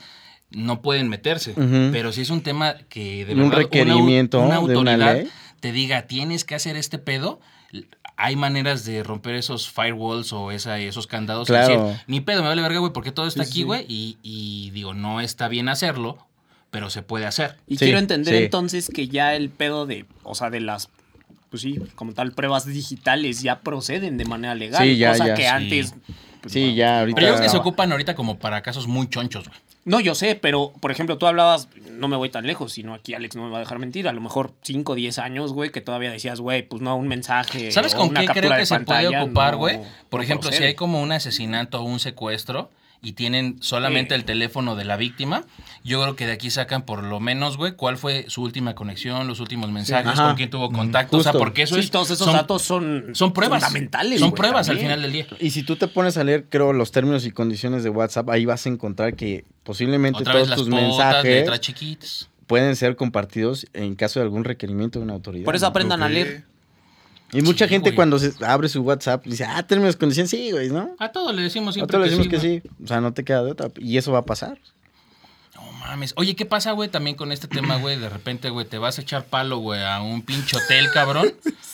no 0.51 0.81
pueden 0.81 1.09
meterse, 1.09 1.53
pero 1.91 2.11
si 2.11 2.21
es 2.21 2.29
un 2.29 2.41
tema 2.41 2.75
que 2.87 3.25
de 3.25 3.33
Un 3.33 3.49
verdad 3.49 3.57
requerimiento 3.57 4.37
una, 4.39 4.59
de 4.59 4.59
una 4.59 4.91
autoridad 4.93 5.15
ley. 5.15 5.29
te 5.59 5.71
diga 5.71 6.03
tienes 6.03 6.45
que 6.45 6.53
hacer 6.55 6.77
este 6.77 6.99
pedo, 6.99 7.39
hay 8.17 8.35
maneras 8.35 8.85
de 8.85 9.01
romper 9.01 9.33
esos 9.33 9.69
firewalls 9.71 10.31
o 10.31 10.51
esa, 10.51 10.77
esos 10.79 11.07
candados 11.07 11.49
y 11.49 11.53
Claro. 11.53 11.85
decir, 11.87 12.01
ni 12.07 12.21
pedo, 12.21 12.43
me 12.43 12.49
vale 12.49 12.61
verga, 12.61 12.77
güey, 12.79 12.93
porque 12.93 13.11
todo 13.11 13.25
está 13.25 13.43
Sí, 13.43 13.49
aquí, 13.49 13.59
sí. 13.61 13.63
güey, 13.63 13.85
y, 13.89 14.17
y 14.21 14.69
digo, 14.69 14.93
no 14.93 15.19
está 15.21 15.47
bien 15.47 15.67
hacerlo, 15.69 16.19
pero 16.73 16.89
se 16.89 17.03
puede 17.03 17.27
hacer. 17.27 17.55
Y 17.67 17.77
Sí, 17.77 17.85
quiero 17.85 17.99
entender 17.99 18.35
sí. 18.35 18.43
entonces 18.45 18.89
que 18.93 19.07
ya 19.07 19.35
el 19.35 19.49
pedo 19.51 19.85
de, 19.85 20.05
o 20.23 20.33
sea, 20.33 20.49
de 20.49 20.59
las, 20.59 20.89
pues 21.51 21.61
sí, 21.61 21.79
como 21.93 22.13
tal, 22.13 22.31
pruebas 22.31 22.65
digitales 22.65 23.43
ya 23.43 23.59
proceden 23.59 24.17
de 24.17 24.25
manera 24.25 24.55
legal. 24.55 24.81
Sí, 24.83 24.97
ya, 24.97 25.11
cosa 25.11 25.27
ya. 25.27 25.33
que 25.35 25.41
Sí. 25.43 25.47
antes. 25.47 25.93
pues, 26.41 26.51
Sí, 26.51 26.73
ya 26.73 27.01
ahorita. 27.01 27.15
Pero 27.15 27.27
yo 27.27 27.33
creo 27.35 27.43
que 27.45 27.49
se 27.49 27.57
ocupan 27.57 27.91
ahorita 27.91 28.15
como 28.15 28.39
para 28.39 28.61
casos 28.63 28.87
muy 28.87 29.07
chonchos, 29.07 29.47
güey. 29.47 29.59
No, 29.85 29.99
yo 29.99 30.15
sé, 30.15 30.33
pero 30.35 30.73
por 30.79 30.89
ejemplo, 30.91 31.17
tú 31.19 31.27
hablabas, 31.27 31.67
no 31.91 32.07
me 32.07 32.17
voy 32.17 32.29
tan 32.29 32.47
lejos, 32.47 32.71
sino 32.73 32.93
aquí 32.95 33.13
Alex 33.13 33.35
no 33.35 33.43
me 33.45 33.49
va 33.51 33.57
a 33.57 33.59
dejar 33.59 33.77
mentir, 33.79 34.07
a 34.07 34.13
lo 34.13 34.19
mejor 34.21 34.51
5 34.63 34.93
o 34.93 34.95
10 34.95 35.19
años, 35.19 35.53
güey, 35.53 35.69
que 35.71 35.79
todavía 35.81 36.09
decías, 36.09 36.39
güey, 36.39 36.63
pues 36.67 36.81
no, 36.81 36.95
un 36.97 37.07
mensaje. 37.07 37.71
¿Sabes 37.71 37.93
o 37.93 37.97
con 37.99 38.09
una 38.09 38.21
qué 38.21 38.25
creo 38.27 38.35
captura 38.35 38.55
que 38.55 38.59
de 38.61 38.65
se 38.65 38.73
puede 38.79 38.85
pantalla, 38.85 39.23
ocupar, 39.23 39.51
no- 39.53 39.57
güey? 39.59 39.79
Por 40.09 40.19
no 40.21 40.23
ejemplo, 40.23 40.51
si 40.51 40.63
hay 40.63 40.73
como 40.73 41.01
un 41.03 41.11
asesinato 41.11 41.81
o 41.81 41.83
un 41.83 41.99
secuestro 41.99 42.71
y 43.03 43.13
tienen 43.13 43.57
solamente 43.61 44.15
Sí. 44.15 44.19
el 44.19 44.25
teléfono 44.25 44.75
de 44.75 44.85
la 44.85 44.97
víctima, 44.97 45.43
yo 45.83 46.01
creo 46.01 46.15
que 46.15 46.25
de 46.25 46.31
aquí 46.31 46.49
sacan 46.49 46.83
por 46.83 47.03
lo 47.03 47.19
menos, 47.19 47.57
güey, 47.57 47.73
cuál 47.73 47.97
fue 47.97 48.25
su 48.29 48.41
última 48.41 48.73
conexión, 48.75 49.27
los 49.27 49.39
últimos 49.41 49.69
mensajes, 49.71 50.19
con 50.19 50.35
quién 50.35 50.49
tuvo 50.49 50.71
contacto, 50.71 51.17
o 51.17 51.23
sea, 51.23 51.33
porque 51.33 51.63
eso 51.63 51.75
Sí, 51.75 51.81
es 51.81 51.91
todos 51.91 52.09
esos 52.09 52.25
son, 52.25 52.33
datos 52.35 52.61
son, 52.61 53.09
son 53.13 53.33
pruebas 53.33 53.61
fundamentales. 53.63 54.19
Son 54.21 54.29
güey, 54.29 54.37
pruebas 54.39 54.69
al 54.69 54.79
final 54.79 55.01
del 55.01 55.11
día. 55.11 55.27
Y 55.39 55.51
si 55.51 55.63
tú 55.63 55.75
te 55.75 55.87
pones 55.87 56.17
a 56.17 56.23
leer, 56.23 56.45
creo, 56.49 56.71
los 56.73 56.91
términos 56.91 57.25
y 57.25 57.31
condiciones 57.31 57.83
de 57.83 57.89
WhatsApp, 57.89 58.29
ahí 58.29 58.45
vas 58.45 58.65
a 58.65 58.69
encontrar 58.69 59.15
que 59.15 59.43
posiblemente 59.63 60.21
Otra 60.21 60.33
vez 60.35 60.43
todos 60.45 60.49
las 60.49 60.59
tus 60.59 60.69
potas, 60.69 60.81
mensajes 60.83 61.23
letras 61.25 61.59
chiquitas. 61.59 62.29
pueden 62.47 62.75
ser 62.75 62.95
compartidos 62.95 63.65
en 63.73 63.95
caso 63.95 64.19
de 64.19 64.23
algún 64.23 64.43
requerimiento 64.45 64.99
de 64.99 65.03
una 65.05 65.13
autoridad. 65.13 65.45
Por 65.45 65.55
eso 65.55 65.65
¿no? 65.65 65.69
aprendan 65.69 66.03
a 66.03 66.09
leer. 66.09 66.45
Y 67.33 67.41
mucha 67.41 67.65
Sí, 67.65 67.69
gente 67.69 67.89
güey. 67.89 67.95
cuando 67.95 68.19
se 68.19 68.33
abre 68.45 68.69
su 68.69 68.81
WhatsApp 68.81 69.25
dice, 69.25 69.45
ah, 69.45 69.61
términos 69.65 69.95
condiciones, 69.95 70.29
sí, 70.29 70.51
güey, 70.51 70.69
¿no? 70.69 70.95
A 70.99 71.11
todos 71.11 71.33
le 71.35 71.41
decimos 71.41 71.73
siempre 71.73 71.97
Nosotros 71.97 72.19
le 72.19 72.23
decimos 72.23 72.41
que 72.41 72.47
güey. 72.47 72.61
sí. 72.61 72.83
O 72.83 72.87
sea, 72.87 73.01
no 73.01 73.13
te 73.13 73.23
queda 73.23 73.43
de 73.43 73.51
otra. 73.51 73.69
Y 73.77 73.97
eso 73.97 74.11
va 74.11 74.19
a 74.19 74.25
pasar. 74.25 74.57
No 75.55 75.71
mames. 75.71 76.13
Oye, 76.17 76.35
¿qué 76.35 76.45
pasa, 76.45 76.71
güey, 76.71 76.89
también 76.89 77.15
con 77.15 77.31
este 77.31 77.47
tema, 77.47 77.77
güey? 77.77 77.97
De 77.99 78.09
repente, 78.09 78.49
güey, 78.49 78.65
te 78.67 78.77
vas 78.77 78.97
a 78.99 79.01
echar 79.01 79.25
palo, 79.25 79.57
güey, 79.57 79.81
a 79.83 80.01
un 80.01 80.21
pinche 80.21 80.57
hotel, 80.57 80.87
cabrón. 80.93 81.33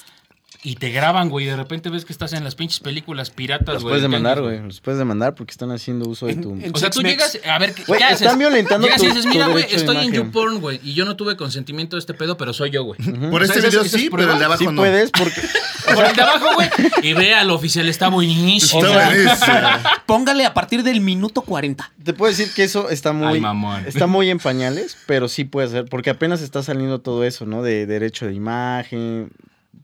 Y 0.61 0.75
te 0.75 0.89
graban, 0.91 1.29
güey, 1.29 1.45
y 1.45 1.49
de 1.49 1.55
repente 1.55 1.89
ves 1.89 2.03
que 2.03 2.11
estás 2.11 2.33
en 2.33 2.43
las 2.43 2.53
pinches 2.55 2.81
películas 2.81 3.29
piratas, 3.29 3.75
Los 3.75 3.83
güey. 3.83 3.91
puedes 3.93 4.01
del 4.01 4.11
demandar, 4.11 4.41
güey. 4.41 4.59
Los 4.61 4.81
puedes 4.81 4.99
demandar 4.99 5.33
porque 5.33 5.51
están 5.51 5.71
haciendo 5.71 6.09
uso 6.09 6.25
de 6.25 6.35
tu... 6.35 6.51
en- 6.51 6.71
O 6.75 6.77
sea, 6.77 6.89
tú 6.89 7.01
llegas, 7.01 7.39
a 7.49 7.57
ver, 7.59 7.73
¿qué, 7.73 7.85
Güey, 7.85 7.97
qué 7.97 8.03
haces? 8.03 8.23
están 8.23 8.37
violentando 8.39 8.85
Llegas 8.85 9.01
y 9.01 9.05
tu- 9.05 9.09
dices, 9.09 9.23
tu 9.23 9.29
mira, 9.29 9.47
güey, 9.47 9.63
estoy 9.71 9.95
en 9.95 10.03
imagen". 10.03 10.25
YouPorn, 10.25 10.59
güey, 10.59 10.81
y 10.83 10.93
yo 10.95 11.05
no 11.05 11.15
tuve 11.15 11.37
consentimiento 11.37 11.95
de 11.95 12.01
este 12.01 12.13
pedo, 12.13 12.35
pero 12.35 12.51
soy 12.51 12.71
yo, 12.71 12.83
güey. 12.83 12.99
Por 13.31 13.41
O 13.41 13.45
este 13.45 13.61
sea, 13.61 13.69
¿esa- 13.69 13.69
video 13.69 13.81
es 13.83 13.91
sí, 13.91 14.09
pero 14.11 14.33
el 14.33 14.37
de 14.39 14.45
abajo 14.45 14.59
Sí 14.59 14.65
no. 14.65 14.75
puedes 14.75 15.11
porque... 15.11 15.41
Por 15.95 16.05
el 16.05 16.13
de 16.15 16.21
abajo, 16.21 16.45
güey. 16.55 16.69
Y 17.03 17.13
ve 17.13 17.33
al 17.33 17.49
oficial, 17.51 17.87
está 17.87 18.09
buenísimo. 18.09 18.83
Está 18.85 19.05
buenísimo. 19.05 19.57
Póngale 20.05 20.45
a 20.45 20.53
partir 20.53 20.83
del 20.83 20.99
minuto 20.99 21.41
40. 21.41 21.89
Te 22.03 22.11
puedo 22.13 22.29
decir 22.29 22.53
que 22.53 22.65
eso 22.65 22.89
está 22.89 23.13
muy... 23.13 23.35
Ay, 23.35 23.39
mamón. 23.39 23.85
Está 23.87 24.05
muy 24.07 24.29
en 24.29 24.39
pañales, 24.39 24.97
pero 25.07 25.29
sí 25.29 25.45
puede 25.45 25.69
ser. 25.69 25.85
Porque 25.85 26.09
apenas 26.09 26.41
está 26.41 26.61
saliendo 26.63 26.99
todo 26.99 27.23
eso, 27.23 27.45
¿no? 27.45 27.63
De 27.63 27.85
derecho 27.85 28.27
de 28.27 28.33
imagen... 28.33 29.31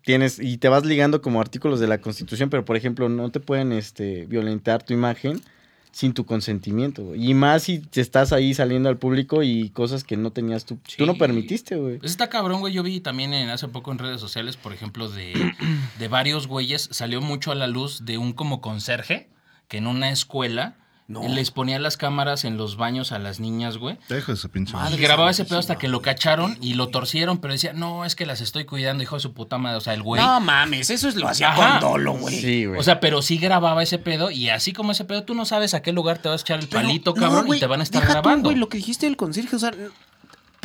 Tienes, 0.05 0.39
y 0.39 0.57
te 0.57 0.69
vas 0.69 0.85
ligando 0.85 1.21
como 1.21 1.41
artículos 1.41 1.79
de 1.79 1.87
la 1.87 1.99
Constitución, 1.99 2.49
pero 2.49 2.63
por 2.63 2.77
ejemplo, 2.77 3.09
no 3.09 3.31
te 3.31 3.39
pueden 3.39 3.71
este, 3.71 4.25
violentar 4.27 4.83
tu 4.83 4.93
imagen 4.93 5.41
sin 5.95 6.13
tu 6.13 6.25
consentimiento. 6.25 7.05
güey. 7.05 7.31
Y 7.31 7.33
más 7.33 7.63
si 7.63 7.79
te 7.79 8.01
estás 8.01 8.33
ahí 8.33 8.53
saliendo 8.53 8.89
al 8.89 8.97
público 8.97 9.43
y 9.43 9.69
cosas 9.69 10.03
que 10.03 10.17
no 10.17 10.31
tenías 10.31 10.65
tú. 10.65 10.77
Tú 10.97 11.05
no 11.05 11.15
permitiste, 11.15 11.77
güey. 11.77 11.99
Pues 11.99 12.11
está 12.11 12.27
cabrón, 12.27 12.59
güey. 12.59 12.73
Yo 12.73 12.83
vi 12.83 12.99
también 12.99 13.33
en, 13.33 13.49
hace 13.49 13.69
poco 13.69 13.93
en 13.93 13.97
redes 13.97 14.19
sociales, 14.19 14.57
por 14.57 14.73
ejemplo, 14.73 15.09
de, 15.09 15.33
de 15.99 16.07
varios 16.09 16.47
güeyes, 16.47 16.89
salió 16.91 17.21
mucho 17.21 17.51
a 17.51 17.55
la 17.55 17.67
luz 17.67 18.03
de 18.03 18.17
un 18.17 18.33
como 18.33 18.59
conserje 18.59 19.29
que 19.69 19.77
en 19.77 19.87
una 19.87 20.11
escuela 20.11 20.75
No. 21.07 21.21
les 21.27 21.51
ponía 21.51 21.77
las 21.77 21.97
cámaras 21.97 22.45
en 22.45 22.57
los 22.57 22.77
baños 22.77 23.11
a 23.11 23.19
las 23.19 23.39
niñas, 23.39 23.77
güey. 23.77 23.99
Dejo 24.09 24.31
ese 24.31 24.49
pinche. 24.49 24.73
Madre 24.73 24.95
Y 24.95 24.99
grababa 24.99 25.29
ese 25.29 25.45
pedo 25.45 25.59
hasta 25.59 25.77
que 25.77 25.87
lo 25.87 26.01
cacharon 26.01 26.57
y 26.61 26.73
lo 26.73 26.87
torcieron, 26.87 27.37
pero 27.37 27.53
decía, 27.53 27.73
no, 27.73 28.05
es 28.05 28.15
que 28.15 28.25
las 28.25 28.41
estoy 28.41 28.65
cuidando, 28.65 29.03
hijo 29.03 29.15
de 29.15 29.19
su 29.21 29.31
puta 29.33 29.59
madre. 29.59 29.77
O 29.77 29.81
sea, 29.81 29.93
el 29.93 30.01
güey. 30.01 30.19
No 30.19 30.39
mames, 30.39 30.89
eso 30.89 31.07
es 31.07 31.15
lo 31.15 31.27
hacía 31.27 31.51
Ajá. 31.51 31.79
con 31.79 31.91
dolo, 31.91 32.13
güey. 32.13 32.39
Sí, 32.41 32.65
güey. 32.65 32.79
O 32.79 32.83
sea, 32.83 32.99
pero 32.99 33.21
sí 33.21 33.37
grababa 33.37 33.83
ese 33.83 33.99
pedo 33.99 34.31
y 34.31 34.49
así 34.49 34.73
como 34.73 34.93
ese 34.93 35.05
pedo, 35.05 35.23
tú 35.23 35.35
no 35.35 35.45
sabes 35.45 35.75
a 35.75 35.81
qué 35.83 35.91
lugar 35.91 36.17
te 36.17 36.29
vas 36.29 36.41
a 36.41 36.43
echar 36.43 36.59
el 36.59 36.67
Pero, 36.67 36.81
palito, 36.81 37.13
no, 37.15 37.21
cabrón, 37.21 37.45
güey, 37.45 37.57
y 37.57 37.59
te 37.59 37.67
van 37.67 37.81
a 37.81 37.83
estar 37.83 38.01
deja 38.01 38.13
tú, 38.15 38.21
grabando. 38.21 38.49
güey, 38.49 38.57
lo 38.57 38.67
que 38.69 38.77
dijiste 38.77 39.05
del 39.05 39.15
conserje, 39.15 39.55
o 39.55 39.59
sea, 39.59 39.71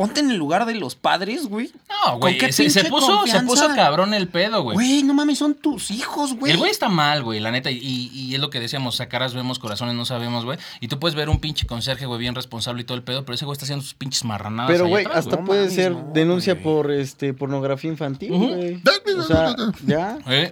ponte 0.01 0.21
en 0.21 0.31
el 0.31 0.37
lugar 0.37 0.65
de 0.65 0.75
los 0.75 0.95
padres, 0.95 1.47
güey. 1.47 1.71
no, 1.89 2.19
güey, 2.19 2.39
¿Con 2.39 2.47
qué 2.47 2.53
se, 2.53 2.65
puso, 2.85 3.07
se 3.07 3.13
confianza? 3.13 3.47
puso 3.47 3.69
cabrón 3.75 4.15
el 4.15 4.29
pedo, 4.29 4.63
güey. 4.63 4.75
Güey, 4.75 5.03
no 5.03 5.13
mames, 5.13 5.39
son 5.39 5.55
tus 5.55 5.91
hijos, 5.91 6.35
güey. 6.35 6.53
El 6.53 6.59
güey 6.59 6.71
está 6.71 6.89
mal, 6.89 7.23
güey, 7.23 7.41
la 7.41 7.51
neta. 7.51 7.71
Y, 7.71 7.79
y 8.15 8.35
es 8.35 8.41
lo 8.41 8.49
que 8.49 8.61
decíamos, 8.61 8.97
sacaras 8.97 9.35
vemos, 9.35 9.59
corazones 9.59 9.95
no 9.95 10.05
sabemos, 10.05 10.45
güey. 10.45 10.59
Y 10.81 10.89
tú 10.89 10.99
puedes 10.99 11.15
ver 11.15 11.29
un 11.29 11.39
pinche 11.39 11.67
conserje, 11.67 12.07
güey, 12.07 12.19
bien 12.19 12.35
responsable 12.35 12.81
y 12.83 12.85
todo 12.85 12.97
el 12.97 13.03
pedo, 13.05 13.25
pero 13.25 13.35
ese 13.35 13.45
güey 13.45 13.53
está 13.55 13.65
haciendo 13.67 13.83
sus 13.83 13.95
pinches 13.95 14.25
marranadas. 14.25 14.73
Pero, 14.73 14.89
güey, 14.89 15.05
hasta 15.13 15.45
puede 15.45 15.69
ser 15.71 15.93
no, 15.93 16.11
denuncia 16.15 16.55
güey. 16.55 16.65
por 16.65 16.91
este 16.91 17.35
pornografía 17.35 17.91
infantil, 17.91 18.33
güey. 18.33 18.81
O 19.19 19.23
sea, 19.23 19.55
ya, 19.87 20.19
Eh, 20.29 20.51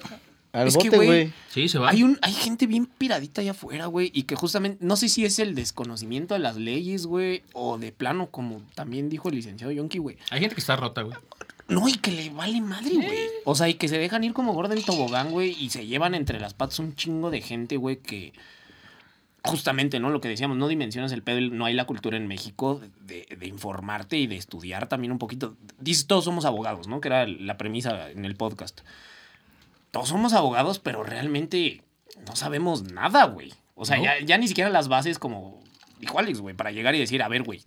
al 0.58 0.68
Es 0.68 0.76
que, 0.76 0.90
bote, 0.90 0.96
güey, 0.96 1.08
güey. 1.08 1.32
Sí, 1.50 1.68
se 1.68 1.78
va. 1.78 1.90
Hay, 1.90 2.02
un, 2.02 2.18
hay 2.22 2.32
gente 2.32 2.66
bien 2.66 2.86
piradita 2.86 3.40
allá 3.40 3.52
afuera, 3.52 3.86
güey, 3.86 4.10
y 4.12 4.24
que 4.24 4.34
justamente, 4.34 4.84
no 4.84 4.96
sé 4.96 5.08
si 5.08 5.24
es 5.24 5.38
el 5.38 5.54
desconocimiento 5.54 6.34
de 6.34 6.40
las 6.40 6.56
leyes, 6.56 7.06
güey, 7.06 7.42
o 7.52 7.78
de 7.78 7.92
plano, 7.92 8.30
como 8.30 8.62
también 8.74 9.08
dijo 9.08 9.28
el 9.28 9.36
licenciado 9.36 9.72
Yonki, 9.72 9.98
güey. 9.98 10.16
Hay 10.30 10.40
gente 10.40 10.54
que 10.54 10.60
está 10.60 10.76
rota, 10.76 11.02
güey. 11.02 11.16
No, 11.68 11.86
y 11.86 11.92
que 11.92 12.10
le 12.10 12.30
vale 12.30 12.60
madre, 12.60 12.94
güey. 12.94 13.18
O 13.44 13.54
sea, 13.54 13.68
y 13.68 13.74
que 13.74 13.88
se 13.88 13.98
dejan 13.98 14.24
ir 14.24 14.32
como 14.32 14.54
gorda 14.54 14.74
en 14.74 14.82
tobogán, 14.82 15.30
güey, 15.30 15.54
y 15.58 15.70
se 15.70 15.86
llevan 15.86 16.14
entre 16.14 16.40
las 16.40 16.54
patas 16.54 16.78
un 16.78 16.96
chingo 16.96 17.30
de 17.30 17.42
gente, 17.42 17.76
güey, 17.76 17.98
que 17.98 18.32
justamente, 19.42 20.00
¿no? 20.00 20.10
Lo 20.10 20.20
que 20.20 20.28
decíamos, 20.28 20.56
no 20.56 20.66
dimensionas 20.68 21.12
el 21.12 21.22
pedo, 21.22 21.40
no 21.40 21.64
hay 21.64 21.74
la 21.74 21.84
cultura 21.84 22.16
en 22.16 22.26
México 22.26 22.80
de, 23.02 23.26
de 23.38 23.46
informarte 23.46 24.18
y 24.18 24.26
de 24.26 24.36
estudiar 24.36 24.88
también 24.88 25.12
un 25.12 25.18
poquito. 25.18 25.56
Dices, 25.78 26.06
todos 26.06 26.24
somos 26.24 26.44
abogados, 26.44 26.88
¿no? 26.88 27.00
Que 27.00 27.08
era 27.08 27.26
la 27.26 27.56
premisa 27.56 28.10
en 28.10 28.24
el 28.24 28.34
podcast. 28.34 28.80
Todos 29.90 30.08
somos 30.08 30.32
abogados, 30.32 30.78
pero 30.78 31.02
realmente 31.02 31.82
no 32.26 32.36
sabemos 32.36 32.82
nada, 32.82 33.24
güey. 33.24 33.52
O 33.74 33.84
sea, 33.84 33.96
¿No? 33.96 34.04
ya, 34.04 34.20
ya 34.20 34.38
ni 34.38 34.48
siquiera 34.48 34.70
las 34.70 34.88
bases 34.88 35.18
como 35.18 35.62
dijo 36.00 36.18
Alex, 36.18 36.40
güey, 36.40 36.54
para 36.54 36.70
llegar 36.70 36.94
y 36.94 36.98
decir, 36.98 37.22
a 37.22 37.28
ver, 37.28 37.42
güey, 37.42 37.62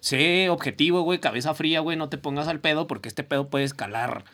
sé 0.00 0.48
objetivo, 0.50 1.02
güey, 1.02 1.20
cabeza 1.20 1.54
fría, 1.54 1.80
güey, 1.80 1.96
no 1.96 2.08
te 2.08 2.18
pongas 2.18 2.48
al 2.48 2.60
pedo 2.60 2.86
porque 2.86 3.08
este 3.08 3.24
pedo 3.24 3.48
puede 3.48 3.64
escalar. 3.64 4.24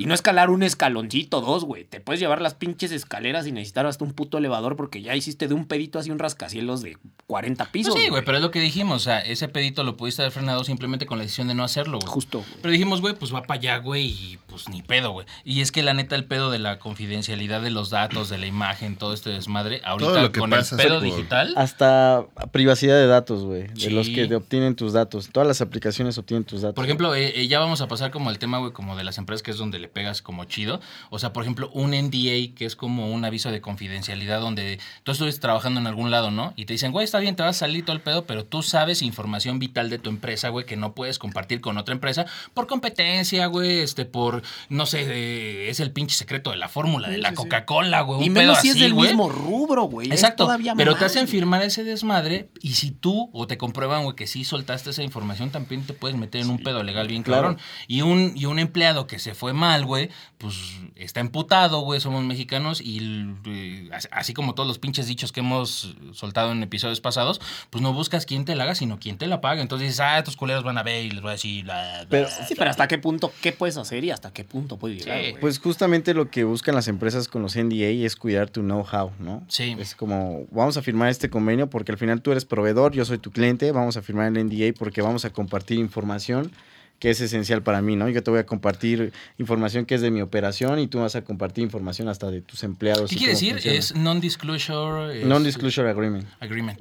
Y 0.00 0.06
no 0.06 0.14
escalar 0.14 0.48
un 0.48 0.62
escaloncito, 0.62 1.42
dos, 1.42 1.64
güey. 1.64 1.84
Te 1.84 2.00
puedes 2.00 2.20
llevar 2.20 2.40
las 2.40 2.54
pinches 2.54 2.90
escaleras 2.90 3.46
y 3.46 3.52
necesitar 3.52 3.84
hasta 3.84 4.02
un 4.02 4.14
puto 4.14 4.38
elevador 4.38 4.74
porque 4.74 5.02
ya 5.02 5.14
hiciste 5.14 5.46
de 5.46 5.52
un 5.52 5.66
pedito 5.66 5.98
así 5.98 6.10
un 6.10 6.18
rascacielos 6.18 6.80
de 6.80 6.96
40 7.26 7.70
pisos. 7.70 7.92
Pues 7.92 8.04
sí, 8.04 8.08
güey, 8.08 8.24
pero 8.24 8.38
es 8.38 8.42
lo 8.42 8.50
que 8.50 8.60
dijimos. 8.60 8.96
O 8.96 9.04
sea, 9.04 9.20
ese 9.20 9.48
pedito 9.48 9.84
lo 9.84 9.98
pudiste 9.98 10.22
haber 10.22 10.32
frenado 10.32 10.64
simplemente 10.64 11.04
con 11.04 11.18
la 11.18 11.24
decisión 11.24 11.48
de 11.48 11.54
no 11.54 11.64
hacerlo, 11.64 11.98
güey. 11.98 12.10
Justo. 12.10 12.42
Pero 12.62 12.72
dijimos, 12.72 13.02
güey, 13.02 13.14
pues 13.14 13.34
va 13.34 13.42
para 13.42 13.60
allá, 13.60 13.76
güey, 13.76 14.06
y 14.06 14.38
pues 14.50 14.68
ni 14.68 14.82
pedo, 14.82 15.12
güey. 15.12 15.26
Y 15.44 15.60
es 15.60 15.72
que 15.72 15.82
la 15.82 15.94
neta, 15.94 16.16
el 16.16 16.24
pedo 16.24 16.50
de 16.50 16.58
la 16.58 16.78
confidencialidad 16.78 17.62
de 17.62 17.70
los 17.70 17.90
datos, 17.90 18.28
de 18.28 18.38
la 18.38 18.46
imagen, 18.46 18.96
todo 18.96 19.14
este 19.14 19.30
desmadre, 19.30 19.80
ahorita 19.84 20.20
lo 20.22 20.32
que 20.32 20.40
con 20.40 20.50
pasa 20.50 20.76
el 20.76 20.82
pedo 20.82 20.98
por- 21.00 21.04
digital. 21.04 21.54
Hasta 21.56 22.26
privacidad 22.52 22.96
de 22.96 23.06
datos, 23.06 23.44
güey. 23.44 23.68
De 23.68 23.90
los 23.90 24.08
que 24.08 24.26
te 24.26 24.34
obtienen 24.34 24.74
tus 24.76 24.92
datos. 24.92 25.30
Todas 25.32 25.46
las 25.46 25.60
aplicaciones 25.60 26.18
obtienen 26.18 26.44
tus 26.44 26.62
datos. 26.62 26.74
Por 26.74 26.84
ejemplo, 26.84 27.14
eh, 27.14 27.32
eh, 27.40 27.48
ya 27.48 27.58
vamos 27.60 27.80
a 27.80 27.88
pasar 27.88 28.10
como 28.10 28.30
el 28.30 28.38
tema, 28.38 28.58
güey, 28.58 28.72
como 28.72 28.96
de 28.96 29.04
las 29.04 29.18
empresas, 29.18 29.42
que 29.42 29.50
es 29.52 29.56
donde 29.56 29.78
le 29.78 29.88
pegas 29.88 30.22
como 30.22 30.44
chido. 30.44 30.80
O 31.10 31.18
sea, 31.18 31.32
por 31.32 31.42
ejemplo, 31.44 31.70
un 31.72 31.90
NDA, 31.94 32.54
que 32.54 32.64
es 32.66 32.76
como 32.76 33.10
un 33.12 33.24
aviso 33.24 33.50
de 33.50 33.60
confidencialidad, 33.60 34.40
donde 34.40 34.78
tú 35.04 35.12
estuviste 35.12 35.40
trabajando 35.40 35.80
en 35.80 35.86
algún 35.86 36.10
lado, 36.10 36.30
¿no? 36.30 36.52
Y 36.56 36.64
te 36.66 36.72
dicen, 36.74 36.92
güey, 36.92 37.04
está 37.04 37.18
bien, 37.20 37.36
te 37.36 37.42
vas 37.42 37.56
a 37.56 37.60
salir 37.60 37.84
todo 37.84 37.94
el 37.94 38.02
pedo, 38.02 38.24
pero 38.24 38.44
tú 38.44 38.62
sabes 38.62 39.02
información 39.02 39.58
vital 39.58 39.90
de 39.90 39.98
tu 39.98 40.10
empresa, 40.10 40.48
güey, 40.48 40.66
que 40.66 40.76
no 40.76 40.94
puedes 40.94 41.18
compartir 41.18 41.60
con 41.60 41.78
otra 41.78 41.94
empresa 41.94 42.26
por 42.54 42.66
competencia, 42.66 43.46
güey, 43.46 43.78
este, 43.80 44.04
por, 44.04 44.39
no 44.68 44.86
sé, 44.86 45.68
es 45.70 45.80
el 45.80 45.90
pinche 45.92 46.14
secreto 46.16 46.50
de 46.50 46.56
la 46.56 46.68
fórmula, 46.68 47.08
de 47.08 47.18
la 47.18 47.34
Coca-Cola, 47.34 48.02
güey. 48.02 48.24
Y 48.24 48.28
un 48.28 48.34
menos 48.34 48.54
pedo 48.58 48.62
si 48.62 48.68
es 48.68 48.74
así, 48.74 48.82
del 48.82 48.94
güey. 48.94 49.08
mismo 49.08 49.28
rubro, 49.28 49.84
güey. 49.84 50.08
es 50.08 50.14
Exacto, 50.14 50.44
todavía 50.44 50.74
pero 50.74 50.92
más, 50.92 51.00
te 51.00 51.06
hacen 51.06 51.28
firmar 51.28 51.62
ese 51.62 51.84
desmadre 51.84 52.48
y 52.60 52.74
si 52.74 52.90
tú 52.90 53.30
o 53.32 53.46
te 53.46 53.58
comprueban, 53.58 54.04
güey, 54.04 54.16
que 54.16 54.26
sí 54.26 54.44
soltaste 54.44 54.90
esa 54.90 55.02
información, 55.02 55.50
también 55.50 55.84
te 55.86 55.92
puedes 55.92 56.16
meter 56.16 56.40
en 56.42 56.50
un 56.50 56.58
pedo 56.58 56.82
legal 56.82 57.08
bien 57.08 57.22
claro. 57.22 57.56
Y 57.88 58.02
un, 58.02 58.32
y 58.36 58.46
un 58.46 58.58
empleado 58.58 59.06
que 59.06 59.18
se 59.18 59.34
fue 59.34 59.52
mal, 59.52 59.84
güey, 59.84 60.10
pues 60.38 60.54
está 60.96 61.20
emputado, 61.20 61.80
güey, 61.80 62.00
somos 62.00 62.22
mexicanos 62.24 62.80
y 62.80 63.00
eh, 63.46 63.90
así- 64.12 64.34
como 64.34 64.54
todos 64.54 64.66
los 64.68 64.78
pinches 64.78 65.06
dichos 65.06 65.32
que 65.32 65.40
hemos 65.40 65.94
soltado 66.12 66.52
en 66.52 66.62
episodios 66.62 67.00
pasados, 67.00 67.40
pues 67.70 67.82
no 67.82 67.92
buscas 67.92 68.26
quién 68.26 68.44
te 68.44 68.54
la 68.54 68.64
haga, 68.64 68.74
sino 68.74 68.98
quién 68.98 69.18
te 69.18 69.26
la 69.26 69.40
paga. 69.40 69.60
Entonces 69.60 69.88
dices, 69.88 70.00
ah, 70.00 70.18
estos 70.18 70.36
culeros 70.36 70.62
van 70.64 70.78
a 70.78 70.82
ver 70.82 71.04
y 71.04 71.10
les 71.10 71.20
voy 71.20 71.30
a 71.30 71.32
decir, 71.32 71.66
Pero- 72.08 72.28
Sí, 72.46 72.54
pero 72.56 72.70
hasta 72.70 72.86
qué 72.88 72.98
punto, 72.98 73.32
qué 73.42 73.52
puedes 73.52 73.76
hacer 73.76 74.04
y 74.04 74.10
hasta 74.10 74.29
qué 74.32 74.44
punto 74.44 74.76
puedes 74.78 75.04
llegar, 75.04 75.20
Sí. 75.24 75.34
Pues 75.40 75.58
justamente 75.58 76.14
lo 76.14 76.30
que 76.30 76.44
buscan 76.44 76.74
las 76.74 76.88
empresas 76.88 77.28
con 77.28 77.42
los 77.42 77.56
NDA 77.56 77.88
es 78.06 78.16
cuidar 78.16 78.50
tu 78.50 78.62
know-how, 78.62 79.12
¿no? 79.18 79.44
Sí. 79.48 79.76
Es 79.78 79.94
como, 79.94 80.46
vamos 80.50 80.76
a 80.76 80.82
firmar 80.82 81.08
este 81.10 81.30
convenio 81.30 81.68
porque 81.70 81.92
al 81.92 81.98
final 81.98 82.22
tú 82.22 82.30
eres 82.32 82.44
proveedor, 82.44 82.92
yo 82.92 83.04
soy 83.04 83.18
tu 83.18 83.30
cliente, 83.30 83.72
vamos 83.72 83.96
a 83.96 84.02
firmar 84.02 84.26
el 84.36 84.44
NDA 84.46 84.72
porque 84.78 85.02
vamos 85.02 85.24
a 85.24 85.30
compartir 85.30 85.78
información 85.78 86.52
que 86.98 87.08
es 87.08 87.20
esencial 87.22 87.62
para 87.62 87.80
mí, 87.80 87.96
¿no? 87.96 88.10
Yo 88.10 88.22
te 88.22 88.30
voy 88.30 88.40
a 88.40 88.44
compartir 88.44 89.12
información 89.38 89.86
que 89.86 89.94
es 89.94 90.02
de 90.02 90.10
mi 90.10 90.20
operación 90.20 90.78
y 90.80 90.86
tú 90.86 90.98
vas 91.00 91.16
a 91.16 91.22
compartir 91.22 91.64
información 91.64 92.08
hasta 92.08 92.30
de 92.30 92.42
tus 92.42 92.62
empleados. 92.62 93.08
¿Qué 93.08 93.16
quiere 93.16 93.32
decir? 93.32 93.52
funciona. 93.54 93.78
Es 93.78 93.94
non-disclosure. 93.94 95.20
es- 95.20 95.26
Non-disclosure 95.26 95.88
agreement. 95.88 96.26
Agreement. 96.40 96.78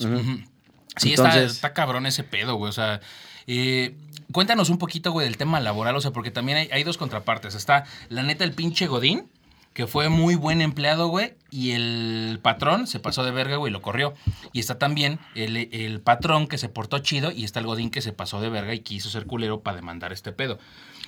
Sí, 0.98 1.14
está, 1.14 1.28
Entonces- 1.30 1.52
está 1.54 1.74
cabrón 1.74 2.06
ese 2.06 2.26
pedo, 2.26 2.56
güey. 2.56 2.68
O 2.70 2.74
sea, 2.74 3.00
eh, 3.48 3.96
cuéntanos 4.32 4.70
un 4.70 4.78
poquito, 4.78 5.12
güey, 5.12 5.28
del 5.28 5.38
tema 5.38 5.60
laboral. 5.60 5.96
O 5.96 6.02
sea, 6.02 6.12
porque 6.12 6.32
también 6.32 6.58
hay, 6.58 6.70
hay 6.72 6.84
dos 6.84 6.98
contrapartes. 6.98 7.56
Está, 7.56 7.86
la 8.10 8.24
neta, 8.24 8.44
el 8.44 8.54
pinche 8.54 8.88
Godín, 8.88 9.30
que 9.74 9.88
fue 9.88 10.10
muy 10.10 10.36
buen 10.36 10.62
empleado, 10.62 11.08
güey, 11.08 11.36
y 11.52 11.72
el 11.72 12.40
patrón 12.42 12.88
se 12.88 13.00
pasó 13.00 13.24
de 13.24 13.32
verga, 13.32 13.58
güey, 13.58 13.72
y 13.72 13.74
lo 13.74 13.82
corrió. 13.82 14.14
Y 14.52 14.60
está 14.60 14.78
también 14.78 15.20
el, 15.36 15.56
el 15.72 16.02
patrón 16.02 16.48
que 16.48 16.58
se 16.58 16.70
portó 16.70 17.00
chido, 17.00 17.32
y 17.32 17.44
está 17.44 17.60
el 17.60 17.68
Godín 17.68 17.90
que 17.92 18.02
se 18.02 18.12
pasó 18.12 18.42
de 18.42 18.50
verga 18.50 18.74
y 18.74 18.80
quiso 18.80 19.10
ser 19.10 19.26
culero 19.26 19.62
para 19.62 19.78
demandar 19.78 20.12
este 20.12 20.32
pedo. 20.32 20.60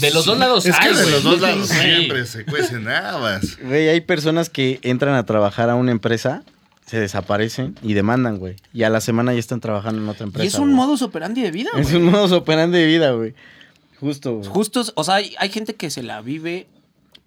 de 0.00 0.10
los 0.12 0.24
dos 0.24 0.38
lados 0.38 0.64
Es 0.64 0.78
que 0.78 0.88
hay, 0.88 0.94
de 0.94 1.10
los 1.10 1.22
dos 1.22 1.40
lados 1.40 1.68
Sí. 1.68 1.74
siempre 1.74 2.24
se 2.26 2.44
cuecen 2.44 2.88
habas. 2.88 3.58
Güey, 3.58 3.88
hay 3.88 4.00
personas 4.00 4.48
que 4.48 4.80
entran 4.82 5.14
a 5.14 5.26
trabajar 5.26 5.68
a 5.68 5.74
una 5.74 5.90
empresa, 5.92 6.44
se 6.92 7.00
desaparecen 7.00 7.74
y 7.82 7.94
demandan, 7.94 8.36
güey. 8.38 8.56
Y 8.74 8.82
a 8.82 8.90
la 8.90 9.00
semana 9.00 9.32
ya 9.32 9.38
están 9.38 9.60
trabajando 9.60 10.02
en 10.02 10.06
otra 10.10 10.26
empresa. 10.26 10.44
y 10.44 10.48
es 10.48 10.56
un 10.56 10.64
güey. 10.66 10.74
modus 10.76 11.00
operandi 11.00 11.40
de 11.40 11.50
vida, 11.50 11.70
Es 11.78 11.90
güey. 11.90 12.02
un 12.04 12.10
modus 12.12 12.32
operandi 12.32 12.76
de 12.78 12.84
vida, 12.86 13.12
güey. 13.12 13.32
Justo, 13.98 14.36
güey. 14.36 14.46
Justos, 14.50 14.92
o 14.94 15.02
sea, 15.02 15.14
hay, 15.14 15.34
hay 15.38 15.48
gente 15.48 15.74
que 15.74 15.88
se 15.88 16.02
la 16.02 16.20
vive 16.20 16.66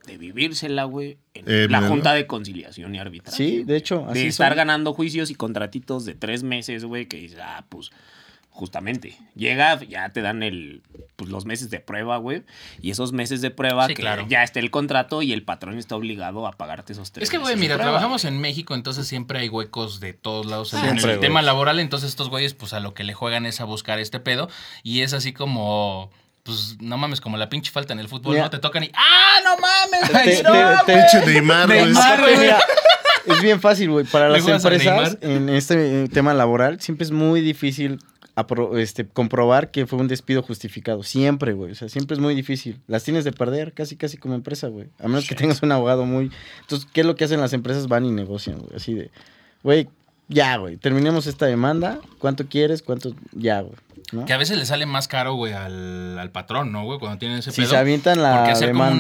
de 0.05 0.20
vivírsela, 0.20 0.84
güey, 0.84 1.18
en 1.34 1.45
Eh, 1.47 1.68
la 1.68 1.80
mira, 1.80 1.89
Junta 1.89 2.13
de 2.13 2.28
Conciliación 2.28 2.93
y 2.93 2.99
Arbitraje. 2.99 3.36
Sí, 3.38 3.63
de 3.63 3.76
hecho, 3.76 4.05
así 4.07 4.20
de 4.20 4.28
estar 4.28 4.49
son. 4.51 4.57
ganando 4.57 4.93
juicios 4.93 5.32
y 5.32 5.36
contratitos 5.36 6.05
de 6.05 6.13
tres 6.13 6.43
meses, 6.43 6.86
güey, 6.86 7.07
que 7.07 7.18
dices, 7.18 7.39
ah, 7.41 7.66
pues, 7.68 7.89
justamente, 8.56 9.18
llega, 9.36 9.84
ya 9.84 10.08
te 10.14 10.22
dan 10.22 10.41
el, 10.41 10.82
pues, 11.18 11.30
los 11.30 11.43
meses 11.45 11.70
de 11.70 11.82
prueba, 11.82 12.16
güey, 12.18 12.43
y 12.82 12.89
esos 12.91 13.12
meses 13.12 13.41
de 13.41 13.51
prueba, 13.51 13.88
Sí, 13.88 13.93
que 13.95 14.01
claro. 14.01 14.26
ya 14.30 14.43
está 14.43 14.62
el 14.62 14.72
contrato 14.72 15.22
y 15.22 15.34
el 15.34 15.43
patrón 15.43 15.78
está 15.78 15.97
obligado 15.97 16.47
a 16.47 16.53
pagarte 16.53 16.93
esos 16.93 17.12
tres 17.12 17.24
Es 17.26 17.30
que, 17.30 17.38
güey, 17.38 17.58
mira, 17.58 17.76
trabajamos 17.78 18.24
en 18.24 18.39
México, 18.39 18.74
entonces 18.74 19.08
siempre 19.10 19.39
hay 19.39 19.49
huecos 19.49 19.99
de 19.99 20.14
todos 20.14 20.45
lados 20.45 20.74
en 20.74 20.80
Siempre, 20.80 21.03
el 21.03 21.18
güey. 21.18 21.20
tema 21.20 21.41
laboral. 21.41 21.80
Entonces, 21.82 22.10
estos 22.10 22.30
güeyes, 22.30 22.53
pues 22.53 22.72
a 22.72 22.80
lo 22.80 22.93
que 22.93 23.03
le 23.03 23.14
juegan 23.14 23.45
es 23.45 23.60
a 23.60 23.66
buscar 23.66 23.99
este 23.99 24.22
pedo. 24.22 24.49
Y 24.84 25.01
es 25.01 25.12
así 25.14 25.34
como. 25.34 26.10
Pues 26.43 26.78
no 26.80 26.97
mames, 26.97 27.20
como 27.22 27.36
la 27.38 27.49
pinche 27.49 27.72
falta 27.72 27.91
en 27.91 27.99
el 27.99 28.08
fútbol, 28.08 28.34
Mira. 28.36 28.43
no 28.45 28.49
te 28.51 28.60
tocan 28.60 28.84
y. 28.86 28.91
¡Ah, 28.93 29.39
no 29.43 29.58
mames! 29.58 30.12
Te- 30.43 30.43
güey, 30.49 30.64
no, 30.76 30.84
te-! 30.86 30.93
Pinche 30.93 31.26
Neymar, 31.26 31.66
güey. 31.68 31.84
Neymar, 31.86 32.22
güey. 32.22 32.38
mira, 32.38 32.60
es 33.26 33.41
bien 33.41 33.60
fácil, 33.60 33.89
güey. 33.89 34.06
Para 34.06 34.30
las 34.30 34.47
empresas, 34.47 35.18
en 35.22 35.49
este 35.49 36.08
tema 36.10 36.34
laboral, 36.36 36.80
siempre 36.80 37.03
es 37.06 37.12
muy 37.12 37.41
difícil 37.41 37.99
este, 38.77 39.07
comprobar 39.07 39.71
que 39.71 39.86
fue 39.86 39.99
un 39.99 40.07
despido 40.07 40.41
justificado. 40.43 41.03
Siempre, 41.03 41.53
güey. 41.53 41.71
O 41.71 41.75
sea, 41.75 41.89
siempre 41.89 42.15
es 42.15 42.21
muy 42.21 42.36
difícil. 42.36 42.79
Las 42.88 43.03
tienes 43.03 43.23
de 43.23 43.31
perder 43.31 43.73
casi, 43.73 43.95
casi 43.95 44.17
como 44.17 44.36
empresa, 44.36 44.67
güey. 44.67 44.88
A 44.99 45.07
menos 45.07 45.27
que 45.27 45.36
tengas 45.36 45.61
un 45.63 45.71
abogado 45.71 46.05
muy... 46.05 46.31
Entonces, 46.61 46.88
¿qué 46.91 47.01
es 47.01 47.07
lo 47.07 47.15
que 47.15 47.23
hacen 47.25 47.39
las 47.39 47.53
empresas? 47.53 47.88
Van 47.88 48.05
y 48.05 48.11
negocian, 48.11 48.59
güey. 48.59 48.75
Así 48.75 48.93
de, 48.93 49.09
güey, 49.63 49.88
ya, 50.27 50.57
güey. 50.57 50.77
Terminemos 50.77 51.27
esta 51.27 51.45
demanda. 51.45 51.99
¿Cuánto 52.19 52.47
quieres? 52.47 52.81
¿Cuánto? 52.81 53.13
Ya, 53.31 53.61
güey. 53.61 53.75
¿no? 54.11 54.25
Que 54.25 54.33
a 54.33 54.38
veces 54.38 54.57
le 54.57 54.65
sale 54.67 54.86
más 54.86 55.07
caro, 55.07 55.33
güey, 55.33 55.53
al, 55.53 56.19
al 56.19 56.29
patrón, 56.31 56.71
¿no, 56.71 56.83
güey? 56.83 56.99
Cuando 56.99 57.17
tienen 57.17 57.39
ese 57.39 57.51
Si 57.51 57.61
pedo. 57.61 57.71
se 57.71 57.77
avientan 57.77 58.21
la 58.21 58.53
demanda, 58.59 58.93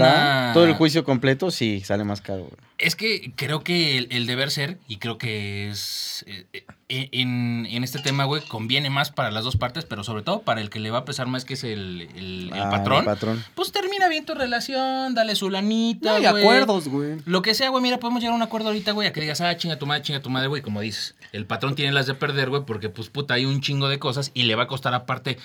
una- 0.47 0.51
todo 0.53 0.65
el 0.65 0.73
juicio 0.73 1.03
completo, 1.03 1.51
sí, 1.51 1.81
sale 1.85 2.03
más 2.03 2.21
caro, 2.21 2.39
güey. 2.45 2.53
Es 2.79 2.95
que 2.95 3.31
creo 3.35 3.63
que 3.63 3.97
el, 3.99 4.07
el 4.09 4.25
deber 4.25 4.49
ser, 4.49 4.79
y 4.87 4.97
creo 4.97 5.17
que 5.19 5.69
es. 5.69 6.25
eh, 6.27 6.45
eh, 6.53 6.65
en, 6.89 7.65
en 7.65 7.83
este 7.83 7.99
tema, 7.99 8.25
güey, 8.25 8.43
conviene 8.47 8.89
más 8.91 9.09
para 9.11 9.31
las 9.31 9.43
dos 9.43 9.57
partes, 9.57 9.85
pero 9.85 10.03
sobre 10.03 10.21
todo 10.21 10.41
para 10.43 10.61
el 10.61 10.69
que 10.69 10.79
le 10.79 10.91
va 10.91 10.99
a 10.99 11.05
pesar 11.05 11.25
más, 11.27 11.43
que 11.43 11.55
es 11.55 11.63
el, 11.63 12.07
el- 12.15 12.51
el 12.53 12.61
Ah, 12.61 12.69
patrón. 12.69 12.99
el 12.99 13.05
patrón. 13.05 13.43
Pues 13.55 13.71
termina 13.71 14.07
bien 14.07 14.25
tu 14.25 14.35
relación, 14.35 15.15
dale 15.15 15.35
su 15.35 15.49
lanita. 15.49 16.09
No 16.09 16.15
hay 16.17 16.27
güey. 16.31 16.43
acuerdos, 16.43 16.87
güey. 16.87 17.17
Lo 17.25 17.41
que 17.41 17.53
sea, 17.55 17.69
güey, 17.69 17.81
mira, 17.81 17.97
podemos 17.99 18.21
llegar 18.21 18.33
a 18.33 18.37
un 18.37 18.43
acuerdo 18.43 18.67
ahorita, 18.67 18.91
güey, 18.91 19.07
a 19.07 19.13
que 19.13 19.21
digas, 19.21 19.41
ah, 19.41 19.57
chinga 19.57 19.77
tu 19.79 19.85
madre, 19.87 20.03
chinga 20.03 20.19
tu 20.21 20.29
madre, 20.29 20.47
güey, 20.47 20.61
como 20.61 20.81
dices. 20.81 21.15
El 21.31 21.45
patrón 21.45 21.73
tiene 21.75 21.91
las 21.91 22.05
de 22.05 22.13
perder, 22.13 22.49
güey, 22.49 22.63
porque, 22.65 22.89
pues, 22.89 23.09
puta, 23.09 23.33
hay 23.33 23.45
un 23.45 23.61
chingo 23.61 23.89
de 23.89 23.97
cosas 23.99 24.29
y 24.35 24.43
le 24.43 24.53
va 24.55 24.63
a 24.63 24.67
costar 24.67 24.93
aparte. 24.93 25.37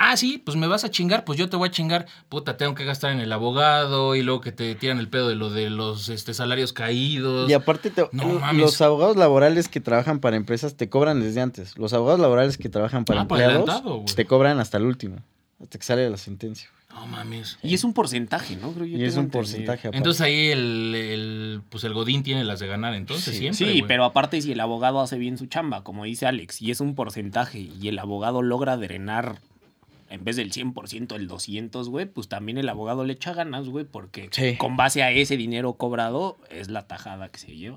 Ah, 0.00 0.16
sí, 0.16 0.40
pues 0.44 0.56
me 0.56 0.68
vas 0.68 0.84
a 0.84 0.90
chingar, 0.90 1.24
pues 1.24 1.38
yo 1.38 1.48
te 1.48 1.56
voy 1.56 1.68
a 1.68 1.72
chingar. 1.72 2.06
Puta, 2.28 2.56
tengo 2.56 2.74
que 2.76 2.84
gastar 2.84 3.10
en 3.12 3.18
el 3.20 3.32
abogado 3.32 4.14
y 4.14 4.22
luego 4.22 4.40
que 4.40 4.52
te 4.52 4.74
tiran 4.76 4.98
el 4.98 5.08
pedo 5.08 5.28
de 5.28 5.34
lo 5.34 5.50
de 5.50 5.70
los 5.70 6.08
este, 6.08 6.34
salarios 6.34 6.72
caídos. 6.72 7.50
Y 7.50 7.52
aparte, 7.52 7.90
te- 7.90 8.08
No 8.12 8.24
mames. 8.28 8.62
los 8.62 8.80
abogados 8.80 9.16
laborales 9.16 9.68
que 9.68 9.80
trabajan 9.80 10.20
para 10.20 10.36
empresas 10.36 10.76
te 10.76 10.88
cobran 10.88 11.20
desde 11.20 11.40
antes. 11.40 11.76
Los 11.76 11.92
abogados 11.92 12.20
laborales 12.20 12.58
que 12.58 12.68
trabajan 12.68 13.04
para 13.04 13.20
Ah, 13.20 13.22
empleados 13.22 14.14
te 14.14 14.24
cobran 14.24 14.60
hasta 14.60 14.78
el 14.78 14.84
último, 14.84 15.16
hasta 15.60 15.78
que 15.78 15.84
sale 15.84 16.08
la 16.08 16.16
sentencia. 16.16 16.68
No 16.94 17.06
mames. 17.06 17.58
Y 17.62 17.74
es 17.74 17.84
un 17.84 17.92
porcentaje, 17.92 18.56
¿no? 18.56 18.72
Creo 18.72 18.86
yo 18.86 18.96
Y 18.98 19.04
es 19.04 19.14
un 19.14 19.24
entendido. 19.24 19.30
porcentaje. 19.40 19.88
aparte. 19.88 19.98
Entonces 19.98 20.20
ahí 20.22 20.46
el, 20.48 20.94
el, 20.94 21.60
pues 21.70 21.84
el 21.84 21.92
Godín 21.92 22.22
tiene 22.22 22.44
las 22.44 22.60
de 22.60 22.66
ganar, 22.66 22.94
entonces 22.94 23.34
Sí. 23.34 23.40
siempre. 23.40 23.72
Sí, 23.72 23.82
pero 23.86 24.04
aparte 24.04 24.40
si 24.40 24.52
el 24.52 24.60
abogado 24.60 25.00
hace 25.00 25.18
bien 25.18 25.38
su 25.38 25.46
chamba, 25.46 25.84
como 25.84 26.04
dice 26.04 26.26
Alex, 26.26 26.62
y 26.62 26.70
es 26.70 26.80
un 26.80 26.94
porcentaje, 26.94 27.58
y 27.80 27.88
el 27.88 27.98
abogado 27.98 28.42
logra 28.42 28.76
drenar 28.76 29.38
en 30.10 30.24
vez 30.24 30.36
del 30.36 30.52
100% 30.52 31.14
el 31.16 31.28
200, 31.28 31.88
güey, 31.90 32.06
pues 32.06 32.28
también 32.28 32.56
el 32.58 32.68
abogado 32.68 33.04
le 33.04 33.12
echa 33.12 33.34
ganas, 33.34 33.68
güey, 33.68 33.84
porque 33.84 34.28
Sí. 34.32 34.56
con 34.56 34.76
base 34.76 35.02
a 35.02 35.10
ese 35.10 35.36
dinero 35.36 35.74
cobrado 35.74 36.38
es 36.50 36.68
la 36.70 36.86
tajada 36.86 37.28
que 37.28 37.38
se 37.38 37.54
lleva. 37.56 37.76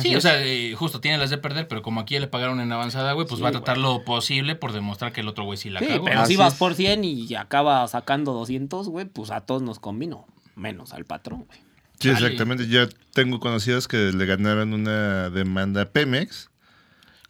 Sí, 0.00 0.16
o 0.16 0.20
sea, 0.20 0.42
eh, 0.44 0.74
justo 0.74 1.00
tiene 1.00 1.18
las 1.18 1.30
de 1.30 1.38
perder, 1.38 1.68
pero 1.68 1.82
como 1.82 2.00
aquí 2.00 2.14
ya 2.14 2.20
le 2.20 2.26
pagaron 2.28 2.60
en 2.60 2.72
avanzada, 2.72 3.12
güey, 3.12 3.26
pues 3.26 3.38
Sí, 3.38 3.42
va 3.42 3.50
a 3.50 3.52
tratar 3.52 3.76
lo 3.78 4.04
posible 4.04 4.54
por 4.54 4.72
demostrar 4.72 5.12
que 5.12 5.20
el 5.20 5.28
otro 5.28 5.44
güey 5.44 5.58
sí 5.58 5.68
la 5.70 5.80
Sí, 5.80 5.86
cagó. 5.86 6.04
pero 6.06 6.20
Así 6.20 6.32
si 6.32 6.36
vas 6.38 6.54
es. 6.54 6.58
por 6.58 6.74
100 6.74 7.04
y 7.04 7.34
acaba 7.34 7.86
sacando 7.88 8.32
200, 8.32 8.88
güey, 8.88 9.04
pues 9.06 9.30
a 9.30 9.42
todos 9.42 9.60
nos 9.62 9.78
convino, 9.78 10.26
menos 10.56 10.92
al 10.94 11.04
patrón, 11.04 11.44
güey. 11.46 11.58
Sí, 12.00 12.10
exactamente. 12.10 12.68
Yo 12.68 12.88
tengo 13.12 13.40
conocidos 13.40 13.88
que 13.88 13.96
le 14.12 14.24
ganaron 14.24 14.72
una 14.72 15.30
demanda 15.30 15.82
a 15.82 15.84
Pemex. 15.86 16.48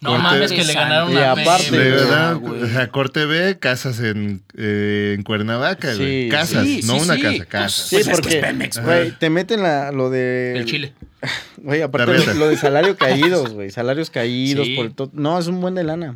No 0.01 0.11
Corte- 0.11 0.23
mames, 0.23 0.51
que 0.53 0.63
le 0.63 0.73
ganaron 0.73 1.11
Y 1.11 1.15
una 1.17 1.31
aparte- 1.33 1.71
vez. 1.71 1.71
Le 1.71 1.91
güey. 1.91 2.09
ganaron 2.09 2.39
güey. 2.39 2.63
o 2.63 2.67
sea, 2.67 2.87
Corte 2.89 3.25
B, 3.25 3.59
casas 3.59 3.99
en, 3.99 4.41
eh, 4.57 5.13
en 5.17 5.23
Cuernavaca, 5.23 5.93
güey. 5.93 6.23
Sí, 6.25 6.29
casas, 6.29 6.63
sí, 6.63 6.81
no 6.85 6.93
sí, 6.95 7.01
una 7.01 7.15
sí. 7.15 7.21
casa, 7.21 7.35
Pues, 7.37 7.47
casas. 7.47 7.73
Sí, 7.87 7.95
Pues 7.97 8.07
es 8.07 8.07
que 8.15 8.21
porque, 8.21 8.37
es 8.39 8.45
Pemex, 8.45 8.81
güey, 8.83 9.11
te 9.11 9.29
meten 9.29 9.61
la, 9.61 9.91
lo 9.91 10.09
de... 10.09 10.53
El 10.57 10.65
Chile. 10.65 10.93
Güey, 11.57 11.81
aparte 11.81 12.17
lo, 12.27 12.33
lo 12.35 12.47
de 12.47 12.55
salario 12.55 12.95
caídos, 12.95 13.49
güey. 13.53 13.71
Salarios 13.71 14.09
caídos 14.09 14.65
Sí. 14.67 14.75
por 14.75 14.93
todo. 14.93 15.09
No, 15.13 15.37
es 15.37 15.47
un 15.47 15.59
buen 15.59 15.75
de 15.75 15.83
lana. 15.83 16.11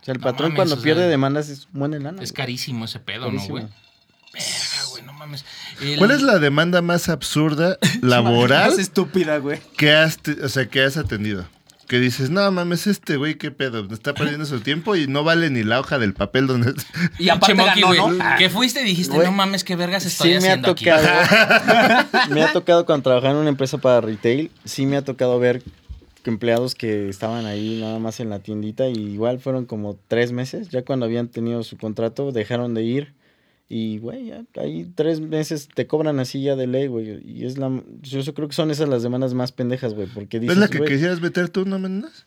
O 0.00 0.04
sea, 0.04 0.12
el 0.12 0.18
No 0.18 0.24
patrón 0.24 0.48
mames, 0.48 0.56
cuando 0.56 0.74
sea, 0.74 0.82
pierde 0.82 1.06
demandas 1.08 1.48
es 1.48 1.68
un 1.72 1.78
buen 1.78 1.92
de 1.92 2.00
lana. 2.00 2.20
Es 2.20 2.32
güey. 2.32 2.36
carísimo 2.36 2.84
ese 2.86 2.98
pedo, 2.98 3.26
¿no, 3.26 3.38
Carísimo. 3.38 3.50
güey? 3.58 3.64
Verga, 4.32 4.90
güey, 4.90 5.02
no 5.04 5.12
mames. 5.12 5.44
El- 5.80 5.98
¿Cuál 5.98 6.10
es 6.10 6.22
la 6.22 6.40
demanda 6.40 6.82
más 6.82 7.08
absurda 7.08 7.78
laboral 8.02 8.70
Más 8.70 8.78
estúpida, 8.80 9.38
güey. 9.38 9.60
que 9.76 9.92
has, 9.92 10.18
o 10.42 10.48
sea, 10.48 10.66
que 10.66 10.82
has 10.82 10.96
atendido? 10.96 11.46
Que 11.86 11.98
dices, 12.00 12.30
no 12.30 12.50
mames, 12.50 12.86
este 12.86 13.16
güey, 13.16 13.36
qué 13.36 13.50
pedo, 13.50 13.86
está 13.92 14.14
perdiendo 14.14 14.46
su 14.46 14.60
tiempo 14.60 14.96
y 14.96 15.06
no 15.06 15.24
vale 15.24 15.50
ni 15.50 15.62
la 15.62 15.80
hoja 15.80 15.98
del 15.98 16.14
papel 16.14 16.46
donde... 16.46 16.74
Y 17.18 17.28
aparte 17.28 17.54
ganó. 17.54 18.16
Ah, 18.20 18.36
Que 18.38 18.50
fuiste 18.50 18.80
y 18.82 18.84
dijiste, 18.84 19.14
Güey, 19.14 19.26
no 19.26 19.32
mames, 19.32 19.64
qué 19.64 19.76
vergas 19.76 20.04
estoy 20.06 20.34
Sí 20.34 20.40
me 20.40 20.48
ha 20.48 20.52
haciendo 20.54 20.70
aquí. 20.72 20.84
tocado. 20.86 22.08
me 22.30 22.42
ha 22.42 22.52
tocado 22.52 22.86
cuando 22.86 23.04
trabajaba 23.04 23.32
en 23.34 23.40
una 23.40 23.48
empresa 23.50 23.78
para 23.78 24.00
retail, 24.00 24.50
sí 24.64 24.86
me 24.86 24.96
ha 24.96 25.02
tocado 25.02 25.38
ver 25.38 25.62
empleados 26.24 26.74
que 26.74 27.08
estaban 27.08 27.44
ahí 27.46 27.80
nada 27.80 27.98
más 27.98 28.18
en 28.20 28.30
la 28.30 28.38
tiendita 28.38 28.88
y 28.88 28.94
igual 28.98 29.40
fueron 29.40 29.66
como 29.66 29.98
tres 30.08 30.32
meses, 30.32 30.70
ya 30.70 30.82
cuando 30.82 31.04
habían 31.06 31.28
tenido 31.28 31.62
su 31.64 31.76
contrato 31.76 32.32
dejaron 32.32 32.72
de 32.74 32.82
ir 32.82 33.12
y 33.68 33.98
güey, 33.98 34.26
ya 34.26 34.44
ahí 34.56 34.90
tres 34.94 35.20
meses 35.20 35.68
te 35.74 35.86
cobran 35.86 36.20
así 36.20 36.42
ya 36.42 36.56
de 36.56 36.66
ley, 36.66 36.86
güey, 36.86 37.22
y 37.24 37.46
es 37.46 37.58
la, 37.58 37.82
yo 38.02 38.34
creo 38.34 38.48
que 38.48 38.54
son 38.54 38.70
esas 38.70 38.88
las 38.88 39.02
demandas 39.02 39.34
más 39.34 39.52
pendejas, 39.52 39.94
güey, 39.94 40.06
porque 40.06 40.40
dices, 40.40 40.56
¿Es 40.56 40.60
la 40.60 40.68
que 40.68 40.84
quisieras 40.84 41.20
meter 41.20 41.48
tú, 41.48 41.64
no 41.64 41.78
menos? 41.78 42.26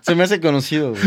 Se 0.00 0.14
me 0.14 0.24
hace 0.24 0.40
conocido, 0.40 0.90
güey. 0.90 1.02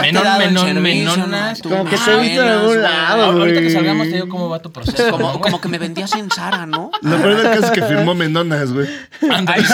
Menón, 0.00 0.38
menón. 0.38 1.30
¿no? 1.30 1.52
Como 1.62 1.84
que 1.84 1.96
te 1.96 2.12
he 2.12 2.20
visto 2.20 2.42
en 2.42 2.46
menos, 2.46 2.50
algún 2.50 2.66
güey. 2.68 2.78
lado, 2.82 3.22
Ahorita 3.24 3.54
que 3.54 3.60
güey. 3.60 3.70
salgamos 3.72 4.08
te 4.08 4.14
digo 4.14 4.28
cómo 4.28 4.48
va 4.48 4.58
tu 4.60 4.72
proceso. 4.72 5.10
Como, 5.10 5.40
como 5.40 5.60
que 5.60 5.68
me 5.68 5.78
vendías 5.78 6.14
en 6.14 6.30
Sara, 6.30 6.66
¿no? 6.66 6.90
Lo 7.02 7.16
peor 7.18 7.36
del 7.36 7.46
caso 7.46 7.64
es 7.66 7.70
que 7.72 7.82
firmó 7.82 8.14
Menonas, 8.14 8.72
güey. 8.72 8.88
Ándale. 9.30 9.64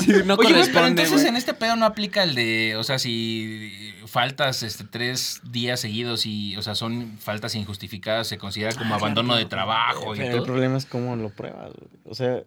Sí, 0.00 0.12
no 0.24 0.34
Oye, 0.34 0.52
güey, 0.52 0.72
pero 0.72 0.86
entonces 0.86 1.14
güey. 1.14 1.28
en 1.28 1.36
este 1.36 1.54
pedo 1.54 1.76
no 1.76 1.86
aplica 1.86 2.22
el 2.22 2.34
de, 2.34 2.76
o 2.76 2.82
sea, 2.84 2.98
si 2.98 3.92
faltas 4.06 4.62
este 4.62 4.84
tres 4.84 5.40
días 5.50 5.80
seguidos 5.80 6.26
y, 6.26 6.56
o 6.56 6.62
sea, 6.62 6.74
son 6.74 7.16
faltas 7.18 7.54
injustificadas, 7.54 8.28
se 8.28 8.38
considera 8.38 8.72
como 8.74 8.94
abandono 8.94 9.34
de 9.36 9.44
trabajo 9.46 10.14
y 10.14 10.18
Pero 10.18 10.36
el 10.38 10.42
problema 10.44 10.78
es 10.78 10.86
cómo 10.86 11.16
lo 11.16 11.30
pruebas, 11.30 11.70
güey. 11.72 11.88
O 12.08 12.14
sea, 12.14 12.42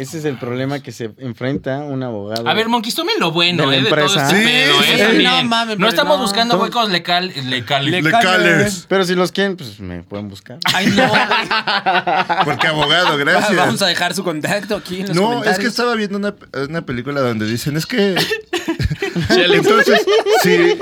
ese 0.00 0.18
es 0.18 0.24
el 0.24 0.38
problema 0.38 0.80
que 0.80 0.92
se 0.92 1.10
enfrenta 1.18 1.78
un 1.78 2.02
abogado. 2.02 2.48
A 2.48 2.54
ver, 2.54 2.68
Monquis, 2.68 2.94
tomen 2.94 3.14
lo 3.18 3.32
bueno, 3.32 3.62
De 3.62 3.68
la 3.68 3.76
eh, 3.76 3.82
de 3.84 3.88
todo 3.90 4.00
empresa. 4.00 4.24
este 4.26 4.36
Sí, 4.40 4.44
pedo, 4.46 4.82
sí, 4.82 4.88
eh, 4.90 4.92
sí. 4.96 5.02
también. 5.02 5.24
No 5.30 5.44
mames, 5.44 5.78
No 5.78 5.88
estamos 5.88 6.16
no. 6.18 6.22
buscando 6.22 6.58
huecos 6.60 6.88
lecal, 6.90 7.32
lecales. 7.44 7.90
Le- 7.90 8.02
Lecales. 8.02 8.86
Pero 8.88 9.04
si 9.04 9.14
los 9.14 9.32
quieren, 9.32 9.56
pues 9.56 9.80
me 9.80 10.02
pueden 10.02 10.28
buscar. 10.28 10.58
Ay, 10.72 10.86
no. 10.88 11.08
güey. 11.08 11.22
Porque 12.44 12.66
abogado, 12.66 13.04
Vamos 13.18 13.24
gracias. 13.24 13.82
a 13.82 13.86
dejar 13.86 14.14
su 14.14 14.24
contacto 14.24 14.76
aquí 14.76 15.00
en 15.00 15.08
los 15.08 15.16
No, 15.16 15.22
comentarios. 15.22 15.54
es 15.58 15.62
que 15.62 15.66
estaba 15.68 15.94
viendo 15.94 16.18
una, 16.18 16.34
una 16.68 16.82
película 16.82 17.20
donde 17.20 17.46
dicen, 17.46 17.76
es 17.76 17.86
que... 17.86 18.16
entonces, 19.30 20.00
si, 20.42 20.78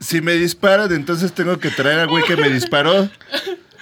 si 0.00 0.20
me 0.20 0.32
disparan, 0.34 0.92
entonces 0.92 1.32
tengo 1.32 1.58
que 1.58 1.70
traer 1.70 2.00
al 2.00 2.08
güey 2.08 2.24
que 2.24 2.36
me 2.36 2.48
disparó. 2.50 3.08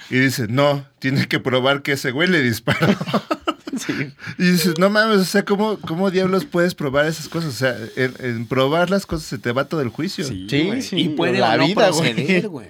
Y 0.09 0.19
dice, 0.19 0.45
no, 0.47 0.85
tiene 0.99 1.27
que 1.27 1.39
probar 1.39 1.81
que 1.81 1.93
ese 1.93 2.11
güey 2.11 2.29
le 2.29 2.41
disparó. 2.41 2.87
Y 4.37 4.51
dices, 4.51 4.77
no 4.77 4.89
mames, 4.89 5.17
o 5.17 5.25
sea, 5.25 5.43
¿cómo, 5.43 5.77
¿cómo 5.79 6.11
diablos 6.11 6.45
puedes 6.45 6.75
probar 6.75 7.05
esas 7.05 7.27
cosas? 7.29 7.49
O 7.53 7.57
sea, 7.57 7.75
en, 7.95 8.13
en 8.19 8.45
probar 8.47 8.89
las 8.89 9.05
cosas 9.05 9.27
se 9.27 9.37
te 9.37 9.51
va 9.51 9.65
todo 9.65 9.81
el 9.81 9.89
juicio. 9.89 10.25
Sí, 10.25 10.47
Sí, 10.49 10.81
sí, 10.81 10.95
Y 10.99 11.09
puede 11.09 11.39
la 11.39 11.53
o 11.53 11.57
no 11.57 11.67
vida, 11.67 11.89
güey. 11.89 12.13
proceder, 12.13 12.47
güey. 12.49 12.67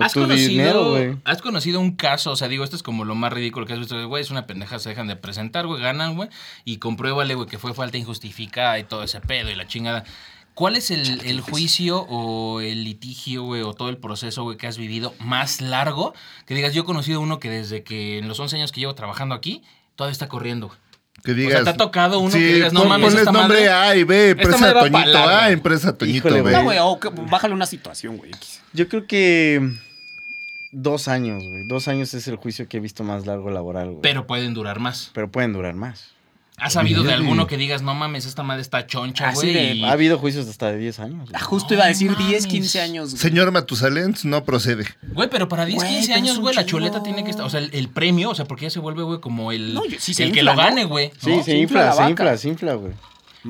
¿Has 0.00 0.12
conocido, 0.14 0.48
dinero. 0.94 1.18
¿Has 1.24 1.40
conocido 1.40 1.80
un 1.80 1.92
caso? 1.96 2.32
O 2.32 2.36
sea, 2.36 2.48
digo, 2.48 2.64
esto 2.64 2.76
es 2.76 2.82
como 2.82 3.04
lo 3.04 3.14
más 3.14 3.32
ridículo 3.32 3.66
que 3.66 3.72
has 3.72 3.78
visto. 3.78 4.08
Güey, 4.08 4.22
es 4.22 4.30
una 4.30 4.46
pendeja, 4.46 4.78
se 4.78 4.90
dejan 4.90 5.06
de 5.06 5.16
presentar, 5.16 5.66
güey, 5.66 5.80
ganan, 5.80 6.16
güey. 6.16 6.28
Y 6.64 6.78
compruébale, 6.78 7.34
güey, 7.34 7.48
que 7.48 7.58
fue 7.58 7.72
falta 7.72 7.96
injustificada 7.96 8.78
y 8.78 8.84
todo 8.84 9.04
ese 9.04 9.20
pedo 9.20 9.50
y 9.50 9.54
la 9.54 9.66
chingada. 9.66 10.04
¿Cuál 10.56 10.74
es 10.76 10.90
el, 10.90 11.20
el 11.26 11.42
juicio 11.42 12.00
o 12.08 12.62
el 12.62 12.82
litigio, 12.82 13.42
güey, 13.42 13.60
o 13.60 13.74
todo 13.74 13.90
el 13.90 13.98
proceso, 13.98 14.42
güey, 14.42 14.56
que 14.56 14.66
has 14.66 14.78
vivido 14.78 15.14
más 15.20 15.60
largo? 15.60 16.14
Que 16.46 16.54
digas, 16.54 16.72
yo 16.72 16.80
he 16.80 16.84
conocido 16.86 17.20
uno 17.20 17.38
que 17.38 17.50
desde 17.50 17.82
que 17.82 18.16
en 18.18 18.26
los 18.26 18.40
11 18.40 18.56
años 18.56 18.72
que 18.72 18.80
llevo 18.80 18.94
trabajando 18.94 19.34
aquí, 19.34 19.62
todavía 19.96 20.12
está 20.12 20.28
corriendo, 20.28 20.68
güey. 20.68 20.78
Que 21.24 21.34
digas, 21.34 21.62
¿te 21.64 21.68
ha 21.70 21.76
tocado 21.76 22.20
uno 22.20 22.30
sí, 22.32 22.38
que 22.38 22.54
digas, 22.54 22.72
no 22.72 22.80
pon- 22.80 22.88
mames, 22.88 23.06
ponle 23.08 23.20
esta 23.20 23.32
nombre 23.32 23.58
madre- 23.58 23.70
A 23.70 23.96
y 23.96 24.04
B, 24.04 24.30
empresa 24.30 24.72
Toñito. 24.72 25.18
A, 25.28 25.50
empresa 25.50 25.98
Toñito 25.98 26.28
Híjole, 26.28 26.40
B. 26.42 26.52
No, 26.52 26.62
güey, 26.62 26.78
o 26.80 26.98
que- 27.00 27.10
bájale 27.10 27.52
una 27.52 27.66
situación, 27.66 28.16
güey. 28.16 28.30
Yo 28.72 28.88
creo 28.88 29.06
que 29.06 29.60
dos 30.72 31.08
años, 31.08 31.44
güey. 31.46 31.68
Dos 31.68 31.86
años 31.88 32.14
es 32.14 32.28
el 32.28 32.36
juicio 32.36 32.66
que 32.66 32.78
he 32.78 32.80
visto 32.80 33.04
más 33.04 33.26
largo 33.26 33.50
laboral, 33.50 33.88
güey. 33.90 34.00
Pero 34.00 34.26
pueden 34.26 34.54
durar 34.54 34.80
más. 34.80 35.10
Pero 35.12 35.30
pueden 35.30 35.52
durar 35.52 35.74
más. 35.74 36.15
¿Has 36.58 36.72
sabido 36.72 37.02
de 37.02 37.12
alguno 37.12 37.46
que 37.46 37.58
digas, 37.58 37.82
no 37.82 37.94
mames, 37.94 38.24
esta 38.24 38.42
madre 38.42 38.62
está 38.62 38.86
choncha, 38.86 39.28
Así 39.28 39.36
güey? 39.36 39.52
de- 39.52 39.74
y- 39.74 39.84
Ha 39.84 39.92
habido 39.92 40.18
juicios 40.18 40.48
hasta 40.48 40.72
de 40.72 40.78
10 40.78 40.98
años. 41.00 41.16
güey. 41.28 41.30
Ah, 41.34 41.40
Justo 41.40 41.74
iba 41.74 41.84
a 41.84 41.88
decir 41.88 42.10
No 42.12 42.16
10, 42.16 42.28
mames. 42.30 42.46
15 42.46 42.80
años. 42.80 43.10
güey. 43.10 43.20
Señor 43.20 43.50
Matusalén, 43.52 44.14
no 44.24 44.42
procede. 44.44 44.86
Güey, 45.12 45.28
pero 45.28 45.48
para 45.48 45.66
10, 45.66 45.76
Güey, 45.76 45.88
15 45.90 46.06
pero 46.08 46.16
es 46.16 46.22
años, 46.22 46.36
un 46.38 46.42
güey, 46.42 46.54
la 46.54 46.62
chingo. 46.64 46.78
chuleta 46.78 47.02
tiene 47.02 47.24
que 47.24 47.30
estar. 47.30 47.44
O 47.44 47.50
sea, 47.50 47.60
el, 47.60 47.68
el 47.74 47.88
premio, 47.90 48.30
o 48.30 48.34
sea, 48.34 48.46
porque 48.46 48.64
ya 48.64 48.70
se 48.70 48.78
vuelve, 48.80 49.02
güey, 49.02 49.20
como 49.20 49.52
el, 49.52 49.74
No, 49.74 49.84
yo- 49.84 49.98
sí 50.00 50.14
se 50.14 50.24
el 50.24 50.32
que 50.32 50.40
infla, 50.40 50.54
lo 50.54 50.62
¿no? 50.62 50.68
gane, 50.68 50.84
güey. 50.86 51.12
Sí, 51.20 51.30
¿no? 51.30 51.38
se 51.38 51.44
Se 51.44 51.50
infla 51.58 51.62
infla, 51.62 51.84
la 51.84 51.92
se 51.92 51.98
vaca. 51.98 52.10
infla, 52.10 52.36
se 52.38 52.48
infla, 52.48 52.74
güey. 52.74 52.92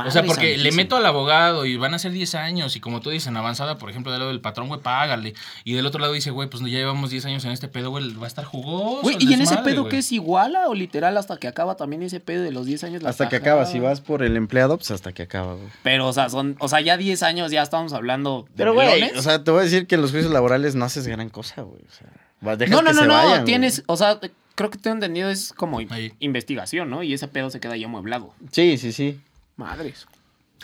O 0.05 0.11
sea, 0.11 0.23
porque 0.25 0.59
le 0.59 0.73
meto 0.73 0.97
al 0.97 1.07
abogado 1.07 1.65
y 1.67 1.77
van 1.77 1.95
a 1.95 1.99
ser 1.99 2.13
10 2.13 2.35
años. 2.35 2.77
Y 2.77 2.81
como 2.81 3.01
tú 3.01 3.11
dices, 3.11 3.29
en 3.29 3.37
avanzada, 3.37 3.79
por 3.79 3.91
ejemplo, 3.91 4.13
del 4.13 4.21
lado 4.21 4.31
del 4.31 4.41
patrón, 4.41 4.69
güey, 4.69 4.81
págale. 4.81 5.35
Y 5.65 5.75
del 5.75 5.87
otro 5.87 6.01
lado 6.01 6.13
dice, 6.13 6.31
güey, 6.31 6.49
pues 6.49 6.63
ya 6.63 6.69
llevamos 6.79 7.11
10 7.11 7.25
años 7.27 7.45
en 7.45 7.53
este 7.53 7.69
pedo, 7.69 7.91
güey, 7.91 8.13
va 8.15 8.25
a 8.25 8.29
estar 8.29 8.45
jugoso. 8.45 9.03
Güey, 9.03 9.17
¿y 9.21 9.33
en 9.33 9.43
ese 9.43 9.57
pedo 9.59 9.83
güey. 9.83 9.91
qué 9.91 9.99
es 9.99 10.13
iguala 10.13 10.69
o 10.69 10.75
literal 10.75 11.17
hasta 11.17 11.37
que 11.39 11.49
acaba 11.49 11.77
también 11.77 12.03
ese 12.03 12.21
pedo 12.21 12.43
de 12.43 12.53
los 12.53 12.67
10 12.67 12.85
años? 12.85 13.03
la 13.03 13.11
Hasta 13.11 13.29
que 13.29 13.37
acaba. 13.37 13.67
Si 13.67 13.79
vas 13.81 14.01
por 14.01 14.23
el 14.23 14.37
empleado, 14.37 14.77
pues 14.77 14.91
hasta 14.91 15.13
que 15.13 15.23
acaba, 15.23 15.55
güey. 15.55 15.69
Pero, 15.83 16.07
o 16.09 16.13
sea, 16.13 16.29
son, 16.29 16.57
o 16.59 16.69
sea, 16.69 16.81
ya 16.81 16.97
10 16.97 17.23
años 17.23 17.51
ya 17.51 17.63
estamos 17.63 17.93
hablando 17.93 18.45
de 18.49 18.53
Pero, 18.57 18.75
güey, 18.75 19.03
o 19.17 19.23
sea, 19.23 19.43
te 19.45 19.51
voy 19.51 19.61
a 19.61 19.65
decir 19.65 19.87
que 19.87 19.95
en 19.97 20.03
los 20.03 20.11
juicios 20.11 20.33
laborales 20.33 20.75
no 20.75 20.85
haces 20.85 21.07
gran 21.07 21.29
cosa, 21.31 21.63
güey. 21.63 21.81
O 21.89 21.93
sea, 21.93 22.09
vas- 22.41 22.59
dejas 22.59 22.71
no, 22.77 22.83
no, 22.83 22.89
que 22.91 22.95
no, 22.95 23.01
se 23.03 23.07
no, 23.09 23.15
vayan, 23.15 23.31
güey. 23.33 23.45
tienes, 23.45 23.83
o 23.87 23.97
sea, 23.97 24.21
creo 24.55 24.71
que 24.71 24.79
tengo 24.79 24.95
entendido 24.95 25.31
es 25.31 25.53
como 25.53 25.79
Ahí. 25.91 26.13
investigación, 26.19 26.91
¿no? 26.91 27.03
Y 27.03 27.13
ese 27.13 27.29
pedo 27.29 27.51
se 27.51 27.61
queda 27.61 27.77
ya 27.77 27.87
amueblado. 27.87 28.35
Sí, 28.53 28.79
sí, 28.79 28.93
sí. 28.93 29.21
Madres. 29.57 30.07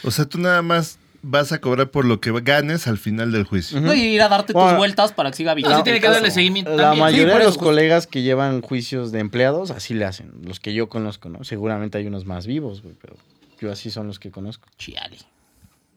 O 0.04 0.10
sea, 0.10 0.24
tú 0.26 0.38
nada 0.38 0.62
más 0.62 0.98
vas 1.22 1.52
a 1.52 1.60
cobrar 1.60 1.90
por 1.90 2.04
lo 2.04 2.20
que 2.20 2.32
ganes 2.40 2.86
al 2.88 2.98
final 2.98 3.30
del 3.30 3.44
juicio. 3.44 3.80
No, 3.80 3.94
y 3.94 4.00
ir 4.00 4.22
a 4.22 4.28
darte 4.28 4.52
tus 4.52 4.76
vueltas 4.76 5.12
para 5.12 5.30
que 5.30 5.36
siga 5.36 5.52
No, 5.52 5.56
vigente. 5.56 5.76
sí 5.76 5.82
tiene 5.84 6.00
que 6.00 6.08
darle 6.08 6.30
seguimiento. 6.30 6.70
La 6.76 6.82
también. 6.84 7.04
mayoría 7.04 7.34
de 7.34 7.44
los 7.44 7.54
justo. 7.54 7.64
colegas 7.64 8.06
que 8.06 8.22
llevan 8.22 8.60
juicios 8.60 9.12
de 9.12 9.20
empleados 9.20 9.70
así 9.70 9.94
le 9.94 10.04
hacen. 10.04 10.32
Los 10.44 10.58
que 10.60 10.74
yo 10.74 10.88
conozco, 10.88 11.28
¿no? 11.28 11.44
Seguramente 11.44 11.98
hay 11.98 12.06
unos 12.06 12.24
más 12.26 12.46
vivos, 12.46 12.82
güey, 12.82 12.96
pero 13.00 13.16
yo 13.60 13.70
así 13.70 13.90
son 13.90 14.08
los 14.08 14.18
que 14.18 14.30
conozco. 14.32 14.68
Chiale. 14.78 15.18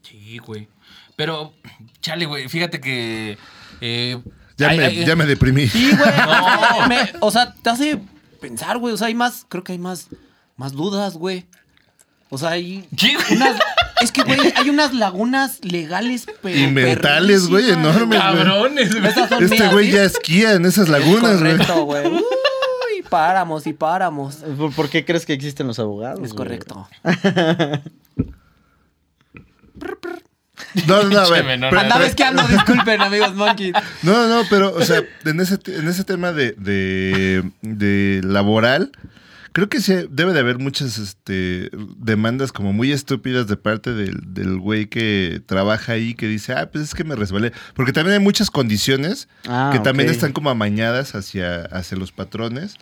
Sí, 0.03 0.37
güey. 0.37 0.67
Pero, 1.15 1.53
chale, 2.01 2.25
güey, 2.27 2.47
fíjate 2.47 2.79
que. 2.79 3.37
eh, 3.81 4.21
Ya, 4.57 4.69
hay- 4.69 4.77
me, 4.77 4.85
hay- 4.85 5.05
ya 5.05 5.15
me 5.15 5.25
deprimí. 5.25 5.67
Sí, 5.67 5.89
güey. 5.97 6.09
No. 6.79 6.87
Me- 6.87 7.13
o 7.21 7.31
sea, 7.31 7.53
te 7.55 7.69
hace 7.71 7.99
pensar, 8.39 8.77
güey. 8.77 8.93
O 8.93 8.97
sea, 8.97 9.07
hay 9.07 9.15
más, 9.15 9.45
creo 9.49 9.63
que 9.63 9.71
hay 9.71 9.79
más, 9.79 10.09
más 10.57 10.73
dudas, 10.73 11.15
güey. 11.15 11.45
O 12.29 12.37
sea, 12.37 12.49
hay 12.51 12.87
unas, 13.31 13.57
es 14.01 14.11
que, 14.11 14.23
güey, 14.23 14.39
hay 14.55 14.69
unas 14.69 14.93
lagunas 14.93 15.63
legales, 15.63 16.25
pero 16.41 16.57
Y 16.57 16.67
mentales, 16.67 17.47
güey, 17.47 17.69
enormes. 17.69 18.19
Cabrones, 18.19 18.99
güey. 18.99 19.43
Este 19.43 19.67
güey 19.69 19.91
ya 19.91 20.03
esquía 20.03 20.53
en 20.53 20.65
esas 20.65 20.89
lagunas, 20.89 21.39
güey. 21.39 21.57
Correcto, 21.57 21.85
güey. 21.85 22.07
Uy, 22.07 23.03
páramos 23.09 23.67
y 23.67 23.73
páramos. 23.73 24.37
¿Por, 24.75 24.89
qué 24.89 25.05
crees 25.05 25.25
que 25.25 25.33
existen 25.33 25.67
los 25.67 25.79
abogados? 25.79 26.19
Es 26.23 26.33
correcto. 26.33 26.87
No, 30.87 31.03
no, 31.03 31.09
no, 31.09 31.19
a 31.19 31.29
ver. 31.29 31.45
Andaba 31.47 32.05
esquiando, 32.05 32.43
disculpen, 32.47 33.01
amigos 33.01 33.33
monkeys. 33.33 33.73
No, 34.03 34.27
no, 34.27 34.43
pero, 34.49 34.73
o 34.75 34.81
sea, 34.83 35.03
en 35.25 35.39
ese, 35.39 35.57
en 35.67 35.87
ese 35.87 36.03
tema 36.03 36.31
de, 36.31 36.51
de, 36.53 37.43
de 37.61 38.21
laboral, 38.23 38.91
creo 39.55 39.69
que 39.69 39.79
sí 39.79 39.93
debe 40.09 40.33
de 40.33 40.41
haber 40.41 40.59
muchas 40.59 40.97
este, 40.97 41.69
demandas 41.97 42.51
como 42.51 42.73
muy 42.73 42.91
estúpidas 42.91 43.47
de 43.47 43.55
parte 43.55 43.93
del, 43.93 44.19
del 44.33 44.59
güey 44.59 44.87
que 44.87 45.41
trabaja 45.45 45.93
ahí, 45.93 46.13
que 46.13 46.27
dice, 46.27 46.51
ah, 46.51 46.69
pues 46.69 46.83
es 46.83 46.93
que 46.93 47.05
me 47.05 47.15
resbalé. 47.15 47.53
Porque 47.73 47.93
también 47.93 48.15
hay 48.15 48.19
muchas 48.19 48.51
condiciones 48.51 49.29
Ah, 49.47 49.69
que 49.71 49.79
también 49.79 50.09
están 50.09 50.33
como 50.33 50.49
amañadas 50.49 51.15
hacia, 51.15 51.61
hacia 51.61 51.97
los 51.97 52.11
patrones. 52.11 52.75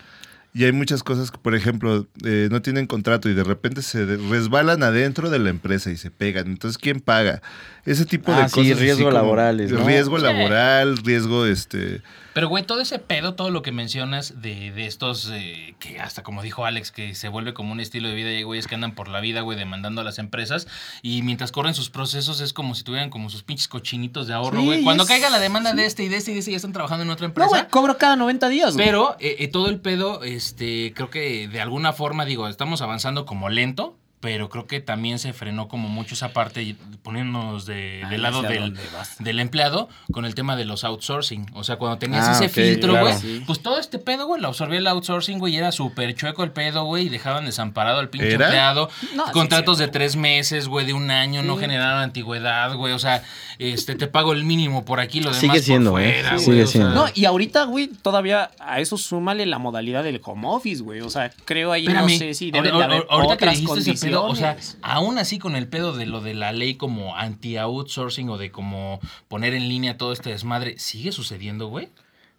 Y 0.55 0.63
hay 0.63 0.71
muchas 0.71 1.03
cosas 1.03 1.29
que, 1.29 1.37
por 1.37 1.53
ejemplo, 1.53 2.07
eh, 2.25 2.47
no 2.49 2.63
tienen 2.63 2.87
contrato 2.87 3.29
y 3.29 3.35
de 3.35 3.43
repente 3.43 3.83
se 3.83 4.05
resbalan 4.05 4.81
adentro 4.81 5.29
de 5.29 5.37
la 5.37 5.51
empresa 5.51 5.91
y 5.91 5.97
se 5.97 6.09
pegan. 6.09 6.47
Entonces, 6.47 6.79
¿quién 6.79 7.01
paga? 7.01 7.43
Ese 7.85 8.05
tipo 8.05 8.31
de 8.31 8.43
Ah, 8.43 8.47
sí, 8.47 8.55
cosas. 8.55 8.71
así 8.71 8.81
riesgo 8.81 9.05
como 9.05 9.11
laborales, 9.17 9.71
¿no? 9.71 9.85
Riesgo 9.85 10.17
Sí. 10.17 10.23
laboral, 10.23 10.97
riesgo, 10.97 11.45
este... 11.45 12.01
Pero, 12.33 12.47
güey, 12.49 12.63
todo 12.63 12.81
ese 12.81 12.97
pedo, 12.97 13.35
todo 13.35 13.51
lo 13.51 13.61
que 13.61 13.71
mencionas 13.71 14.41
de, 14.41 14.71
de 14.71 14.87
estos, 14.87 15.29
eh, 15.31 15.75
que 15.79 15.99
hasta 15.99 16.23
como 16.23 16.41
dijo 16.41 16.65
Alex, 16.65 16.91
que 16.91 17.13
se 17.13 17.27
vuelve 17.27 17.53
como 17.53 17.71
un 17.73 17.79
estilo 17.79 18.07
de 18.09 18.15
vida 18.15 18.31
y 18.31 18.37
hay 18.37 18.43
güeyes 18.43 18.65
que 18.67 18.73
andan 18.73 18.95
por 18.95 19.07
la 19.09 19.19
vida, 19.19 19.41
güey, 19.41 19.55
demandando 19.55 20.01
a 20.01 20.03
las 20.03 20.17
empresas 20.17 20.65
y 21.03 21.21
mientras 21.21 21.51
corren 21.51 21.75
sus 21.75 21.91
procesos 21.91 22.39
es 22.41 22.51
como 22.53 22.73
si 22.73 22.83
tuvieran 22.83 23.11
como 23.11 23.29
sus 23.29 23.43
pinches 23.43 23.67
cochinitos 23.67 24.25
de 24.27 24.33
ahorro, 24.33 24.61
Sí, 24.61 24.65
güey. 24.65 24.83
Cuando 24.83 25.03
es- 25.03 25.09
caiga 25.09 25.29
la 25.29 25.37
demanda 25.39 25.73
de 25.73 25.85
este 25.85 26.03
y 26.05 26.07
de 26.09 26.17
este 26.17 26.31
y 26.31 26.33
de 26.33 26.39
este 26.39 26.51
ya 26.51 26.57
están 26.57 26.73
trabajando 26.73 27.03
en 27.03 27.11
otra 27.11 27.27
No, 27.27 27.31
empresa. 27.31 27.49
güey, 27.49 27.67
cobro 27.69 27.97
cada 27.99 28.15
90 28.15 28.49
días, 28.49 28.73
güey. 28.73 28.83
Pero 28.87 29.15
eh, 29.19 29.35
eh, 29.39 29.47
todo 29.49 29.69
el 29.69 29.79
pedo, 29.79 30.23
este, 30.23 30.91
creo 30.95 31.11
que 31.11 31.47
de 31.47 31.61
alguna 31.61 31.93
forma, 31.93 32.25
digo, 32.25 32.47
estamos 32.47 32.81
avanzando 32.81 33.27
como 33.27 33.49
lento, 33.49 33.95
pero 34.23 34.47
creo 34.47 34.67
que 34.67 34.79
también 34.79 35.19
se 35.19 35.33
frenó 35.33 35.67
como 35.67 35.89
mucho 35.89 36.13
esa 36.15 36.29
parte, 36.31 36.77
poniéndonos 37.03 37.65
de, 37.65 38.01
Ah, 38.05 38.09
del 38.09 38.21
lado 38.21 38.41
del, 38.41 38.73
del 39.19 39.39
empleado 39.41 39.89
con 40.13 40.23
el 40.23 40.33
tema 40.33 40.55
de 40.55 40.63
los 40.63 40.85
outsourcing. 40.85 41.47
O 41.53 41.65
sea, 41.65 41.75
cuando 41.75 41.97
tenías 41.97 42.25
Ah, 42.29 42.31
ese 42.31 42.45
ok, 42.45 42.51
filtro, 42.51 42.91
claro. 42.93 43.07
güey, 43.07 43.19
Sí. 43.19 43.43
pues 43.45 43.59
todo 43.61 43.79
este 43.79 43.99
pedo, 43.99 44.25
güey, 44.25 44.41
lo 44.41 44.47
absorbía 44.47 44.79
el 44.79 44.87
outsourcing, 44.87 45.39
güey, 45.39 45.55
y 45.55 45.57
era 45.57 45.73
súper 45.73 46.15
chueco 46.15 46.43
el 46.45 46.51
pedo, 46.51 46.85
güey, 46.85 47.07
y 47.07 47.09
dejaban 47.09 47.43
desamparado 47.45 47.99
al 47.99 48.07
pinche 48.09 48.31
¿Era? 48.33 48.45
empleado. 48.45 48.89
No, 49.13 49.25
sí, 49.25 49.31
Contratos 49.33 49.77
sí. 49.77 49.83
de 49.83 49.89
tres 49.91 50.15
meses, 50.15 50.69
güey, 50.69 50.85
de 50.85 50.93
un 50.93 51.11
año, 51.11 51.43
no 51.43 51.57
generaron 51.57 51.99
antigüedad, 52.01 52.73
güey. 52.75 52.93
O 52.93 52.99
sea, 52.99 53.23
este, 53.59 53.95
te 53.95 54.07
pago 54.07 54.31
el 54.31 54.45
mínimo 54.45 54.85
por 54.85 55.01
aquí, 55.01 55.19
lo 55.19 55.31
demás 55.31 55.41
Sigue 55.41 55.59
siendo, 55.61 55.91
por 55.91 56.01
¿eh? 56.01 56.21
fuera, 56.21 56.39
Sí, 56.39 56.45
güey, 56.45 56.57
sigue 56.59 56.63
o 56.63 56.67
sea, 56.67 56.81
siendo. 56.81 56.95
No, 56.95 57.11
y 57.13 57.25
ahorita, 57.25 57.65
güey, 57.65 57.87
todavía 57.87 58.51
a 58.59 58.79
eso 58.79 58.97
súmale 58.97 59.45
la 59.45 59.57
modalidad 59.57 60.01
del 60.01 60.21
home 60.23 60.47
office, 60.47 60.81
güey. 60.81 61.01
O 61.01 61.09
sea, 61.09 61.29
creo 61.43 61.73
ahí, 61.73 61.83
Espérame, 61.85 62.11
no 62.13 62.17
sé 62.17 62.33
si 62.33 62.51
deben 62.51 62.71
ahor- 62.73 62.77
de 62.77 62.83
haber 62.85 62.97
ahor- 63.01 63.07
ahorita 63.09 63.37
que 63.37 63.43
otras 63.43 63.59
dijiste 63.59 64.12
o 64.15 64.35
sea, 64.35 64.57
aún 64.81 65.17
así 65.17 65.39
con 65.39 65.55
el 65.55 65.67
pedo 65.67 65.93
de 65.93 66.05
lo 66.05 66.21
de 66.21 66.33
la 66.33 66.51
ley 66.51 66.75
como 66.75 67.15
anti-outsourcing 67.15 68.29
o 68.29 68.37
de 68.37 68.51
como 68.51 68.99
poner 69.27 69.53
en 69.53 69.67
línea 69.67 69.97
todo 69.97 70.13
este 70.13 70.29
desmadre, 70.29 70.77
¿sigue 70.79 71.11
sucediendo, 71.11 71.67
güey? 71.67 71.89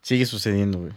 Sigue 0.04 0.26
sucediendo, 0.26 0.80
güey. 0.80 0.92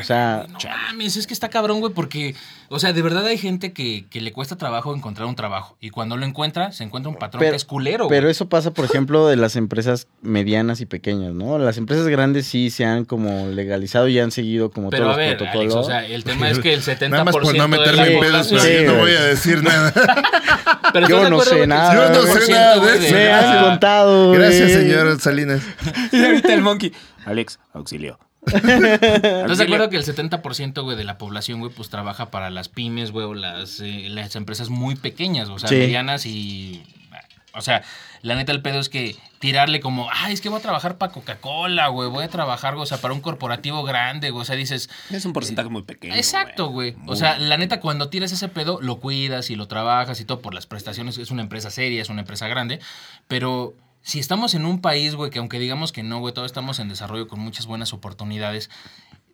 O 0.00 0.02
sea, 0.02 0.46
No 0.48 0.58
mames, 0.88 1.16
es 1.16 1.28
que 1.28 1.32
está 1.32 1.48
cabrón, 1.48 1.78
güey, 1.78 1.92
porque, 1.92 2.34
o 2.68 2.80
sea, 2.80 2.92
de 2.92 3.02
verdad 3.02 3.24
hay 3.24 3.38
gente 3.38 3.72
que, 3.72 4.06
que 4.10 4.20
le 4.20 4.32
cuesta 4.32 4.56
trabajo 4.56 4.92
encontrar 4.96 5.28
un 5.28 5.36
trabajo. 5.36 5.76
Y 5.80 5.90
cuando 5.90 6.16
lo 6.16 6.26
encuentra, 6.26 6.72
se 6.72 6.82
encuentra 6.82 7.08
un 7.08 7.16
patrón 7.16 7.38
Pero- 7.38 7.52
que 7.52 7.56
es 7.56 7.64
culero, 7.64 8.06
güey. 8.06 8.18
Pero 8.18 8.28
eso 8.28 8.48
pasa, 8.48 8.72
por 8.72 8.84
ejemplo, 8.84 9.28
de 9.28 9.36
las 9.36 9.54
empresas 9.54 10.08
medianas 10.22 10.80
y 10.80 10.86
pequeñas, 10.86 11.34
¿no? 11.34 11.56
Las 11.58 11.78
empresas 11.78 12.08
grandes 12.08 12.46
sí 12.48 12.70
se 12.70 12.84
han 12.84 13.04
como 13.04 13.46
legalizado 13.46 14.08
y 14.08 14.18
han 14.18 14.32
seguido 14.32 14.72
como 14.72 14.90
Pero 14.90 15.04
a 15.04 15.06
todos 15.12 15.16
ver, 15.18 15.28
los 15.28 15.36
protocolos. 15.38 15.74
Alex, 15.74 15.86
o 15.86 15.88
sea, 15.88 16.04
el 16.06 16.24
tema 16.24 16.50
es 16.50 16.58
que 16.58 16.74
el 16.74 16.82
70% 16.82 17.08
Nada 17.10 17.24
más 17.24 17.32
por 17.36 17.44
no 17.44 17.52
la 17.68 18.08
en 18.08 18.20
pedos, 18.20 18.48
Sí, 18.48 18.56
yo 18.56 18.92
no 18.92 18.98
voy 18.98 19.12
a 19.12 19.22
decir 19.22 19.62
nada. 19.62 19.92
Pero 20.92 21.06
Yo 21.06 21.16
¿estás 21.16 21.24
de 21.24 21.30
no 21.30 21.40
sé 21.42 21.66
nada, 21.68 21.94
Yo 21.94 22.08
no 22.08 22.26
sé 22.26 22.40
70%, 22.40 22.48
nada 22.50 22.80
de 22.80 23.06
eso. 23.06 23.14
Me 23.14 23.30
han 23.32 23.64
contado. 23.64 24.32
Gracias, 24.32 24.72
señor 24.72 25.20
Salinas. 25.20 25.62
Y 26.10 26.16
ahorita 26.24 26.54
el 26.54 26.62
monkey. 26.62 26.92
Alex, 27.24 27.60
auxilio. 27.72 28.18
¿Estás 28.54 29.58
de 29.58 29.64
acuerdo 29.64 29.88
que 29.90 29.96
el 29.96 30.04
70% 30.04 30.82
güey, 30.82 30.96
de 30.96 31.04
la 31.04 31.18
población, 31.18 31.60
güey, 31.60 31.72
pues 31.72 31.88
trabaja 31.90 32.30
para 32.30 32.50
las 32.50 32.68
pymes, 32.68 33.10
güey, 33.12 33.26
o 33.26 33.34
las, 33.34 33.80
eh, 33.80 34.06
las 34.10 34.34
empresas 34.36 34.68
muy 34.68 34.96
pequeñas, 34.96 35.48
o 35.48 35.58
sea, 35.58 35.68
Sí. 35.68 35.76
medianas 35.76 36.26
y... 36.26 36.82
O 37.54 37.62
sea, 37.62 37.82
la 38.22 38.36
neta 38.36 38.52
el 38.52 38.62
pedo 38.62 38.78
es 38.78 38.88
que 38.88 39.16
tirarle 39.40 39.80
como, 39.80 40.08
ay, 40.12 40.32
es 40.34 40.40
que 40.40 40.48
voy 40.48 40.58
a 40.58 40.62
trabajar 40.62 40.96
para 40.96 41.10
Coca-Cola, 41.12 41.88
güey, 41.88 42.08
voy 42.08 42.22
a 42.24 42.28
trabajar, 42.28 42.74
o 42.76 42.86
sea, 42.86 42.98
para 42.98 43.14
un 43.14 43.20
corporativo 43.20 43.82
grande, 43.82 44.30
güey, 44.30 44.42
o 44.42 44.44
sea, 44.44 44.54
dices... 44.54 44.88
Es 45.10 45.24
un 45.24 45.32
porcentaje 45.32 45.68
muy 45.68 45.82
pequeño. 45.82 46.14
Exacto, 46.14 46.68
güey. 46.68 46.94
O 47.06 47.16
sea, 47.16 47.38
la 47.38 47.56
neta, 47.56 47.80
cuando 47.80 48.10
tiras 48.10 48.30
ese 48.30 48.48
pedo, 48.48 48.78
lo 48.80 49.00
cuidas 49.00 49.50
y 49.50 49.56
lo 49.56 49.66
trabajas 49.66 50.20
y 50.20 50.24
todo 50.24 50.40
por 50.40 50.54
las 50.54 50.66
prestaciones. 50.66 51.18
Es 51.18 51.30
una 51.32 51.42
empresa 51.42 51.70
seria, 51.70 52.00
es 52.02 52.10
una 52.10 52.20
empresa 52.20 52.46
grande. 52.48 52.80
Pero 53.26 53.74
si 54.02 54.18
estamos 54.18 54.54
en 54.54 54.64
un 54.64 54.80
país, 54.80 55.14
güey, 55.14 55.30
que 55.30 55.38
aunque 55.38 55.58
digamos 55.58 55.92
que 55.92 56.02
no, 56.02 56.18
güey, 56.20 56.32
todos 56.32 56.46
estamos 56.46 56.78
en 56.78 56.88
desarrollo 56.88 57.28
con 57.28 57.40
muchas 57.40 57.66
buenas 57.66 57.92
oportunidades, 57.92 58.70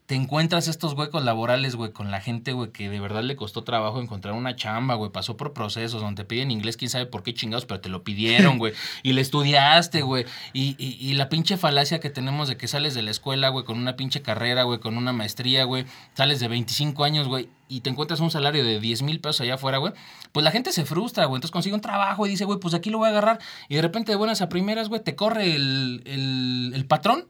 te 0.06 0.14
encuentras 0.14 0.68
estos 0.68 0.92
huecos 0.92 1.24
laborales, 1.24 1.76
güey, 1.76 1.90
con 1.92 2.10
la 2.10 2.20
gente, 2.20 2.52
güey, 2.52 2.70
que 2.72 2.90
de 2.90 3.00
verdad 3.00 3.22
le 3.22 3.36
costó 3.36 3.64
trabajo 3.64 4.02
encontrar 4.02 4.34
una 4.34 4.54
chamba, 4.54 4.96
güey, 4.96 5.10
pasó 5.10 5.38
por 5.38 5.54
procesos 5.54 6.02
donde 6.02 6.22
te 6.22 6.26
piden 6.26 6.50
inglés, 6.50 6.76
quién 6.76 6.90
sabe 6.90 7.06
por 7.06 7.22
qué 7.22 7.32
chingados, 7.32 7.64
pero 7.64 7.80
te 7.80 7.88
lo 7.88 8.04
pidieron, 8.04 8.58
güey, 8.58 8.74
y 9.02 9.14
le 9.14 9.22
estudiaste, 9.22 10.02
güey, 10.02 10.26
y, 10.52 10.76
y, 10.78 10.98
y 11.00 11.14
la 11.14 11.30
pinche 11.30 11.56
falacia 11.56 12.00
que 12.00 12.10
tenemos 12.10 12.48
de 12.48 12.58
que 12.58 12.68
sales 12.68 12.94
de 12.94 13.00
la 13.00 13.10
escuela, 13.10 13.48
güey, 13.48 13.64
con 13.64 13.78
una 13.78 13.96
pinche 13.96 14.20
carrera, 14.20 14.64
güey, 14.64 14.78
con 14.78 14.98
una 14.98 15.14
maestría, 15.14 15.64
güey, 15.64 15.86
sales 16.12 16.38
de 16.38 16.48
25 16.48 17.02
años, 17.02 17.26
güey, 17.26 17.48
y 17.68 17.80
te 17.80 17.88
encuentras 17.88 18.20
un 18.20 18.30
salario 18.30 18.62
de 18.62 18.80
10 18.80 19.02
mil 19.02 19.20
pesos 19.20 19.40
allá 19.40 19.54
afuera, 19.54 19.78
güey, 19.78 19.94
pues 20.32 20.44
la 20.44 20.50
gente 20.50 20.70
se 20.72 20.84
frustra, 20.84 21.24
güey, 21.24 21.38
entonces 21.38 21.52
consigue 21.52 21.74
un 21.74 21.80
trabajo 21.80 22.26
y 22.26 22.30
dice, 22.30 22.44
güey, 22.44 22.60
pues 22.60 22.74
aquí 22.74 22.90
lo 22.90 22.98
voy 22.98 23.06
a 23.06 23.10
agarrar, 23.10 23.38
y 23.70 23.76
de 23.76 23.80
repente 23.80 24.12
de 24.12 24.16
buenas 24.16 24.42
a 24.42 24.50
primeras, 24.50 24.90
güey, 24.90 25.02
te 25.02 25.16
corre 25.16 25.54
el, 25.54 26.02
el, 26.04 26.72
el 26.74 26.84
patrón 26.84 27.26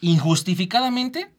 injustificadamente. 0.00 1.30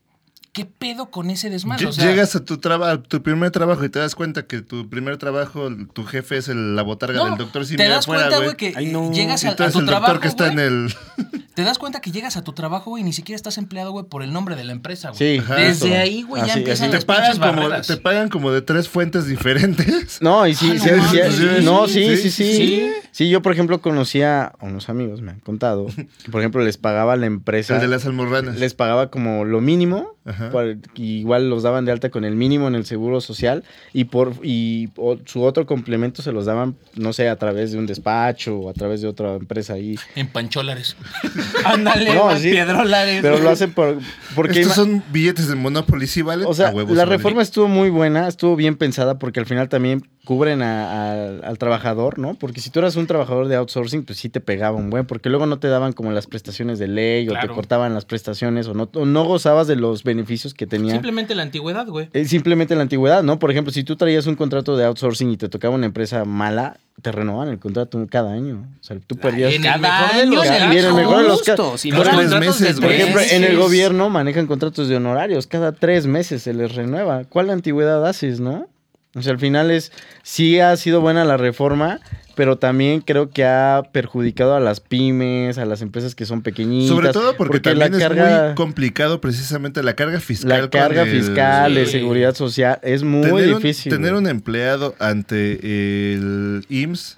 ¿Qué 0.54 0.66
pedo 0.66 1.10
con 1.10 1.32
ese 1.32 1.50
desmadre? 1.50 1.88
O 1.88 1.92
sea, 1.92 2.06
Llegas 2.06 2.36
a 2.36 2.46
tu, 2.46 2.60
traba- 2.60 2.92
a 2.92 3.02
tu 3.02 3.24
primer 3.24 3.50
trabajo 3.50 3.84
y 3.86 3.90
te 3.90 3.98
das 3.98 4.14
cuenta 4.14 4.46
que 4.46 4.62
tu 4.62 4.88
primer 4.88 5.18
trabajo, 5.18 5.68
tu 5.94 6.04
jefe 6.06 6.38
es 6.38 6.48
el- 6.48 6.76
la 6.76 6.84
botarga 6.84 7.18
no, 7.18 7.26
del 7.30 7.38
doctor 7.40 7.66
Simi 7.66 7.78
te 7.78 7.88
das 7.90 8.06
afuera, 8.06 8.28
cuenta, 8.28 8.44
güey. 8.46 8.56
que 8.56 8.74
Ay, 8.76 8.92
no. 8.92 9.12
llegas 9.12 9.44
a, 9.46 9.56
tú 9.56 9.64
a 9.64 9.66
eres 9.66 9.74
tu 9.74 9.80
el 9.80 9.86
trabajo, 9.88 10.14
doctor 10.14 10.22
que 10.22 10.28
está 10.28 10.48
en 10.54 10.60
el... 10.60 10.94
te 11.56 11.64
das 11.64 11.78
cuenta 11.78 12.02
que 12.02 12.12
llegas 12.12 12.36
a 12.38 12.44
tu 12.44 12.54
trabajo, 12.54 12.90
güey, 12.92 13.02
y 13.02 13.06
ni 13.06 13.14
siquiera 13.14 13.36
estás 13.36 13.58
empleado, 13.58 13.92
güey, 13.92 14.06
por 14.06 14.24
el 14.24 14.34
nombre 14.34 14.56
de 14.56 14.64
la 14.64 14.72
empresa, 14.72 15.10
güey. 15.10 15.18
Sí, 15.20 15.40
Ajá. 15.40 15.56
Desde 15.56 15.98
ahí, 15.98 16.24
güey, 16.24 16.42
ya 16.44 16.50
Así- 16.54 16.60
empiezan 16.60 16.90
así 16.90 17.00
Te 17.00 17.06
pagan, 17.06 17.38
como, 17.40 17.62
barreras. 17.62 17.88
te 17.88 17.98
pagan 17.98 18.30
como 18.30 18.52
de 18.52 18.62
tres 18.62 18.90
fuentes 18.90 19.28
diferentes. 19.28 20.18
No, 20.22 20.48
y 20.48 20.54
sí, 20.56 20.70
Ah, 20.72 20.74
no 20.76 20.84
sí, 20.84 20.90
mames, 20.92 21.36
sí, 21.36 21.42
sí, 21.60 21.64
no, 21.66 21.88
sí, 21.88 21.94
sí, 21.94 22.18
sí, 22.18 22.18
sí, 22.18 22.30
sí, 22.32 22.58
sí. 22.58 22.92
sí. 23.12 23.30
yo, 23.30 23.42
por 23.42 23.52
ejemplo, 23.52 23.82
conocía 23.82 24.46
a 24.46 24.56
unos 24.66 24.90
amigos, 24.90 25.22
me 25.22 25.32
han 25.32 25.40
contado, 25.40 25.88
que, 25.88 26.32
por 26.32 26.42
ejemplo, 26.42 26.64
les 26.64 26.78
pagaba 26.78 27.16
la 27.16 27.26
empresa, 27.26 27.76
El 27.76 27.82
de 27.82 27.88
las 27.88 28.06
almorranas. 28.06 28.58
les 28.58 28.74
pagaba 28.74 29.10
como 29.12 29.46
lo 29.46 29.62
mínimo, 29.62 30.16
Ajá. 30.26 30.52
y 30.96 31.20
igual 31.20 31.50
los 31.50 31.64
daban 31.64 31.86
de 31.86 31.92
alta 31.92 32.10
con 32.10 32.24
el 32.26 32.36
mínimo 32.36 32.68
en 32.68 32.76
el 32.76 32.86
seguro 32.86 33.22
social, 33.22 33.64
y 33.94 34.06
por 34.06 34.34
y 34.44 34.90
o- 34.96 35.18
su 35.26 35.44
otro 35.44 35.66
complemento 35.66 36.22
se 36.22 36.32
los 36.32 36.46
daban, 36.46 36.76
no 36.96 37.12
sé, 37.14 37.28
a 37.30 37.36
través 37.38 37.72
de 37.72 37.78
un 37.78 37.86
despacho 37.86 38.58
o 38.58 38.70
a 38.70 38.74
través 38.74 39.02
de 39.02 39.08
otra 39.08 39.36
empresa 39.36 39.74
ahí. 39.74 39.96
En 40.16 40.28
pancholares. 40.28 40.96
Ándale, 41.66 42.14
No, 42.16 42.38
sí, 42.38 42.52
piedrolares. 42.52 43.22
Pero 43.22 43.40
lo 43.40 43.50
hacen 43.50 43.72
por, 43.74 43.98
porque... 44.36 44.62
Estos 44.62 44.76
son 44.76 45.04
billetes 45.12 45.48
de 45.48 45.56
Monopoly, 45.56 46.08
¿sí 46.08 46.22
vale? 46.22 46.46
O 46.46 46.54
sea, 46.54 46.70
A 46.70 46.72
huevos, 46.72 46.96
la 46.96 47.06
vale. 47.06 47.18
reforma 47.18 47.42
estuvo 47.42 47.68
muy 47.68 47.90
buena, 47.90 48.28
estuvo 48.28 48.56
bien 48.56 48.76
pensada 48.76 49.20
porque 49.20 49.40
al 49.40 49.46
final 49.46 49.70
también 49.70 50.08
cubren 50.26 50.62
a- 50.62 50.92
a- 50.92 51.48
al 51.48 51.58
trabajador, 51.58 52.18
¿no? 52.18 52.34
Porque 52.36 52.62
si 52.62 52.70
tú 52.70 52.80
eras 52.80 52.96
un 52.96 53.08
trabajador 53.08 53.50
de 53.50 53.58
outsourcing, 53.58 54.04
pues 54.06 54.18
sí 54.20 54.30
te 54.30 54.40
pegaba 54.40 54.78
un 54.78 54.90
buen, 54.90 55.06
porque 55.06 55.30
luego 55.30 55.46
no 55.48 55.60
te 55.60 55.68
daban 55.68 55.92
como 55.92 56.12
las 56.12 56.28
prestaciones 56.28 56.80
de 56.80 56.88
ley 56.88 57.28
o 57.28 57.34
te 57.34 57.48
cortaban 57.50 57.94
las 57.94 58.06
prestaciones 58.06 58.68
o 58.68 58.74
no, 58.74 58.90
o 58.94 59.06
no 59.06 59.24
gozabas 59.26 59.68
de 59.68 59.76
los 59.76 60.04
beneficios 60.04 60.54
que 60.54 60.66
tenía. 60.66 60.94
Simplemente 60.94 61.36
la 61.36 61.44
antigüedad, 61.44 61.86
güey. 61.88 62.08
eh, 62.14 62.24
Simplemente 62.26 62.74
la 62.76 62.84
antigüedad, 62.84 63.22
¿no? 63.22 63.38
Por 63.38 63.52
ejemplo, 63.52 63.74
si 63.74 63.84
tú 63.84 63.96
traías 63.98 64.26
un 64.26 64.36
contrato 64.36 64.78
de 64.78 64.86
outsourcing 64.86 65.30
y 65.32 65.36
te 65.38 65.50
tocaba 65.50 65.76
una 65.76 65.88
empresa 65.88 66.24
mala, 66.24 66.78
te 67.02 67.12
renovaban 67.12 67.50
el 67.50 67.60
contrato 67.60 68.06
cada 68.10 68.32
año. 68.32 68.66
O 68.80 68.84
sea, 68.84 68.98
tú 69.06 69.18
perdías... 69.18 69.54
en 69.54 69.66
el 69.66 69.82
de 69.82 70.26
los 70.28 70.46
en 70.46 70.54
el 70.72 70.76
casos. 70.84 70.94
mejor 70.96 71.18
de 71.18 71.28
los 71.28 71.42
ca- 71.42 71.56
Justo, 71.58 71.78
si 71.78 71.90
Los 71.92 72.00
no 72.00 72.06
Cada 72.06 72.22
eran- 72.22 72.30
tres 72.30 72.32
contratos 72.40 72.60
de 72.60 72.66
meses, 72.66 72.80
Por 72.82 72.92
ejemplo, 72.94 73.22
en 73.30 73.44
el 73.44 73.58
gobierno 73.58 74.10
manejan 74.10 74.48
contratos 74.48 74.88
de 74.88 74.96
honorarios. 74.96 75.48
Cada 75.48 75.74
tres 75.74 76.06
meses 76.08 76.44
se 76.44 76.54
les 76.54 76.74
renueva. 76.76 77.24
¿Cuál 77.26 77.50
antigüedad 77.50 78.06
haces, 78.08 78.40
no? 78.40 78.68
O 79.16 79.22
sea, 79.22 79.32
al 79.34 79.40
final 79.40 79.72
es... 79.72 79.92
Sí 80.24 80.60
ha 80.60 80.76
sido 80.78 81.02
buena 81.02 81.24
la 81.26 81.38
reforma, 81.38 82.00
pero 82.36 82.58
también 82.58 83.02
creo 83.02 83.30
que 83.30 83.46
ha 83.46 83.84
perjudicado 83.92 84.56
a 84.56 84.60
las 84.60 84.80
pymes, 84.80 85.58
a 85.60 85.66
las 85.66 85.82
empresas 85.84 86.16
que 86.16 86.26
son 86.26 86.42
pequeñitas. 86.42 86.90
Sobre 86.96 87.10
todo 87.12 87.36
porque, 87.38 87.60
también 87.60 87.92
la 87.98 88.06
es 88.08 88.48
muy 88.48 88.56
complicado 88.56 89.22
precisamente 89.22 89.84
la 89.84 89.96
carga 89.96 90.20
fiscal. 90.20 90.62
la 90.62 90.70
carga 90.70 91.04
el- 91.04 91.12
fiscal 91.12 91.76
de 91.76 91.86
seguridad 91.86 92.34
social 92.34 92.80
es 92.82 93.04
muy 93.04 93.22
tener 93.30 93.50
un- 93.54 93.56
difícil. 93.62 93.92
tener 93.92 94.14
un 94.16 94.28
empleado 94.28 94.96
ante 95.00 96.14
el 96.14 96.66
IMSS 96.70 97.18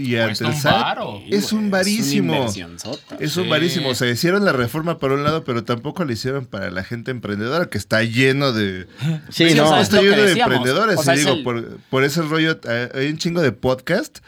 y 0.00 0.16
un 0.16 0.34
SAT 0.34 0.64
varo. 0.64 1.20
es 1.28 1.52
un 1.52 1.70
varísimo. 1.70 2.46
Es 3.18 3.36
un 3.36 3.44
Sí. 3.44 3.48
varísimo. 3.50 3.88
O 3.90 3.94
sea, 3.94 4.08
hicieron 4.10 4.44
la 4.44 4.52
reforma 4.52 4.98
por 4.98 5.12
un 5.12 5.24
lado, 5.24 5.44
pero 5.44 5.64
tampoco 5.64 6.04
la 6.04 6.12
hicieron 6.12 6.46
para 6.46 6.70
la 6.70 6.82
gente 6.84 7.10
emprendedora, 7.10 7.66
que 7.66 7.78
está 7.78 8.02
lleno 8.02 8.52
de. 8.52 8.86
Sí, 9.30 9.48
Sí, 9.50 9.58
o 9.58 9.64
no. 9.70 9.80
está 9.80 10.00
lleno 10.00 10.22
de 10.22 10.32
emprendedores. 10.32 10.98
O 10.98 11.02
sea, 11.02 11.14
y 11.14 11.18
es 11.20 11.24
digo, 11.26 11.36
el- 11.36 11.42
por, 11.44 11.78
por 11.90 12.04
ese 12.04 12.22
rollo, 12.22 12.58
eh, 12.68 12.88
hay 12.94 13.06
un 13.08 13.18
chingo 13.18 13.40
de 13.42 13.52
podcast 13.52 14.18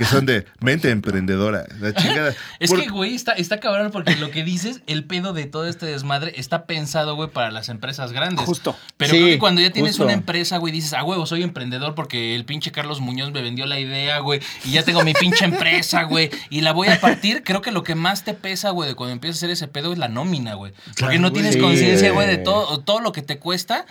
que 0.00 0.06
son 0.06 0.24
de 0.24 0.46
mente 0.60 0.90
emprendedora. 0.90 1.66
La 1.78 1.92
chingada. 2.00 2.34
Es 2.58 2.70
Por- 2.70 2.80
que, 2.80 2.88
güey, 2.88 3.14
está, 3.14 3.32
está 3.32 3.60
cabrón 3.60 3.90
porque 3.92 4.16
lo 4.16 4.30
que 4.30 4.42
dices, 4.44 4.80
el 4.86 5.04
pedo 5.04 5.34
de 5.34 5.44
todo 5.44 5.66
este 5.68 5.84
desmadre 5.84 6.32
está 6.36 6.64
pensado, 6.64 7.16
güey, 7.16 7.28
para 7.28 7.50
las 7.50 7.68
empresas 7.68 8.12
grandes. 8.12 8.46
Justo. 8.46 8.74
Pero 8.96 9.10
Sí, 9.10 9.18
creo 9.18 9.28
que 9.28 9.38
cuando 9.38 9.60
ya 9.60 9.70
tienes 9.70 9.92
justo. 9.92 10.04
una 10.04 10.14
empresa, 10.14 10.56
güey, 10.56 10.72
dices, 10.72 10.94
ah, 10.94 11.04
huevo, 11.04 11.26
soy 11.26 11.42
emprendedor 11.42 11.94
porque 11.94 12.34
el 12.34 12.46
pinche 12.46 12.72
Carlos 12.72 13.00
Muñoz 13.00 13.30
me 13.32 13.42
vendió 13.42 13.66
la 13.66 13.78
idea, 13.78 14.18
güey, 14.20 14.40
y 14.64 14.70
ya 14.72 14.82
tengo 14.84 15.02
mi 15.04 15.12
pinche 15.12 15.44
empresa, 15.44 16.04
güey, 16.04 16.30
y 16.48 16.62
la 16.62 16.72
voy 16.72 16.88
a 16.88 16.98
partir. 16.98 17.42
Creo 17.44 17.60
que 17.60 17.70
lo 17.72 17.82
que 17.82 17.94
más 17.94 18.24
te 18.24 18.32
pesa, 18.32 18.70
güey, 18.70 18.88
de 18.88 18.94
cuando 18.94 19.12
empiezas 19.12 19.36
a 19.36 19.38
hacer 19.40 19.50
ese 19.50 19.68
pedo 19.68 19.92
es 19.92 19.98
la 19.98 20.08
nómina, 20.08 20.54
güey. 20.54 20.72
Porque 20.72 20.94
Claro, 20.94 21.20
no 21.20 21.32
tienes 21.32 21.54
Sí, 21.54 21.60
conciencia, 21.60 22.10
güey, 22.12 22.26
de 22.26 22.38
todo, 22.38 22.80
todo 22.80 23.00
lo 23.00 23.12
que 23.12 23.20
te 23.20 23.38
cuesta. 23.38 23.84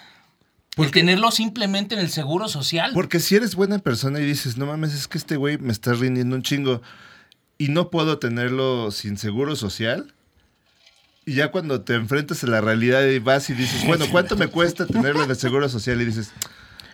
El 0.78 0.92
tenerlo 0.92 1.32
simplemente 1.32 1.96
en 1.96 2.02
el 2.02 2.10
seguro 2.10 2.48
social. 2.48 2.92
Porque 2.94 3.20
si 3.20 3.36
eres 3.36 3.56
buena 3.56 3.80
persona 3.80 4.20
y 4.20 4.26
dices, 4.26 4.58
no 4.58 4.66
mames, 4.66 4.94
es 4.94 5.08
que 5.08 5.18
este 5.18 5.36
güey 5.36 5.58
me 5.58 5.72
está 5.72 5.94
rindiendo 5.94 6.36
un 6.36 6.44
chingo 6.44 6.82
y 7.58 7.68
no 7.68 7.90
puedo 7.90 8.20
tenerlo 8.20 8.92
sin 8.92 9.18
seguro 9.18 9.56
social. 9.56 10.14
Y 11.26 11.34
ya 11.36 11.52
cuando 11.52 11.82
te 11.82 11.96
enfrentas 11.96 12.44
a 12.44 12.48
la 12.48 12.62
realidad 12.62 13.06
y 13.06 13.20
vas 13.20 13.50
y 13.50 13.54
dices, 13.54 13.86
bueno, 13.86 14.06
¿cuánto 14.10 14.36
me 14.36 14.48
cuesta 14.48 14.88
tenerlo 14.88 15.24
en 15.24 15.30
el 15.30 15.36
seguro 15.36 15.68
social? 15.70 16.02
Y 16.02 16.06
dices, 16.06 16.32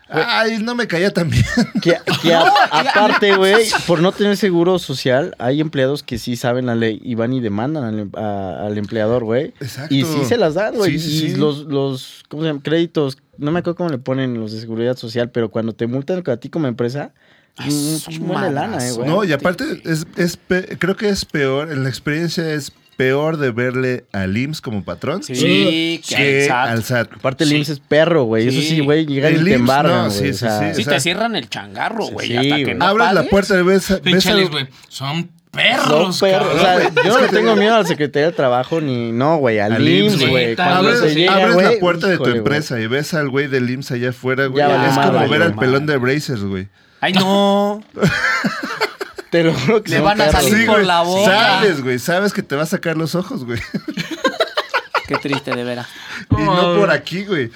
ay, 0.10 0.58
no 0.60 0.76
me 0.76 0.88
caía 0.88 1.12
tan 1.12 1.30
bien. 1.30 1.44
Que, 1.82 1.96
que 2.22 2.34
a- 2.34 2.48
aparte, 2.72 3.36
güey, 3.36 3.66
por 3.88 4.02
no 4.02 4.12
tener 4.12 4.38
seguro 4.38 4.80
social, 4.80 5.36
hay 5.40 5.62
empleados 5.62 6.04
que 6.04 6.18
sí 6.18 6.36
saben 6.36 6.66
la 6.66 6.76
ley 6.76 7.00
y 7.04 7.16
van 7.16 7.34
y 7.34 7.40
demandan 7.42 7.84
al, 7.84 8.00
em- 8.00 8.12
a- 8.16 8.66
al 8.66 8.78
empleador, 8.78 9.24
güey. 9.24 9.54
Exacto. 9.60 9.94
Y 9.94 10.04
sí 10.04 10.26
se 10.26 10.38
las 10.38 10.54
dan, 10.54 10.76
güey. 10.76 11.00
Sí, 11.00 11.00
sí, 11.20 11.26
y 11.26 11.30
sí. 11.32 11.36
los, 11.38 11.60
los, 11.66 12.24
¿cómo 12.30 12.44
se 12.44 12.50
llama? 12.50 12.62
Créditos, 12.64 13.18
no 13.38 13.52
me 13.52 13.60
acuerdo 13.60 13.76
cómo 13.78 13.90
le 13.90 13.98
ponen 13.98 14.40
los 14.40 14.52
de 14.52 14.60
seguridad 14.62 14.96
social, 14.98 15.30
pero 15.32 15.50
cuando 15.50 15.74
te 15.74 15.88
multan 15.88 16.24
a 16.26 16.38
ti 16.38 16.50
como 16.50 16.68
empresa, 16.68 17.14
Un 17.60 18.28
buen 18.28 18.42
de 18.42 18.52
lana, 18.52 18.86
eh, 18.88 18.92
güey. 18.92 19.10
No, 19.10 19.24
y 19.24 19.32
aparte, 19.32 19.64
es, 19.86 20.06
es 20.18 20.38
creo 20.78 20.96
que 20.98 21.10
es 21.10 21.24
peor, 21.26 21.72
en 21.72 21.84
la 21.84 21.90
experiencia 21.90 22.54
es 22.54 22.72
peor 22.98 23.38
de 23.38 23.52
verle 23.52 24.06
al 24.14 24.36
IMSS 24.38 24.62
como 24.62 24.84
patrón 24.84 25.22
Sí, 25.24 26.02
que 26.08 26.16
que 26.16 26.50
al 26.52 26.70
al 26.70 26.84
SAT. 26.84 27.14
Aparte 27.16 27.44
el 27.44 27.54
IMSS 27.54 27.70
es 27.70 27.80
perro, 27.80 28.24
güey. 28.24 28.48
Eso 28.48 28.60
Sí. 28.62 28.68
sí, 28.68 28.80
güey, 28.80 29.06
llegan 29.06 29.34
El 29.34 29.48
y 29.48 29.52
te 29.52 29.58
no, 29.60 30.10
sí, 30.12 30.34
sí, 30.34 30.34
sí. 30.34 30.46
Sí, 30.74 30.82
o 30.82 30.84
sea, 30.86 30.94
te 30.94 31.00
cierran 31.00 31.36
el 31.36 31.50
changarro, 31.50 32.08
güey. 32.08 32.28
sí, 32.28 32.38
hasta 32.38 32.56
que 32.58 32.76
no 32.76 32.86
Abres 32.86 33.14
la 33.14 33.24
puerta 33.24 33.60
y 33.60 33.64
ves, 33.64 33.90
ves 33.90 34.00
Pinchales, 34.02 34.46
al- 34.46 34.52
güey. 34.52 34.68
Son 34.88 35.18
No, 35.22 35.62
perros, 35.62 36.20
perro. 36.20 36.54
O 36.54 36.60
sea, 36.60 36.92
yo 37.06 37.14
no 37.14 37.22
le 37.22 37.28
tengo 37.30 37.56
miedo 37.56 37.76
al 37.76 37.88
Secretaría 37.88 38.28
de 38.28 38.34
Trabajo 38.34 38.82
ni. 38.82 39.12
No, 39.14 39.38
güey, 39.38 39.60
al, 39.60 39.74
Al 39.74 39.88
IMSS, 39.88 40.28
güey. 40.30 40.56
Abres- 40.56 40.56
se 40.56 40.62
Abres, 40.64 41.16
llega, 41.16 41.34
abres 41.36 41.54
güey, 41.54 41.74
la 41.76 41.80
puerta 41.80 42.08
de 42.08 42.18
tu 42.18 42.26
empresa 42.26 42.80
y 42.82 42.88
ves 42.88 43.14
al 43.14 43.30
güey 43.30 43.48
del 43.48 43.70
IMSS 43.70 43.92
allá 43.92 44.10
afuera, 44.10 44.48
güey. 44.48 44.64
Es 44.64 44.70
como 44.98 45.12
madre, 45.14 45.28
ver 45.30 45.42
al 45.44 45.56
pelón 45.56 45.86
de 45.86 45.98
Brazers, 45.98 46.44
güey. 46.44 46.68
Ay, 47.02 47.14
no. 47.14 47.84
Te 49.32 49.44
lo 49.44 49.54
juro 49.54 49.84
que 49.84 49.92
Le 49.92 50.00
van 50.00 50.22
a 50.22 50.32
salir 50.32 50.56
Sí, 50.56 50.66
por 50.66 50.76
güey. 50.76 50.86
la 50.88 51.02
boca. 51.02 51.32
Sabes, 51.32 51.82
güey. 51.82 52.00
Sabes 52.00 52.32
que 52.34 52.42
te 52.44 52.56
va 52.56 52.64
a 52.64 52.68
sacar 52.68 52.96
los 52.96 53.16
ojos, 53.16 53.44
güey. 53.46 53.60
Qué 55.08 55.16
triste, 55.18 55.56
de 55.56 55.64
veras. 55.64 55.88
Y 56.32 56.42
no 56.42 56.76
por 56.78 56.92
aquí, 56.92 57.26
güey. 57.26 57.52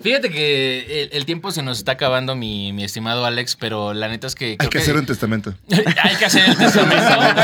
Fíjate 0.00 0.30
que 0.30 1.02
el, 1.02 1.10
el 1.12 1.24
tiempo 1.26 1.50
se 1.50 1.62
nos 1.62 1.78
está 1.78 1.92
acabando, 1.92 2.36
mi, 2.36 2.72
mi 2.72 2.84
estimado 2.84 3.24
Alex, 3.26 3.56
pero 3.56 3.94
la 3.94 4.08
neta 4.08 4.26
es 4.26 4.34
que. 4.34 4.56
Hay 4.58 4.68
que 4.68 4.78
hacer 4.78 4.96
un 4.96 5.06
testamento. 5.06 5.54
Hay 6.02 6.16
que 6.16 6.24
hacer 6.24 6.48
el 6.48 6.56
testamento. 6.58 7.42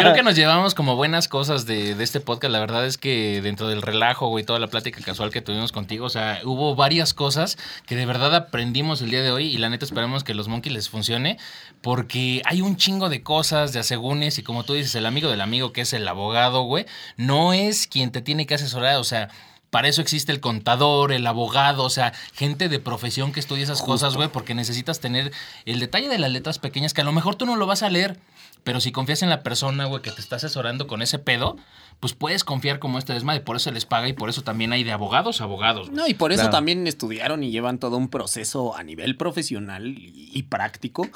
Creo 0.00 0.14
que 0.14 0.22
nos 0.22 0.36
llevamos 0.36 0.74
como 0.74 0.96
buenas 0.96 1.28
cosas 1.28 1.66
de, 1.66 1.94
de 1.94 2.04
este 2.04 2.20
podcast. 2.20 2.52
La 2.52 2.60
verdad 2.60 2.86
es 2.86 2.96
que 2.96 3.42
dentro 3.42 3.68
del 3.68 3.82
relajo, 3.82 4.28
güey, 4.28 4.44
toda 4.44 4.58
la 4.58 4.68
plática 4.68 5.00
casual 5.02 5.30
que 5.30 5.42
tuvimos 5.42 5.72
contigo, 5.72 6.06
o 6.06 6.10
sea, 6.10 6.40
hubo 6.44 6.74
varias 6.74 7.12
cosas 7.12 7.58
que 7.86 7.94
de 7.96 8.06
verdad 8.06 8.34
aprendimos 8.34 9.02
el 9.02 9.10
día 9.10 9.22
de 9.22 9.30
hoy 9.30 9.46
y 9.46 9.58
la 9.58 9.68
neta 9.68 9.84
esperamos 9.84 10.24
que 10.24 10.34
los 10.34 10.48
monkeys 10.48 10.74
les 10.74 10.88
funcione 10.88 11.38
porque 11.82 12.42
hay 12.46 12.62
un 12.62 12.76
chingo 12.76 13.08
de 13.08 13.22
cosas, 13.22 13.72
de 13.72 13.80
asegúnes 13.80 14.38
y 14.38 14.42
como 14.42 14.64
tú 14.64 14.74
dices, 14.74 14.94
el 14.94 15.06
amigo 15.06 15.30
del 15.30 15.40
amigo 15.40 15.72
que 15.72 15.82
es 15.82 15.92
el 15.92 16.08
abogado, 16.08 16.62
güey, 16.62 16.86
no 17.16 17.52
es 17.52 17.86
quien 17.86 18.10
te 18.10 18.22
tiene 18.22 18.46
que 18.46 18.54
asesorar, 18.54 18.96
o 18.96 19.04
sea... 19.04 19.28
Para 19.70 19.88
eso 19.88 20.00
existe 20.00 20.32
el 20.32 20.40
contador, 20.40 21.12
el 21.12 21.26
abogado, 21.26 21.84
o 21.84 21.90
sea, 21.90 22.12
gente 22.32 22.68
de 22.70 22.78
profesión 22.80 23.32
que 23.32 23.40
estudia 23.40 23.64
esas 23.64 23.82
cosas, 23.82 24.16
güey, 24.16 24.28
porque 24.28 24.54
necesitas 24.54 24.98
tener 25.00 25.30
el 25.66 25.78
detalle 25.78 26.08
de 26.08 26.18
las 26.18 26.30
letras 26.30 26.58
pequeñas 26.58 26.94
que 26.94 27.02
a 27.02 27.04
lo 27.04 27.12
mejor 27.12 27.34
tú 27.34 27.44
no 27.44 27.54
lo 27.56 27.66
vas 27.66 27.82
a 27.82 27.90
leer, 27.90 28.18
pero 28.64 28.80
si 28.80 28.92
confías 28.92 29.22
en 29.22 29.28
la 29.28 29.42
persona, 29.42 29.84
güey, 29.84 30.00
que 30.02 30.10
te 30.10 30.20
está 30.22 30.36
asesorando 30.36 30.86
con 30.86 31.02
ese 31.02 31.18
pedo, 31.18 31.56
pues 32.00 32.14
puedes 32.14 32.44
confiar 32.44 32.78
como 32.78 32.98
este 32.98 33.12
desmadre, 33.12 33.40
por 33.40 33.56
eso 33.56 33.70
les 33.70 33.84
paga 33.84 34.08
y 34.08 34.12
por 34.14 34.30
eso 34.30 34.42
también 34.42 34.72
hay 34.72 34.84
de 34.84 34.92
abogados 34.92 35.40
a 35.40 35.44
abogados. 35.44 35.88
güey. 35.88 35.96
No, 35.96 36.06
y 36.08 36.14
por 36.14 36.32
eso 36.32 36.42
Claro. 36.42 36.52
también 36.56 36.86
estudiaron 36.86 37.42
y 37.44 37.50
llevan 37.50 37.78
todo 37.78 37.96
un 37.98 38.08
proceso 38.08 38.74
a 38.76 38.82
nivel 38.82 39.16
profesional 39.18 39.86
y, 39.86 40.30
y 40.32 40.42
práctico 40.44 41.06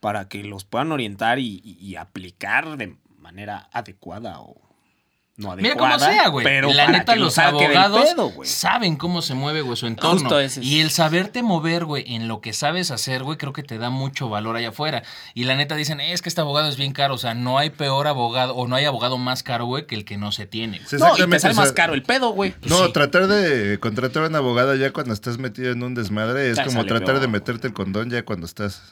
para 0.00 0.28
que 0.28 0.42
los 0.44 0.64
puedan 0.64 0.92
orientar 0.92 1.38
y, 1.38 1.62
y- 1.64 1.78
y 1.80 1.96
aplicar 1.96 2.76
de 2.76 2.96
manera 3.18 3.68
adecuada 3.72 4.40
o 4.40 4.56
no 5.38 5.56
Mira, 5.56 5.70
adecuada. 5.70 5.96
como 5.98 6.12
sea, 6.12 6.28
güey. 6.28 6.44
Pero 6.44 6.72
La 6.74 6.88
neta, 6.88 7.16
los 7.16 7.38
abogados 7.38 8.10
pedo, 8.10 8.28
güey. 8.30 8.48
saben 8.48 8.96
cómo 8.96 9.22
se 9.22 9.32
mueve, 9.34 9.62
güey, 9.62 9.76
su 9.76 9.86
entorno. 9.86 10.20
Justo 10.20 10.38
ese 10.38 10.60
es. 10.60 10.66
Y 10.66 10.80
el 10.80 10.90
saberte 10.90 11.42
mover, 11.42 11.86
güey, 11.86 12.04
en 12.14 12.28
lo 12.28 12.40
que 12.42 12.52
sabes 12.52 12.90
hacer, 12.90 13.22
güey, 13.22 13.38
creo 13.38 13.52
que 13.54 13.62
te 13.62 13.78
da 13.78 13.88
mucho 13.88 14.28
valor 14.28 14.56
allá 14.56 14.68
afuera. 14.68 15.02
Y 15.34 15.44
la 15.44 15.56
neta 15.56 15.74
dicen, 15.74 16.00
"Eh, 16.00 16.12
es 16.12 16.20
que 16.20 16.28
este 16.28 16.42
abogado 16.42 16.68
es 16.68 16.76
bien 16.76 16.92
caro. 16.92 17.14
O 17.14 17.18
sea, 17.18 17.32
no 17.34 17.56
hay 17.58 17.70
peor 17.70 18.06
abogado 18.08 18.54
o 18.54 18.68
no 18.68 18.76
hay 18.76 18.84
abogado 18.84 19.16
más 19.16 19.42
caro, 19.42 19.64
güey, 19.64 19.86
que 19.86 19.94
el 19.94 20.04
que 20.04 20.18
no 20.18 20.32
se 20.32 20.46
tiene. 20.46 20.80
Sí, 20.86 20.96
No, 20.98 21.16
y 21.16 21.26
te 21.28 21.38
sale 21.40 21.54
más 21.54 21.72
caro 21.72 21.94
el 21.94 22.02
pedo, 22.02 22.30
güey. 22.32 22.54
No, 22.64 22.86
Sí. 22.86 22.92
tratar 22.92 23.26
de 23.26 23.78
contratar 23.80 24.24
a 24.24 24.26
un 24.28 24.36
abogado 24.36 24.74
ya 24.74 24.92
cuando 24.92 25.14
estás 25.14 25.38
metido 25.38 25.72
en 25.72 25.82
un 25.82 25.94
desmadre 25.94 26.50
es 26.50 26.56
Te 26.58 26.64
como 26.64 26.84
tratar 26.84 27.06
peor, 27.06 27.20
de 27.20 27.28
meterte 27.28 27.66
el 27.66 27.72
condón 27.72 28.10
ya 28.10 28.22
cuando 28.24 28.44
estás. 28.46 28.82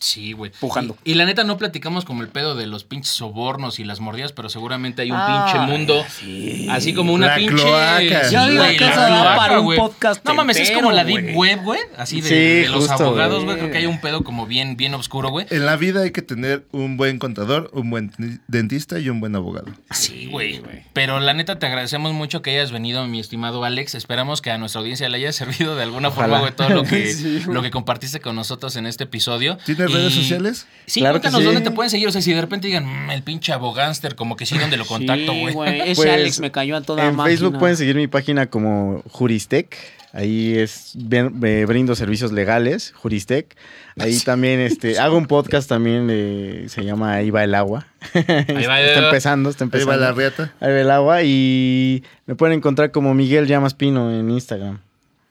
Sí, 0.00 0.32
güey. 0.32 0.52
Pujando. 0.60 0.96
Y, 1.04 1.12
y 1.12 1.14
la 1.14 1.24
neta 1.24 1.42
no 1.44 1.56
platicamos 1.58 2.04
como 2.04 2.22
el 2.22 2.28
pedo 2.28 2.54
de 2.54 2.66
los 2.66 2.84
pinches 2.84 3.12
sobornos 3.12 3.78
y 3.80 3.84
las 3.84 3.98
mordidas, 4.00 4.32
pero 4.32 4.48
seguramente 4.48 5.02
hay 5.02 5.10
un 5.10 5.16
Ah, 5.20 5.46
pinche 5.50 5.66
mundo. 5.66 6.04
sí. 6.08 6.66
Así 6.70 6.94
como 6.94 7.12
una 7.12 7.26
La 7.28 7.36
pinche. 7.36 7.54
cloaca. 7.54 8.30
Yo 8.30 8.48
digo 8.48 8.62
que 8.64 8.76
eso 8.88 9.00
da 9.00 9.36
para 9.36 9.58
un 9.58 9.64
güey. 9.64 9.78
podcast 9.78 10.24
No 10.24 10.34
mames, 10.34 10.56
es 10.58 10.70
como 10.70 10.92
la 10.92 11.04
deep 11.04 11.34
web, 11.36 11.60
güey. 11.64 11.80
Así 11.96 12.20
de, 12.20 12.28
Sí, 12.28 12.34
de 12.34 12.68
los 12.68 12.86
justo, 12.86 13.04
abogados, 13.06 13.44
güey. 13.44 13.56
Creo 13.58 13.70
que 13.72 13.78
hay 13.78 13.86
un 13.86 14.00
pedo 14.00 14.22
como 14.22 14.46
bien, 14.46 14.76
bien 14.76 14.94
oscuro, 14.94 15.30
güey. 15.30 15.46
En 15.50 15.66
la 15.66 15.76
vida 15.76 16.02
hay 16.02 16.12
que 16.12 16.22
tener 16.22 16.64
un 16.70 16.96
buen 16.96 17.18
contador, 17.18 17.70
un 17.74 17.90
buen 17.90 18.12
dentista 18.46 18.98
y 19.00 19.08
un 19.08 19.18
buen 19.20 19.34
abogado. 19.34 19.66
Sí, 19.90 20.28
güey. 20.30 20.62
Pero 20.92 21.18
la 21.20 21.34
neta 21.34 21.58
te 21.58 21.66
agradecemos 21.66 22.12
mucho 22.12 22.40
que 22.42 22.50
hayas 22.50 22.70
venido, 22.70 23.04
mi 23.06 23.18
estimado 23.20 23.64
Alex. 23.64 23.94
Esperamos 23.96 24.42
que 24.42 24.50
a 24.52 24.58
nuestra 24.58 24.80
audiencia 24.80 25.08
le 25.08 25.16
haya 25.18 25.32
servido 25.32 25.74
de 25.74 25.82
alguna 25.82 26.10
forma, 26.12 26.38
güey, 26.38 26.52
todo 26.54 26.68
lo 26.68 26.84
que, 26.84 27.12
Sí, 27.18 27.42
lo 27.48 27.62
que 27.62 27.70
compartiste 27.72 28.20
con 28.20 28.36
nosotros 28.36 28.76
en 28.76 28.86
este 28.86 29.04
episodio. 29.04 29.58
¿Tienes 29.88 30.04
Y- 30.04 30.08
redes 30.08 30.14
sociales? 30.14 30.66
Sí, 30.86 31.00
Claro 31.00 31.16
que 31.16 31.20
cuéntanos 31.22 31.40
sí. 31.40 31.44
dónde 31.46 31.60
te 31.60 31.70
pueden 31.74 31.90
seguir. 31.90 32.08
O 32.08 32.12
sea, 32.12 32.22
si 32.22 32.32
de 32.32 32.40
repente 32.40 32.66
digan, 32.68 32.84
"Mm, 32.86 33.10
el 33.10 33.22
pinche 33.22 33.52
abogánster, 33.52 34.14
como 34.14 34.36
que 34.36 34.46
sí, 34.46 34.56
¿dónde 34.58 34.76
lo 34.76 34.86
contacto, 34.86 35.32
Sí, 35.32 35.52
güey? 35.52 35.80
Ese 35.90 35.94
Pues, 36.02 36.10
Alex 36.14 36.40
me 36.40 36.50
cayó 36.50 36.76
a 36.76 36.80
toda 36.80 37.06
En 37.06 37.16
máquina. 37.16 37.36
Facebook 37.36 37.58
pueden 37.58 37.76
seguir 37.76 37.96
mi 37.96 38.06
página 38.06 38.46
como 38.46 39.02
Juristec. 39.10 39.76
Ahí 40.14 40.56
es 40.56 40.92
brindo 40.94 41.94
servicios 41.94 42.32
legales, 42.32 42.92
Juristec. 42.96 43.54
Ahí 43.98 44.18
también 44.24 44.58
este 44.60 44.98
hago 44.98 45.18
un 45.18 45.26
podcast 45.26 45.68
también 45.68 46.08
eh, 46.10 46.64
se 46.68 46.82
llama 46.82 47.12
Ahí 47.12 47.28
va 47.30 47.44
el 47.44 47.54
agua. 47.54 47.86
Ahí 48.14 48.64
va, 48.66 48.80
está 48.80 49.04
empezando, 49.04 49.50
está 49.50 49.64
Ahí 49.64 49.66
empezando. 49.66 49.90
va 49.90 49.96
la 49.98 50.12
riata. 50.12 50.54
Ahí 50.60 50.72
va 50.72 50.80
el 50.80 50.90
agua 50.90 51.22
y 51.24 52.02
me 52.24 52.34
pueden 52.34 52.56
encontrar 52.56 52.90
como 52.90 53.12
Miguel 53.12 53.46
Llamas 53.46 53.74
Pino 53.74 54.10
en 54.10 54.30
Instagram. 54.30 54.80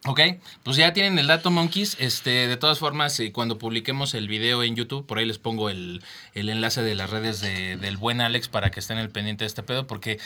Ok, 0.08 0.20
pues 0.62 0.76
ya 0.78 0.92
tienen 0.94 1.18
el 1.18 1.26
dato, 1.26 1.50
monkeys. 1.50 1.96
Este, 2.00 2.48
de 2.48 2.56
todas 2.56 2.78
formas, 2.78 3.20
eh, 3.20 3.30
cuando 3.30 3.58
publiquemos 3.58 4.14
el 4.14 4.26
video 4.26 4.62
en 4.62 4.74
YouTube, 4.74 5.04
por 5.06 5.18
ahí 5.18 5.26
les 5.26 5.38
pongo 5.38 5.68
el, 5.68 6.02
el 6.32 6.48
enlace 6.48 6.82
de 6.82 6.94
las 6.94 7.10
redes 7.10 7.40
de- 7.42 7.76
del 7.76 7.98
buen 7.98 8.22
Alex 8.22 8.48
para 8.48 8.70
que 8.70 8.80
estén 8.80 8.96
al 8.96 9.10
pendiente 9.10 9.44
de 9.44 9.48
este 9.48 9.62
pedo, 9.62 9.86
porque, 9.86 10.18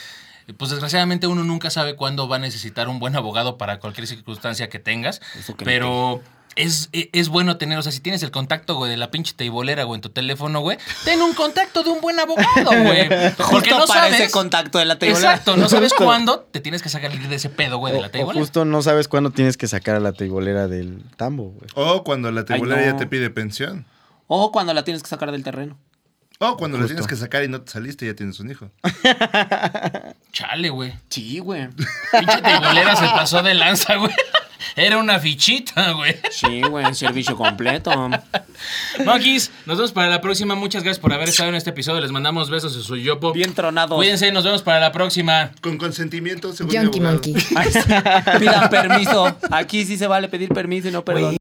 pues 0.56 0.70
desgraciadamente 0.70 1.26
uno 1.26 1.42
nunca 1.42 1.68
sabe 1.70 1.96
cuándo 1.96 2.28
va 2.28 2.36
a 2.36 2.38
necesitar 2.38 2.88
un 2.88 3.00
buen 3.00 3.16
abogado 3.16 3.59
para 3.59 3.80
cualquier 3.80 4.06
circunstancia 4.06 4.68
que 4.68 4.78
tengas. 4.78 5.20
Que 5.56 5.64
pero 5.64 6.22
es, 6.56 6.88
e- 6.92 7.08
es 7.12 7.28
bueno 7.28 7.56
tener, 7.56 7.78
o 7.78 7.82
sea, 7.82 7.92
si 7.92 8.00
tienes 8.00 8.22
el 8.22 8.30
contacto, 8.30 8.74
güey, 8.76 8.90
de 8.90 8.96
la 8.96 9.10
pinche 9.10 9.32
teibolera, 9.34 9.84
güey, 9.84 9.96
en 9.98 10.00
tu 10.02 10.10
teléfono, 10.10 10.60
güey, 10.60 10.78
ten 11.04 11.20
un 11.22 11.32
contacto 11.34 11.82
de 11.82 11.90
un 11.90 12.00
buen 12.00 12.18
abogado, 12.20 12.70
güey. 12.84 13.08
Porque 13.08 13.42
Justo 13.70 13.78
no 13.78 13.86
para 13.86 14.04
sabes. 14.04 14.20
ese 14.20 14.30
contacto 14.30 14.78
de 14.78 14.84
la 14.84 14.98
teoría. 14.98 15.16
Exacto, 15.16 15.56
no 15.56 15.68
sabes 15.68 15.92
Justo. 15.92 16.04
cuándo 16.04 16.40
te 16.40 16.60
tienes 16.60 16.82
que 16.82 16.88
sacar 16.88 17.12
de 17.12 17.34
ese 17.34 17.48
pedo, 17.48 17.78
güey, 17.78 17.92
de 17.92 17.98
O, 17.98 18.02
la 18.02 18.08
o 18.08 18.10
teibolera. 18.10 18.40
justo 18.40 18.64
no 18.64 18.82
sabes 18.82 19.08
cuándo 19.08 19.30
tienes 19.30 19.56
que 19.56 19.66
sacar 19.68 19.96
a 19.96 20.00
la 20.00 20.12
teibolera 20.12 20.68
del 20.68 21.02
tambo, 21.16 21.44
güey. 21.50 21.68
O 21.74 22.04
cuando 22.04 22.30
la 22.30 22.44
Ay, 22.48 22.60
no. 22.60 22.76
ya 22.76 22.96
te 22.96 23.06
pide 23.06 23.30
pensión. 23.30 23.86
O 24.26 24.52
cuando 24.52 24.72
la 24.74 24.84
tienes 24.84 25.02
que 25.02 25.08
sacar 25.08 25.30
del 25.32 25.42
terreno. 25.44 25.76
O 26.44 26.56
cuando 26.56 26.77
Justo. 26.77 26.89
tienes 26.89 27.06
que 27.06 27.14
sacar 27.14 27.44
y 27.44 27.48
no 27.48 27.60
te 27.60 27.70
saliste 27.70 28.05
ya 28.05 28.14
tienes 28.14 28.40
un 28.40 28.51
hijo. 28.51 28.69
Chale, 30.32 30.70
güey. 30.70 30.93
Sí, 31.09 31.39
güey. 31.39 31.69
Pinche 31.69 32.43
teibolera 32.43 32.97
se 32.97 33.05
pasó 33.05 33.44
de 33.44 33.55
lanza, 33.55 33.94
güey. 33.94 34.12
Era 34.74 34.98
una 34.98 35.20
fichita, 35.20 35.93
güey. 35.93 36.16
Sí, 36.32 36.62
güey, 36.62 36.93
servicio 36.97 37.36
completo. 37.36 38.10
Monkeys, 39.05 39.52
nos 39.66 39.77
vemos 39.77 39.93
para 39.93 40.09
la 40.09 40.20
próxima. 40.20 40.56
Muchas 40.56 40.82
gracias 40.82 41.01
por 41.01 41.12
haber 41.12 41.28
estado 41.28 41.51
en 41.51 41.55
este 41.55 41.70
episodio. 41.70 42.01
Les 42.01 42.10
mandamos 42.10 42.51
besos 42.51 42.74
en 42.74 42.82
su 42.82 42.97
yopo. 42.97 43.32
Bien 43.32 43.55
tronado. 43.55 43.94
Cuídense, 43.94 44.32
nos 44.32 44.43
vemos 44.43 44.62
para 44.62 44.81
la 44.81 44.90
próxima. 44.90 45.52
Con 45.60 45.78
consentimiento, 45.78 46.52
según 46.52 46.77
abogado. 46.77 47.12
Monkey. 47.12 47.35
Pidan 48.40 48.69
permiso. 48.69 49.36
Aquí 49.52 49.85
sí 49.85 49.97
se 49.97 50.09
vale 50.09 50.28
pedir 50.28 50.48
permiso 50.48 50.89
y 50.89 50.90
no 50.90 51.05
perdón. 51.05 51.36